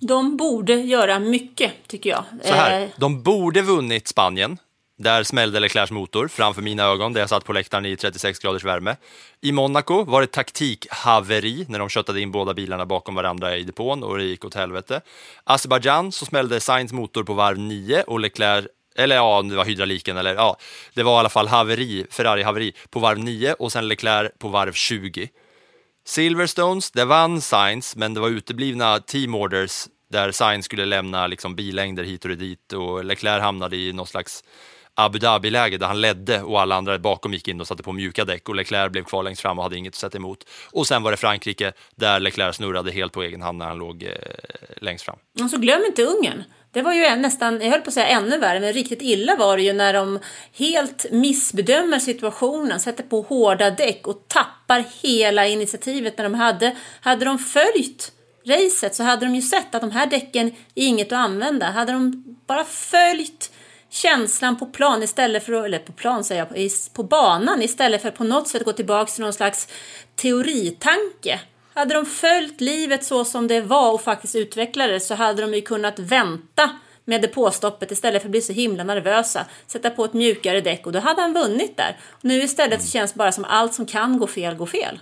De 0.00 0.36
borde 0.36 0.74
göra 0.74 1.18
mycket, 1.18 1.72
tycker 1.86 2.10
jag. 2.10 2.24
Så 2.42 2.54
här, 2.54 2.80
Eh, 2.80 2.88
de 2.96 3.22
borde 3.22 3.62
vunnit 3.62 4.08
Spanien. 4.08 4.58
Där 4.98 5.22
smällde 5.22 5.60
Leclercs 5.60 5.90
motor 5.90 6.28
framför 6.28 6.62
mina 6.62 6.82
ögon 6.82 7.12
där 7.12 7.20
jag 7.20 7.28
satt 7.28 7.44
på 7.44 7.52
läktaren 7.52 7.86
i 7.86 7.96
36 7.96 8.38
graders 8.38 8.64
värme. 8.64 8.96
I 9.40 9.52
Monaco 9.52 10.04
var 10.04 10.20
det 10.20 10.26
taktikhaveri 10.26 11.66
när 11.68 11.78
de 11.78 11.88
köttade 11.88 12.20
in 12.20 12.32
båda 12.32 12.54
bilarna 12.54 12.86
bakom 12.86 13.14
varandra 13.14 13.56
i 13.56 13.62
depån 13.62 14.02
och 14.02 14.18
det 14.18 14.24
gick 14.24 14.44
åt 14.44 14.54
helvete. 14.54 15.00
Azerbaijan 15.44 16.12
så 16.12 16.24
smällde 16.24 16.60
Sainz 16.60 16.92
motor 16.92 17.24
på 17.24 17.34
varv 17.34 17.58
9 17.58 18.02
och 18.02 18.20
Leclerc 18.20 18.66
eller 18.98 19.16
ja, 19.16 19.42
det 19.42 19.56
var 19.56 19.64
hydrauliken 19.64 20.16
eller 20.16 20.34
ja, 20.34 20.56
det 20.94 21.02
var 21.02 21.16
i 21.16 21.18
alla 21.18 21.28
fall 21.28 21.48
haveri, 21.48 22.06
Ferrari-haveri 22.10 22.72
på 22.90 23.00
varv 23.00 23.18
9 23.18 23.52
och 23.52 23.72
sen 23.72 23.88
Leclerc 23.88 24.32
på 24.38 24.48
varv 24.48 24.72
20. 24.72 25.28
Silverstones, 26.06 26.90
det 26.90 27.04
vann 27.04 27.40
Sainz, 27.40 27.96
men 27.96 28.14
det 28.14 28.20
var 28.20 28.28
uteblivna 28.28 28.98
team 28.98 29.34
orders 29.34 29.88
där 30.10 30.32
Sainz 30.32 30.64
skulle 30.64 30.84
lämna 30.84 31.26
liksom 31.26 31.54
bilängder 31.54 32.04
hit 32.04 32.24
och 32.24 32.30
dit 32.30 32.72
och 32.72 33.04
Leclerc 33.04 33.42
hamnade 33.42 33.76
i 33.76 33.92
någon 33.92 34.06
slags 34.06 34.44
Abu 35.00 35.18
Dhabi-läge 35.18 35.78
där 35.78 35.86
han 35.86 36.00
ledde 36.00 36.42
och 36.42 36.60
alla 36.60 36.74
andra 36.74 36.98
bakom 36.98 37.32
gick 37.32 37.48
in 37.48 37.60
och 37.60 37.66
satte 37.66 37.82
på 37.82 37.92
mjuka 37.92 38.24
däck 38.24 38.48
och 38.48 38.54
Leclerc 38.54 38.92
blev 38.92 39.04
kvar 39.04 39.22
längst 39.22 39.42
fram 39.42 39.58
och 39.58 39.64
hade 39.64 39.76
inget 39.76 39.90
att 39.90 39.98
sätta 39.98 40.18
emot. 40.18 40.44
Och 40.70 40.86
sen 40.86 41.02
var 41.02 41.10
det 41.10 41.16
Frankrike 41.16 41.72
där 41.96 42.20
Leclerc 42.20 42.56
snurrade 42.56 42.90
helt 42.90 43.12
på 43.12 43.22
egen 43.22 43.42
hand 43.42 43.58
när 43.58 43.66
han 43.66 43.78
låg 43.78 44.02
eh, 44.02 44.10
längst 44.76 45.04
fram. 45.04 45.16
Och 45.42 45.50
så 45.50 45.56
glöm 45.58 45.84
inte 45.86 46.02
Ungern. 46.02 46.44
Det 46.72 46.82
var 46.82 46.92
ju 46.92 47.16
nästan, 47.16 47.60
jag 47.60 47.70
höll 47.70 47.80
på 47.80 47.88
att 47.88 47.94
säga 47.94 48.06
ännu 48.06 48.38
värre, 48.38 48.60
men 48.60 48.72
riktigt 48.72 49.02
illa 49.02 49.36
var 49.36 49.56
det 49.56 49.62
ju 49.62 49.72
när 49.72 49.92
de 49.92 50.18
helt 50.52 51.06
missbedömer 51.10 51.98
situationen, 51.98 52.80
sätter 52.80 53.04
på 53.04 53.20
hårda 53.20 53.70
däck 53.70 54.06
och 54.06 54.28
tappar 54.28 54.84
hela 55.02 55.46
initiativet 55.46 56.18
när 56.18 56.24
de 56.24 56.34
hade, 56.34 56.76
hade 57.00 57.24
de 57.24 57.38
följt 57.38 58.12
racet 58.46 58.94
så 58.94 59.02
hade 59.02 59.26
de 59.26 59.34
ju 59.34 59.42
sett 59.42 59.74
att 59.74 59.80
de 59.80 59.90
här 59.90 60.06
däcken 60.06 60.46
är 60.74 60.86
inget 60.86 61.12
att 61.12 61.18
använda. 61.18 61.66
Hade 61.66 61.92
de 61.92 62.24
bara 62.46 62.64
följt 62.64 63.50
känslan 63.90 64.58
på 64.58 64.66
plan 64.66 65.02
istället 65.02 65.44
för, 65.44 65.52
eller 65.52 65.78
på 65.78 65.92
plan 65.92 66.24
säger 66.24 66.46
jag, 66.50 66.70
på 66.92 67.02
banan 67.02 67.62
istället 67.62 68.02
för 68.02 68.08
att 68.08 68.16
på 68.16 68.24
något 68.24 68.48
sätt 68.48 68.64
gå 68.64 68.72
tillbaka 68.72 69.12
till 69.12 69.24
någon 69.24 69.32
slags 69.32 69.68
teoritanke. 70.16 71.40
Hade 71.74 71.94
de 71.94 72.06
följt 72.06 72.60
livet 72.60 73.04
så 73.04 73.24
som 73.24 73.48
det 73.48 73.60
var 73.60 73.92
och 73.92 74.02
faktiskt 74.02 74.36
utvecklade 74.36 74.92
det 74.92 75.00
så 75.00 75.14
hade 75.14 75.42
de 75.42 75.54
ju 75.54 75.60
kunnat 75.60 75.98
vänta 75.98 76.70
med 77.04 77.22
depåstoppet 77.22 77.90
istället 77.90 78.22
för 78.22 78.28
att 78.28 78.30
bli 78.30 78.40
så 78.40 78.52
himla 78.52 78.84
nervösa. 78.84 79.46
Sätta 79.66 79.90
på 79.90 80.04
ett 80.04 80.12
mjukare 80.12 80.60
däck 80.60 80.86
och 80.86 80.92
då 80.92 80.98
hade 80.98 81.22
han 81.22 81.32
vunnit 81.32 81.76
där. 81.76 81.96
Nu 82.20 82.42
istället 82.42 82.82
så 82.82 82.88
känns 82.88 83.12
det 83.12 83.18
bara 83.18 83.32
som 83.32 83.44
allt 83.44 83.74
som 83.74 83.86
kan 83.86 84.18
gå 84.18 84.26
fel, 84.26 84.54
går 84.54 84.66
fel. 84.66 85.00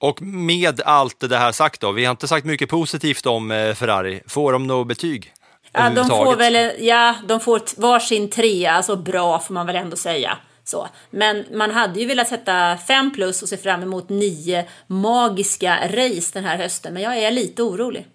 Och 0.00 0.22
med 0.22 0.80
allt 0.80 1.20
det 1.20 1.36
här 1.36 1.52
sagt 1.52 1.80
då, 1.80 1.92
vi 1.92 2.04
har 2.04 2.10
inte 2.10 2.28
sagt 2.28 2.46
mycket 2.46 2.68
positivt 2.68 3.26
om 3.26 3.50
eh, 3.50 3.74
Ferrari. 3.74 4.22
Får 4.26 4.52
de 4.52 4.66
något 4.66 4.88
betyg? 4.88 5.32
Ja, 5.78 5.90
de 5.90 6.08
får 6.08 6.36
väl, 6.36 6.84
ja, 6.86 7.14
de 7.28 7.40
får 7.40 7.80
varsin 7.80 8.30
trea, 8.30 8.72
alltså 8.72 8.96
bra 8.96 9.38
får 9.38 9.54
man 9.54 9.66
väl 9.66 9.76
ändå 9.76 9.96
säga. 9.96 10.38
Så. 10.64 10.88
Men 11.10 11.44
man 11.52 11.70
hade 11.70 12.00
ju 12.00 12.06
velat 12.06 12.28
sätta 12.28 12.76
fem 12.76 13.12
plus 13.12 13.42
och 13.42 13.48
se 13.48 13.56
fram 13.56 13.82
emot 13.82 14.08
nio 14.08 14.68
magiska 14.86 15.78
race 15.88 16.30
den 16.32 16.44
här 16.44 16.56
hösten. 16.56 16.94
Men 16.94 17.02
jag 17.02 17.18
är 17.18 17.30
lite 17.30 17.62
orolig. 17.62 18.06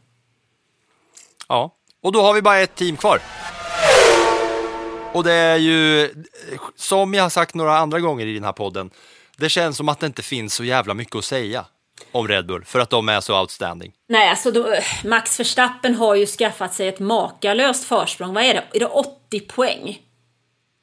Ja, 1.47 1.75
och 2.03 2.11
då 2.11 2.21
har 2.21 2.33
vi 2.33 2.41
bara 2.41 2.59
ett 2.59 2.75
team 2.75 2.97
kvar. 2.97 3.21
Och 5.13 5.23
det 5.23 5.33
är 5.33 5.57
ju, 5.57 6.09
som 6.75 7.13
jag 7.13 7.23
har 7.23 7.29
sagt 7.29 7.55
några 7.55 7.77
andra 7.77 7.99
gånger 7.99 8.25
i 8.25 8.33
den 8.33 8.43
här 8.43 8.53
podden, 8.53 8.89
det 9.37 9.49
känns 9.49 9.77
som 9.77 9.89
att 9.89 9.99
det 9.99 10.05
inte 10.05 10.21
finns 10.21 10.53
så 10.53 10.63
jävla 10.63 10.93
mycket 10.93 11.15
att 11.15 11.25
säga 11.25 11.65
om 12.13 12.27
Red 12.27 12.45
Bull, 12.45 12.65
för 12.65 12.79
att 12.79 12.89
de 12.89 13.09
är 13.09 13.21
så 13.21 13.39
outstanding. 13.39 13.93
Nej, 14.07 14.29
alltså 14.29 14.51
då, 14.51 14.75
Max 15.03 15.39
Verstappen 15.39 15.95
har 15.95 16.15
ju 16.15 16.25
skaffat 16.25 16.73
sig 16.73 16.87
ett 16.87 16.99
makalöst 16.99 17.83
försprång. 17.83 18.33
Vad 18.33 18.43
är 18.43 18.53
det? 18.53 18.63
Är 18.73 18.79
det 18.79 18.85
80 18.85 19.39
poäng? 19.39 20.01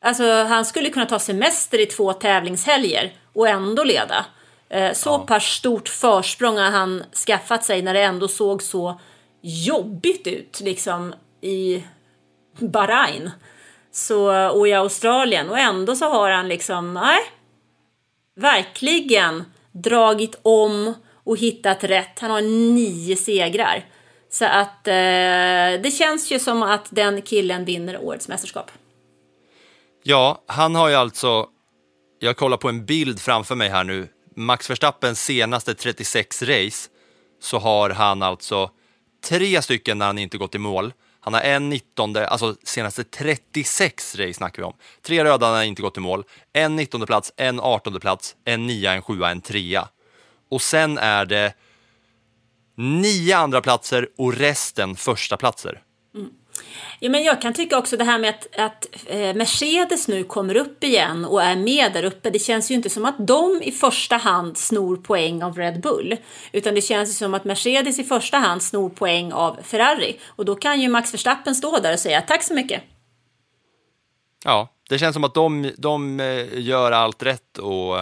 Alltså 0.04 0.44
han 0.44 0.64
skulle 0.64 0.90
kunna 0.90 1.06
ta 1.06 1.18
semester 1.18 1.80
i 1.80 1.86
två 1.86 2.12
tävlingshelger 2.12 3.12
och 3.32 3.48
ändå 3.48 3.84
leda. 3.84 4.26
Eh, 4.68 4.92
så 4.92 5.18
pass 5.18 5.44
stort 5.44 5.88
försprång 5.88 6.56
har 6.56 6.70
han 6.70 7.04
skaffat 7.26 7.64
sig 7.64 7.82
när 7.82 7.94
det 7.94 8.02
ändå 8.02 8.28
såg 8.28 8.62
så 8.62 9.00
jobbigt 9.42 10.26
ut 10.26 10.60
liksom 10.60 11.14
i 11.40 11.84
Bahrain 12.58 13.30
så, 13.92 14.48
och 14.50 14.68
i 14.68 14.72
Australien 14.72 15.50
och 15.50 15.58
ändå 15.58 15.96
så 15.96 16.10
har 16.10 16.30
han 16.30 16.48
liksom, 16.48 16.94
nej, 16.94 17.18
verkligen 18.36 19.44
dragit 19.72 20.38
om 20.42 20.94
och 21.30 21.38
hittat 21.38 21.84
rätt. 21.84 22.18
Han 22.18 22.30
har 22.30 22.42
nio 22.74 23.16
segrar. 23.16 23.84
Så 24.30 24.44
att 24.44 24.88
eh, 24.88 25.82
det 25.82 25.94
känns 25.98 26.32
ju 26.32 26.38
som 26.38 26.62
att 26.62 26.88
den 26.90 27.22
killen 27.22 27.64
vinner 27.64 27.98
årets 28.02 28.28
mästerskap. 28.28 28.70
Ja, 30.02 30.42
han 30.46 30.74
har 30.74 30.88
ju 30.88 30.94
alltså, 30.94 31.46
jag 32.18 32.36
kollar 32.36 32.56
på 32.56 32.68
en 32.68 32.84
bild 32.84 33.20
framför 33.20 33.54
mig 33.54 33.68
här 33.68 33.84
nu, 33.84 34.08
Max 34.36 34.70
Verstappens 34.70 35.24
senaste 35.24 35.74
36 35.74 36.42
race 36.42 36.88
så 37.40 37.58
har 37.58 37.90
han 37.90 38.22
alltså 38.22 38.70
tre 39.28 39.62
stycken 39.62 39.98
när 39.98 40.06
han 40.06 40.18
inte 40.18 40.38
gått 40.38 40.54
i 40.54 40.58
mål. 40.58 40.92
Han 41.20 41.34
har 41.34 41.40
en 41.40 41.68
19, 41.68 42.16
alltså 42.16 42.56
senaste 42.64 43.04
36 43.04 44.16
race 44.16 44.34
snackar 44.34 44.62
vi 44.62 44.66
om. 44.66 44.74
Tre 45.02 45.24
röda 45.24 45.50
när 45.50 45.56
han 45.56 45.64
inte 45.64 45.82
gått 45.82 45.96
i 45.96 46.00
mål, 46.00 46.24
en 46.52 46.76
19 46.76 47.06
plats, 47.06 47.32
en 47.36 47.60
18 47.60 48.00
plats, 48.00 48.36
en 48.44 48.66
9, 48.66 48.90
en 48.90 49.02
7, 49.02 49.22
en 49.22 49.40
3. 49.40 49.80
Och 50.50 50.62
sen 50.62 50.98
är 50.98 51.24
det 51.24 51.54
nio 52.76 53.36
andra 53.36 53.60
platser 53.60 54.08
och 54.18 54.34
resten 54.34 54.96
första 54.96 55.36
platser. 55.36 55.82
Ja, 56.98 57.10
men 57.10 57.22
jag 57.22 57.42
kan 57.42 57.52
tycka 57.52 57.78
också 57.78 57.96
det 57.96 58.04
här 58.04 58.18
med 58.18 58.30
att, 58.30 58.58
att 58.58 58.86
eh, 59.06 59.34
Mercedes 59.34 60.08
nu 60.08 60.24
kommer 60.24 60.56
upp 60.56 60.84
igen 60.84 61.24
och 61.24 61.42
är 61.42 61.56
med 61.56 61.92
där 61.92 62.04
uppe. 62.04 62.30
Det 62.30 62.38
känns 62.38 62.70
ju 62.70 62.74
inte 62.74 62.90
som 62.90 63.04
att 63.04 63.26
de 63.26 63.62
i 63.62 63.72
första 63.72 64.16
hand 64.16 64.58
snor 64.58 64.96
poäng 64.96 65.42
av 65.42 65.56
Red 65.56 65.80
Bull, 65.80 66.16
utan 66.52 66.74
det 66.74 66.80
känns 66.80 67.08
ju 67.08 67.12
som 67.12 67.34
att 67.34 67.44
Mercedes 67.44 67.98
i 67.98 68.04
första 68.04 68.38
hand 68.38 68.62
snor 68.62 68.90
poäng 68.90 69.32
av 69.32 69.58
Ferrari. 69.62 70.18
Och 70.26 70.44
då 70.44 70.54
kan 70.54 70.80
ju 70.80 70.88
Max 70.88 71.14
Verstappen 71.14 71.54
stå 71.54 71.78
där 71.78 71.92
och 71.92 71.98
säga 71.98 72.20
tack 72.20 72.42
så 72.42 72.54
mycket. 72.54 72.82
Ja, 74.44 74.68
det 74.88 74.98
känns 74.98 75.14
som 75.14 75.24
att 75.24 75.34
de, 75.34 75.72
de 75.78 76.20
eh, 76.20 76.60
gör 76.60 76.92
allt 76.92 77.22
rätt 77.22 77.58
och, 77.58 77.98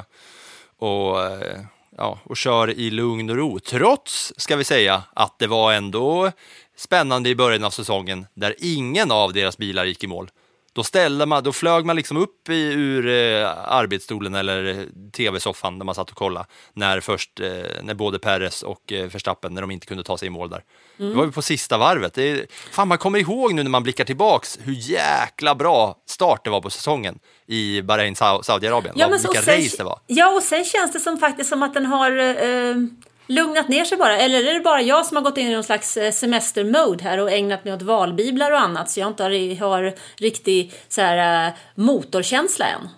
och, 0.79 1.23
eh, 1.23 1.61
ja, 1.99 2.19
och 2.25 2.37
kör 2.37 2.71
i 2.71 2.91
lugn 2.91 3.31
och 3.31 3.37
ro. 3.37 3.59
Trots, 3.59 4.33
ska 4.37 4.57
vi 4.57 4.65
säga, 4.65 5.03
att 5.15 5.39
det 5.39 5.47
var 5.47 5.73
ändå 5.73 6.33
spännande 6.77 7.29
i 7.29 7.35
början 7.35 7.65
av 7.65 7.71
säsongen 7.71 8.27
där 8.35 8.55
ingen 8.59 9.11
av 9.11 9.33
deras 9.33 9.59
bilar 9.59 9.85
gick 9.85 10.05
i 10.05 10.07
mål. 10.07 10.31
Då, 10.79 10.85
ställde 10.85 11.27
man, 11.27 11.43
då 11.43 11.53
flög 11.53 11.85
man 11.85 11.97
liksom 11.97 12.17
upp 12.17 12.49
i, 12.49 12.73
ur 12.73 13.09
eh, 13.09 13.49
arbetsstolen 13.69 14.35
eller 14.35 14.65
eh, 14.65 14.77
tv-soffan 15.17 15.79
där 15.79 15.85
man 15.87 15.95
satt 15.95 16.11
och 16.11 16.17
kollade 16.17 16.47
när, 16.73 17.01
först, 17.01 17.41
eh, 17.41 17.47
när 17.83 17.95
både 17.95 18.19
Perez 18.19 18.63
och 18.63 18.93
eh, 18.93 19.07
Verstappen, 19.07 19.55
när 19.55 19.61
de 19.61 19.71
inte 19.71 19.87
kunde 19.87 20.05
ta 20.05 20.19
sig 20.19 20.27
i 20.27 20.31
mål 20.31 20.51
där. 20.51 20.65
Det 20.97 21.15
var 21.15 21.25
ju 21.25 21.33
på 21.33 21.43
sista 21.43 21.79
varvet. 21.79 22.15
Det 22.15 22.31
är, 22.31 22.47
fan, 22.71 22.89
man 22.89 22.99
kommer 22.99 23.19
ihåg 23.19 23.55
nu 23.55 23.63
när 23.63 23.71
man 23.71 23.83
blickar 23.83 24.05
tillbaks 24.05 24.59
hur 24.63 24.73
jäkla 24.73 25.55
bra 25.55 25.97
start 26.07 26.45
det 26.45 26.51
var 26.51 26.61
på 26.61 26.71
säsongen 26.71 27.19
i 27.47 27.83
Bahrain, 27.83 28.15
Sau- 28.15 28.43
Saudiarabien. 28.43 28.95
Ja, 28.99 29.09
men 29.09 29.19
Vilka 29.19 29.43
sen, 29.43 29.57
race 29.63 29.77
det 29.77 29.85
var. 29.85 30.01
Ja, 30.07 30.35
och 30.35 30.43
sen 30.43 30.65
känns 30.65 30.93
det 30.93 31.01
som 31.01 31.19
faktiskt 31.19 31.51
som 31.51 31.63
att 31.63 31.75
den 31.75 31.87
har 31.87 32.19
eh, 32.19 32.75
lugnat 33.29 33.69
ner 33.69 33.85
sig 33.85 33.99
bara. 33.99 34.19
Eller 34.19 34.45
är 34.45 34.55
det 34.55 34.61
bara 34.61 34.83
jag 34.83 35.07
som 35.07 35.17
har 35.17 35.25
gått 35.25 35.39
in 35.39 35.49
i 35.49 35.55
någon 35.55 35.65
slags 35.65 35.97
eh, 35.97 36.13
semestermode 36.13 37.05
här 37.05 37.19
och 37.19 37.31
ägnat 37.31 37.65
mig 37.65 37.75
åt 37.75 37.83
valbiblar 37.83 38.51
och 38.53 38.61
annat 38.61 38.91
så 38.91 39.01
jag 39.01 39.09
inte 39.09 39.23
har, 39.23 39.61
har 39.61 39.95
riktig 40.17 40.73
så 40.89 41.01
här, 41.01 41.47
eh, 41.47 41.53
motorkänsla 41.75 42.67
än? 42.67 42.89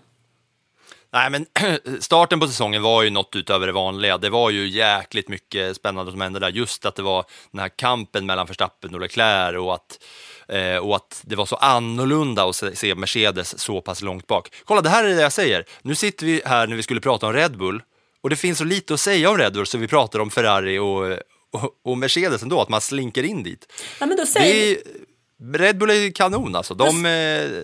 Nej, 1.13 1.31
men 1.31 1.47
starten 2.01 2.41
på 2.41 2.47
säsongen 2.47 2.83
var 2.83 3.03
ju 3.03 3.11
något 3.11 3.37
utöver 3.37 3.67
det 3.67 3.73
vanliga. 3.73 4.19
Det 4.19 4.31
var 4.31 4.51
ju 4.51 4.69
jäkligt 4.69 5.29
mycket 5.29 5.77
spännande 5.77 6.13
som 6.13 6.21
hände 6.21 6.41
där. 6.41 6.49
Just 6.49 6.87
att 6.87 6.95
det 6.95 7.03
var 7.03 7.25
den 7.51 7.61
här 7.61 7.69
kampen 7.69 8.27
mellan 8.27 8.47
Verstappen 8.47 8.95
och 8.95 9.01
Leclerc 9.01 9.59
och 9.59 9.75
att, 9.75 9.99
eh, 10.49 10.77
och 10.77 10.97
att 10.97 11.23
det 11.25 11.37
var 11.37 11.47
så 11.47 11.57
annorlunda 11.57 12.45
att 12.45 12.57
se 12.75 12.95
Mercedes 12.95 13.59
så 13.59 13.81
pass 13.81 14.03
långt 14.03 14.27
bak. 14.27 14.49
Kolla, 14.65 14.81
det 14.81 14.89
här 14.89 15.05
är 15.05 15.15
det 15.15 15.23
jag 15.23 15.33
säger. 15.33 15.65
Nu 15.83 15.95
sitter 15.95 16.27
vi 16.27 16.43
här 16.45 16.67
när 16.67 16.77
vi 16.77 16.83
skulle 16.83 17.01
prata 17.01 17.27
om 17.27 17.33
Red 17.33 17.59
Bull 17.59 17.83
och 18.23 18.31
det 18.31 18.37
finns 18.37 18.59
så 18.59 18.65
lite 18.65 18.95
att 18.95 19.01
säga 19.01 19.31
om 19.31 19.39
Red 19.39 19.53
Bull 19.53 19.67
så 19.67 19.79
vi 19.79 19.89
pratar 19.89 20.19
om 20.19 20.31
Ferrari 20.31 20.79
och, 20.79 21.05
och, 21.53 21.71
och 21.85 21.99
Mercedes 21.99 22.43
ändå, 22.43 22.61
att 22.61 22.69
man 22.69 22.81
slinker 22.81 23.23
in 23.23 23.43
dit. 23.43 23.73
Ja, 24.01 24.07
men 24.07 24.17
då 24.17 24.27
säger 24.27 24.55
Det 24.55 24.71
är, 24.71 24.79
Red 25.59 25.79
Bull 25.79 25.91
är 25.91 25.95
ju 25.95 26.13
kanon 26.13 26.57
alltså. 26.57 26.75
De, 26.75 26.87
eh, 27.07 27.11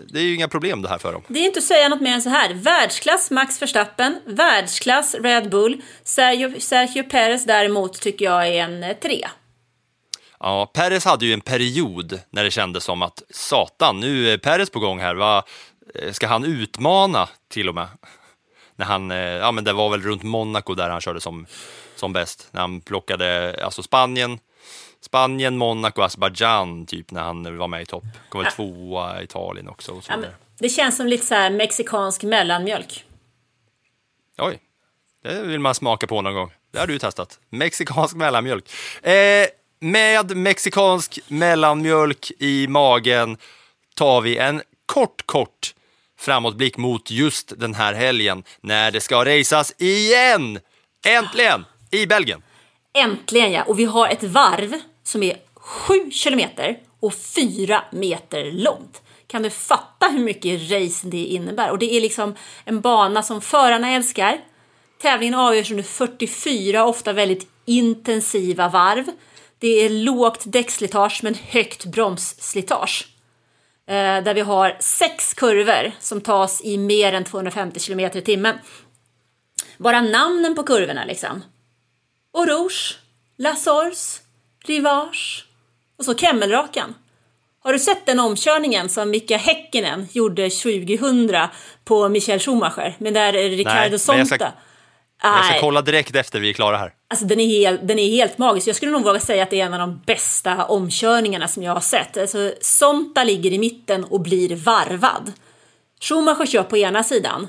det 0.08 0.18
är 0.18 0.22
ju 0.22 0.34
inga 0.34 0.48
problem 0.48 0.82
det 0.82 0.88
här 0.88 0.98
för 0.98 1.12
dem. 1.12 1.22
Det 1.28 1.38
är 1.38 1.44
inte 1.44 1.58
att 1.58 1.64
säga 1.64 1.88
något 1.88 2.00
mer 2.00 2.12
än 2.14 2.22
så 2.22 2.30
här. 2.30 2.54
Världsklass 2.54 3.30
Max 3.30 3.62
Verstappen, 3.62 4.20
världsklass 4.26 5.14
Red 5.14 5.50
Bull. 5.50 5.82
Sergio, 6.04 6.60
Sergio 6.60 7.02
Perez 7.02 7.44
däremot 7.44 8.00
tycker 8.00 8.24
jag 8.24 8.48
är 8.48 8.52
en 8.64 8.82
eh, 8.82 8.96
tre. 8.96 9.28
Ja, 10.40 10.70
Perez 10.74 11.04
hade 11.04 11.26
ju 11.26 11.32
en 11.32 11.40
period 11.40 12.20
när 12.30 12.44
det 12.44 12.50
kändes 12.50 12.84
som 12.84 13.02
att 13.02 13.22
satan, 13.30 14.00
nu 14.00 14.30
är 14.30 14.38
Perez 14.38 14.70
på 14.70 14.78
gång 14.78 15.00
här. 15.00 15.14
Va? 15.14 15.44
Eh, 15.94 16.12
Ska 16.12 16.26
han 16.26 16.44
utmana 16.44 17.28
till 17.50 17.68
och 17.68 17.74
med? 17.74 17.88
När 18.76 18.86
han, 18.86 19.10
eh, 19.10 19.18
ja 19.18 19.52
men 19.52 19.64
det 19.64 19.72
var 19.72 19.90
väl 19.90 20.02
runt 20.02 20.22
Monaco 20.22 20.74
där 20.74 20.90
han 20.90 21.00
körde 21.00 21.20
som, 21.20 21.46
som 21.96 22.12
bäst. 22.12 22.48
När 22.50 22.60
han 22.60 22.80
plockade, 22.80 23.58
alltså 23.64 23.82
Spanien, 23.82 24.38
Spanien, 25.00 25.56
Monaco, 25.56 26.02
Azerbaijan 26.02 26.86
typ 26.86 27.10
när 27.10 27.22
han 27.22 27.58
var 27.58 27.68
med 27.68 27.82
i 27.82 27.86
topp. 27.86 28.04
Kom 28.28 28.42
väl 28.42 28.52
tvåa 28.52 29.22
Italien 29.22 29.68
också 29.68 29.92
och 29.92 30.04
så 30.04 30.12
Ja, 30.12 30.18
det 30.58 30.68
känns 30.68 30.96
som 30.96 31.06
lite 31.06 31.26
så 31.26 31.34
här 31.34 31.50
mexikansk 31.50 32.22
mellanmjölk. 32.22 33.04
Oj, 34.38 34.58
det 35.22 35.42
vill 35.42 35.60
man 35.60 35.74
smaka 35.74 36.06
på 36.06 36.22
någon 36.22 36.34
gång. 36.34 36.52
Det 36.72 36.78
har 36.78 36.86
du 36.86 36.98
testat. 36.98 37.38
Mexikansk 37.50 38.16
mellanmjölk. 38.16 38.70
Eh, 39.02 39.46
med 39.80 40.36
mexikansk 40.36 41.18
mellanmjölk 41.28 42.30
i 42.38 42.66
magen 42.68 43.36
tar 43.94 44.20
vi 44.20 44.36
en 44.36 44.62
kort, 44.86 45.26
kort 45.26 45.74
framåtblick 46.18 46.76
mot 46.76 47.10
just 47.10 47.52
den 47.60 47.74
här 47.74 47.94
helgen 47.94 48.44
när 48.60 48.90
det 48.90 49.00
ska 49.00 49.24
racas 49.24 49.72
igen! 49.78 50.58
Äntligen! 51.06 51.64
I 51.90 52.06
Belgien. 52.06 52.42
Äntligen 52.94 53.52
ja! 53.52 53.62
Och 53.62 53.78
vi 53.78 53.84
har 53.84 54.08
ett 54.08 54.22
varv 54.22 54.74
som 55.04 55.22
är 55.22 55.36
7 55.54 56.10
kilometer 56.10 56.78
och 57.00 57.14
4 57.14 57.84
meter 57.92 58.52
långt. 58.52 59.02
Kan 59.26 59.42
du 59.42 59.50
fatta 59.50 60.08
hur 60.08 60.18
mycket 60.18 60.70
race 60.70 61.06
det 61.06 61.24
innebär? 61.24 61.70
Och 61.70 61.78
det 61.78 61.96
är 61.96 62.00
liksom 62.00 62.34
en 62.64 62.80
bana 62.80 63.22
som 63.22 63.40
förarna 63.40 63.90
älskar. 63.90 64.38
Tävlingen 65.02 65.34
avgörs 65.34 65.70
under 65.70 65.84
44, 65.84 66.84
ofta 66.84 67.12
väldigt 67.12 67.46
intensiva 67.64 68.68
varv. 68.68 69.04
Det 69.58 69.68
är 69.68 69.90
lågt 69.90 70.42
däckslitage 70.44 71.20
men 71.22 71.34
högt 71.34 71.84
bromsslitage. 71.84 73.06
Eh, 73.88 74.22
där 74.24 74.34
vi 74.34 74.40
har 74.40 74.76
sex 74.80 75.34
kurvor 75.34 75.92
som 76.00 76.20
tas 76.20 76.60
i 76.64 76.78
mer 76.78 77.12
än 77.12 77.24
250 77.24 77.80
km 77.80 78.00
i 78.00 78.10
timmen. 78.22 78.58
Bara 79.78 80.00
namnen 80.00 80.54
på 80.54 80.62
kurvorna 80.62 81.04
liksom. 81.04 81.44
Eau 82.36 82.46
Rouge, 82.46 82.98
La 83.38 83.54
Source, 83.54 84.20
Rivage 84.66 85.46
och 85.98 86.04
så 86.04 86.14
Kemmelrakan. 86.14 86.94
Har 87.60 87.72
du 87.72 87.78
sett 87.78 88.06
den 88.06 88.20
omkörningen 88.20 88.88
som 88.88 89.10
Mika 89.10 89.36
Häkkinen 89.36 90.08
gjorde 90.12 90.50
2000 90.50 91.48
på 91.84 92.08
Michael 92.08 92.40
Schumacher 92.40 92.94
med 92.98 93.14
där 93.14 93.32
Ricardo 93.32 93.80
men 93.80 94.18
jag 94.18 94.26
ska- 94.26 94.36
Sonta? 94.38 94.52
Jag 95.22 95.44
ska 95.44 95.60
kolla 95.60 95.82
direkt 95.82 96.16
efter 96.16 96.40
vi 96.40 96.48
är 96.48 96.52
klara 96.52 96.76
här. 96.76 96.92
alltså 97.08 97.26
den 97.26 97.40
är, 97.40 97.46
helt, 97.46 97.88
den 97.88 97.98
är 97.98 98.08
helt 98.08 98.38
magisk. 98.38 98.68
Jag 98.68 98.76
skulle 98.76 98.92
nog 98.92 99.04
våga 99.04 99.20
säga 99.20 99.42
att 99.42 99.50
det 99.50 99.60
är 99.60 99.66
en 99.66 99.72
av 99.74 99.78
de 99.80 100.00
bästa 100.06 100.64
omkörningarna 100.64 101.48
som 101.48 101.62
jag 101.62 101.72
har 101.72 101.80
sett. 101.80 102.16
Alltså, 102.16 102.52
Sonta 102.60 103.24
ligger 103.24 103.52
i 103.52 103.58
mitten 103.58 104.04
och 104.04 104.20
blir 104.20 104.56
varvad. 104.56 105.32
Schumacher 106.00 106.46
kör 106.46 106.62
på 106.62 106.76
ena 106.76 107.04
sidan. 107.04 107.48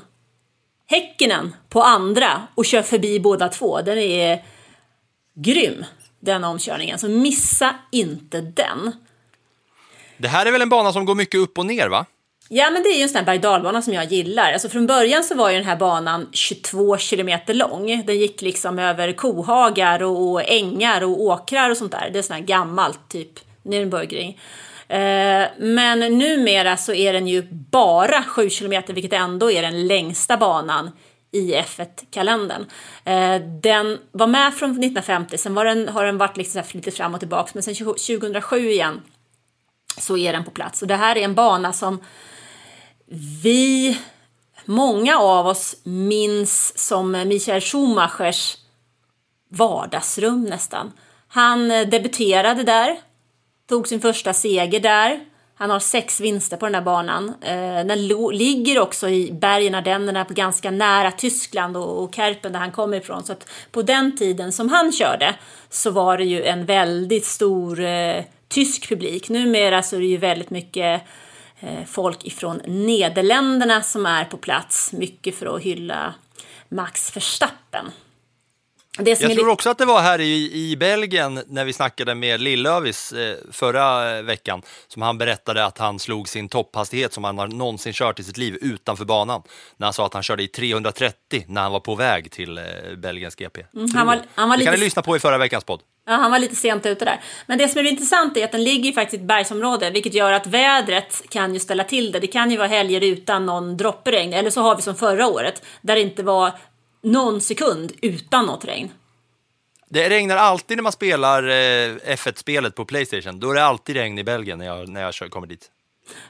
Häkkinen 0.90 1.56
på 1.70 1.82
andra 1.82 2.48
och 2.56 2.66
kör 2.66 2.82
förbi 2.82 3.20
båda 3.20 3.50
två. 3.50 3.82
Den 3.82 3.98
är 3.98 4.44
grym, 5.36 5.86
den 6.20 6.44
omkörningen. 6.44 7.00
Så 7.00 7.08
missa 7.08 7.76
inte 7.92 8.42
den. 8.42 8.92
Det 10.18 10.28
här 10.28 10.46
är 10.46 10.52
väl 10.52 10.62
en 10.62 10.70
bana 10.70 10.94
som 10.94 11.06
går 11.06 11.16
mycket 11.16 11.40
upp 11.40 11.58
och 11.58 11.66
ner, 11.66 11.88
va? 11.88 12.06
Ja, 12.50 12.70
men 12.70 12.84
det 12.84 12.90
är 12.90 12.96
ju 12.96 13.02
en 13.02 13.10
sån 13.10 13.18
här 13.18 13.26
berg 13.26 13.40
dalbana 13.40 13.82
som 13.82 13.94
jag 13.94 14.06
gillar. 14.06 14.54
Alltså 14.54 14.70
från 14.70 14.88
början 14.88 15.24
så 15.24 15.36
var 15.36 15.50
ju 15.50 15.56
den 15.56 15.66
här 15.66 15.76
banan 15.76 16.28
22 16.32 16.98
kilometer 16.98 17.54
lång. 17.54 18.04
Den 18.06 18.20
gick 18.20 18.42
liksom 18.42 18.80
över 18.80 19.12
kohagar 19.12 20.04
och 20.04 20.50
ängar 20.50 21.04
och 21.04 21.22
åkrar 21.22 21.70
och 21.70 21.78
sånt 21.78 21.92
där. 21.92 22.10
Det 22.14 22.20
är 22.20 22.24
sån 22.24 22.36
här 22.36 22.44
gammalt, 22.44 23.00
typ 23.10 23.32
Nürnbergring. 23.64 24.38
Eh, 24.88 25.48
men 25.58 26.00
numera 26.00 26.78
så 26.78 26.94
är 26.94 27.14
den 27.14 27.28
ju 27.28 27.42
bara 27.52 28.24
7 28.24 28.50
kilometer, 28.50 28.94
vilket 28.94 29.14
ändå 29.14 29.52
är 29.52 29.62
den 29.62 29.88
längsta 29.88 30.38
banan 30.38 30.92
i 31.32 31.54
F1-kalendern. 31.54 32.66
Eh, 33.06 33.42
den 33.62 33.98
var 34.12 34.28
med 34.28 34.54
från 34.54 34.70
1950, 34.70 35.38
sen 35.38 35.54
var 35.54 35.66
den, 35.66 35.90
har 35.90 36.06
den 36.06 36.18
varit 36.18 36.38
liksom 36.38 36.64
lite 36.72 36.92
fram 36.92 37.14
och 37.14 37.20
tillbaka, 37.20 37.52
men 37.54 37.64
sen 37.64 37.76
2007 37.76 38.70
igen 38.70 39.02
så 39.98 40.18
är 40.18 40.34
den 40.34 40.44
på 40.44 40.52
plats. 40.52 40.82
Och 40.82 40.88
det 40.88 40.96
här 40.96 41.18
är 41.18 41.22
en 41.22 41.36
bana 41.36 41.74
som 41.74 42.00
vi, 43.44 43.98
många 44.66 45.20
av 45.20 45.48
oss 45.48 45.76
minns 45.84 46.78
som 46.88 47.12
Michael 47.12 47.62
Schumachers 47.62 48.58
vardagsrum 49.50 50.44
nästan. 50.44 50.92
Han 51.28 51.72
eh, 51.72 51.88
debuterade 51.88 52.64
där, 52.64 52.98
tog 53.70 53.88
sin 53.88 54.02
första 54.02 54.34
seger 54.34 54.80
där. 54.80 55.20
Han 55.56 55.70
har 55.70 55.80
sex 55.80 56.22
vinster 56.22 56.58
på 56.58 56.66
den 56.66 56.74
där 56.74 56.82
banan. 56.82 57.34
Eh, 57.42 57.86
den 57.86 58.08
ligger 58.32 58.80
också 58.80 59.10
i 59.10 59.32
bergen 59.32 59.76
Ardennerna, 59.76 60.26
ganska 60.30 60.72
nära 60.72 61.12
Tyskland 61.12 61.78
och, 61.78 62.04
Kärpen 62.04 62.14
Kerpen 62.16 62.52
där 62.52 62.60
han 62.60 62.72
kommer 62.72 62.98
ifrån. 62.98 63.24
Så 63.24 63.32
att 63.32 63.50
på 63.72 63.82
den 63.82 64.18
tiden 64.18 64.52
som 64.52 64.70
han 64.70 64.92
körde 64.92 65.36
så 65.70 65.92
var 65.92 66.18
det 66.18 66.24
ju 66.24 66.44
en 66.44 66.66
väldigt 66.66 67.26
stor 67.26 67.80
eh, 67.80 68.24
tysk 68.48 68.90
publik. 68.90 69.30
Numera 69.30 69.84
så 69.84 69.96
är 69.96 70.00
det 70.00 70.06
ju 70.06 70.18
väldigt 70.18 70.50
mycket 70.50 71.02
eh, 71.02 71.08
Eh, 71.60 71.86
folk 71.86 72.26
ifrån 72.26 72.62
Nederländerna 72.66 73.82
som 73.82 74.06
är 74.06 74.26
på 74.26 74.38
plats, 74.38 74.94
mycket 74.94 75.36
för 75.36 75.56
att 75.56 75.62
hylla 75.62 76.14
Max 76.70 77.16
Verstappen 77.16 77.92
jag 79.06 79.34
tror 79.36 79.50
också 79.50 79.70
att 79.70 79.78
det 79.78 79.86
var 79.86 80.02
här 80.02 80.22
i, 80.22 80.52
i 80.54 80.78
Belgien 80.78 81.44
när 81.48 81.66
vi 81.66 81.74
snackade 81.74 82.16
med 82.16 82.42
Lillövis 82.42 83.12
eh, 83.12 83.36
förra 83.52 84.22
veckan 84.22 84.62
som 84.88 85.02
han 85.02 85.18
berättade 85.18 85.66
att 85.66 85.78
han 85.78 86.00
slog 86.00 86.30
sin 86.30 86.50
topphastighet 86.50 87.14
som 87.14 87.24
han 87.24 87.38
har 87.38 87.48
någonsin 87.48 87.94
kört 87.94 88.20
i 88.20 88.24
sitt 88.24 88.38
liv 88.38 88.58
utanför 88.62 89.06
banan. 89.06 89.42
När 89.78 89.88
han 89.88 89.94
sa 89.94 90.06
att 90.06 90.14
han 90.14 90.24
körde 90.24 90.44
i 90.44 90.48
330 90.48 91.46
när 91.48 91.62
han 91.62 91.72
var 91.72 91.80
på 91.80 91.96
väg 91.96 92.32
till 92.32 92.58
eh, 92.58 92.64
Belgiens 92.98 93.36
GP. 93.36 93.64
Mm, 93.76 93.90
han 93.96 94.08
var, 94.08 94.22
han 94.36 94.50
var 94.50 94.58
det 94.58 94.64
kan 94.64 94.74
ni 94.74 94.80
lyssna 94.80 95.02
på 95.02 95.16
i 95.16 95.20
förra 95.20 95.38
veckans 95.38 95.64
podd. 95.64 95.82
Ja, 96.06 96.14
han 96.14 96.32
var 96.32 96.40
lite 96.40 96.56
sent 96.56 96.86
ute 96.86 97.06
där. 97.06 97.22
Men 97.46 97.58
det 97.58 97.68
som 97.68 97.80
är 97.80 97.84
intressant 97.84 98.38
är 98.38 98.46
att 98.46 98.52
den 98.52 98.64
ligger 98.64 98.86
ju 98.86 98.94
faktiskt 98.94 99.14
i 99.14 99.18
ett 99.18 99.28
bergsområde, 99.28 99.90
vilket 99.90 100.14
gör 100.14 100.32
att 100.32 100.48
vädret 100.48 101.22
kan 101.30 101.54
ju 101.54 101.60
ställa 101.60 101.84
till 101.84 102.12
det. 102.12 102.20
Det 102.20 102.28
kan 102.28 102.52
ju 102.52 102.58
vara 102.58 102.68
helger 102.68 103.02
utan 103.02 103.46
någon 103.46 103.78
droppregn, 103.78 104.34
eller 104.34 104.50
så 104.50 104.62
har 104.62 104.76
vi 104.76 104.82
som 104.82 104.96
förra 104.96 105.28
året, 105.28 105.64
där 105.82 105.96
det 105.96 106.02
inte 106.02 106.24
var 106.24 106.52
någon 107.02 107.42
sekund 107.42 107.92
utan 108.02 108.46
något 108.46 108.66
regn. 108.66 108.92
Det 109.90 110.10
regnar 110.10 110.38
alltid 110.38 110.78
när 110.78 110.84
man 110.84 110.92
spelar 110.92 111.44
eh, 111.44 111.96
F1-spelet 111.96 112.76
på 112.76 112.86
Playstation. 112.86 113.40
Då 113.40 113.52
är 113.52 113.56
det 113.56 113.64
alltid 113.64 113.96
regn 113.96 114.18
i 114.18 114.24
Belgien 114.24 114.60
när 114.60 114.66
jag, 114.66 114.90
när 114.90 115.02
jag 115.02 115.32
kommer 115.32 115.48
dit. 115.48 115.72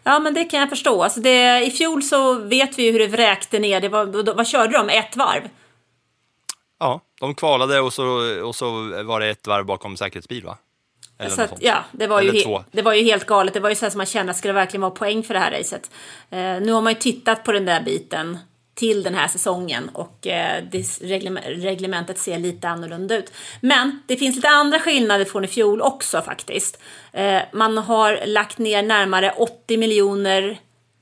Ja, 0.04 0.20
men 0.20 0.34
det 0.34 0.44
kan 0.44 0.60
jag 0.60 0.70
förstå. 0.70 1.04
Alltså 1.04 1.20
det, 1.20 1.66
I 1.66 1.72
fjol 1.72 2.04
så 2.04 2.34
vet 2.34 2.80
vi 2.80 2.84
ju 2.84 2.92
hur 2.92 3.00
det 3.00 3.08
vräkte 3.08 3.60
ner. 3.60 3.82
Det 3.82 3.90
var, 3.90 4.34
vad 4.36 4.48
körde 4.48 4.78
de? 4.78 4.90
Ett 4.90 5.16
varv? 5.16 5.50
Ja, 6.80 7.02
de 7.20 7.36
kvalade 7.36 7.80
och 7.80 7.94
så, 7.94 8.06
och 8.44 8.56
så 8.56 8.72
var 9.04 9.20
det 9.20 9.28
ett 9.28 9.48
varv 9.48 9.66
bakom 9.66 9.98
säkerhetsbil 9.98 10.44
va? 10.44 10.58
Eller 11.20 11.44
att, 11.44 11.54
ja, 11.60 11.84
det 11.92 12.08
var, 12.08 12.22
ju 12.22 12.44
det 12.72 12.82
var 12.82 12.94
ju 12.94 13.04
helt 13.04 13.26
galet. 13.26 13.54
Det 13.54 13.60
var 13.60 13.70
ju 13.70 13.76
så 13.76 13.90
som 13.90 13.98
man 13.98 14.06
kände 14.06 14.34
ska 14.34 14.48
det 14.48 14.54
verkligen 14.54 14.82
vara 14.82 14.92
poäng 14.92 15.24
för 15.24 15.34
det 15.34 15.40
här 15.40 15.52
racet. 15.52 15.92
Eh, 16.30 16.40
nu 16.40 16.72
har 16.72 16.82
man 16.82 16.94
ju 16.94 17.00
tittat 17.00 17.44
på 17.44 17.52
den 17.52 17.66
där 17.66 17.82
biten 17.82 18.38
till 18.78 19.04
den 19.04 19.16
här 19.16 19.28
säsongen 19.28 19.90
och 19.94 20.28
eh, 20.28 20.64
reglementet 21.46 22.18
ser 22.18 22.40
lite 22.40 22.70
annorlunda 22.70 23.18
ut. 23.18 23.32
Men 23.62 24.02
det 24.08 24.18
finns 24.18 24.36
lite 24.36 24.50
andra 24.50 24.80
skillnader 24.80 25.26
från 25.26 25.46
i 25.46 25.48
fjol 25.48 25.82
också 25.82 26.22
faktiskt. 26.22 26.80
Eh, 27.14 27.42
man 27.54 27.78
har 27.78 28.26
lagt 28.26 28.58
ner 28.58 28.84
närmare 28.84 29.34
80 29.38 29.78
miljoner 29.78 30.60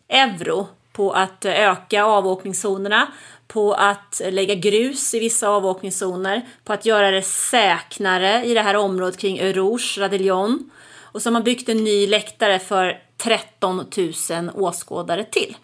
euro 0.10 0.68
på 0.94 1.12
att 1.12 1.46
öka 1.46 2.04
avåkningszonerna 2.04 3.08
på 3.48 3.74
att 3.74 4.22
lägga 4.30 4.56
grus 4.56 5.14
i 5.14 5.20
vissa 5.20 5.50
avåkningszoner, 5.50 6.42
på 6.64 6.74
att 6.74 6.86
göra 6.86 7.12
det 7.12 7.22
säkrare 7.22 8.46
i 8.46 8.54
det 8.54 8.62
här 8.62 8.76
området 8.76 9.18
kring 9.18 9.38
Erouge, 9.38 9.98
Radillon. 9.98 10.72
Och 11.02 11.22
så 11.22 11.30
har 11.30 11.34
man 11.34 11.44
byggt 11.44 11.70
en 11.70 11.84
ny 11.84 12.08
läktare 12.08 12.60
för 12.60 13.00
13 13.18 13.86
000 14.30 14.52
åskådare 14.54 15.24
till. 15.24 15.56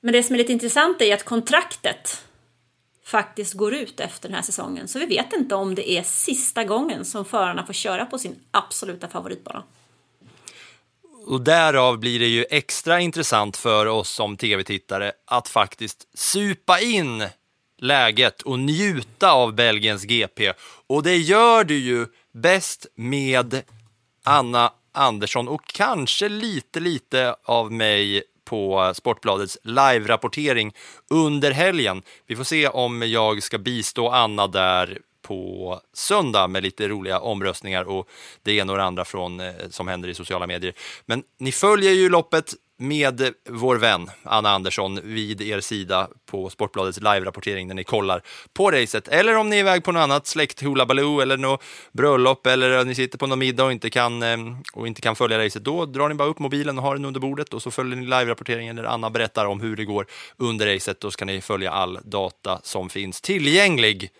Men 0.00 0.12
det 0.12 0.22
som 0.22 0.34
är 0.34 0.38
lite 0.38 0.52
intressant 0.52 1.02
är 1.02 1.14
att 1.14 1.24
kontraktet 1.24 2.24
faktiskt 3.04 3.54
går 3.54 3.74
ut 3.74 4.00
efter 4.00 4.28
den 4.28 4.34
här 4.34 4.42
säsongen. 4.42 4.88
Så 4.88 4.98
vi 4.98 5.06
vet 5.06 5.32
inte 5.32 5.54
om 5.54 5.74
det 5.74 5.90
är 5.90 6.02
sista 6.02 6.64
gången 6.64 7.04
som 7.04 7.24
förarna 7.24 7.66
får 7.66 7.72
köra 7.72 8.06
på 8.06 8.18
sin 8.18 8.36
absoluta 8.50 9.08
favoritbana. 9.08 9.62
Och 11.26 11.40
därav 11.40 11.98
blir 11.98 12.18
det 12.18 12.26
ju 12.26 12.44
extra 12.50 13.00
intressant 13.00 13.56
för 13.56 13.86
oss 13.86 14.10
som 14.10 14.36
tv-tittare 14.36 15.12
att 15.24 15.48
faktiskt 15.48 16.08
supa 16.14 16.80
in 16.80 17.26
läget 17.78 18.42
och 18.42 18.58
njuta 18.58 19.32
av 19.32 19.54
Belgiens 19.54 20.02
GP. 20.02 20.52
Och 20.86 21.02
det 21.02 21.16
gör 21.16 21.64
du 21.64 21.78
ju 21.78 22.06
bäst 22.32 22.86
med 22.94 23.62
Anna 24.24 24.72
Andersson 24.92 25.48
och 25.48 25.66
kanske 25.66 26.28
lite, 26.28 26.80
lite 26.80 27.36
av 27.44 27.72
mig 27.72 28.22
på 28.48 28.92
Sportbladets 28.94 29.58
live-rapportering 29.62 30.74
under 31.10 31.50
helgen. 31.50 32.02
Vi 32.26 32.36
får 32.36 32.44
se 32.44 32.68
om 32.68 33.02
jag 33.02 33.42
ska 33.42 33.58
bistå 33.58 34.08
Anna 34.08 34.46
där 34.46 34.98
på 35.22 35.80
söndag 35.92 36.48
med 36.48 36.62
lite 36.62 36.88
roliga 36.88 37.20
omröstningar 37.20 37.84
och 37.84 38.08
det 38.42 38.52
ena 38.52 38.72
och 38.72 38.78
det 38.78 38.84
andra 38.84 39.04
från, 39.04 39.40
eh, 39.40 39.52
som 39.70 39.88
händer 39.88 40.08
i 40.08 40.14
sociala 40.14 40.46
medier. 40.46 40.74
Men 41.06 41.22
ni 41.38 41.52
följer 41.52 41.92
ju 41.92 42.08
loppet 42.08 42.54
med 42.78 43.32
vår 43.48 43.76
vän 43.76 44.10
Anna 44.22 44.50
Andersson 44.50 45.00
vid 45.02 45.40
er 45.40 45.60
sida 45.60 46.08
på 46.26 46.50
Sportbladets 46.50 47.00
live-rapportering 47.00 47.68
när 47.68 47.74
ni 47.74 47.84
kollar 47.84 48.22
på 48.52 48.70
racet. 48.70 49.08
Eller 49.08 49.36
om 49.36 49.50
ni 49.50 49.56
är 49.56 49.60
iväg 49.60 49.84
på 49.84 49.92
något 49.92 50.00
annat 50.00 50.26
släkt 50.26 50.62
Baloo 50.62 51.20
eller 51.20 51.36
något 51.36 51.62
bröllop 51.92 52.46
eller 52.46 52.84
ni 52.84 52.94
sitter 52.94 53.18
på 53.18 53.26
någon 53.26 53.38
middag 53.38 53.64
och 53.64 53.72
inte, 53.72 53.90
kan, 53.90 54.22
eh, 54.22 54.38
och 54.72 54.86
inte 54.86 55.00
kan 55.00 55.16
följa 55.16 55.44
racet. 55.44 55.64
Då 55.64 55.86
drar 55.86 56.08
ni 56.08 56.14
bara 56.14 56.28
upp 56.28 56.38
mobilen 56.38 56.78
och 56.78 56.84
har 56.84 56.96
den 56.96 57.04
under 57.04 57.20
bordet 57.20 57.54
och 57.54 57.62
så 57.62 57.70
följer 57.70 57.96
ni 57.96 58.06
live-rapporteringen 58.06 58.76
där 58.76 58.84
Anna 58.84 59.10
berättar 59.10 59.46
om 59.46 59.60
hur 59.60 59.76
det 59.76 59.84
går 59.84 60.06
under 60.36 60.74
racet. 60.74 61.00
Då 61.00 61.10
ska 61.10 61.24
ni 61.24 61.40
följa 61.40 61.70
all 61.70 61.98
data 62.04 62.60
som 62.62 62.88
finns 62.88 63.20
tillgänglig 63.20 64.10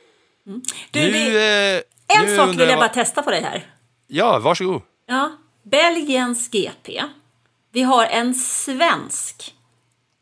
Mm. 0.48 0.62
Du, 0.90 1.00
nu, 1.00 1.10
det, 1.10 1.82
eh, 2.08 2.18
en 2.18 2.26
nu 2.26 2.36
sak 2.36 2.50
vill 2.50 2.68
jag 2.68 2.78
bara 2.78 2.88
testa 2.88 3.22
på 3.22 3.30
dig 3.30 3.42
här. 3.42 3.66
Ja, 4.06 4.38
varsågod. 4.38 4.82
Ja, 5.06 5.32
Belgiens 5.62 6.50
GP. 6.50 7.02
Vi 7.72 7.82
har 7.82 8.06
en 8.06 8.34
svensk 8.34 9.54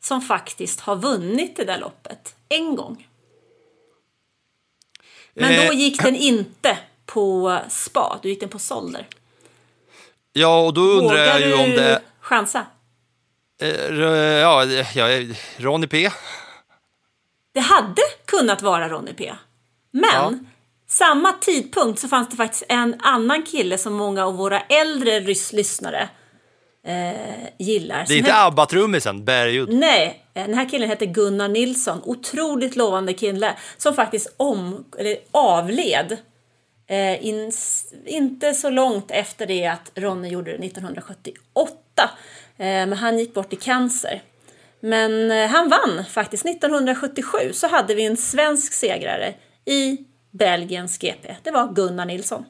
som 0.00 0.22
faktiskt 0.22 0.80
har 0.80 0.96
vunnit 0.96 1.56
det 1.56 1.64
där 1.64 1.78
loppet 1.78 2.34
en 2.48 2.76
gång. 2.76 3.08
Men 5.34 5.56
då 5.56 5.72
eh, 5.72 5.78
gick 5.78 6.02
den 6.02 6.16
inte 6.16 6.78
på 7.06 7.58
spa, 7.68 8.18
då 8.22 8.28
gick 8.28 8.40
den 8.40 8.48
på 8.48 8.58
Solder. 8.58 9.08
Ja, 10.32 10.60
och 10.66 10.74
då 10.74 10.80
undrar 10.80 11.02
Vågar 11.02 11.38
jag 11.38 11.40
ju 11.40 11.54
om 11.54 11.70
det... 11.70 11.94
du 11.94 11.98
chansa? 12.20 12.66
Eh, 13.60 13.94
ja, 13.94 14.64
ja, 14.94 15.34
Ronny 15.56 15.86
P. 15.86 16.10
Det 17.52 17.60
hade 17.60 18.02
kunnat 18.24 18.62
vara 18.62 18.88
Ronny 18.88 19.12
P. 19.12 19.34
Men 19.90 20.10
ja. 20.14 20.32
samma 20.86 21.32
tidpunkt 21.32 22.00
så 22.00 22.08
fanns 22.08 22.28
det 22.28 22.36
faktiskt 22.36 22.64
en 22.68 23.00
annan 23.00 23.42
kille 23.42 23.78
som 23.78 23.94
många 23.94 24.26
av 24.26 24.36
våra 24.36 24.60
äldre 24.60 25.20
lyssnare 25.52 26.08
eh, 26.86 27.48
gillar. 27.58 28.04
Det 28.08 28.14
är 28.14 28.18
inte 28.18 28.34
ABBA-trummisen 28.34 29.24
Bergud? 29.24 29.68
Nej, 29.72 30.22
den 30.32 30.54
här 30.54 30.68
killen 30.68 30.88
heter 30.88 31.06
Gunnar 31.06 31.48
Nilsson. 31.48 32.00
Otroligt 32.04 32.76
lovande 32.76 33.12
kille 33.12 33.54
som 33.76 33.94
faktiskt 33.94 34.34
om, 34.36 34.84
eller 34.98 35.16
avled 35.30 36.16
eh, 36.86 37.26
in, 37.26 37.52
inte 38.04 38.54
så 38.54 38.70
långt 38.70 39.10
efter 39.10 39.46
det 39.46 39.66
att 39.66 39.92
Ronny 39.94 40.28
gjorde 40.28 40.50
det 40.50 40.66
1978. 40.66 42.10
Eh, 42.56 42.66
men 42.66 42.92
han 42.92 43.18
gick 43.18 43.34
bort 43.34 43.52
i 43.52 43.56
cancer. 43.56 44.22
Men 44.80 45.30
eh, 45.30 45.48
han 45.48 45.68
vann 45.68 46.04
faktiskt. 46.04 46.46
1977 46.46 47.38
så 47.52 47.68
hade 47.68 47.94
vi 47.94 48.04
en 48.04 48.16
svensk 48.16 48.72
segrare 48.72 49.34
i 49.64 49.98
Belgiens 50.30 50.98
GP. 50.98 51.36
Det 51.42 51.50
var 51.50 51.72
Gunnar 51.72 52.06
Nilsson. 52.06 52.44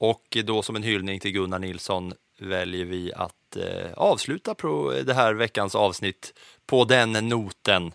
Och 0.00 0.36
då 0.44 0.62
som 0.62 0.76
en 0.76 0.82
hyllning 0.82 1.20
till 1.20 1.32
Gunnar 1.32 1.58
Nilsson 1.58 2.12
väljer 2.38 2.84
vi 2.84 3.12
att 3.12 3.56
eh, 3.56 3.92
avsluta 3.96 4.54
på 4.54 4.94
det 5.04 5.14
här 5.14 5.34
veckans 5.34 5.74
avsnitt 5.74 6.34
på 6.66 6.84
den 6.84 7.12
noten. 7.12 7.92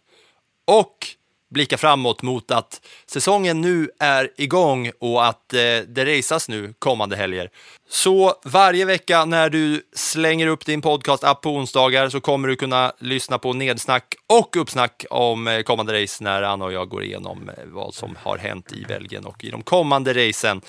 Och 0.65 1.07
blicka 1.49 1.77
framåt 1.77 2.21
mot 2.21 2.51
att 2.51 2.81
säsongen 3.05 3.61
nu 3.61 3.89
är 3.99 4.31
igång 4.37 4.91
och 4.99 5.25
att 5.25 5.53
eh, 5.53 5.59
det 5.87 6.17
raceas 6.17 6.49
nu 6.49 6.73
kommande 6.79 7.15
helger. 7.15 7.49
Så 7.89 8.33
varje 8.43 8.85
vecka 8.85 9.25
när 9.25 9.49
du 9.49 9.81
slänger 9.93 10.47
upp 10.47 10.65
din 10.65 10.81
podcast-app 10.81 11.41
på 11.41 11.49
onsdagar 11.49 12.09
så 12.09 12.21
kommer 12.21 12.47
du 12.47 12.55
kunna 12.55 12.93
lyssna 12.99 13.37
på 13.37 13.53
nedsnack 13.53 14.15
och 14.27 14.55
uppsnack 14.55 15.05
om 15.09 15.47
eh, 15.47 15.61
kommande 15.61 16.03
race 16.03 16.23
när 16.23 16.41
Anna 16.41 16.65
och 16.65 16.73
jag 16.73 16.89
går 16.89 17.03
igenom 17.03 17.49
eh, 17.49 17.65
vad 17.65 17.93
som 17.93 18.17
har 18.23 18.37
hänt 18.37 18.73
i 18.73 18.85
Belgien 18.87 19.25
och 19.25 19.43
i 19.43 19.49
de 19.49 19.63
kommande 19.63 20.27
racen. 20.27 20.61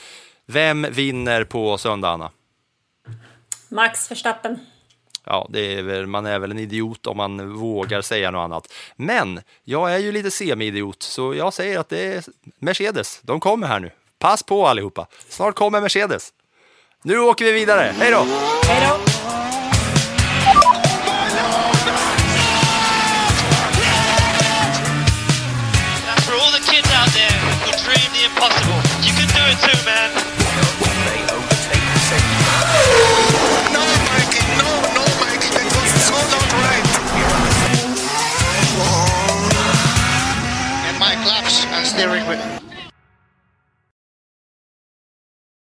Vem 0.46 0.86
vinner 0.90 1.44
på 1.44 1.78
söndag, 1.78 2.08
Anna? 2.08 2.30
Max 3.68 4.10
Verstappen. 4.10 4.58
Ja, 5.24 5.46
det 5.50 5.74
är 5.74 5.82
väl, 5.82 6.06
man 6.06 6.26
är 6.26 6.38
väl 6.38 6.50
en 6.50 6.58
idiot 6.58 7.06
om 7.06 7.16
man 7.16 7.54
vågar 7.54 8.02
säga 8.02 8.30
något 8.30 8.44
annat. 8.44 8.72
Men 8.96 9.40
jag 9.64 9.94
är 9.94 9.98
ju 9.98 10.12
lite 10.12 10.30
semi-idiot, 10.30 11.02
så 11.02 11.34
jag 11.34 11.54
säger 11.54 11.78
att 11.78 11.88
det 11.88 12.14
är 12.14 12.24
Mercedes. 12.58 13.20
De 13.22 13.40
kommer 13.40 13.66
här 13.66 13.80
nu. 13.80 13.90
Pass 14.18 14.42
på 14.42 14.66
allihopa. 14.66 15.06
Snart 15.28 15.54
kommer 15.54 15.80
Mercedes. 15.80 16.32
Nu 17.02 17.18
åker 17.18 17.44
vi 17.44 17.52
vidare. 17.52 17.94
Hej 17.98 18.10
då! 18.10 18.26
Hej 18.68 18.88
då! 18.88 19.16
impossible. 28.36 28.80
You 29.04 29.12
can 29.16 29.28
do 29.34 29.42
it 29.52 29.58
too, 29.60 29.78
man. 29.86 30.25
their 41.96 42.14
equipment. 42.14 42.65